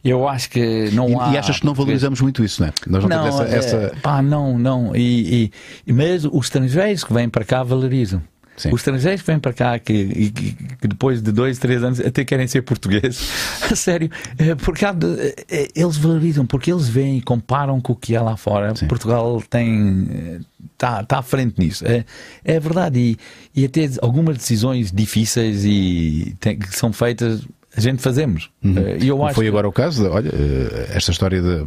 eu 0.05 0.29
acho 0.29 0.51
que 0.51 0.91
não 0.93 1.09
E, 1.11 1.15
há. 1.15 1.33
e 1.33 1.39
achas 1.39 1.59
que 1.61 1.67
não 1.67 1.75
valorizamos 1.75 2.21
muito 2.21 2.45
isso, 2.45 2.61
não 2.63 2.69
é? 2.69 2.73
Nós 2.87 3.03
não, 3.05 3.09
não, 3.09 3.23
temos 3.25 3.41
essa. 3.41 3.57
essa- 3.57 3.77
é, 3.77 3.89
pá, 4.03 4.21
não, 4.23 4.59
não. 4.59 4.95
E- 4.95 5.51
e- 5.87 5.93
mas 5.93 6.25
os 6.25 6.47
estrangeiros 6.47 7.03
que 7.05 7.13
vêm 7.15 7.29
para 7.29 7.45
cá 7.45 7.63
valorizam. 7.63 8.23
Sim. 8.61 8.69
Os 8.73 8.81
estrangeiros 8.81 9.23
que 9.23 9.27
vêm 9.27 9.39
para 9.39 9.53
cá 9.53 9.79
que, 9.79 9.93
e 9.93 10.31
que- 10.31 10.53
que 10.81 10.87
depois 10.89 11.23
de 11.23 11.33
dois, 11.33 11.59
três 11.59 11.83
anos 11.83 11.99
até 12.01 12.25
querem 12.25 12.47
ser 12.47 12.63
portugueses. 12.63 13.29
A 13.71 13.75
sério. 13.75 14.11
é, 14.39 14.55
Porque 14.55 14.85
há 14.85 14.93
de- 14.93 15.35
é, 15.49 15.69
eles 15.75 15.97
valorizam, 15.97 16.45
porque 16.45 16.71
eles 16.73 16.89
veem 16.89 17.19
e 17.19 17.23
comparam 17.23 17.81
com 17.81 17.93
o 17.93 17.97
que 17.97 18.15
é 18.15 18.21
lá 18.21 18.37
fora. 18.37 18.75
Sim. 18.77 18.87
Portugal 18.87 19.43
tem. 19.49 20.41
Está 20.75 21.03
tá 21.05 21.19
à 21.19 21.23
frente 21.23 21.55
nisso. 21.59 21.87
É, 21.87 22.05
é 22.45 22.61
verdade. 22.61 22.99
E, 22.99 23.61
e 23.63 23.65
até 23.65 23.89
algumas 24.03 24.37
decisões 24.37 24.91
difíceis 24.93 25.65
e 25.65 26.35
tem- 26.41 26.59
que 26.59 26.75
são 26.77 26.93
feitas. 26.93 27.43
A 27.77 27.81
gente 27.81 28.03
fazemos. 28.03 28.51
É, 28.65 28.99
E 29.01 29.09
eu 29.09 29.17
Não 29.19 29.27
acho 29.27 29.35
foi 29.37 29.45
que- 29.45 29.49
agora 29.49 29.69
o 29.69 29.73
caso, 29.73 30.09
olha, 30.09 30.29
eh, 30.29 30.91
esta 30.95 31.11
história 31.13 31.41
de. 31.41 31.67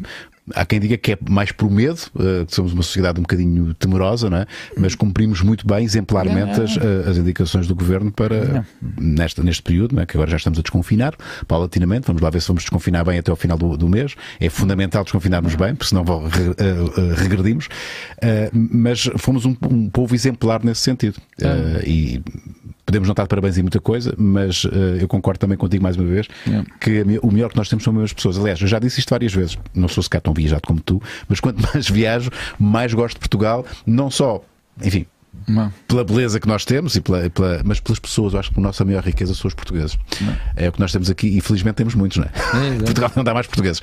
Há 0.53 0.65
quem 0.65 0.77
diga 0.77 0.97
que 0.97 1.13
é 1.13 1.17
mais 1.29 1.53
por 1.53 1.71
medo, 1.71 2.01
eh, 2.19 2.43
que 2.45 2.53
somos 2.53 2.73
uma 2.73 2.83
sociedade 2.83 3.17
um 3.17 3.21
bocadinho 3.23 3.73
temerosa, 3.75 4.29
não 4.29 4.39
é? 4.39 4.45
mas 4.77 4.93
cumprimos 4.93 5.41
muito 5.41 5.65
bem, 5.65 5.85
exemplarmente, 5.85 6.59
as, 6.59 6.75
eh, 6.75 7.09
as 7.09 7.15
indicações 7.15 7.65
do 7.65 7.73
governo 7.73 8.11
para 8.11 8.65
nesta, 8.99 9.41
neste 9.41 9.63
período, 9.63 9.97
é? 10.01 10.05
que 10.05 10.17
agora 10.17 10.29
já 10.29 10.35
estamos 10.35 10.59
a 10.59 10.61
desconfinar, 10.61 11.15
paulatinamente. 11.47 12.07
Vamos 12.07 12.21
lá 12.21 12.29
ver 12.29 12.41
se 12.41 12.49
vamos 12.49 12.63
desconfinar 12.63 13.05
bem 13.05 13.19
até 13.19 13.31
ao 13.31 13.37
final 13.37 13.57
do, 13.57 13.77
do 13.77 13.87
mês. 13.87 14.15
É 14.37 14.49
fundamental 14.49 15.03
desconfinarmos 15.05 15.55
bem, 15.55 15.75
porque 15.75 15.87
senão 15.89 16.03
vou- 16.03 16.27
re- 16.27 16.49
eh, 16.57 16.75
eh, 16.97 17.13
regredimos. 17.21 17.69
Eh, 18.21 18.49
mas 18.53 19.09
fomos 19.19 19.45
um, 19.45 19.55
um 19.71 19.89
povo 19.89 20.13
exemplar 20.13 20.61
nesse 20.61 20.81
sentido. 20.81 21.21
Eh, 21.41 21.83
e 21.87 22.21
podemos 22.85 23.07
não 23.07 23.13
estar 23.13 23.23
de 23.23 23.29
parabéns 23.29 23.57
em 23.57 23.61
muita 23.61 23.79
coisa, 23.79 24.13
mas 24.17 24.65
eh, 24.71 24.97
eu 25.03 25.07
concordo 25.07 25.39
também 25.39 25.57
contigo 25.57 25.81
mais 25.83 25.95
uma 25.95 26.05
vez 26.05 26.27
Yeah. 26.45 26.67
que 26.79 27.01
o 27.21 27.31
melhor 27.31 27.49
que 27.49 27.57
nós 27.57 27.69
temos 27.69 27.83
são 27.83 27.97
as 28.01 28.11
pessoas. 28.13 28.37
Aliás, 28.37 28.59
eu 28.61 28.67
já 28.67 28.79
disse 28.79 28.99
isto 28.99 29.09
várias 29.09 29.33
vezes, 29.33 29.57
não 29.73 29.87
sou 29.87 30.03
sequer 30.03 30.21
tão 30.21 30.33
viajado 30.33 30.61
como 30.67 30.79
tu, 30.79 31.01
mas 31.27 31.39
quanto 31.39 31.61
mais 31.73 31.89
viajo, 31.89 32.29
mais 32.59 32.93
gosto 32.93 33.15
de 33.15 33.19
Portugal, 33.19 33.65
não 33.85 34.11
só, 34.11 34.43
enfim, 34.83 35.05
Não. 35.47 35.71
pela 35.87 36.03
beleza 36.03 36.39
que 36.39 36.47
nós 36.47 36.63
temos, 36.65 36.95
e 36.95 37.01
pela, 37.01 37.29
pela- 37.29 37.61
mas 37.65 37.79
pelas 37.79 37.99
pessoas. 37.99 38.33
Eu 38.33 38.39
acho 38.39 38.51
que 38.51 38.59
a 38.59 38.63
nossa 38.63 38.83
maior 38.85 39.03
riqueza 39.03 39.33
são 39.33 39.47
os 39.47 39.53
portugueses. 39.53 39.97
É 40.55 40.69
o 40.69 40.71
que 40.71 40.79
nós 40.79 40.91
temos 40.91 41.09
aqui 41.09 41.27
e 41.37 41.41
felizmente 41.41 41.75
temos 41.75 41.95
muitos, 41.95 42.17
não 42.17 42.25
é? 42.25 42.29
É. 42.29 42.77
Portugal 42.83 43.11
não 43.15 43.23
dá 43.23 43.33
mais 43.33 43.47
portugueses. 43.47 43.81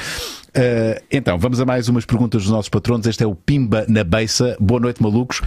Eh, 0.54 1.02
então, 1.10 1.38
vamos 1.38 1.60
a 1.60 1.64
mais 1.64 1.88
umas 1.88 2.04
perguntas 2.04 2.42
dos 2.42 2.50
nossos 2.50 2.68
patronos. 2.68 3.06
Este 3.06 3.22
é 3.22 3.26
o 3.26 3.34
Pimba 3.34 3.84
na 3.88 4.02
Beiça. 4.04 4.56
Boa 4.60 4.80
noite, 4.80 5.02
malucos. 5.02 5.40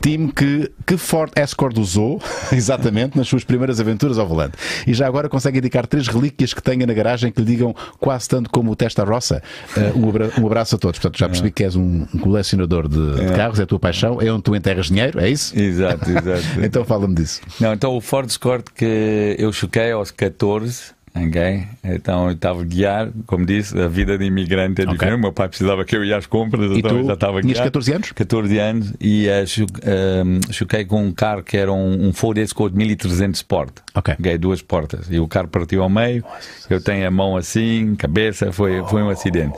Time 0.00 0.32
que, 0.32 0.70
que 0.86 0.96
Ford 0.96 1.30
Escort 1.36 1.76
usou, 1.78 2.20
exatamente, 2.52 3.16
nas 3.16 3.28
suas 3.28 3.44
primeiras 3.44 3.80
aventuras 3.80 4.18
ao 4.18 4.26
volante. 4.26 4.56
E 4.86 4.94
já 4.94 5.06
agora 5.06 5.28
consegue 5.28 5.58
indicar 5.58 5.86
três 5.86 6.08
relíquias 6.08 6.54
que 6.54 6.62
tenha 6.62 6.86
na 6.86 6.92
garagem 6.94 7.30
que 7.30 7.40
lhe 7.40 7.46
digam 7.46 7.74
quase 7.98 8.28
tanto 8.28 8.48
como 8.50 8.70
o 8.70 8.76
Testa 8.76 9.04
Rossa. 9.04 9.42
Eh, 9.76 9.92
um, 9.94 10.08
abra- 10.08 10.30
um 10.40 10.46
abraço 10.46 10.76
a 10.76 10.78
todos. 10.78 10.98
Portanto, 10.98 11.18
já 11.18 11.26
percebi 11.28 11.50
que 11.50 11.64
és 11.64 11.76
um, 11.76 12.06
um 12.14 12.18
colecionador 12.18 12.88
de, 12.88 13.26
de 13.26 13.32
carros, 13.34 13.60
é 13.60 13.64
a 13.64 13.66
tua 13.66 13.78
paixão, 13.78 14.20
é 14.20 14.30
onde 14.32 14.42
tu 14.42 14.54
enterras 14.56 14.86
dinheiro, 14.86 15.20
é 15.20 15.28
isso? 15.28 15.58
Exato, 15.58 16.08
exato. 16.10 16.42
Então 16.62 16.84
fala-me 16.84 17.14
disso. 17.14 17.40
Não, 17.60 17.72
então 17.72 17.94
o 17.96 18.00
Ford 18.00 18.28
Escort 18.28 18.66
que 18.74 19.36
eu 19.38 19.52
choquei 19.52 19.92
aos 19.92 20.10
14, 20.10 20.95
ok? 21.16 21.64
Então 21.84 22.26
eu 22.26 22.32
estava 22.32 22.60
a 22.60 22.64
guiar, 22.64 23.08
como 23.26 23.46
disse, 23.46 23.78
a 23.80 23.88
vida 23.88 24.18
de 24.18 24.24
imigrante 24.24 24.80
é 24.82 24.84
Ok. 24.84 24.92
diferente. 24.94 25.16
O 25.16 25.20
meu 25.20 25.32
pai 25.32 25.48
precisava 25.48 25.84
que 25.84 25.96
eu 25.96 26.04
ia 26.04 26.16
às 26.16 26.26
compras, 26.26 26.70
E 26.70 26.78
então 26.78 26.90
tu 26.90 26.96
eu 26.98 27.04
já 27.06 27.14
estava 27.14 27.38
a 27.38 27.42
guiar. 27.42 27.64
14 27.64 27.92
anos? 27.92 28.12
14 28.12 28.58
anos 28.58 28.92
e 29.00 29.26
cho- 29.46 29.66
ehm, 29.82 30.40
choquei 30.50 30.84
com 30.84 31.04
um 31.04 31.12
carro 31.12 31.42
que 31.42 31.56
era 31.56 31.72
um, 31.72 32.08
um 32.08 32.12
Ford 32.12 32.36
Escort 32.38 32.74
1300 32.74 33.38
Sport. 33.40 33.70
Ok. 33.94 34.14
duas 34.38 34.60
portas. 34.60 35.06
E 35.10 35.18
o 35.18 35.26
carro 35.26 35.48
partiu 35.48 35.82
ao 35.82 35.88
meio. 35.88 36.24
Eu 36.68 36.80
tenho 36.82 37.06
a 37.06 37.10
mão 37.10 37.36
assim, 37.36 37.94
cabeça, 37.96 38.52
foi, 38.52 38.82
foi 38.88 39.02
um 39.02 39.08
acidente. 39.08 39.54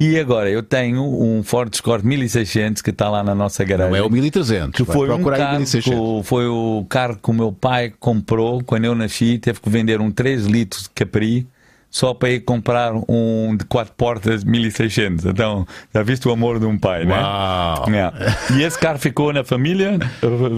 E 0.00 0.18
agora 0.18 0.48
eu 0.48 0.62
tenho 0.62 1.02
um 1.04 1.42
Ford 1.42 1.70
Escort 1.74 2.02
1600 2.02 2.80
que 2.80 2.88
está 2.88 3.10
lá 3.10 3.22
na 3.22 3.34
nossa 3.34 3.62
garagem. 3.64 3.92
Não 3.92 3.98
é 3.98 4.02
o 4.02 4.10
1300. 4.10 4.74
Que 4.74 4.90
foi 4.90 5.10
um 5.10 5.22
carro, 5.22 5.56
1600. 5.58 5.84
que, 6.22 6.26
foi 6.26 6.46
o 6.48 6.86
carro 6.88 7.18
que 7.22 7.30
o 7.30 7.34
meu 7.34 7.52
pai 7.52 7.92
comprou 8.00 8.62
quando 8.64 8.86
eu 8.86 8.94
nasci. 8.94 9.38
Teve 9.38 9.60
que 9.60 9.68
vender 9.68 10.00
um 10.00 10.10
3 10.10 10.46
litros 10.46 10.84
de 10.84 10.90
Capri 10.90 11.46
só 11.90 12.14
para 12.14 12.30
ir 12.30 12.40
comprar 12.40 12.92
um 13.06 13.54
de 13.58 13.64
quatro 13.66 13.92
portas 13.94 14.42
1600. 14.42 15.26
Então, 15.26 15.66
já 15.92 16.02
viste 16.02 16.26
o 16.26 16.30
amor 16.32 16.58
de 16.58 16.64
um 16.64 16.78
pai, 16.78 17.04
Uau. 17.04 17.90
né? 17.90 17.92
Yeah. 17.98 18.16
E 18.56 18.62
esse 18.62 18.78
carro 18.78 18.98
ficou 18.98 19.32
na 19.34 19.44
família, 19.44 19.98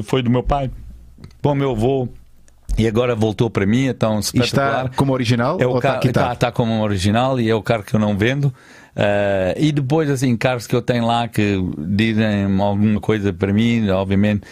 foi 0.05 0.22
do 0.22 0.30
meu 0.30 0.45
pai, 0.45 0.70
para 1.40 1.51
o 1.51 1.55
meu 1.57 1.72
avô. 1.72 2.07
E 2.78 2.86
agora 2.86 3.14
voltou 3.14 3.51
para 3.51 3.66
mim, 3.66 3.86
então 3.86 4.16
E 4.18 4.20
espetacular. 4.20 4.84
está 4.86 4.97
como 4.97 5.12
original 5.12 5.59
É 5.61 5.66
ou 5.66 5.74
o 5.74 5.76
está 5.78 5.88
carro, 5.90 6.01
quitado? 6.01 6.24
está, 6.26 6.32
está 6.34 6.53
como 6.53 6.80
original 6.82 7.38
e 7.40 7.51
é 7.51 7.55
o 7.55 7.62
carro 7.62 7.82
que 7.82 7.95
eu 7.95 8.01
não 8.01 8.16
vendo. 8.16 8.53
Ah, 8.95 9.55
e 9.57 9.72
depois, 9.72 10.11
assim, 10.11 10.36
carros 10.36 10.66
que 10.66 10.74
eu 10.76 10.82
tenho 10.82 11.07
lá 11.07 11.26
que 11.28 11.57
dizem 11.78 12.45
alguma 12.61 13.01
coisa 13.01 13.32
para 13.32 13.53
mim, 13.53 13.88
obviamente. 13.90 14.43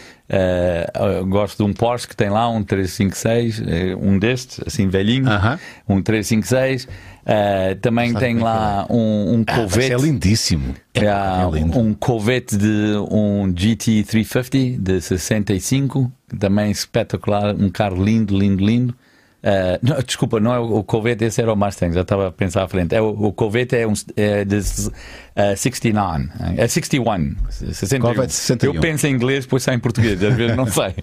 eu 1.18 1.26
gosto 1.26 1.58
de 1.58 1.70
um 1.70 1.72
Porsche 1.74 2.08
que 2.08 2.16
tem 2.16 2.30
lá, 2.30 2.48
um 2.48 2.62
356, 2.62 3.62
eh, 3.66 3.96
um 4.00 4.18
destes, 4.18 4.60
assim 4.66 4.88
velhinho, 4.88 5.28
Aham. 5.28 5.58
um 5.88 6.00
356. 6.00 6.88
Ah, 7.26 7.76
também 7.82 8.12
Sabe 8.12 8.24
tem 8.24 8.38
é 8.38 8.42
lá 8.42 8.86
um, 8.88 9.34
um 9.40 9.44
Ah, 9.46 9.56
Corvette. 9.56 9.92
é 9.92 9.96
lindíssimo. 9.96 10.74
É, 10.94 11.04
É, 11.04 11.08
é 11.08 11.50
lindo. 11.52 11.78
um 11.78 11.92
Corvette 11.92 12.56
de 12.56 12.94
um 13.10 13.52
GT350 13.52 14.78
de 14.78 15.00
65, 15.00 16.10
também 16.38 16.70
espetacular, 16.70 17.54
um 17.54 17.68
carro 17.68 18.02
lindo, 18.02 18.36
lindo, 18.36 18.64
lindo. 18.64 18.94
Uh, 19.42 19.78
não, 19.80 20.02
desculpa, 20.02 20.38
não 20.38 20.52
é 20.52 20.58
o, 20.58 20.76
o 20.76 20.84
Corvette, 20.84 21.24
esse 21.24 21.40
era 21.40 21.50
o 21.50 21.56
Mustang, 21.56 21.94
já 21.94 22.02
estava 22.02 22.28
a 22.28 22.32
pensar 22.32 22.62
à 22.62 22.68
frente. 22.68 22.94
É, 22.94 23.00
o, 23.00 23.08
o 23.08 23.32
Corvette 23.32 23.74
é, 23.74 23.86
um, 23.86 23.94
é 24.14 24.44
de 24.44 24.56
uh, 24.56 25.56
69, 25.56 26.28
é 26.58 26.68
61, 26.68 27.36
61. 27.48 28.00
Corvette 28.00 28.32
61. 28.34 28.74
Eu 28.74 28.80
penso 28.80 29.06
em 29.06 29.14
inglês, 29.14 29.46
depois 29.46 29.62
sai 29.62 29.76
em 29.76 29.78
português, 29.78 30.22
às 30.22 30.34
vezes 30.34 30.54
não 30.54 30.66
sei. 30.68 30.94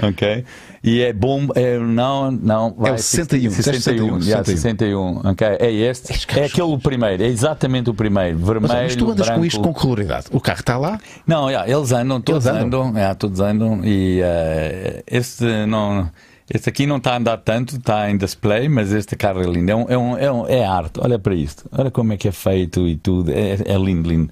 ok? 0.00 0.44
E 0.84 1.02
é 1.02 1.12
bom, 1.12 1.48
é, 1.56 1.76
não, 1.76 2.30
não. 2.30 2.72
Vai, 2.78 2.92
é 2.92 2.94
o 2.94 2.98
61, 2.98 3.50
61, 3.50 4.20
61, 4.20 4.22
61. 4.22 4.56
61 4.56 5.30
ok? 5.30 5.48
É 5.58 5.72
este, 5.72 6.38
é 6.38 6.44
aquele 6.44 6.78
primeiro, 6.78 7.24
é 7.24 7.26
exatamente 7.26 7.90
o 7.90 7.94
primeiro, 7.94 8.38
vermelho. 8.38 8.72
Mas, 8.72 8.82
mas 8.82 8.96
tu 8.96 9.10
andas 9.10 9.26
branco. 9.26 9.40
com 9.40 9.44
isto 9.44 9.60
com 9.60 9.74
claridade. 9.74 10.26
O 10.30 10.40
carro 10.40 10.60
está 10.60 10.78
lá? 10.78 11.00
Não, 11.26 11.50
yeah, 11.50 11.68
eles 11.68 11.90
andam, 11.90 12.20
todos 12.20 12.46
Eles 12.46 12.62
andam. 12.62 12.82
andam, 12.82 12.96
yeah, 12.96 13.14
todos 13.16 13.40
andam 13.40 13.80
e 13.84 14.20
uh, 14.20 15.02
este 15.08 15.44
não. 15.66 16.08
Este 16.48 16.68
aqui 16.68 16.86
não 16.86 16.98
está 16.98 17.14
a 17.14 17.16
andar 17.16 17.38
tanto, 17.38 17.76
está 17.76 18.08
em 18.10 18.16
display, 18.16 18.68
mas 18.68 18.92
este 18.92 19.16
carro 19.16 19.40
é 19.42 19.46
lindo. 19.46 19.70
É, 19.70 19.74
um, 19.74 19.88
é, 19.88 19.98
um, 19.98 20.16
é, 20.18 20.32
um, 20.32 20.46
é 20.46 20.64
arte, 20.64 21.00
olha 21.00 21.18
para 21.18 21.34
isto. 21.34 21.68
Olha 21.72 21.90
como 21.90 22.12
é 22.12 22.16
que 22.16 22.28
é 22.28 22.32
feito 22.32 22.86
e 22.86 22.96
tudo. 22.96 23.32
É, 23.32 23.54
é 23.64 23.76
lindo, 23.76 24.08
lindo. 24.08 24.30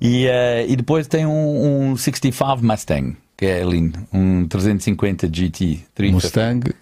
E, 0.00 0.26
uh, 0.26 0.30
e 0.68 0.76
depois 0.76 1.06
tem 1.06 1.26
um, 1.26 1.90
um 1.92 1.96
65 1.96 2.64
Mustang, 2.64 3.16
que 3.36 3.44
é 3.44 3.62
lindo. 3.64 3.98
Um 4.12 4.46
350 4.48 5.26
GT. 5.26 5.84
350. 5.94 6.12
Mustang. 6.12 6.74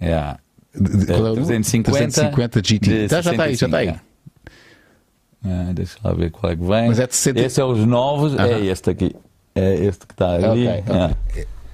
Yeah. 0.00 0.38
de- 0.74 0.96
de- 0.98 1.06
qual 1.06 1.18
é 1.18 1.20
o 1.20 1.24
número? 1.36 1.46
350, 1.46 1.92
350 1.92 2.58
GT. 2.64 2.78
de 2.90 3.08
Tá, 3.08 3.20
já 3.20 3.30
está 3.30 3.44
aí, 3.44 3.54
já 3.54 3.66
está 3.66 3.78
aí. 3.78 3.86
65, 3.86 4.04
Ah, 5.44 5.72
deixa 5.72 5.96
lá 6.02 6.12
ver 6.12 6.30
qual 6.30 6.52
é 6.52 6.56
que 6.56 6.62
vem. 6.62 6.88
Mas 6.88 6.98
é 6.98 7.06
de 7.06 7.14
60 7.14 7.40
Esse 7.40 7.60
é 7.60 7.64
os 7.64 7.84
novos, 7.86 8.34
Aham. 8.34 8.46
é 8.48 8.60
este 8.66 8.90
aqui. 8.90 9.14
É 9.54 9.74
este 9.74 10.06
que 10.06 10.14
está 10.14 10.32
ali. 10.34 10.66
Ok, 10.66 10.82
ok. 10.88 10.94
Ah. 10.96 11.16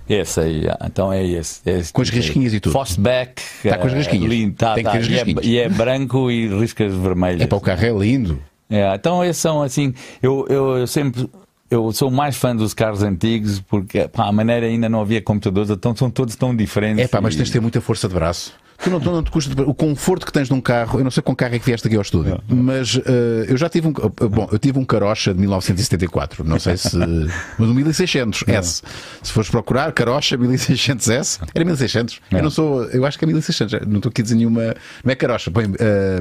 Esse 0.09 0.41
aí, 0.41 0.67
ah, 0.69 0.87
então 0.87 1.13
é 1.13 1.25
esse. 1.27 1.61
é 1.69 1.79
esse 1.79 1.93
Com 1.93 2.01
as 2.03 2.09
risquinhas 2.09 2.55
e 2.55 2.61
tudo. 2.61 2.73
Fastback. 2.73 3.43
Tá 3.63 3.77
com 3.79 3.87
as 3.87 3.93
ah, 3.93 3.97
risquinhas. 3.97 4.31
lindo, 4.31 4.55
tá, 4.55 4.75
Tem 4.75 4.85
que 4.85 4.91
tá. 4.91 4.97
ter 4.97 5.03
as 5.03 5.07
E 5.07 5.15
é- 5.15 5.23
risquinhas. 5.25 5.47
E, 5.47 5.59
é, 5.59 5.69
branco 5.69 6.31
e 6.31 6.49
riscas 6.49 6.95
vermelhas. 6.95 7.41
É 7.43 7.47
para 7.47 7.59
o 7.59 7.61
carro 7.61 7.85
é 7.85 7.91
lindo. 7.91 8.43
É, 8.71 8.95
então 8.95 9.25
esses 9.25 9.41
são 9.41 9.63
assim, 9.63 9.95
eu, 10.23 10.47
eu, 10.49 10.77
eu 10.79 10.87
sempre 10.87 11.29
eu 11.71 11.93
sou 11.93 12.11
mais 12.11 12.37
fã 12.37 12.55
dos 12.57 12.73
carros 12.73 13.03
antigos 13.03 13.61
porque 13.61 14.09
pá, 14.09 14.27
a 14.27 14.33
maneira 14.33 14.67
ainda 14.67 14.89
não 14.89 15.01
havia 15.03 15.21
computadores, 15.21 15.69
então 15.71 15.95
são 15.95 16.11
todos 16.11 16.35
tão 16.37 16.55
diferentes. 16.57 17.05
É 17.05 17.09
pá, 17.09 17.21
mas 17.21 17.35
e- 17.35 17.37
tens 17.39 17.47
de 17.47 17.53
ter 17.53 17.61
muita 17.61 17.81
força 17.81 18.09
de 18.09 18.15
braço. 18.15 18.55
Tu 18.83 18.91
não, 18.91 19.01
não 19.01 19.23
te 19.25 19.31
custa 19.33 19.61
o 19.63 19.75
conforto 19.75 20.25
que 20.25 20.33
tens 20.33 20.49
num 20.49 20.61
carro. 20.61 21.01
Eu 21.01 21.05
não 21.05 21.11
sei 21.11 21.21
com 21.21 21.35
carro 21.35 21.53
é 21.55 21.59
que 21.59 21.67
vieste 21.67 21.85
aqui 21.89 21.97
ao 21.97 22.03
estúdio, 22.03 22.41
mas 22.49 22.97
eh, 23.05 23.47
eu 23.49 23.57
já 23.57 23.69
tive 23.69 23.89
um. 23.89 23.91
eh, 23.91 24.29
Bom, 24.29 24.49
eu 24.53 24.59
tive 24.59 24.79
um 24.79 24.85
carocha 24.85 25.35
de 25.35 25.41
1974. 25.41 26.45
Não 26.45 26.61
sei 26.61 26.77
se. 26.77 26.97
Mas 27.59 27.69
um 27.69 27.75
1600 27.75 28.45
S. 28.47 28.83
Se 29.21 29.33
fores 29.33 29.51
procurar, 29.51 29.91
carocha 29.93 30.37
1600 30.37 31.09
S, 31.09 31.39
era 31.53 31.65
1600. 31.65 32.21
Eu 32.31 32.43
não 32.43 32.51
sou. 32.51 32.85
Eu 32.85 33.05
acho 33.05 33.19
que 33.19 33.25
é 33.25 33.27
1600. 33.27 33.81
Não 33.89 33.97
estou 33.97 34.11
aqui 34.11 34.21
a 34.21 34.25
dizer 34.25 34.37
nenhuma. 34.37 34.77
Não 35.05 35.11
é 35.13 35.15
carocha. 35.17 35.51
Põe. 35.51 35.65
eh, 35.81 36.21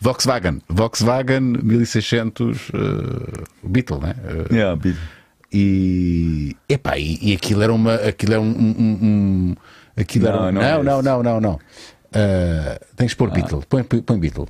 Volkswagen. 0.00 0.62
Volkswagen 0.68 1.40
1600 1.62 2.70
eh, 2.72 3.42
Beetle, 3.62 4.00
né? 4.00 4.14
Eh, 4.50 4.54
Yeah, 4.54 4.80
Pete. 4.80 4.98
e 5.52 6.56
epá, 6.68 6.98
e, 6.98 7.18
e 7.20 7.34
aquilo 7.34 7.62
era 7.62 7.72
uma 7.72 7.94
aquilo 7.96 8.32
era 8.32 8.40
um- 8.40 8.46
um- 8.46 8.98
um- 9.02 9.54
aquilo 9.96 10.26
Não, 10.26 10.32
era 10.32 10.52
não 10.52 10.52
não, 10.52 10.62
é 10.62 10.82
não, 10.82 11.02
não, 11.02 11.22
não, 11.22 11.40
não. 11.40 11.60
Ah, 12.12 12.80
tens 12.96 13.10
de 13.10 13.16
pôr 13.16 13.30
Beatle, 13.30 13.64
põe, 13.68 13.82
põe 13.82 14.18
Beatle. 14.18 14.48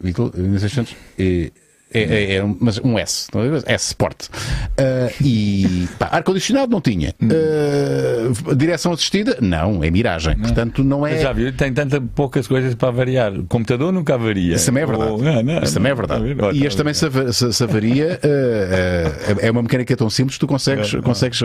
Beatle, 0.00 0.32
1600 0.36 0.96
e 1.18 1.52
é, 1.92 2.00
é, 2.02 2.34
é 2.36 2.44
mas 2.60 2.78
um 2.78 2.98
S, 2.98 3.28
não 3.34 3.42
é? 3.42 3.62
S 3.74 3.86
Sport. 3.88 4.28
Ah, 4.76 5.10
e 5.22 5.88
ar-condicionado 6.00 6.70
não 6.70 6.80
tinha. 6.80 7.14
Ah, 7.22 8.54
direção 8.54 8.92
assistida? 8.92 9.38
Não, 9.40 9.82
é 9.82 9.90
miragem. 9.90 10.36
Portanto, 10.38 10.84
não 10.84 11.06
é. 11.06 11.18
Já 11.18 11.32
viu, 11.32 11.52
tem 11.52 11.72
tantas 11.72 12.00
poucas 12.14 12.46
coisas 12.46 12.74
para 12.74 12.90
variar. 12.90 13.32
O 13.34 13.44
computador 13.44 13.92
nunca 13.92 14.14
avaria. 14.14 14.54
Isso 14.54 14.66
também 14.66 14.82
é 14.82 14.86
verdade. 14.86 15.10
Ou- 15.12 15.28
Ah, 15.28 15.42
não, 15.42 15.62
Isso 15.62 15.74
também 15.74 15.92
é 15.92 15.94
não, 15.94 16.06
verdade. 16.22 16.58
e 16.58 16.66
este 16.66 16.76
também 16.76 16.94
se, 16.94 17.06
ava- 17.06 17.32
se- 17.32 17.52
se 17.52 17.64
avaria. 17.64 18.18
eh, 18.22 19.12
é 19.40 19.50
uma 19.50 19.62
mecânica 19.62 19.96
tão 19.96 20.08
simples 20.10 20.36
que 20.36 20.40
tu 20.40 20.46
consegues, 20.46 20.92
É, 20.94 21.00
consegues 21.00 21.40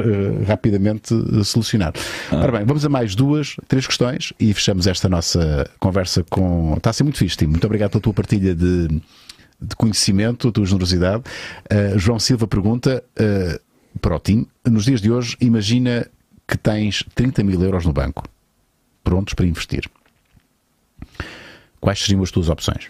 rapidamente 0.47 1.13
solucionar. 1.43 1.93
Ah. 2.31 2.37
Ora 2.37 2.51
bem, 2.53 2.65
vamos 2.65 2.85
a 2.85 2.89
mais 2.89 3.15
duas, 3.15 3.55
três 3.67 3.85
questões 3.87 4.33
e 4.39 4.53
fechamos 4.53 4.87
esta 4.87 5.07
nossa 5.09 5.69
conversa 5.79 6.23
com. 6.29 6.73
Está 6.77 6.89
a 6.89 6.93
ser 6.93 7.03
muito 7.03 7.17
fixe, 7.17 7.37
Tim. 7.37 7.47
Muito 7.47 7.65
obrigado 7.65 7.91
pela 7.91 8.01
tua 8.01 8.13
partilha 8.13 8.53
de, 8.55 8.87
de 9.63 9.75
conhecimento, 9.75 10.51
tua 10.51 10.65
generosidade. 10.65 11.23
Eh, 11.69 11.93
João 11.97 12.19
Silva 12.19 12.47
pergunta 12.47 13.03
eh, 13.15 13.59
para 14.01 14.15
o 14.15 14.19
Tim: 14.19 14.47
nos 14.65 14.85
dias 14.85 15.01
de 15.01 15.11
hoje, 15.11 15.37
imagina 15.39 16.07
que 16.47 16.57
tens 16.57 17.03
30 17.15 17.43
mil 17.43 17.61
euros 17.63 17.85
no 17.85 17.93
banco 17.93 18.23
prontos 19.03 19.33
para 19.33 19.45
investir. 19.45 19.89
Quais 21.79 21.99
seriam 21.99 22.23
as 22.23 22.31
tuas 22.31 22.49
opções? 22.49 22.89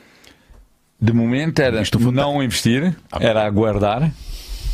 De 0.99 1.11
momento 1.11 1.59
era 1.59 1.81
não 2.11 2.41
investir, 2.41 2.95
era 3.19 3.45
aguardar. 3.45 4.11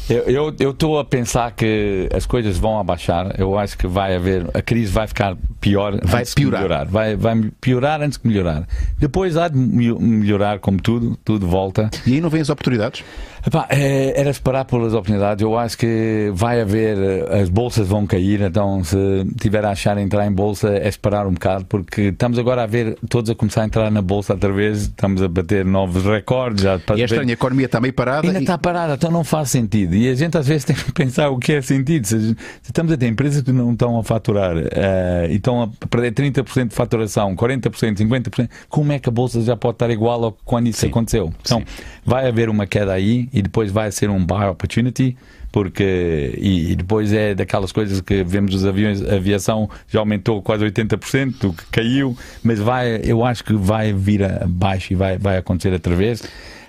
Eu 0.09 0.53
eu 0.59 0.71
estou 0.71 0.97
a 0.99 1.05
pensar 1.05 1.51
que 1.51 2.09
as 2.13 2.25
coisas 2.25 2.57
vão 2.57 2.79
abaixar. 2.79 3.33
Eu 3.37 3.57
acho 3.57 3.77
que 3.77 3.85
vai 3.87 4.15
haver. 4.15 4.45
A 4.53 4.61
crise 4.61 4.91
vai 4.91 5.07
ficar 5.07 5.37
pior. 5.61 5.99
Vai 6.03 6.23
piorar. 6.25 6.61
melhorar. 6.61 6.85
Vai, 6.85 7.15
vai 7.15 7.51
piorar 7.61 8.01
antes 8.01 8.17
de 8.17 8.27
melhorar. 8.27 8.67
Depois 8.97 9.37
há 9.37 9.47
de 9.47 9.57
mel- 9.57 9.99
melhorar, 9.99 10.59
como 10.59 10.81
tudo, 10.81 11.17
tudo 11.23 11.47
volta. 11.47 11.89
E 12.07 12.13
aí 12.15 12.21
não 12.21 12.29
vêm 12.29 12.41
as 12.41 12.49
oportunidades? 12.49 13.03
Epá, 13.45 13.67
é, 13.69 14.19
era 14.19 14.29
esperar 14.29 14.65
pelas 14.65 14.93
oportunidades. 14.93 15.41
Eu 15.41 15.57
acho 15.57 15.77
que 15.77 16.29
vai 16.33 16.59
haver, 16.61 16.97
eh, 16.97 17.41
as 17.41 17.49
bolsas 17.49 17.87
vão 17.87 18.05
cair, 18.05 18.41
então 18.41 18.83
se 18.83 18.97
tiver 19.39 19.63
a 19.63 19.71
achar 19.71 19.97
entrar 19.97 20.25
em 20.27 20.31
bolsa 20.31 20.69
é 20.69 20.87
esperar 20.87 21.25
um 21.25 21.33
bocado, 21.33 21.65
porque 21.65 22.01
estamos 22.03 22.37
agora 22.37 22.63
a 22.63 22.65
ver 22.65 22.97
todos 23.09 23.29
a 23.29 23.35
começar 23.35 23.61
a 23.63 23.65
entrar 23.65 23.89
na 23.89 24.01
bolsa 24.01 24.33
outra 24.33 24.51
vez, 24.51 24.81
estamos 24.83 25.21
a 25.23 25.27
bater 25.27 25.63
novos 25.63 26.03
recordes. 26.05 26.63
Já, 26.63 26.79
E 26.95 27.01
é 27.01 27.05
estranho, 27.05 27.29
a 27.29 27.33
economia 27.33 27.65
está 27.65 27.79
meio 27.79 27.93
parada. 27.93 28.27
Ainda 28.27 28.39
e- 28.39 28.43
está 28.43 28.57
parada, 28.57 28.95
então 28.95 29.09
não 29.09 29.23
faz 29.23 29.49
sentido. 29.49 29.95
E 29.95 30.09
a 30.09 30.15
gente 30.15 30.37
às 30.37 30.47
vezes 30.47 30.65
tem 30.65 30.75
que 30.75 30.91
pensar 30.91 31.29
o 31.29 31.37
que 31.37 31.53
é 31.53 31.61
sentido. 31.61 32.05
Se, 32.05 32.35
estamos 32.61 32.91
a 32.91 32.97
ter 32.97 33.07
empresas 33.07 33.41
que 33.41 33.51
não 33.53 33.71
estão 33.71 33.97
a 33.97 34.03
faturar 34.03 34.55
eh, 34.57 35.27
e 35.31 35.35
estão 35.35 35.63
a 35.63 35.87
perder 35.87 36.11
30% 36.13 36.67
de 36.69 36.75
faturação, 36.75 37.35
40%, 37.35 37.97
50%, 37.97 38.49
como 38.67 38.91
é 38.91 38.99
que 38.99 39.07
a 39.07 39.11
bolsa 39.11 39.41
já 39.41 39.55
pode 39.55 39.75
estar 39.75 39.89
igual 39.89 40.23
ao 40.25 40.31
que 40.33 40.39
quando 40.43 40.67
isso 40.67 40.81
Sim. 40.81 40.87
aconteceu? 40.87 41.31
Então 41.41 41.63
vai 42.05 42.27
haver 42.27 42.49
uma 42.49 42.65
queda 42.67 42.91
aí 42.91 43.28
e 43.33 43.41
depois 43.41 43.71
vai 43.71 43.91
ser 43.91 44.09
um 44.09 44.25
buy 44.25 44.45
opportunity. 44.47 45.15
Porque, 45.51 46.35
e, 46.37 46.71
e 46.71 46.75
depois 46.75 47.11
é 47.11 47.33
daquelas 47.33 47.71
coisas 47.71 47.99
que 48.01 48.23
vemos 48.23 48.53
os 48.53 48.65
aviões, 48.65 49.01
a 49.03 49.15
aviação 49.15 49.67
já 49.87 49.99
aumentou 49.99 50.41
quase 50.43 50.63
80%, 50.63 51.43
o 51.49 51.53
que 51.53 51.65
caiu, 51.71 52.15
mas 52.43 52.59
vai, 52.59 53.01
eu 53.03 53.25
acho 53.25 53.43
que 53.43 53.53
vai 53.53 53.91
vir 53.91 54.23
abaixo 54.23 54.93
e 54.93 54.95
vai, 54.95 55.17
vai 55.17 55.37
acontecer 55.37 55.73
outra 55.73 55.95
vez. 55.95 56.21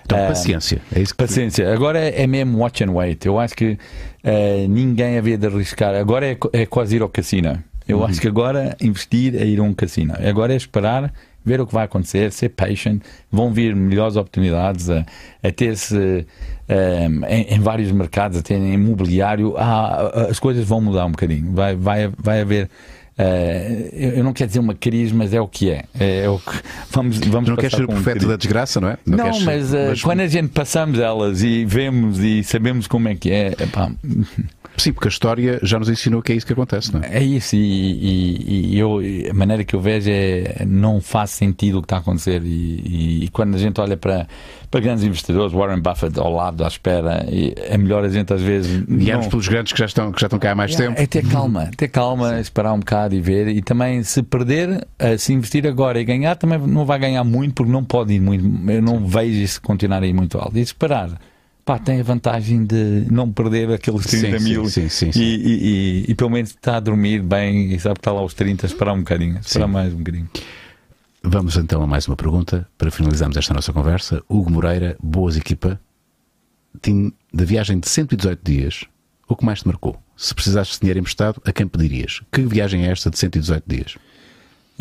Então, 0.06 0.16
Eh, 0.18 0.28
paciência. 0.28 0.80
É 0.96 1.00
isso 1.00 1.14
Paciência. 1.14 1.70
Agora 1.72 1.98
é, 1.98 2.22
é 2.22 2.26
mesmo 2.26 2.58
watch 2.58 2.82
and 2.82 2.90
wait. 2.92 3.24
Eu 3.26 3.38
acho 3.38 3.54
que 3.54 3.78
eh, 4.24 4.66
ninguém 4.66 5.18
havia 5.18 5.36
de 5.36 5.46
arriscar. 5.46 5.94
Agora 5.94 6.26
é, 6.26 6.36
é 6.54 6.64
quase 6.64 6.96
ir 6.96 7.02
ao 7.02 7.08
cassino. 7.10 7.62
Eu 7.86 7.98
Uhum. 7.98 8.04
acho 8.06 8.20
que 8.20 8.28
agora 8.28 8.76
investir 8.80 9.34
é 9.34 9.44
ir 9.44 9.58
a 9.60 9.62
um 9.62 9.74
cassino. 9.74 10.14
Agora 10.26 10.52
é 10.54 10.56
esperar, 10.56 11.12
ver 11.44 11.60
o 11.60 11.66
que 11.66 11.72
vai 11.74 11.84
acontecer, 11.84 12.32
ser 12.32 12.50
patient. 12.50 13.00
Vão 13.30 13.52
vir 13.52 13.74
melhores 13.74 14.16
oportunidades 14.16 14.90
a, 14.90 15.04
a 15.42 15.50
ter-se 15.50 16.26
eh, 16.68 17.08
em, 17.28 17.54
em 17.54 17.60
vários 17.60 17.90
mercados, 17.92 18.38
até 18.38 18.54
em 18.54 18.74
imobiliário. 18.74 19.54
Ah, 19.56 20.26
as 20.30 20.38
coisas 20.38 20.64
vão 20.66 20.80
mudar 20.80 21.06
um 21.06 21.10
bocadinho. 21.12 21.50
Vai, 21.52 21.74
vai, 21.74 22.10
vai 22.18 22.40
haver. 22.42 22.68
eh, 23.18 24.12
eu 24.16 24.24
não 24.24 24.32
quero 24.32 24.48
dizer 24.48 24.60
uma 24.60 24.74
crise, 24.74 25.12
mas 25.14 25.32
é 25.34 25.40
o 25.40 25.48
que 25.48 25.70
é. 25.70 25.84
É, 25.98 26.28
o 26.28 26.38
que 26.38 26.52
vamos, 26.92 27.18
vamos 27.18 27.46
Tu 27.46 27.50
não 27.50 27.56
queres 27.56 27.74
ser 27.76 27.82
o 27.82 27.84
um 27.84 27.94
profeta 27.94 28.26
da 28.26 28.36
desgraça, 28.36 28.80
não 28.80 28.88
é? 28.88 28.98
Não, 29.06 29.24
queres- 29.24 29.42
mas, 29.42 29.74
eh, 29.74 29.94
quando 30.02 30.20
a 30.20 30.26
gente 30.26 30.48
passamos 30.48 30.98
elas 30.98 31.42
e 31.42 31.64
vemos 31.64 32.18
e 32.18 32.42
sabemos 32.44 32.86
como 32.86 33.08
é 33.08 33.14
que 33.14 33.30
é, 33.30 33.48
epá, 33.58 33.90
Sim, 34.80 34.92
porque 34.92 35.08
a 35.08 35.10
história 35.10 35.58
já 35.62 35.78
nos 35.78 35.88
ensinou 35.88 36.22
que 36.22 36.32
é 36.32 36.36
isso 36.36 36.46
que 36.46 36.52
acontece, 36.52 36.92
não 36.92 37.00
é? 37.02 37.18
é 37.18 37.22
isso. 37.22 37.54
E, 37.56 37.58
e- 37.60 38.74
e 38.74 38.78
eu, 38.78 38.98
a 39.30 39.34
maneira 39.34 39.64
que 39.64 39.74
eu 39.74 39.80
vejo 39.80 40.08
é 40.10 40.64
não 40.66 41.00
faz 41.00 41.30
sentido 41.30 41.78
o 41.78 41.82
que 41.82 41.86
está 41.86 41.96
a 41.96 42.00
acontecer. 42.00 42.42
E, 42.44 43.24
e- 43.24 43.28
quando 43.32 43.54
a 43.54 43.58
gente 43.58 43.80
olha 43.80 43.96
para, 43.96 44.26
para 44.70 44.80
grandes 44.80 45.04
investidores, 45.04 45.52
Warren 45.52 45.80
Buffett 45.80 46.18
ao 46.18 46.32
lado, 46.32 46.64
à 46.64 46.68
espera, 46.68 47.24
e 47.30 47.54
é 47.56 47.76
melhor 47.76 48.04
a 48.04 48.08
gente 48.08 48.32
às 48.32 48.40
vezes. 48.42 48.82
Guiarmos 48.88 49.26
não- 49.26 49.30
pelos 49.30 49.48
grandes 49.48 49.72
que 49.72 49.78
já 49.78 49.86
estão, 49.86 50.12
que 50.12 50.20
já 50.20 50.26
estão 50.26 50.38
cá 50.38 50.52
há 50.52 50.54
mais 50.54 50.74
tempo. 50.74 51.00
É 51.00 51.06
ter 51.06 51.26
calma, 51.26 51.70
ter 51.76 51.88
calma, 51.88 52.40
esperar 52.40 52.72
um 52.72 52.78
bocado 52.80 53.14
e 53.14 53.20
ver. 53.20 53.48
E 53.48 53.60
também, 53.62 54.02
se 54.02 54.22
perder, 54.22 54.86
eh, 54.98 55.16
se 55.18 55.32
investir 55.32 55.66
agora 55.66 56.00
e 56.00 56.04
ganhar, 56.04 56.36
também 56.36 56.58
não 56.58 56.84
vai 56.84 56.98
ganhar 56.98 57.22
muito, 57.24 57.54
porque 57.54 57.70
não 57.72 57.84
pode 57.84 58.12
ir 58.14 58.20
muito. 58.20 58.44
Eu 58.70 58.80
não 58.82 59.06
vejo 59.06 59.38
isso 59.40 59.60
continuar 59.60 60.02
a 60.02 60.06
ir 60.06 60.12
muito 60.14 60.38
alto. 60.38 60.56
E 60.56 60.60
esperar, 60.60 61.10
pá, 61.64 61.78
tem 61.78 62.00
a 62.00 62.02
vantagem 62.02 62.64
de 62.64 63.06
não 63.10 63.30
perder 63.30 63.70
aqueles 63.72 64.06
30 64.06 64.38
Sim, 64.38 64.44
mil. 64.44 64.66
sim, 64.68 64.88
sim, 64.88 65.10
E, 65.14 65.20
e- 65.20 66.04
e- 66.04 66.04
e 66.10 66.14
pelo 66.14 66.30
menos 66.30 66.50
está 66.50 66.76
a 66.76 66.80
dormir 66.80 67.22
bem 67.22 67.72
e 67.74 67.78
sabe 67.80 67.94
que 67.94 68.00
está 68.00 68.12
lá 68.12 68.20
aos 68.20 68.34
30, 68.34 68.66
esperar 68.66 68.92
um 68.92 68.98
bocadinho, 68.98 69.38
esperar 69.38 69.66
mais 69.68 69.92
um 69.94 69.98
bocadinho. 69.98 70.28
Vamos 71.22 71.56
então 71.56 71.82
a 71.82 71.86
mais 71.86 72.06
uma 72.08 72.16
pergunta 72.16 72.66
para 72.78 72.90
finalizarmos 72.90 73.36
esta 73.36 73.52
nossa 73.52 73.72
conversa. 73.72 74.22
Hugo 74.28 74.50
Moreira, 74.50 74.96
boas 75.02 75.36
equipa. 75.36 75.78
Da 77.32 77.44
viagem 77.44 77.78
de 77.80 77.88
118 77.88 78.40
dias, 78.44 78.84
o 79.28 79.34
que 79.36 79.44
mais 79.44 79.60
te 79.60 79.66
marcou? 79.66 80.00
se 80.16 80.34
precisasses 80.34 80.74
de 80.74 80.80
dinheiro 80.80 80.98
emprestado, 81.00 81.40
a 81.46 81.50
quem 81.52 81.66
pedirias? 81.66 82.20
Que 82.30 82.42
viagem 82.42 82.84
é 82.86 82.90
esta 82.90 83.08
de 83.10 83.18
118 83.18 83.64
dias? 83.66 83.96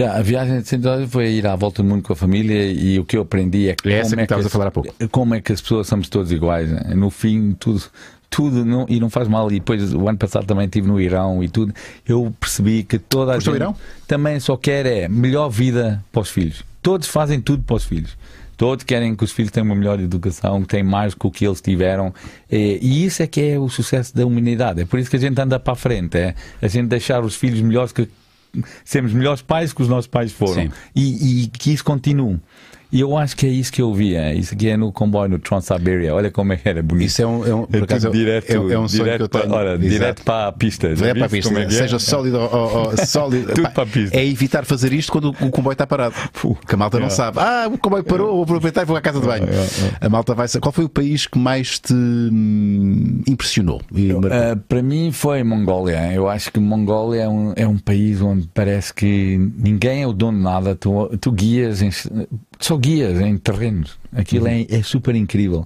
A 0.03 0.21
viagem 0.21 0.61
de 0.61 0.67
118 0.67 1.09
foi 1.09 1.29
ir 1.31 1.45
à 1.47 1.55
volta 1.55 1.81
do 1.83 1.87
mundo 1.89 2.01
com 2.03 2.13
a 2.13 2.15
família 2.15 2.65
e 2.71 2.97
o 2.99 3.05
que 3.05 3.17
eu 3.17 3.21
aprendi 3.23 3.69
é, 3.69 3.75
É 3.85 3.93
essa 3.93 4.09
como 4.11 4.15
que 4.15 4.19
é 4.21 4.23
estavas 4.23 4.45
as- 4.45 4.51
a 4.51 4.53
falar 4.53 4.67
há 4.67 4.71
pouco. 4.71 4.93
como 5.09 5.35
é 5.35 5.41
que 5.41 5.51
as 5.51 5.61
pessoas 5.61 5.87
somos 5.87 6.07
todos 6.09 6.31
iguais. 6.31 6.69
né? 6.69 6.93
No 6.95 7.09
fim, 7.09 7.55
tudo, 7.59 7.83
tudo 8.29 8.63
não, 8.63 8.85
e 8.87 8.99
não 8.99 9.09
faz 9.09 9.27
mal. 9.27 9.51
E 9.51 9.55
depois, 9.55 9.93
o 9.93 10.07
ano 10.07 10.17
passado 10.17 10.45
também 10.45 10.65
estive 10.65 10.87
no 10.87 10.99
Irão 11.01 11.43
e 11.43 11.49
tudo. 11.49 11.73
Eu 12.07 12.33
percebi 12.39 12.83
que 12.83 12.97
toda 12.99 13.31
a 13.31 13.35
ao 13.35 13.41
gente 13.41 13.55
Irão? 13.55 13.75
também 14.07 14.39
só 14.39 14.55
quer 14.55 14.85
é 14.85 15.07
melhor 15.09 15.49
vida 15.49 16.03
para 16.11 16.21
os 16.21 16.29
filhos. 16.29 16.63
Todos 16.81 17.07
fazem 17.07 17.41
tudo 17.41 17.63
para 17.63 17.75
os 17.75 17.83
filhos. 17.83 18.17
Todos 18.55 18.83
querem 18.83 19.15
que 19.15 19.23
os 19.23 19.31
filhos 19.31 19.51
tenham 19.51 19.65
uma 19.65 19.75
melhor 19.75 19.99
educação, 20.01 20.61
que 20.61 20.67
tenham 20.67 20.85
mais 20.87 21.13
do 21.13 21.19
que 21.31 21.39
que 21.39 21.45
eles 21.47 21.61
tiveram. 21.61 22.13
E, 22.51 22.77
e 22.81 23.05
isso 23.05 23.23
é 23.23 23.27
que 23.27 23.41
é 23.41 23.57
o 23.59 23.69
sucesso 23.69 24.13
da 24.15 24.25
humanidade. 24.25 24.81
É 24.81 24.85
por 24.85 24.99
isso 24.99 25.09
que 25.09 25.15
a 25.15 25.19
gente 25.19 25.39
anda 25.39 25.57
para 25.59 25.73
a 25.73 25.75
frente. 25.77 26.17
É 26.17 26.35
a 26.61 26.67
gente 26.67 26.87
deixar 26.87 27.23
os 27.23 27.35
filhos 27.35 27.61
melhores 27.61 27.91
que 27.93 28.07
sermos 28.83 29.13
melhores 29.13 29.41
pais 29.41 29.73
que 29.73 29.81
os 29.81 29.87
nossos 29.87 30.07
pais 30.07 30.31
foram 30.31 30.69
e, 30.95 31.43
e 31.43 31.47
que 31.47 31.71
isso 31.71 31.83
continue. 31.83 32.39
E 32.91 33.01
eu 33.01 33.15
acho 33.15 33.35
que 33.35 33.45
é 33.45 33.49
isso 33.49 33.71
que 33.71 33.81
eu 33.81 33.93
via. 33.93 34.33
Isso 34.33 34.55
aqui 34.55 34.67
é 34.67 34.75
no 34.75 34.91
comboio 34.91 35.29
no 35.29 35.39
Trans-Siberia. 35.39 36.13
Olha 36.13 36.31
como 36.31 36.53
é 36.53 36.57
que 36.57 36.67
era 36.67 36.81
bonito. 36.81 37.07
Isso 37.07 37.21
é 37.21 37.27
um, 37.27 37.45
é 37.45 37.53
um, 37.53 37.67
É 37.71 38.09
direto, 38.09 38.49
é, 38.51 38.73
é 38.73 38.79
um 38.79 38.87
sonho 38.87 39.03
direto 39.03 39.17
que 39.17 39.23
eu 39.23 39.29
para, 39.29 39.41
tenho. 39.41 39.53
olha, 39.53 39.69
Exato. 39.69 39.89
direto 39.89 40.23
para 40.23 40.47
a 40.47 40.51
pista. 40.51 40.95
Já 40.95 41.05
Vai 41.05 41.13
para 41.13 41.25
a 41.25 41.29
pista, 41.29 41.59
é 41.59 41.63
é? 41.63 41.69
seja 41.69 41.99
sólido 41.99 42.39
ou, 42.39 42.97
sólido. 43.05 43.53
Tudo 43.53 43.69
para 43.69 43.83
a 43.83 43.85
pista. 43.85 44.17
É 44.17 44.25
evitar 44.25 44.65
fazer 44.65 44.91
isto 44.91 45.11
quando 45.11 45.29
o 45.29 45.51
comboio 45.51 45.73
está 45.73 45.85
parado. 45.85 46.15
Que 46.67 46.73
a 46.73 46.77
malta 46.77 46.99
não 46.99 47.11
sabe. 47.11 47.37
Ah, 47.39 47.69
o 47.71 47.77
comboio 47.77 48.03
parou, 48.03 48.33
vou 48.33 48.43
aproveitar 48.43 48.81
e 48.81 48.85
vou 48.85 48.97
à 48.97 49.01
casa 49.01 49.19
de 49.19 49.27
banho. 49.27 49.45
A 50.01 50.09
malta 50.09 50.33
vai. 50.33 50.47
Qual 50.59 50.71
foi 50.71 50.85
o 50.85 50.89
país 50.89 51.27
que 51.27 51.37
mais 51.37 51.77
te 51.77 51.93
hum, 51.93 53.21
impressionou? 53.27 53.81
Uh, 53.91 54.57
para 54.67 54.81
mim 54.81 55.11
foi 55.11 55.43
Mongólia. 55.43 56.11
Eu 56.11 56.27
acho 56.27 56.51
que 56.51 56.59
Mongólia 56.59 57.21
é 57.21 57.29
um, 57.29 57.53
é 57.55 57.67
um 57.67 57.77
país 57.77 58.19
onde 58.19 58.49
parece 58.51 58.91
que 58.93 59.37
ninguém 59.57 60.01
é 60.01 60.07
o 60.07 60.13
dono 60.13 60.37
de 60.37 60.43
nada. 60.43 60.75
Tu, 60.75 61.17
tu 61.21 61.31
guias, 61.31 61.81
em, 61.81 61.91
só 62.59 62.75
guias 62.77 63.19
em 63.21 63.37
terrenos. 63.37 63.97
Aquilo 64.13 64.47
é, 64.47 64.65
é 64.69 64.83
super 64.83 65.15
incrível. 65.15 65.63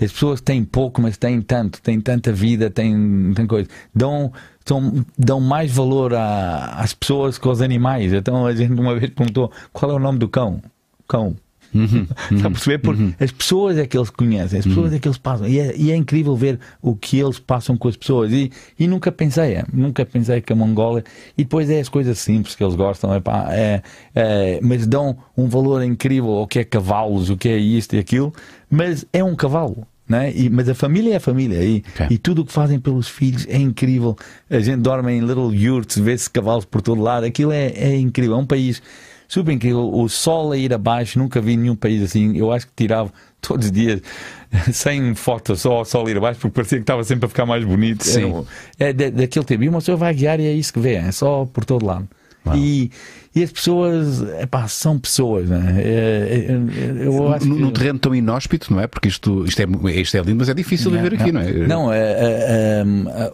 As 0.00 0.12
pessoas 0.12 0.40
têm 0.40 0.64
pouco, 0.64 1.02
mas 1.02 1.16
têm 1.16 1.40
tanto, 1.42 1.80
têm 1.82 2.00
tanta 2.00 2.32
vida, 2.32 2.70
têm, 2.70 3.32
têm 3.34 3.46
coisa. 3.46 3.68
Dão, 3.94 4.32
dão, 4.66 5.04
dão 5.18 5.40
mais 5.40 5.72
valor 5.72 6.14
a- 6.14 6.74
às 6.76 6.94
pessoas 6.94 7.36
que 7.38 7.48
aos 7.48 7.60
animais. 7.60 8.12
Então 8.12 8.46
a 8.46 8.54
gente 8.54 8.72
uma 8.80 8.94
vez 8.98 9.10
perguntou 9.12 9.50
qual 9.72 9.90
é 9.90 9.94
o 9.94 9.98
nome 9.98 10.18
do 10.18 10.28
cão? 10.28 10.62
Cão. 11.08 11.36
Está 12.32 12.48
a 12.48 12.50
perceber? 12.50 12.78
Porque 12.78 13.14
as 13.22 13.30
pessoas 13.30 13.78
é 13.78 13.86
que 13.86 13.96
eles 13.96 14.10
conhecem, 14.10 14.58
as 14.58 14.66
pessoas 14.66 14.92
é 14.92 14.98
que 14.98 15.06
eles 15.06 15.18
passam. 15.18 15.46
E 15.46 15.58
é, 15.58 15.74
e 15.76 15.90
é 15.90 15.96
incrível 15.96 16.34
ver 16.36 16.58
o 16.80 16.94
que 16.94 17.18
eles 17.18 17.38
passam 17.38 17.76
com 17.76 17.88
as 17.88 17.96
pessoas. 17.96 18.32
E, 18.32 18.50
e 18.78 18.86
nunca 18.86 19.10
pensei, 19.12 19.54
é, 19.54 19.64
nunca 19.72 20.04
pensei 20.04 20.40
que 20.40 20.52
a 20.52 20.56
Mongólia. 20.56 21.04
E 21.36 21.44
depois 21.44 21.68
é 21.70 21.80
as 21.80 21.88
coisas 21.88 22.18
simples 22.18 22.54
que 22.54 22.62
eles 22.62 22.74
gostam, 22.74 23.14
epá, 23.14 23.48
é, 23.50 23.82
é, 24.14 24.60
mas 24.62 24.86
dão 24.86 25.16
um 25.36 25.48
valor 25.48 25.82
incrível 25.82 26.30
ao 26.30 26.46
que 26.46 26.58
é 26.58 26.64
cavalos, 26.64 27.30
o 27.30 27.36
que 27.36 27.48
é 27.48 27.56
isto 27.56 27.96
e 27.96 27.98
aquilo. 27.98 28.32
Mas 28.70 29.04
é 29.12 29.22
um 29.22 29.34
cavalo. 29.34 29.86
Né? 30.08 30.32
E, 30.36 30.48
mas 30.48 30.68
a 30.68 30.74
família 30.74 31.14
é 31.14 31.16
a 31.16 31.20
família 31.20 31.64
e, 31.64 31.82
Ok. 31.94 32.06
e 32.10 32.18
tudo 32.18 32.42
o 32.42 32.44
que 32.46 32.52
fazem 32.52 32.78
pelos 32.78 33.08
filhos 33.08 33.44
é 33.48 33.56
incrível. 33.56 34.16
A 34.48 34.60
gente 34.60 34.76
dorme 34.80 35.12
em 35.12 35.20
little 35.20 35.52
yurts, 35.52 35.98
vê-se 35.98 36.30
cavalos 36.30 36.64
por 36.64 36.80
todo 36.80 37.02
lado. 37.02 37.26
Aquilo 37.26 37.50
é, 37.50 37.66
é 37.74 37.96
incrível. 37.96 38.36
É 38.36 38.38
um 38.38 38.46
país 38.46 38.80
super 39.28 39.52
incrível. 39.52 39.90
O 39.92 40.08
sol 40.08 40.52
a 40.52 40.56
ir 40.56 40.72
abaixo, 40.72 41.18
nunca 41.18 41.40
vi 41.40 41.56
nenhum 41.56 41.76
país 41.76 42.02
assim. 42.02 42.36
Eu 42.36 42.52
acho 42.52 42.66
que 42.66 42.72
tirava 42.76 43.12
todos 43.40 43.66
os 43.66 43.72
dias 43.72 44.00
sem 44.72 45.14
foto, 45.14 45.56
só 45.56 45.80
o 45.82 45.84
sol 45.84 46.06
a 46.06 46.10
ir 46.10 46.16
abaixo, 46.16 46.40
porque 46.40 46.54
parecia 46.54 46.78
que 46.78 46.82
estava 46.82 47.04
sempre 47.04 47.26
a 47.26 47.28
ficar 47.28 47.46
mais 47.46 47.64
bonito. 47.64 48.04
Sim. 48.04 48.44
Era 48.78 48.90
É, 48.90 48.92
da- 48.92 49.10
daquele 49.10 49.44
tempo. 49.44 49.64
E 49.64 49.68
uma 49.68 49.78
pessoa 49.78 49.96
vai 49.96 50.14
guiar 50.14 50.40
e 50.40 50.46
é 50.46 50.52
isso 50.52 50.72
que 50.72 50.80
vê, 50.80 50.94
é 50.94 51.12
só 51.12 51.44
por 51.46 51.64
todo 51.64 51.84
lado. 51.86 52.08
E, 52.54 52.90
e 53.34 53.42
as 53.42 53.50
pessoas, 53.50 54.22
epá, 54.40 54.68
são 54.68 54.98
pessoas, 54.98 55.48
né? 55.48 55.82
Eu 57.04 57.32
acho 57.32 57.46
num, 57.48 57.56
que- 57.56 57.60
num 57.62 57.70
terreno 57.70 57.98
tão 57.98 58.14
inóspito, 58.14 58.72
não 58.72 58.80
é? 58.80 58.86
Porque 58.86 59.08
isto, 59.08 59.44
isto, 59.46 59.60
é, 59.60 59.66
isto 59.92 60.16
é 60.16 60.20
lindo, 60.20 60.36
mas 60.36 60.48
é 60.48 60.54
difícil 60.54 60.90
viver 60.90 61.14
aqui, 61.14 61.32
não, 61.32 61.40
é? 61.40 61.52
Não, 61.52 61.92
é, 61.92 61.98
é, 61.98 62.84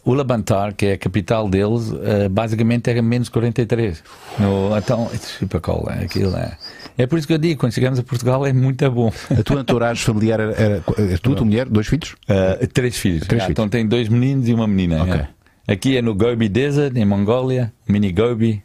Ulaanbaatar, 0.04 0.74
que 0.74 0.86
é 0.86 0.92
a 0.94 0.98
capital 0.98 1.48
deles, 1.48 1.92
basicamente 2.30 2.88
era 2.90 3.02
menos 3.02 3.28
43. 3.28 4.02
No, 4.38 4.76
então, 4.76 5.10
é 5.12 5.16
super 5.16 5.60
cool, 5.60 5.88
é, 5.90 6.04
aquilo 6.04 6.36
é. 6.36 6.56
É 6.98 7.06
por 7.06 7.18
isso 7.18 7.26
que 7.26 7.32
eu 7.32 7.38
digo, 7.38 7.58
quando 7.60 7.72
chegamos 7.72 7.98
a 7.98 8.02
Portugal 8.02 8.46
é 8.46 8.52
muito 8.52 8.88
bom. 8.90 9.10
A 9.30 9.42
tua 9.42 9.60
entourage 9.62 10.04
familiar 10.04 10.38
era, 10.40 10.52
era, 10.52 10.82
era 10.98 11.18
tu, 11.18 11.34
tua 11.34 11.44
mulher, 11.46 11.66
dois 11.66 11.86
filhos? 11.86 12.12
Uh, 12.28 12.66
três 12.66 12.96
filhos. 12.98 13.26
Três 13.26 13.42
Ah, 13.42 13.46
filhos. 13.46 13.50
Então 13.52 13.68
tem 13.68 13.86
dois 13.86 14.08
meninos 14.10 14.46
e 14.48 14.52
uma 14.52 14.66
menina. 14.66 15.02
Ok. 15.02 15.14
é. 15.14 15.28
Aqui 15.72 15.96
é 15.96 16.02
no 16.02 16.14
Gobi 16.14 16.48
Desert, 16.48 16.94
em 16.96 17.04
Mongólia, 17.06 17.72
mini 17.88 18.12
Gobi. 18.12 18.62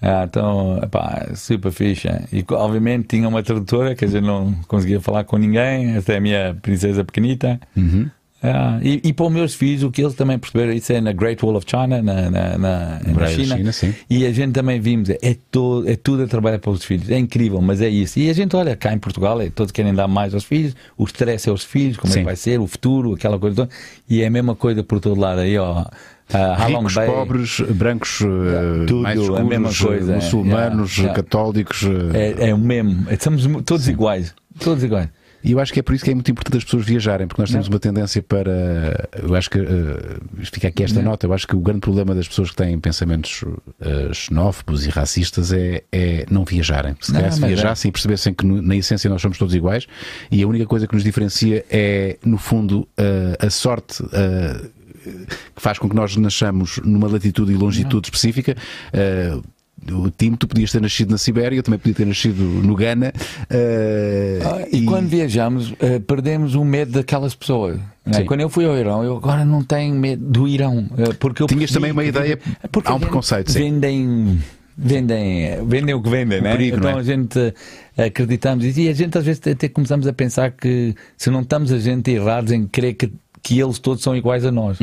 Ah, 0.00 0.24
então, 0.28 0.78
epá, 0.82 1.28
super 1.34 1.72
fixe. 1.72 2.08
é. 2.08 2.24
E 2.32 2.44
obviamente 2.52 3.08
tinha 3.08 3.28
uma 3.28 3.42
tradutora 3.42 3.94
que 3.94 4.04
a 4.04 4.08
gente 4.08 4.24
não 4.24 4.52
conseguia 4.68 5.00
falar 5.00 5.24
com 5.24 5.36
ninguém. 5.36 5.96
Esta 5.96 6.12
é 6.12 6.16
a 6.18 6.20
minha 6.20 6.56
princesa 6.62 7.04
pequenita. 7.04 7.60
Uhum. 7.76 8.08
Ah, 8.40 8.78
e, 8.80 9.00
e 9.02 9.12
para 9.12 9.26
os 9.26 9.32
meus 9.32 9.54
filhos, 9.54 9.82
o 9.82 9.90
que 9.90 10.00
eles 10.00 10.14
também 10.14 10.38
perceberam, 10.38 10.72
isso 10.72 10.92
é 10.92 11.00
na 11.00 11.12
Great 11.12 11.44
Wall 11.44 11.56
of 11.56 11.66
China, 11.68 12.00
na, 12.00 12.30
na, 12.30 12.58
na, 12.58 13.00
na 13.00 13.26
China. 13.26 13.72
China. 13.72 13.94
E 14.08 14.24
a 14.24 14.32
gente 14.32 14.52
também 14.52 14.80
vimos, 14.80 15.10
é, 15.10 15.36
to, 15.50 15.82
é 15.84 15.96
tudo 15.96 16.22
a 16.22 16.26
trabalhar 16.28 16.60
para 16.60 16.70
os 16.70 16.84
filhos. 16.84 17.10
É 17.10 17.18
incrível, 17.18 17.60
mas 17.60 17.80
é 17.80 17.88
isso. 17.88 18.20
E 18.20 18.30
a 18.30 18.32
gente 18.32 18.54
olha 18.54 18.76
cá 18.76 18.92
em 18.92 18.98
Portugal, 18.98 19.40
é, 19.40 19.50
todos 19.50 19.72
querem 19.72 19.92
dar 19.92 20.06
mais 20.06 20.34
aos 20.34 20.44
filhos, 20.44 20.76
o 20.96 21.04
stress 21.04 21.48
é 21.48 21.50
aos 21.50 21.64
filhos, 21.64 21.96
como 21.96 22.12
é 22.12 22.14
Sim. 22.14 22.20
que 22.20 22.24
vai 22.26 22.36
ser, 22.36 22.60
o 22.60 22.66
futuro, 22.68 23.14
aquela 23.14 23.40
coisa 23.40 23.56
toda. 23.56 23.70
E 24.08 24.22
é 24.22 24.26
a 24.26 24.30
mesma 24.30 24.54
coisa 24.54 24.84
por 24.84 25.00
todo 25.00 25.20
lado. 25.20 25.40
Aí, 25.40 25.58
ó, 25.58 25.84
a 26.32 26.62
Halong 26.64 26.78
Ricos, 26.80 26.94
Bay. 26.94 27.06
pobres, 27.06 27.60
brancos, 27.60 28.20
eh, 28.22 28.84
Tudo, 28.86 29.02
mais 29.02 29.18
a 29.18 29.22
escuros, 29.22 29.46
mesma 29.48 29.74
coisa, 29.88 30.12
é. 30.12 30.14
muçulmanos, 30.16 30.96
Yeah, 30.96 31.12
yeah. 31.12 31.14
católicos. 31.22 31.82
eh, 32.14 32.34
É, 32.40 32.48
é 32.50 32.54
o 32.54 32.58
mesmo. 32.58 33.06
Somos 33.20 33.46
todos 33.64 33.88
iguais. 33.88 34.34
Todos 34.60 34.82
iguais. 34.84 35.08
E 35.44 35.52
eu 35.52 35.60
acho 35.60 35.72
que 35.72 35.78
é 35.78 35.82
por 35.84 35.94
isso 35.94 36.04
que 36.04 36.10
é 36.10 36.14
muito 36.14 36.28
importante 36.32 36.56
as 36.58 36.64
pessoas 36.64 36.84
viajarem, 36.84 37.28
porque 37.28 37.40
nós 37.40 37.48
temos 37.52 37.68
uma 37.68 37.78
tendência 37.78 38.20
para. 38.20 39.08
Eu 39.22 39.32
acho 39.36 39.48
que. 39.48 39.60
eh, 39.60 40.18
fica 40.42 40.66
aqui 40.66 40.82
esta 40.82 41.00
nota. 41.00 41.26
Eu 41.28 41.32
acho 41.32 41.46
que 41.46 41.54
o 41.54 41.60
grande 41.60 41.78
problema 41.78 42.12
das 42.12 42.26
pessoas 42.26 42.50
que 42.50 42.56
têm 42.56 42.76
pensamentos 42.80 43.44
eh, 43.80 44.10
xenófobos 44.12 44.84
e 44.84 44.90
racistas 44.90 45.52
é, 45.52 45.84
é 45.92 46.26
não 46.28 46.44
viajarem. 46.44 46.96
Se 47.00 47.12
Não, 47.12 47.20
calhar 47.20 47.32
se 47.32 47.44
é. 47.44 47.46
viajassem 47.46 47.88
e 47.88 47.92
percebessem 47.92 48.34
que 48.34 48.44
no- 48.44 48.60
na 48.60 48.74
essência 48.74 49.08
nós 49.08 49.22
somos 49.22 49.38
todos 49.38 49.54
iguais 49.54 49.86
e 50.28 50.42
a 50.42 50.46
única 50.48 50.66
coisa 50.66 50.88
que 50.88 50.94
nos 50.94 51.04
diferencia 51.04 51.64
é, 51.70 52.18
no 52.24 52.36
fundo, 52.36 52.86
eh, 52.98 53.36
a 53.38 53.48
sorte. 53.48 54.02
Que 55.54 55.62
faz 55.62 55.78
com 55.78 55.88
que 55.88 55.94
nós 55.96 56.16
nasçamos 56.16 56.78
numa 56.84 57.08
latitude 57.08 57.52
e 57.52 57.56
longitude 57.56 58.06
específica. 58.08 58.56
Eh, 58.92 59.38
o 59.92 60.10
Tim, 60.10 60.34
tu 60.34 60.48
podias 60.48 60.72
ter 60.72 60.82
nascido 60.82 61.10
na 61.12 61.18
Sibéria, 61.18 61.56
eu 61.56 61.62
também 61.62 61.78
podia 61.78 61.94
ter 61.94 62.04
nascido 62.06 62.42
no 62.42 62.74
Ghana. 62.74 63.12
eh, 63.48 64.38
Ah, 64.44 64.66
e, 64.72 64.84
quando 64.84 65.08
viajamos, 65.08 65.72
eh, 65.80 65.98
perdemos 66.00 66.54
o 66.54 66.64
medo 66.64 66.92
daquelas 66.92 67.34
pessoas. 67.34 67.78
né? 68.04 68.22
Quando 68.24 68.40
eu 68.40 68.48
fui 68.48 68.64
ao 68.64 68.76
Irão, 68.76 69.04
eu 69.04 69.16
agora 69.16 69.44
não 69.44 69.62
tenho 69.62 69.94
medo 69.94 70.24
do 70.24 70.48
Irão. 70.48 70.88
eh, 70.98 71.12
porque 71.18 71.42
eu 71.42 71.46
Tinhas 71.46 71.70
percebi 71.70 71.74
também 71.88 71.92
uma 71.92 72.04
ideia- 72.04 72.38
porque 72.72 72.90
há 72.90 72.94
um 72.94 73.00
preconceito, 73.00 73.52
sim. 73.52 73.58
Vendem. 73.60 74.38
Vendem, 74.80 75.66
vendem 75.66 75.92
o 75.92 76.00
que 76.00 76.08
vendem, 76.08 76.40
né? 76.40 76.52
perigo, 76.52 76.76
então 76.76 76.92
não 76.92 76.98
é? 76.98 77.00
a 77.00 77.04
gente 77.04 77.52
acreditamos 77.96 78.76
e 78.76 78.88
a 78.88 78.92
gente 78.92 79.18
às 79.18 79.24
vezes 79.24 79.42
até 79.44 79.68
começamos 79.68 80.06
a 80.06 80.12
pensar 80.12 80.52
que 80.52 80.94
se 81.16 81.30
não 81.30 81.40
estamos 81.40 81.72
a 81.72 81.78
gente 81.80 82.10
errados 82.12 82.52
em 82.52 82.64
crer 82.64 82.94
que, 82.94 83.10
que 83.42 83.58
eles 83.60 83.78
todos 83.78 84.02
são 84.02 84.14
iguais 84.16 84.44
a 84.44 84.50
nós. 84.52 84.78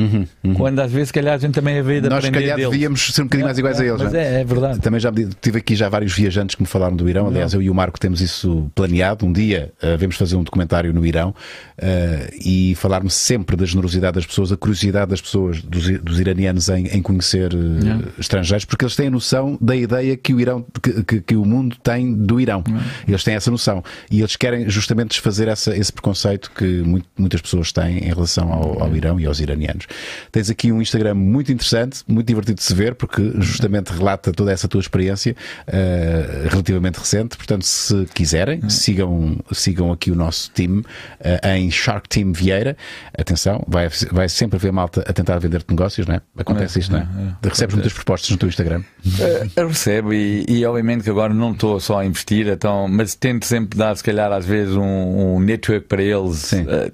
Quando 0.55 0.79
às 0.79 0.91
vezes, 0.91 1.09
se 1.09 1.13
calhar, 1.13 1.35
a 1.35 1.37
gente 1.37 1.53
também 1.53 1.75
é 1.75 1.81
ver 1.81 2.01
de 2.01 2.07
Uhum, 2.07 2.13
Nós, 2.13 2.23
se 2.23 2.29
aprender 2.29 2.41
calhar, 2.45 2.57
deles. 2.57 2.71
devíamos 2.71 3.13
ser 3.13 3.21
um 3.21 3.25
bocadinho 3.25 3.45
mais 3.47 3.57
iguais 3.57 3.79
a 3.79 3.85
eles. 3.85 4.01
Mas 4.01 4.13
não 4.13 4.19
é? 4.19 4.23
é, 4.37 4.41
é 4.41 4.43
verdade. 4.43 4.79
Também 4.79 4.99
já 4.99 5.11
tive 5.41 5.57
aqui 5.59 5.75
já 5.75 5.89
vários 5.89 6.13
viajantes 6.13 6.55
que 6.55 6.61
me 6.61 6.67
falaram 6.67 6.95
do 6.95 7.09
Irão. 7.09 7.27
Aliás, 7.27 7.53
eu 7.53 7.61
e 7.61 7.69
o 7.69 7.73
Marco 7.75 7.99
temos 7.99 8.21
isso 8.21 8.71
planeado. 8.75 9.25
Um 9.25 9.31
dia 9.33 9.71
uh, 9.83 9.97
vamos 9.97 10.15
fazer 10.15 10.35
um 10.35 10.43
documentário 10.43 10.93
no 10.93 11.05
Irão 11.05 11.29
uh, 11.29 12.35
e 12.43 12.75
falarmos 12.75 13.13
sempre 13.13 13.55
da 13.55 13.65
generosidade 13.65 14.15
das 14.15 14.25
pessoas, 14.25 14.51
a 14.51 14.57
curiosidade 14.57 15.09
das 15.09 15.21
pessoas, 15.21 15.61
dos, 15.61 15.87
dos 15.99 16.19
iranianos 16.19 16.69
em, 16.69 16.87
em 16.87 17.01
conhecer 17.01 17.53
uh, 17.53 18.07
estrangeiros, 18.19 18.65
porque 18.65 18.85
eles 18.85 18.95
têm 18.95 19.07
a 19.07 19.11
noção 19.11 19.57
da 19.61 19.75
ideia 19.75 20.15
que 20.15 20.33
o 20.33 20.39
Irão, 20.39 20.65
que, 20.81 21.03
que- 21.03 21.21
que 21.21 21.35
o 21.35 21.45
mundo 21.45 21.75
tem 21.81 22.13
do 22.13 22.39
Irão. 22.39 22.63
Eles 23.07 23.23
têm 23.23 23.35
essa 23.35 23.49
noção 23.51 23.83
e 24.11 24.19
eles 24.19 24.35
querem 24.35 24.69
justamente 24.69 25.09
desfazer 25.09 25.47
essa, 25.47 25.75
esse 25.75 25.91
preconceito 25.91 26.51
que 26.55 26.81
muito- 26.83 27.07
muitas 27.17 27.41
pessoas 27.41 27.71
têm 27.71 27.97
em 27.99 28.07
relação 28.07 28.44
ao, 28.51 28.83
ao 28.83 28.95
Irão 28.95 29.19
e 29.19 29.25
aos 29.25 29.39
iranianos. 29.39 29.85
Tens 30.31 30.49
aqui 30.49 30.71
um 30.71 30.81
Instagram 30.81 31.15
muito 31.15 31.51
interessante, 31.51 32.03
muito 32.07 32.27
divertido 32.27 32.57
de 32.57 32.63
se 32.63 32.73
ver, 32.73 32.95
porque 32.95 33.33
justamente 33.39 33.89
relata 33.89 34.31
toda 34.31 34.51
essa 34.51 34.67
tua 34.67 34.81
experiência 34.81 35.35
uh, 35.67 36.49
relativamente 36.49 36.97
recente. 36.97 37.37
Portanto, 37.37 37.63
se 37.63 38.05
quiserem, 38.13 38.69
sigam, 38.69 39.37
sigam 39.51 39.91
aqui 39.91 40.11
o 40.11 40.15
nosso 40.15 40.51
time 40.53 40.79
uh, 40.79 41.47
em 41.55 41.69
Shark 41.71 42.07
Team 42.09 42.31
Vieira. 42.33 42.77
Atenção, 43.17 43.63
vai, 43.67 43.89
vai 44.11 44.29
sempre 44.29 44.57
haver 44.57 44.71
malta 44.71 45.03
a 45.07 45.13
tentar 45.13 45.39
vender-te 45.39 45.69
negócios, 45.69 46.05
não 46.07 46.15
é? 46.15 46.21
Acontece 46.37 46.79
É, 46.79 46.81
isto, 46.81 46.91
não 46.91 46.99
é? 46.99 47.07
Recebes 47.43 47.75
muitas 47.75 47.93
propostas 47.93 48.29
no 48.31 48.37
teu 48.37 48.49
Instagram. 48.49 48.83
Eh, 49.19 49.47
Eu 49.55 49.67
recebo 49.67 50.13
e, 50.13 50.45
e 50.47 50.65
obviamente 50.65 51.03
que 51.03 51.09
agora 51.09 51.33
não 51.33 51.51
estou 51.51 51.79
só 51.79 51.99
a 51.99 52.05
investir, 52.05 52.47
então, 52.47 52.87
mas 52.87 53.15
tento 53.15 53.45
sempre 53.45 53.77
dar, 53.77 53.95
se 53.95 54.03
calhar, 54.03 54.31
às 54.31 54.45
vezes 54.45 54.75
um, 54.75 55.35
um 55.35 55.39
network 55.39 55.87
para 55.87 56.01
eles 56.03 56.37
Sim. 56.37 56.65
eh, 56.67 56.91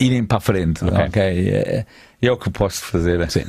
irem 0.00 0.24
para 0.24 0.38
a 0.38 0.40
frente. 0.40 0.84
Ok. 0.84 0.98
ok? 1.08 1.22
Eh, 1.22 1.78
E 1.78 1.86
é 2.28 2.32
o 2.32 2.36
que 2.36 2.50
posso 2.50 2.84
fazer. 2.84 3.28
Sim. 3.30 3.44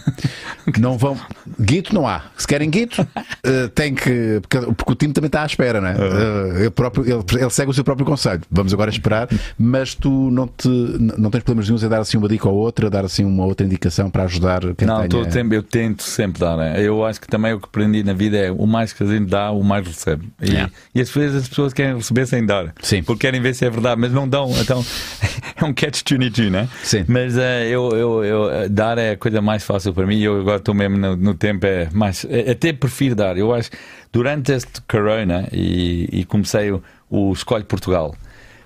Não 0.80 0.98
vão. 0.98 1.18
Guito 1.60 1.94
não 1.94 2.08
há. 2.08 2.24
Se 2.38 2.48
querem 2.48 2.70
guito, 2.70 3.02
uh, 3.02 3.70
tem 3.76 3.94
que. 3.94 4.42
Porque, 4.50 4.92
o 4.92 4.96
time 4.96 5.14
também 5.14 5.28
está 5.28 5.44
à 5.44 5.46
espera, 5.46 5.80
não 5.80 5.88
é? 5.88 5.96
Uh, 5.96 6.58
ele, 6.60 6.70
próprio, 6.70 7.06
ele, 7.06 7.24
ele, 7.42 7.50
segue 7.50 7.70
o 7.70 7.74
seu 7.74 7.84
próprio 7.84 8.06
conselho. 8.06 8.42
Vamos 8.50 8.74
agora 8.74 8.90
esperar, 8.90 9.28
mas 9.58 9.94
tu 9.94 10.30
não, 10.32 10.48
te, 10.48 10.68
não 10.68 11.30
tens 11.30 11.44
problemas 11.44 11.70
nenhum 11.70 11.84
em 11.84 11.90
dar 11.90 12.00
assim 12.00 12.18
uma 12.18 12.28
dica 12.28 12.48
ou 12.48 12.56
outra, 12.56 12.90
dar 12.90 13.06
assim 13.06 13.24
uma 13.24 13.46
outra 13.46 13.66
indicação 13.66 14.10
para 14.10 14.24
ajudar 14.24 14.62
quem 14.76 14.88
Não, 14.88 15.08
tenha... 15.08 15.26
tempo, 15.26 15.54
eu 15.54 15.64
tento 15.64 16.04
sempre 16.04 16.40
dar. 16.40 16.58
Né? 16.58 16.82
Eu 16.82 17.06
acho 17.06 17.20
que 17.20 17.28
também 17.28 17.54
o 17.54 17.60
que 17.60 17.66
aprendi 17.66 18.04
na 18.04 18.14
vida 18.14 18.38
é 18.38 18.52
o 18.52 18.66
mais 18.66 18.94
que 18.94 19.04
a 19.04 19.06
gente 19.06 19.26
dá, 19.26 19.52
o 19.52 19.64
mais 19.64 19.86
recebe. 19.86 20.30
E, 20.42 20.50
yeah. 20.50 20.72
e 20.94 21.02
às 21.02 21.10
vezes 21.10 21.44
as 21.44 21.48
pessoas 21.48 21.74
querem 21.74 21.96
receber 21.96 22.26
sem 22.26 22.46
dar. 22.46 22.74
Sim. 22.82 23.04
Porque 23.04 23.28
querem 23.28 23.42
ver 23.42 23.54
se 23.54 23.66
é 23.66 23.70
verdade, 23.70 24.00
mas 24.00 24.12
não 24.12 24.28
dão. 24.28 24.52
Então 24.60 24.84
é 25.56 25.64
um 25.64 25.74
catch-22, 25.74 26.50
né? 26.50 26.68
Sim. 26.84 27.06
Mas 27.08 27.36
uh, 27.36 27.40
eu, 27.40 27.90
eu, 27.92 28.24
eu, 28.24 28.63
dar 28.70 28.98
é 28.98 29.12
a 29.12 29.18
coisa 29.18 29.42
mais 29.42 29.64
fácil 29.64 29.94
para 29.94 30.06
mim. 30.06 30.20
Eu 30.20 30.42
agora 30.42 30.58
estou 30.58 30.74
mesmo 30.74 30.98
no, 30.98 31.16
no, 31.16 31.34
tempo, 31.34 31.66
é 31.66 31.90
mais. 31.92 32.26
É, 32.30 32.52
até 32.52 32.74
prefiro 32.74 33.16
dar. 33.16 33.38
Eu 33.38 33.54
acho 33.54 33.70
durante 34.12 34.52
este 34.52 34.82
corona 34.82 35.48
e, 35.52 36.10
e 36.12 36.26
comecei 36.26 36.72
o, 36.72 36.84
o 37.10 37.32
Escolhe 37.32 37.64
Portugal, 37.64 38.16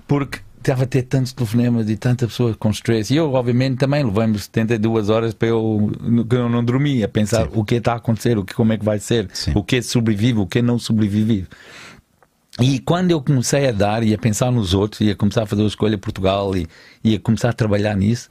porque 0.08 0.40
estava 0.58 0.84
a 0.84 0.88
ter 0.88 1.04
tantos 1.04 1.32
telefonemas 1.32 1.90
e 1.90 1.96
tanta 1.96 2.28
pessoa 2.28 2.54
com 2.56 2.70
stress. 2.72 3.14
E 3.14 3.18
eu, 3.18 3.32
obviamente, 3.34 3.78
também 3.78 4.04
levei-me 4.04 4.38
72 4.38 5.10
horas 5.10 5.34
para 5.34 5.48
eu, 5.48 5.92
que 6.30 6.36
eu 6.36 6.50
não 6.50 6.64
dormia, 6.64 7.06
a 7.06 7.10
pensar 7.10 7.46
Sim. 7.46 7.52
o 7.54 7.64
que 7.64 7.76
está 7.76 7.94
a 7.94 7.98
acontecer, 7.98 8.38
o 8.38 8.44
que, 8.44 8.54
como 8.54 8.74
é 8.74 8.78
que 8.78 8.84
vai 8.84 9.00
ser, 9.00 9.30
Sim. 9.34 9.54
o 9.56 9.64
que 9.64 9.82
sobrevive, 9.82 10.40
o 10.40 10.48
que 10.48 10.62
não 10.62 10.78
sobrevive. 10.78 11.48
E 12.60 12.80
quando 12.80 13.12
eu 13.12 13.22
comecei 13.22 13.68
a 13.68 13.72
dar 13.72 14.04
e 14.04 14.14
a 14.14 14.18
pensar 14.18 14.52
nos 14.52 14.74
outros, 14.74 15.02
e 15.02 15.12
a 15.12 15.16
começar 15.16 15.44
a 15.44 15.46
fazer 15.46 15.64
a 15.64 15.68
escolha 15.68 15.98
Portugal 15.98 16.56
e, 16.56 16.68
e 17.04 17.16
a 17.16 17.20
começar 17.20 17.50
a 17.50 17.54
trabalhar 17.54 17.96
nisso, 17.96 18.30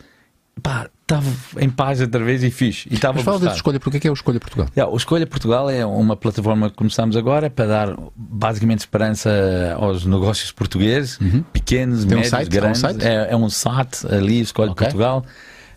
pá, 0.62 0.88
estava 1.02 1.26
em 1.58 1.68
paz 1.70 2.00
outra 2.00 2.24
vez 2.24 2.42
e 2.42 2.50
fiz. 2.50 2.86
E 2.90 2.98
Mas 3.14 3.22
fala 3.22 3.38
desse 3.38 3.54
Escolha, 3.56 3.78
porque 3.78 3.98
é 3.98 4.00
que 4.00 4.08
é 4.08 4.10
o 4.10 4.14
Escolha 4.14 4.40
Portugal? 4.40 4.66
Yeah, 4.76 4.92
o 4.92 4.96
Escolha 4.96 5.24
Portugal 5.26 5.70
é 5.70 5.86
uma 5.86 6.16
plataforma 6.16 6.68
que 6.70 6.76
começamos 6.76 7.16
agora 7.16 7.48
para 7.48 7.66
dar 7.66 7.96
basicamente 8.16 8.80
esperança 8.80 9.30
aos 9.78 10.04
negócios 10.04 10.50
portugueses, 10.50 11.20
uhum. 11.20 11.44
pequenos, 11.52 12.04
Tem 12.04 12.16
médios, 12.16 12.32
um 12.32 12.36
site? 12.36 12.48
grandes. 12.48 12.82
É 12.82 12.86
um 12.86 12.90
site? 12.92 13.06
É, 13.06 13.28
é 13.30 13.36
um 13.36 13.48
site 13.48 14.04
ali, 14.10 14.40
Escolha 14.40 14.72
okay. 14.72 14.86
Portugal, 14.86 15.24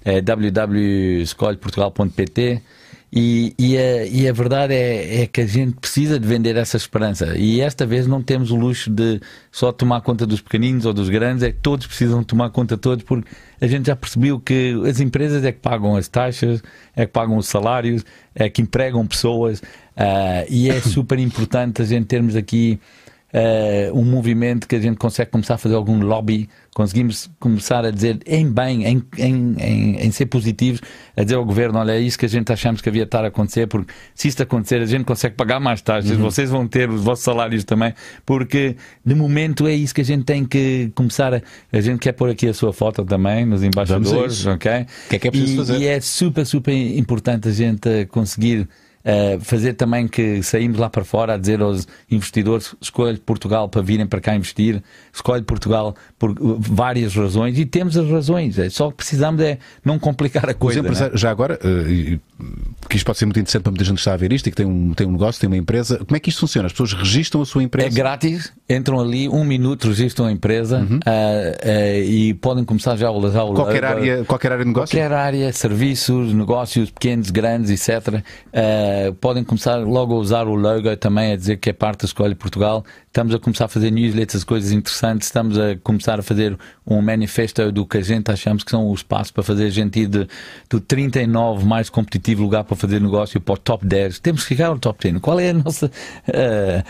é 0.03 0.19
www.escolheportugal.pt 0.21 2.63
e, 3.11 3.55
e, 3.57 3.75
a, 3.75 4.05
e 4.05 4.27
a 4.27 4.33
verdade 4.33 4.73
é, 4.73 5.23
é, 5.23 5.27
que 5.27 5.41
a 5.41 5.45
gente 5.45 5.73
precisa 5.77 6.19
de 6.19 6.27
vender 6.27 6.55
essa 6.55 6.77
esperança. 6.77 7.35
E 7.37 7.59
esta 7.59 7.83
vez 7.85 8.05
não 8.05 8.21
temos 8.21 8.51
o 8.51 8.55
luxo 8.55 8.89
de 8.89 9.19
só 9.51 9.71
tomar 9.71 10.01
conta 10.01 10.27
dos 10.27 10.41
pequeninos 10.41 10.85
ou 10.85 10.93
dos 10.93 11.09
grandes, 11.09 11.41
é 11.41 11.51
que 11.51 11.57
todos 11.59 11.87
precisam 11.87 12.23
tomar 12.23 12.51
conta 12.51 12.75
de 12.75 12.81
todos, 12.81 13.03
porque 13.03 13.27
a 13.59 13.65
gente 13.65 13.87
já 13.87 13.95
percebeu 13.95 14.39
que 14.39 14.79
as 14.87 14.99
empresas 14.99 15.43
é 15.43 15.51
que 15.51 15.59
pagam 15.59 15.95
as 15.95 16.07
taxas, 16.07 16.61
é 16.95 17.05
que 17.05 17.11
pagam 17.11 17.37
os 17.37 17.47
salários, 17.47 18.05
é 18.35 18.47
que 18.47 18.61
empregam 18.61 19.05
pessoas, 19.07 19.59
uh, 19.59 20.45
e 20.47 20.69
é 20.69 20.79
super 20.81 21.17
importante 21.17 21.81
a 21.81 21.85
gente 21.85 22.05
termos 22.05 22.35
aqui 22.35 22.79
uh, 23.33 23.97
um 23.97 24.03
movimento 24.03 24.67
que 24.67 24.75
a 24.75 24.79
gente 24.79 24.97
consegue 24.97 25.31
começar 25.31 25.55
a 25.55 25.57
fazer 25.57 25.75
algum 25.75 25.99
lobby, 25.99 26.49
conseguimos 26.73 27.29
começar 27.39 27.85
a 27.85 27.91
dizer 27.91 28.19
em 28.25 28.49
bem, 28.49 28.85
em, 28.85 29.03
em, 29.17 29.55
em, 29.59 29.95
em, 30.05 30.11
ser 30.11 30.27
positivos, 30.27 30.81
a 31.15 31.23
dizer 31.23 31.35
ao 31.35 31.45
governo: 31.45 31.79
olha, 31.79 31.93
é 31.93 31.99
isso 31.99 32.17
que 32.17 32.25
a 32.25 32.29
gente 32.29 32.51
achamos 32.51 32.81
que 32.81 32.89
havia 32.89 33.03
de 33.03 33.07
estar 33.07 33.23
a 33.23 33.27
acontecer, 33.27 33.67
porque 33.67 33.91
se 34.15 34.27
isto 34.27 34.43
acontecer, 34.43 34.81
a 34.81 34.85
gente 34.85 35.03
consegue 35.03 35.35
pagar 35.35 35.59
mais 35.59 35.81
taxas, 35.81 36.11
uhum. 36.11 36.23
vocês 36.23 36.49
vão 36.49 36.67
ter 36.67 36.89
os 36.89 37.03
vossos 37.03 37.23
salários 37.23 37.63
também, 37.63 37.93
porque 38.25 38.75
de 39.05 39.15
momento 39.15 39.67
é 39.67 39.73
isso 39.73 39.93
que 39.93 40.01
a 40.01 40.05
gente 40.05 40.23
tem 40.23 40.45
que 40.45 40.91
começar 40.95 41.33
a. 41.33 41.41
A 41.71 41.81
gente 41.81 41.99
quer 41.99 42.13
pôr 42.13 42.29
aqui 42.29 42.47
a 42.47 42.53
sua 42.53 42.73
foto 42.73 43.03
também 43.05 43.45
nos 43.45 43.63
embaixadores, 43.63 44.45
ok? 44.45 44.71
O 45.05 45.09
que 45.09 45.15
é 45.15 45.19
que 45.19 45.27
é 45.27 45.31
preciso 45.31 45.53
e, 45.53 45.57
fazer? 45.57 45.77
E 45.79 45.87
é 45.87 46.01
super, 46.01 46.45
super 46.45 46.73
importante 46.73 47.47
a 47.47 47.51
gente 47.51 48.05
conseguir 48.07 48.67
Uh, 48.99 49.39
fazer 49.39 49.73
também 49.75 50.09
que 50.09 50.43
saímos 50.43 50.77
lá 50.77 50.89
para 50.89 51.05
fora 51.05 51.35
a 51.35 51.37
dizer 51.37 51.61
aos 51.61 51.87
investidores: 52.11 52.75
escolhe 52.81 53.17
Portugal 53.17 53.69
para 53.69 53.81
virem 53.81 54.05
para 54.05 54.19
cá 54.19 54.35
investir, 54.35 54.83
escolhe 55.13 55.41
Portugal 55.41 55.95
por 56.17 56.35
várias 56.37 57.15
razões 57.15 57.57
e 57.57 57.65
temos 57.65 57.95
as 57.95 58.09
razões. 58.09 58.59
É 58.59 58.69
só 58.69 58.89
que 58.89 58.97
precisamos 58.97 59.41
é 59.41 59.57
não 59.85 59.97
complicar 59.97 60.49
a 60.49 60.53
coisa. 60.53 60.81
Né? 60.81 61.11
Já 61.13 61.31
agora, 61.31 61.57
uh, 61.63 62.19
porque 62.79 62.95
isto 62.95 63.05
pode 63.05 63.17
ser 63.17 63.25
muito 63.25 63.39
interessante 63.39 63.63
para 63.63 63.71
muita 63.71 63.83
gente 63.83 63.95
que 63.95 64.01
está 64.01 64.13
a 64.13 64.17
ver 64.17 64.31
isto 64.31 64.47
e 64.47 64.51
que 64.51 64.55
tem 64.55 64.65
um, 64.65 64.93
tem 64.93 65.05
um 65.05 65.11
negócio, 65.11 65.39
tem 65.39 65.47
uma 65.47 65.57
empresa. 65.57 65.97
Como 65.97 66.15
é 66.15 66.19
que 66.19 66.29
isto 66.29 66.39
funciona? 66.39 66.67
As 66.67 66.71
pessoas 66.71 66.93
registram 66.93 67.41
a 67.41 67.45
sua 67.45 67.61
empresa? 67.61 67.89
É 67.89 67.91
grátis, 67.91 68.53
entram 68.69 68.99
ali, 68.99 69.27
um 69.27 69.43
minuto, 69.43 69.89
registram 69.89 70.27
a 70.27 70.31
empresa 70.31 70.79
uhum. 70.79 70.97
uh, 70.97 72.03
e 72.03 72.33
podem 72.35 72.63
começar 72.63 72.95
já 72.95 73.09
a 73.09 73.11
usar 73.11 73.43
o 73.43 73.53
qualquer 73.53 73.83
área 73.83 74.23
Qualquer 74.23 74.51
área 74.53 74.63
de 74.63 74.69
negócio? 74.69 74.97
Qualquer 74.97 75.11
área, 75.11 75.51
serviços, 75.51 76.33
negócios 76.33 76.89
pequenos, 76.89 77.29
grandes, 77.29 77.69
etc. 77.69 78.07
Uh, 78.15 79.13
podem 79.15 79.43
começar 79.43 79.75
logo 79.77 80.15
a 80.15 80.17
usar 80.17 80.47
o 80.47 80.55
logo 80.55 80.95
também 80.97 81.33
a 81.33 81.35
dizer 81.35 81.57
que 81.57 81.69
é 81.69 81.73
parte 81.73 82.01
da 82.01 82.05
Escolha 82.05 82.35
Portugal. 82.35 82.85
Estamos 83.07 83.33
a 83.33 83.39
começar 83.39 83.65
a 83.65 83.67
fazer 83.67 83.91
newsletters, 83.91 84.43
coisas 84.43 84.71
interessantes. 84.71 85.27
Estamos 85.27 85.57
a 85.57 85.75
começar 85.83 86.19
a 86.19 86.23
fazer 86.23 86.57
um 86.85 87.01
manifesto 87.01 87.71
do 87.71 87.85
que 87.85 87.97
a 87.97 88.01
gente 88.01 88.31
achamos 88.31 88.63
que 88.63 88.71
são 88.71 88.89
os 88.89 89.03
passos 89.03 89.31
para 89.31 89.43
fazer 89.43 89.65
a 89.65 89.69
gente 89.69 89.99
ir 89.99 90.07
de, 90.07 90.27
do 90.69 90.79
39 90.79 91.65
mais 91.65 91.89
competitivo 91.89 92.28
lugar 92.35 92.63
para 92.63 92.75
fazer 92.75 92.99
negócio 92.99 93.39
para 93.39 93.53
o 93.53 93.57
top 93.57 93.85
10. 93.85 94.19
Temos 94.19 94.43
que 94.43 94.49
chegar 94.49 94.67
ao 94.67 94.79
top 94.79 95.01
10. 95.01 95.21
Qual 95.21 95.39
é 95.39 95.49
a 95.49 95.53
nossa. 95.53 95.87
Uh, 96.27 96.83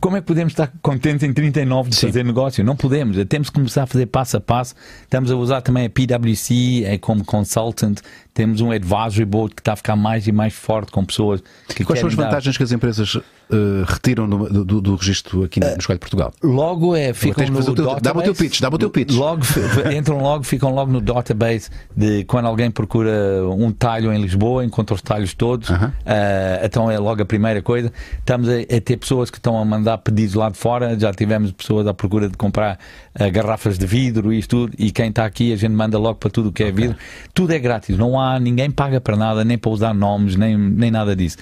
como 0.00 0.16
é 0.16 0.20
que 0.20 0.26
podemos 0.26 0.52
estar 0.52 0.72
contentes 0.82 1.22
em 1.22 1.32
39 1.32 1.90
de 1.90 1.96
Sim. 1.96 2.06
fazer 2.08 2.24
negócio? 2.24 2.64
Não 2.64 2.76
podemos. 2.76 3.16
Temos 3.26 3.48
que 3.48 3.54
começar 3.54 3.84
a 3.84 3.86
fazer 3.86 4.06
passo 4.06 4.36
a 4.36 4.40
passo. 4.40 4.74
Estamos 5.02 5.30
a 5.30 5.36
usar 5.36 5.60
também 5.60 5.86
a 5.86 5.90
PwC 5.90 6.84
é 6.84 6.98
como 6.98 7.24
consultant. 7.24 8.00
Temos 8.34 8.60
um 8.60 8.70
advisory 8.70 9.24
board 9.24 9.54
que 9.54 9.60
está 9.60 9.72
a 9.72 9.76
ficar 9.76 9.96
mais 9.96 10.28
e 10.28 10.32
mais 10.32 10.54
forte 10.54 10.92
com 10.92 11.04
pessoas 11.04 11.42
que 11.68 11.84
Quais 11.84 11.98
são 11.98 12.08
as 12.08 12.14
vantagens 12.14 12.54
dar... 12.54 12.58
que 12.58 12.62
as 12.62 12.70
empresas 12.70 13.16
uh, 13.16 13.22
retiram 13.84 14.28
do, 14.28 14.64
do, 14.64 14.80
do, 14.80 14.94
registro 14.94 15.42
aqui 15.42 15.58
no, 15.58 15.68
no 15.68 15.78
Escolho 15.78 15.98
Portugal? 15.98 16.32
Logo 16.42 16.94
é, 16.94 17.12
ficam 17.12 17.46
no 17.48 17.60
database. 17.60 18.00
Dá-me 18.00 18.20
o 18.20 18.22
teu 18.22 18.34
pitch, 18.34 18.60
dá-me 18.60 18.76
o 18.76 18.78
teu 18.78 18.90
pitch. 18.90 19.12
Logo, 19.12 19.42
entram 19.96 20.20
logo, 20.20 20.44
ficam 20.44 20.72
logo 20.72 20.92
no 20.92 21.00
database 21.00 21.68
de 21.96 22.24
quando 22.24 22.46
alguém 22.46 22.70
procura 22.70 23.10
um 23.48 23.72
talho 23.72 24.12
em 24.12 24.20
Lisboa, 24.20 24.64
encontra 24.64 24.94
os 24.94 25.02
talhos 25.02 25.34
todos. 25.34 25.70
Uh 25.70 25.74
-huh. 25.74 25.88
uh, 25.88 26.64
então 26.64 26.90
é 26.90 26.98
logo 26.98 27.20
a 27.20 27.26
primeira 27.26 27.60
coisa. 27.60 27.92
Estamos 28.20 28.48
a, 28.48 28.60
a, 28.60 28.80
ter 28.80 28.96
pessoas 28.98 29.30
que 29.30 29.38
estão 29.38 29.58
a 29.58 29.64
mandar 29.68 29.98
pedidos 29.98 30.34
lá 30.34 30.50
de 30.50 30.56
fora. 30.56 30.98
Já 30.98 31.12
tivemos 31.12 31.52
pessoas 31.52 31.86
à 31.86 31.94
procura 31.94 32.28
de 32.28 32.36
comprar 32.36 32.78
uh, 33.18 33.30
garrafas 33.30 33.78
de 33.78 33.86
vidro 33.86 34.32
e 34.32 34.38
isto 34.38 34.50
tudo. 34.50 34.74
E 34.78 34.90
quem 34.90 35.10
está 35.10 35.24
aqui, 35.24 35.52
a 35.52 35.56
gente 35.56 35.72
manda 35.72 35.98
logo 35.98 36.16
para 36.16 36.30
tudo 36.30 36.48
o 36.48 36.52
que 36.52 36.62
é 36.62 36.68
okay. 36.68 36.86
vidro. 36.86 36.96
Tudo 37.34 37.52
é 37.52 37.58
grátis. 37.58 37.96
Não 37.96 38.18
há 38.18 38.40
ninguém 38.40 38.70
paga 38.70 39.00
para 39.00 39.16
nada, 39.16 39.44
nem 39.44 39.58
para 39.58 39.70
usar 39.70 39.94
nomes, 39.94 40.34
nem, 40.34 40.56
nem 40.56 40.90
nada 40.90 41.14
disso. 41.14 41.36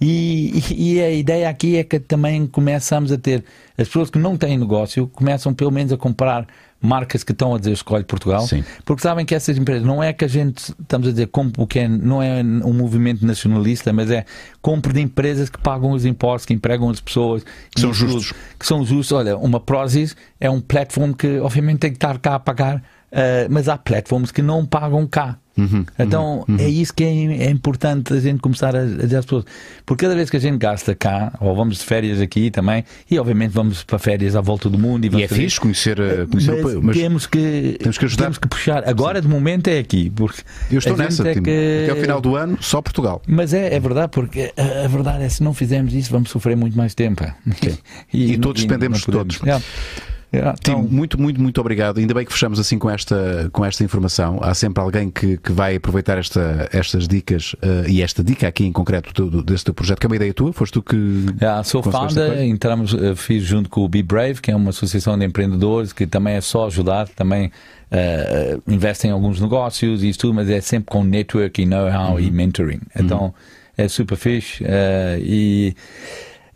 E, 0.00 0.62
e 0.70 1.00
a 1.00 1.10
ideia 1.10 1.48
aqui 1.48 1.76
é 1.76 1.84
que 1.84 1.98
também 1.98 2.46
começamos 2.46 3.10
a 3.10 3.18
ter 3.18 3.44
as 3.80 3.88
pessoas 3.88 4.10
que 4.10 4.18
não 4.18 4.36
têm 4.36 4.58
negócio 4.58 5.06
começam 5.08 5.54
pelo 5.54 5.70
menos 5.70 5.90
a 5.90 5.96
comprar 5.96 6.46
marcas 6.80 7.22
que 7.22 7.32
estão 7.32 7.54
a 7.54 7.58
dizer 7.58 7.72
escolhe 7.72 8.04
Portugal, 8.04 8.46
Sim. 8.46 8.64
porque 8.84 9.02
sabem 9.02 9.26
que 9.26 9.34
essas 9.34 9.58
empresas 9.58 9.86
não 9.86 10.02
é 10.02 10.12
que 10.12 10.24
a 10.24 10.28
gente 10.28 10.72
estamos 10.80 11.08
a 11.08 11.10
dizer 11.10 11.26
compre 11.26 11.62
o 11.62 11.66
que 11.66 11.80
é, 11.80 11.88
não 11.88 12.22
é 12.22 12.42
um 12.42 12.72
movimento 12.72 13.24
nacionalista, 13.24 13.92
mas 13.92 14.10
é 14.10 14.24
compre 14.62 14.92
de 14.92 15.00
empresas 15.00 15.50
que 15.50 15.58
pagam 15.58 15.90
os 15.90 16.04
impostos, 16.04 16.46
que 16.46 16.54
empregam 16.54 16.88
as 16.88 17.00
pessoas, 17.00 17.44
que 17.74 17.80
são 17.80 17.92
justos. 17.92 18.32
Que 18.58 18.66
são 18.66 18.84
justos. 18.84 19.12
Olha, 19.12 19.36
uma 19.36 19.60
Prozis 19.60 20.16
é 20.38 20.48
um 20.48 20.60
platform 20.60 21.12
que 21.12 21.38
obviamente 21.40 21.80
tem 21.80 21.90
que 21.90 21.96
estar 21.96 22.18
cá 22.18 22.36
a 22.36 22.38
pagar, 22.38 22.82
uh, 23.12 23.48
mas 23.50 23.68
há 23.68 23.76
platforms 23.76 24.30
que 24.32 24.42
não 24.42 24.64
pagam 24.64 25.06
cá. 25.06 25.38
Uhum, 25.58 25.84
então 25.98 26.44
uhum, 26.48 26.56
é 26.58 26.68
isso 26.68 26.94
que 26.94 27.04
é, 27.04 27.08
é, 27.08 27.50
importante 27.50 28.14
a 28.14 28.20
gente 28.20 28.40
começar 28.40 28.74
a, 28.74 28.80
a 28.80 28.84
dizer 28.86 29.16
às 29.16 29.26
pessoas. 29.26 29.44
Porque 29.84 30.04
cada 30.04 30.14
vez 30.14 30.30
que 30.30 30.36
a 30.36 30.40
gente 30.40 30.56
gasta 30.56 30.94
cá, 30.94 31.32
ou 31.38 31.54
vamos 31.54 31.78
de 31.78 31.84
férias 31.84 32.20
aqui 32.20 32.50
também, 32.50 32.84
e 33.10 33.18
obviamente 33.18 33.50
vamos 33.50 33.82
para 33.82 33.98
férias 33.98 34.34
à 34.34 34.40
volta 34.40 34.70
do 34.70 34.78
mundo. 34.78 35.04
E, 35.04 35.08
e 35.08 35.22
é 35.22 35.28
fazer... 35.28 35.42
fixe 35.42 35.60
conhecer, 35.60 36.00
eh, 36.00 36.26
conhecer 36.30 36.62
mas, 36.62 36.74
o 36.74 36.82
mas 36.82 36.96
temos 36.96 37.26
que, 37.26 37.76
temos 37.78 37.98
que 37.98 38.04
ajudar. 38.06 38.24
Temos 38.24 38.38
que 38.38 38.48
puxar. 38.48 38.88
Agora, 38.88 39.20
Sim. 39.20 39.28
de 39.28 39.34
momento, 39.34 39.68
é 39.68 39.78
aqui. 39.78 40.08
Porque 40.08 40.42
Eu 40.70 40.78
estou 40.78 40.96
nessa, 40.96 41.28
é 41.28 41.34
que... 41.34 41.40
até 41.40 41.90
ao 41.90 41.96
final 41.96 42.20
do 42.20 42.36
ano, 42.36 42.56
só 42.60 42.80
Portugal. 42.80 43.20
Mas 43.26 43.52
é, 43.52 43.74
é 43.74 43.80
verdade, 43.80 44.08
porque 44.12 44.52
a, 44.56 44.84
a, 44.84 44.88
verdade 44.88 45.24
é 45.24 45.28
se 45.28 45.42
não 45.42 45.52
fizermos 45.52 45.92
isso, 45.92 46.10
vamos 46.10 46.30
sofrer 46.30 46.56
muito 46.56 46.76
mais 46.76 46.94
tempo. 46.94 47.24
e, 48.12 48.32
e, 48.32 48.38
todos 48.38 48.62
dependemos 48.62 49.00
de 49.00 49.06
todos. 49.06 49.40
Yeah. 49.40 49.62
Yeah, 50.32 50.56
Tim, 50.62 50.72
então... 50.72 50.82
muito, 50.84 51.20
muito, 51.20 51.40
muito 51.40 51.60
obrigado. 51.60 51.98
Ainda 51.98 52.14
bem 52.14 52.24
que 52.24 52.32
fechamos 52.32 52.60
assim 52.60 52.78
com 52.78 52.88
esta, 52.88 53.50
com 53.52 53.64
esta 53.64 53.82
informação. 53.82 54.38
Há 54.40 54.54
sempre 54.54 54.80
alguém 54.80 55.10
que, 55.10 55.36
que 55.36 55.50
vai 55.50 55.74
aproveitar 55.74 56.18
esta, 56.18 56.68
estas 56.72 57.08
dicas 57.08 57.54
uh, 57.54 57.88
e 57.88 58.00
esta 58.00 58.22
dica 58.22 58.46
aqui 58.46 58.64
em 58.64 58.70
concreto 58.70 59.28
do, 59.28 59.42
desse 59.42 59.64
teu 59.64 59.74
projeto, 59.74 59.98
que 59.98 60.06
é 60.06 60.08
uma 60.08 60.16
ideia 60.16 60.32
tua? 60.32 60.52
Foste 60.52 60.74
tu 60.74 60.82
que. 60.82 60.96
Yeah, 61.40 61.64
sou 61.64 61.82
founder, 61.82 62.42
entramos, 62.44 62.94
eh, 62.94 63.14
fiz 63.16 63.42
junto 63.42 63.68
com 63.68 63.80
o 63.80 63.88
Be 63.88 64.02
Brave, 64.04 64.40
que 64.40 64.52
é 64.52 64.56
uma 64.56 64.70
associação 64.70 65.18
de 65.18 65.24
empreendedores 65.24 65.92
que 65.92 66.06
também 66.06 66.34
é 66.34 66.40
só 66.40 66.66
ajudar, 66.66 67.08
também 67.08 67.50
uh, 67.90 68.62
investe 68.72 69.08
em 69.08 69.10
alguns 69.10 69.40
negócios 69.40 70.04
e 70.04 70.10
isso 70.10 70.20
tudo, 70.20 70.34
mas 70.34 70.48
é 70.48 70.60
sempre 70.60 70.90
com 70.90 71.02
network 71.02 71.60
e 71.60 71.66
know-how 71.66 72.12
uhum. 72.12 72.20
e 72.20 72.30
mentoring. 72.30 72.80
Então 72.94 73.22
uhum. 73.24 73.32
é 73.76 73.88
super 73.88 74.16
fixe 74.16 74.62
uh, 74.62 74.66
e 75.18 75.74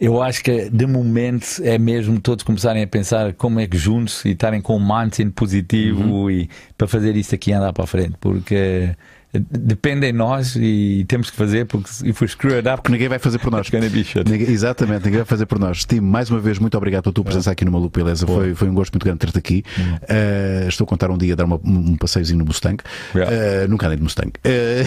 eu 0.00 0.22
acho 0.22 0.42
que 0.42 0.68
de 0.70 0.86
momento 0.86 1.46
é 1.62 1.78
mesmo 1.78 2.20
todos 2.20 2.42
começarem 2.42 2.82
a 2.82 2.86
pensar 2.86 3.32
como 3.34 3.60
é 3.60 3.66
que 3.66 3.76
juntos 3.76 4.24
e 4.24 4.30
estarem 4.30 4.60
com 4.60 4.76
um 4.76 4.80
mindset 4.80 5.30
positivo 5.30 6.02
uhum. 6.02 6.30
e 6.30 6.48
para 6.76 6.88
fazer 6.88 7.16
isso 7.16 7.34
aqui 7.34 7.52
andar 7.52 7.72
para 7.72 7.84
a 7.84 7.86
frente, 7.86 8.14
porque 8.20 8.94
depende 9.34 10.06
de 10.06 10.12
nós 10.12 10.56
e 10.56 11.04
temos 11.08 11.30
que 11.30 11.36
fazer 11.36 11.66
porque 11.66 11.88
if 12.04 12.20
we 12.22 12.28
screw 12.28 12.54
it 12.56 12.68
up, 12.68 12.76
Porque 12.78 12.92
ninguém 12.92 13.08
vai 13.08 13.18
fazer 13.18 13.38
por 13.38 13.50
nós. 13.50 13.68
Ninguém- 13.70 14.50
exatamente, 14.50 15.04
ninguém 15.04 15.18
vai 15.18 15.24
fazer 15.26 15.46
por 15.46 15.58
nós. 15.58 15.84
Tim, 15.84 16.00
mais 16.00 16.30
uma 16.30 16.40
vez, 16.40 16.58
muito 16.58 16.76
obrigado 16.76 17.02
pela 17.04 17.12
tua 17.12 17.24
presença 17.24 17.50
aqui 17.50 17.64
no 17.64 17.72
Maluco 17.72 17.98
Beleza. 17.98 18.26
Foi, 18.26 18.54
foi 18.54 18.68
um 18.68 18.74
gosto 18.74 18.92
muito 18.92 19.04
grande 19.04 19.18
ter-te 19.18 19.38
aqui. 19.38 19.64
Uh, 19.78 20.68
estou 20.68 20.84
a 20.84 20.88
contar 20.88 21.10
um 21.10 21.18
dia 21.18 21.34
dar 21.34 21.44
uma- 21.44 21.60
um 21.64 21.96
passeiozinho 21.96 22.38
no 22.38 22.44
Mustang. 22.44 22.82
Yeah. 23.14 23.64
Uh, 23.64 23.68
nunca 23.68 23.86
andei 23.86 23.96
de 23.96 24.02
Mustang. 24.02 24.32
Uh, 24.44 24.84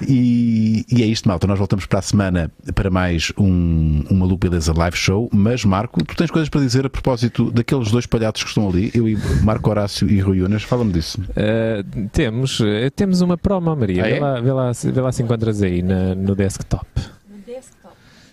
e, 0.06 0.84
e 0.90 1.02
é 1.02 1.06
isto, 1.06 1.28
malta. 1.28 1.46
Nós 1.46 1.58
voltamos 1.58 1.86
para 1.86 1.98
a 1.98 2.02
semana 2.02 2.50
para 2.74 2.90
mais 2.90 3.32
um, 3.38 4.02
um 4.10 4.14
Maluco 4.16 4.48
Beleza 4.48 4.72
live 4.76 4.96
show. 4.96 5.28
Mas, 5.32 5.64
Marco, 5.64 6.02
tu 6.04 6.16
tens 6.16 6.30
coisas 6.30 6.48
para 6.48 6.60
dizer 6.60 6.86
a 6.86 6.90
propósito 6.90 7.50
daqueles 7.50 7.90
dois 7.90 8.06
palhaços 8.06 8.42
que 8.42 8.48
estão 8.48 8.68
ali, 8.68 8.90
eu 8.94 9.08
e 9.08 9.16
Marco 9.42 9.68
Horácio 9.70 10.08
e 10.10 10.20
Rui 10.20 10.40
Unas. 10.42 10.62
Fala-me 10.62 10.92
disso. 10.92 11.20
Uh, 11.30 12.08
temos, 12.40 12.60
uh, 12.60 12.90
temos 12.94 13.20
uma 13.20 13.36
promo, 13.36 13.74
Maria. 13.76 14.04
Ah, 14.04 14.08
é? 14.08 14.12
vê, 14.14 14.20
lá, 14.20 14.40
vê, 14.40 14.52
lá, 14.52 14.74
se- 14.74 14.90
vê 14.90 15.00
lá 15.00 15.12
se 15.12 15.22
encontras 15.22 15.62
aí 15.62 15.82
na- 15.82 16.14
no 16.14 16.34
desktop. 16.34 16.86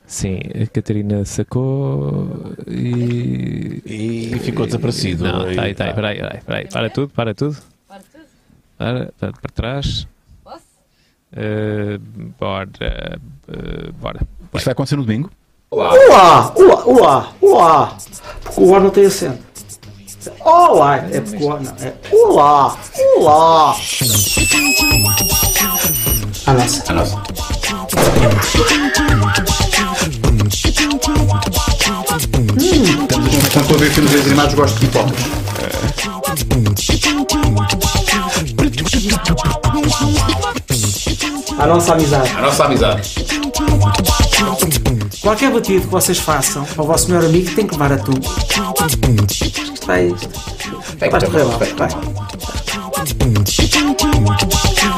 Sim, 0.06 0.40
a 0.64 0.66
Catarina 0.68 1.26
sacou 1.26 2.54
e. 2.66 3.82
E 3.86 4.40
ficou 4.40 4.66
desaparecido. 4.66 5.26
Não, 5.26 5.54
tá 5.54 5.62
aí, 5.64 5.76
tá 5.76 5.86
aí, 5.86 5.94
peraí, 5.94 6.18
peraí, 6.18 6.42
peraí. 6.46 6.68
Para 6.72 6.90
tudo, 6.90 7.10
para 7.10 7.34
tudo. 7.34 7.58
Para 7.88 8.00
tudo? 8.00 8.24
Para, 8.78 9.12
para, 9.20 9.32
para 9.34 9.52
trás. 9.54 10.08
Posso? 10.42 10.64
bora. 12.40 12.70
uh, 13.50 13.94
bora. 14.00 14.22
Isto 14.56 14.66
vai 14.66 14.72
acontecer 14.72 14.96
no 14.96 15.04
domingo? 15.04 15.30
Olá, 15.70 15.92
olá, 15.92 16.54
olá, 16.86 17.34
olá. 17.42 17.98
Porque 18.44 18.62
o 18.62 18.74
ar 18.74 18.80
não 18.82 18.90
tem 18.90 19.06
acento. 19.06 19.44
Olá, 20.44 20.98
é 20.98 21.22
porque 21.22 21.44
o. 21.44 21.53
É 21.53 21.94
olá, 22.11 22.76
olá. 23.18 23.76
A 26.45 26.53
nossa. 26.53 26.84
A 26.88 26.94
nossa. 26.94 27.22
Estamos 32.98 33.27
a 33.27 33.30
comentar 33.30 33.64
para 33.64 33.77
ver 33.77 33.91
filmes 33.91 34.15
animados, 34.15 34.53
gosto 34.56 34.80
de 34.80 34.88
pipocas. 34.88 35.19
A 41.60 41.68
nossa 41.68 41.94
amizade. 41.94 42.31
A 42.31 42.41
nossa 42.41 42.65
amizade. 42.65 43.15
Qualquer 45.22 45.52
batido 45.52 45.81
que 45.81 45.88
vocês 45.88 46.18
façam 46.18 46.65
ao 46.77 46.85
vosso 46.85 47.10
melhor 47.10 47.26
amigo 47.26 47.53
tem 47.56 47.68
que 47.68 47.73
levar 47.73 47.94
a 47.94 47.98
tu. 47.98 48.11
Vai 49.88 50.08
isto. 50.08 50.30
Vai 51.00 51.10
correr 51.10 51.44
lá, 51.44 51.58
vai. 51.58 51.70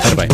Ora 0.03 0.16
bem. 0.16 0.28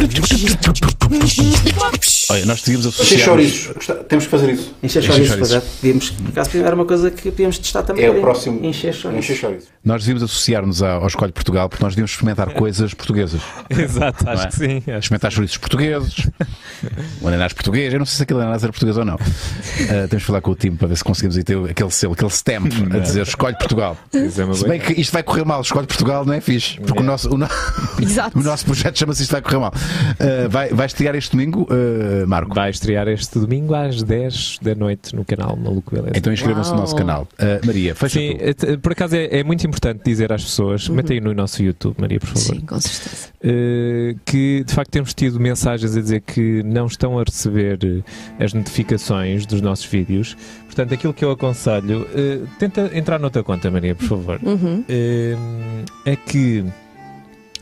Olha, 2.29 2.45
nós 2.45 2.61
devíamos 2.61 2.85
Encher 2.87 3.01
associar. 3.03 3.25
chouriços. 3.25 3.87
Temos 4.07 4.25
que 4.25 4.31
fazer 4.31 4.51
isso. 4.53 4.73
Encher 4.81 5.03
chouriços, 5.03 5.27
chouriços. 5.35 5.51
pois 5.53 5.63
é. 5.63 5.75
Podíamos, 5.81 6.09
por 6.11 6.29
acaso, 6.29 6.57
era 6.57 6.75
uma 6.75 6.85
coisa 6.85 7.11
que 7.11 7.29
podíamos 7.31 7.57
testar 7.59 7.83
também. 7.83 8.05
É 8.05 8.09
o 8.09 8.21
próximo. 8.21 8.65
Encher 8.65 8.93
chouriços. 8.93 9.37
Chouriços. 9.37 9.69
Nós 9.83 10.01
devíamos 10.01 10.23
associar-nos 10.23 10.81
ao 10.81 11.05
Escolhe 11.07 11.31
Portugal 11.31 11.69
porque 11.69 11.83
nós 11.83 11.93
devíamos 11.93 12.11
experimentar 12.11 12.49
coisas 12.53 12.93
portuguesas. 12.93 13.41
Exato, 13.69 14.27
acho 14.29 14.43
é? 14.43 14.47
que 14.47 14.55
sim. 14.55 14.77
Acho 14.87 14.97
Experimentar 14.99 15.31
chouriços 15.31 15.57
portugueses, 15.57 16.27
o 17.21 17.27
ananás 17.27 17.53
português. 17.53 17.93
Eu 17.93 17.99
não 17.99 18.05
sei 18.05 18.17
se 18.17 18.23
aquele 18.23 18.39
ananás 18.41 18.63
era 18.63 18.71
português 18.71 18.97
ou 18.97 19.05
não. 19.05 19.17
Ah, 19.87 20.07
temos 20.07 20.23
que 20.23 20.27
falar 20.27 20.41
com 20.41 20.51
o 20.51 20.55
time 20.55 20.77
para 20.77 20.87
ver 20.87 20.95
se 20.97 21.03
conseguimos 21.03 21.37
aí 21.37 21.43
ter 21.43 21.57
aquele 21.69 21.91
selo, 21.91 22.13
aquele 22.13 22.31
stamp 22.31 22.71
a 22.95 22.99
dizer 22.99 23.23
Escolhe 23.23 23.55
Portugal. 23.57 23.97
É 24.13 24.29
Se 24.29 24.67
bem 24.67 24.79
que 24.79 24.93
isto 24.99 25.11
vai 25.11 25.21
correr 25.21 25.43
mal, 25.45 25.61
Escolhe 25.61 25.85
Portugal 25.85 26.25
não 26.25 26.33
é 26.33 26.39
fixe. 26.41 26.79
Porque 26.79 27.01
o, 27.01 27.03
nosso, 27.03 27.29
o, 27.29 27.37
no- 27.37 27.47
o 28.33 28.39
nosso 28.41 28.65
projeto 28.65 28.97
chama-se 28.97 29.21
Isto 29.23 29.31
Vai 29.33 29.41
Correr 29.41 29.59
Mal. 29.59 29.73
Ah, 29.75 30.47
vai, 30.49 30.69
vai 30.69 30.85
estrear 30.87 31.13
este 31.15 31.31
domingo, 31.31 31.67
ah, 32.23 32.27
Marco? 32.27 32.53
Vai 32.55 32.69
estrear 32.69 33.07
este 33.07 33.37
domingo 33.39 33.73
às 33.73 34.01
10 34.03 34.59
da 34.61 34.73
noite 34.75 35.15
no 35.15 35.23
canal 35.25 35.55
Maluco 35.55 35.93
Beleza. 35.95 36.13
Então 36.17 36.31
inscrevam-se 36.33 36.71
no 36.71 36.77
nosso 36.77 36.95
canal. 36.95 37.27
Ah, 37.37 37.59
Maria, 37.65 37.95
fecha 37.95 38.19
Sim, 38.19 38.37
tu. 38.57 38.65
eh, 38.71 38.77
por 38.77 38.91
acaso 38.91 39.15
é, 39.15 39.39
é 39.39 39.43
muito 39.43 39.65
importante 39.65 40.01
dizer 40.05 40.31
às 40.31 40.43
pessoas, 40.43 40.87
Uhum. 40.89 40.95
metem 40.95 41.17
aí 41.17 41.21
no 41.23 41.33
nosso 41.33 41.61
YouTube, 41.63 41.95
Maria, 41.99 42.19
por 42.19 42.27
favor, 42.29 42.41
Sim, 42.55 42.59
com 42.61 42.79
certeza. 42.79 43.29
eh, 43.43 44.15
que 44.25 44.63
de 44.65 44.73
facto 44.73 44.91
temos 44.91 45.13
tido 45.13 45.39
mensagens 45.39 45.95
a 45.95 46.01
dizer 46.01 46.21
que 46.21 46.61
não 46.63 46.85
estão 46.87 47.17
a 47.19 47.23
receber 47.23 47.79
eh, 47.83 48.43
as 48.43 48.53
notificações 48.53 49.45
dos 49.45 49.61
nossos 49.61 49.85
vídeos. 49.85 50.35
Portanto, 50.65 50.93
aquilo 50.93 51.13
que 51.13 51.23
eu 51.23 51.31
aconselho, 51.31 52.07
eh, 52.13 52.39
tenta 52.59 52.91
entrar 52.97 53.19
noutra 53.19 53.43
conta, 53.43 53.69
Maria, 53.71 53.95
por 53.95 54.05
favor. 54.07 54.39
Uhum. 54.43 54.83
Eh, 54.89 55.35
é 56.05 56.15
que 56.15 56.65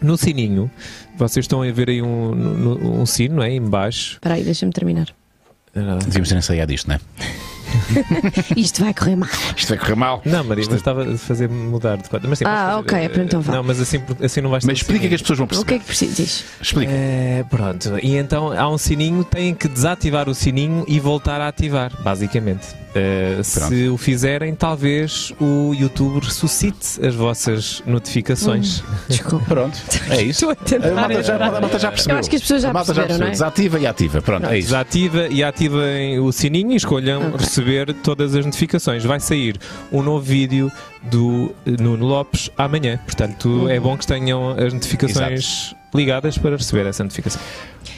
no 0.02 0.18
sininho, 0.18 0.70
vocês 1.18 1.44
estão 1.44 1.62
a 1.62 1.72
ver 1.72 1.90
aí 1.90 2.02
um, 2.02 2.34
no- 2.36 3.02
um 3.02 3.06
sino, 3.06 3.36
não 3.38 3.44
é? 3.44 3.52
Em 3.52 3.62
baixo. 3.62 4.14
Espera 4.16 4.36
aí, 4.36 4.44
deixa-me 4.44 4.72
terminar. 4.72 5.08
Ah, 5.76 5.98
Devíamos 6.04 6.30
ter 6.30 6.38
ensaiado 6.38 6.72
isto, 6.74 6.88
não 6.88 6.96
é? 6.96 7.00
Isto 8.56 8.82
vai 8.84 8.94
correr 8.94 9.16
mal. 9.16 9.30
Isto 9.58 9.70
vai 9.70 9.78
correr 9.80 9.96
mal. 9.96 10.22
Não, 10.24 10.44
Maria, 10.44 10.64
mas 10.68 10.76
estava 10.76 11.12
a 11.12 11.18
fazer 11.18 11.50
mudar 11.50 11.98
de 11.98 12.08
conta. 12.08 12.28
Mas, 12.28 12.38
sim, 12.38 12.46
Ah, 12.48 12.68
fazer, 12.68 12.80
ok, 12.82 12.98
eh, 13.00 13.26
então 13.26 13.42
vá. 13.42 13.54
Não, 13.54 13.64
mas 13.64 13.80
assim, 13.82 14.00
assim 14.24 14.42
não 14.42 14.52
vais 14.52 14.64
Mas 14.64 14.78
explica 14.78 15.08
que 15.08 15.16
as 15.16 15.22
pessoas 15.22 15.40
vão 15.40 15.46
O 15.46 15.50
que 15.50 15.56
perceber. 15.56 15.76
é 15.76 15.80
que 15.80 15.86
precisas? 15.86 16.44
Explica. 16.62 16.92
É, 16.92 17.44
pronto, 17.50 17.98
e 18.04 18.16
então 18.16 18.52
há 18.52 18.70
um 18.70 18.78
sininho, 18.78 19.24
têm 19.24 19.56
que 19.56 19.68
desativar 19.68 20.30
o 20.30 20.36
sininho 20.36 20.86
e 20.88 21.00
voltar 21.00 21.42
a 21.42 21.48
ativar, 21.48 21.92
basicamente. 22.04 22.68
Eh, 22.96 23.40
se 23.44 23.88
o 23.90 23.98
fizerem, 23.98 24.54
talvez 24.54 25.34
o 25.42 25.74
YouTube 25.74 26.20
ressuscite 26.24 27.04
as 27.06 27.16
vossas 27.16 27.82
notificações. 27.88 28.84
Desculpa. 29.10 29.46
Pronto, 29.46 29.78
é 30.12 30.22
isso. 30.22 30.50
Estou 30.52 30.78
a 30.92 30.94
malta 30.94 31.24
já, 31.24 31.36
a 31.36 31.52
malta 31.62 31.80
já 31.80 31.90
percebeu. 31.92 32.16
Eu 32.16 32.20
acho 32.20 32.30
que 32.30 32.36
as 32.36 32.42
pessoas 32.44 32.62
já 32.62 32.70
A 32.70 32.74
malta 32.74 32.94
perceberam, 32.94 33.20
não 33.20 33.28
é? 33.28 33.32
Desativa 33.32 33.80
e 33.80 33.88
ativa. 33.88 34.22
Pronto, 34.22 34.46
é 34.48 34.60
isso. 34.60 34.68
Desativa 34.68 35.28
e 35.28 35.44
ativem 35.44 36.20
o 36.20 36.32
sininho 36.32 36.72
e 36.72 36.76
escolham 36.76 37.28
Ok. 37.30 37.38
receber 37.40 37.94
todas 37.96 38.36
as 38.36 38.46
notificações. 38.46 39.04
Vai 39.04 39.20
sair 39.20 39.58
um 39.92 40.02
novo 40.04 40.24
vídeo 40.24 40.72
do 41.04 41.52
Nuno 41.66 42.06
Lopes 42.06 42.50
amanhã. 42.58 43.00
Portanto, 43.06 43.50
Uhum. 43.50 43.70
é 43.70 43.80
bom 43.80 43.98
que 43.98 44.06
tenham 44.06 44.52
as 44.52 44.72
notificações 44.72 45.74
ligadas 45.94 46.38
para 46.38 46.56
receber 46.56 46.86
essa 46.88 47.04
notificação. 47.04 47.42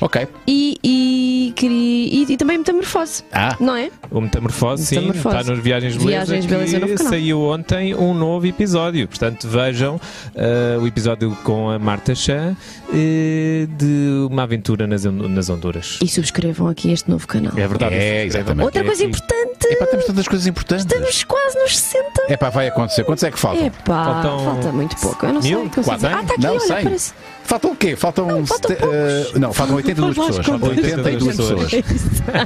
Ok. 0.01 0.27
E, 0.47 0.77
e, 0.83 1.14
queria, 1.55 2.07
e, 2.13 2.25
e 2.33 2.37
também 2.37 2.57
metamorfose, 2.57 3.23
Ah, 3.31 3.55
não 3.59 3.75
é? 3.75 3.89
O 4.11 4.21
Metamorfose, 4.21 4.85
sim, 4.85 4.95
Metamorfose. 4.97 5.37
está 5.37 5.51
nos 5.51 5.63
Viagens 5.63 5.97
Beleza, 5.97 6.25
Viagens 6.25 6.45
Beleza 6.45 6.73
que 6.75 6.81
novo 6.85 6.95
canal. 6.97 7.11
saiu 7.13 7.41
ontem 7.41 7.95
um 7.95 8.13
novo 8.13 8.45
episódio. 8.45 9.07
Portanto, 9.07 9.47
vejam 9.47 9.99
eh, 10.35 10.77
o 10.79 10.85
episódio 10.85 11.35
com 11.43 11.69
a 11.69 11.79
Marta 11.79 12.13
Chan 12.13 12.55
eh, 12.93 13.67
de 13.77 14.27
uma 14.29 14.43
aventura 14.43 14.85
nas, 14.85 15.03
nas 15.05 15.49
Honduras. 15.49 15.97
E 16.03 16.07
subscrevam 16.07 16.67
aqui 16.67 16.91
este 16.91 17.09
novo 17.09 17.25
canal. 17.27 17.53
É 17.57 17.67
verdade. 17.67 17.95
É, 17.95 18.25
exatamente. 18.25 18.65
Outra 18.65 18.81
É 18.81 18.85
coisa 18.85 19.01
aqui. 19.03 19.09
importante, 19.11 19.65
epá, 19.73 19.85
temos 19.87 20.05
tantas 20.05 20.27
coisas 20.27 20.47
importantes. 20.47 20.85
estamos 20.85 21.23
quase 21.23 21.57
nos 21.59 21.77
60. 21.77 22.05
Epá, 22.29 22.49
vai 22.49 22.67
acontecer. 22.67 23.03
Quantos 23.03 23.23
é 23.23 23.31
que 23.31 23.39
faltam? 23.39 23.65
Epá, 23.65 24.05
Faltam 24.05 24.39
falta 24.45 24.71
muito 24.71 24.95
pouco. 24.97 25.25
Eu 25.25 25.33
não 25.33 25.41
mil? 25.41 25.69
sei. 25.73 25.83
Ah, 25.87 25.95
está 25.95 26.19
aqui, 26.19 26.41
Não, 26.41 26.53
olha, 26.57 26.67
parece. 26.83 27.13
Faltam 27.45 27.71
o 27.71 27.75
quê? 27.75 27.95
Faltam. 27.95 28.45
faltam 28.45 28.71
sete- 28.71 28.83
eh, 28.83 29.39
não, 29.39 29.53
faltam 29.53 29.75
82 29.75 30.15
Faz 30.15 30.29
lá 30.29 30.37
pessoas. 30.43 30.55
as 30.55 30.61
contas. 30.61 30.77
82 30.83 31.35
pessoas. 31.35 31.71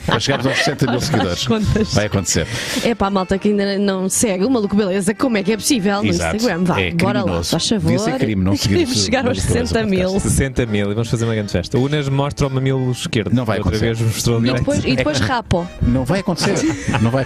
Para 0.06 0.20
chegarmos 0.20 0.48
aos 0.48 0.58
60 0.58 0.92
mil 0.92 1.02
seguidores. 1.02 1.48
Contas. 1.48 1.94
Vai 1.94 2.06
acontecer. 2.06 2.48
É 2.84 2.94
para 2.94 3.08
a 3.08 3.10
malta 3.10 3.38
que 3.38 3.48
ainda 3.50 3.78
não 3.80 4.10
segue 4.10 4.44
o 4.46 4.50
Maluco 4.50 4.76
Beleza, 4.76 5.14
como 5.14 5.38
é 5.38 5.44
que 5.44 5.54
é 5.54 5.58
possível 5.58 6.04
no 6.04 6.10
Exato. 6.10 6.36
Instagram? 6.36 6.64
Vá, 6.66 6.82
É 6.82 6.92
bora 6.92 7.24
lá, 7.24 7.44
faz 7.44 7.68
favor. 7.70 7.82
Devia 7.92 8.00
ser 8.00 8.18
crime 8.20 8.44
não 8.44 8.56
seguir 8.56 8.76
Queremos 8.76 9.04
chegar 9.06 9.20
aos 9.28 9.38
Maluco 9.38 9.54
Beleza 9.54 9.68
60 9.74 9.86
mil. 9.90 10.00
podcast. 10.12 10.30
60 10.30 10.66
mil 10.66 10.92
e 10.92 10.94
vamos 10.94 11.10
fazer 11.10 11.26
uma 11.26 11.36
grande 11.36 11.52
festa. 11.52 11.78
O 11.78 11.86
Unas 11.86 12.10
mostra 12.10 12.48
o 12.48 12.50
mamilo 12.50 12.92
esquerdo. 12.92 13.34
Não 13.34 13.46
vai 13.46 13.58
Outra 13.60 13.76
acontecer. 13.78 13.96
vez 13.96 14.14
mostrou 14.14 14.36
Não. 14.36 14.42
E 14.42 14.44
direito. 14.50 14.60
depois, 14.60 14.86
e 14.86 14.96
depois 14.96 15.20
rapo. 15.20 15.68
Não 15.82 16.04
vai 16.06 16.20
acontecer. 16.20 16.56
Não 17.02 17.10
vai 17.10 17.26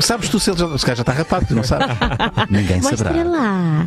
Sabes 0.00 0.28
tu 0.28 0.40
se 0.40 0.50
ele 0.50 0.58
já, 0.58 0.78
se 0.78 0.84
calhar 0.84 0.96
já 0.96 1.02
está 1.02 1.12
rapado, 1.12 1.46
tu 1.46 1.54
não 1.54 1.62
sabes? 1.62 1.86
Ninguém 2.50 2.80
Mostra 2.80 2.96
saberá. 3.08 3.24
lá. 3.24 3.86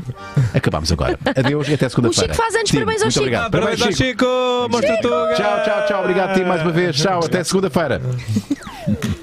Acabamos 0.54 0.92
agora. 0.92 1.18
Adeus 1.36 1.68
e 1.68 1.74
até 1.74 1.90
segunda-feira. 1.90 2.32
O 2.32 2.36
Chico 2.36 2.44
faz 2.44 2.56
anos, 2.56 2.70
Tim, 2.70 2.78
parabéns 2.92 3.02
ao 3.02 3.06
muito 3.06 3.14
Chico. 3.14 3.20
Obrigado. 3.20 3.52
Parabéns 3.52 3.82
ao 3.82 3.92
Chico! 3.92 4.26
Tu! 5.02 5.36
Tchau, 5.36 5.64
tchau, 5.64 5.86
tchau. 5.88 6.00
Obrigado, 6.02 6.34
Tim, 6.34 6.44
mais 6.44 6.62
uma 6.62 6.72
vez. 6.72 6.96
Tchau, 6.96 7.22
até 7.24 7.44
segunda-feira. 7.44 8.02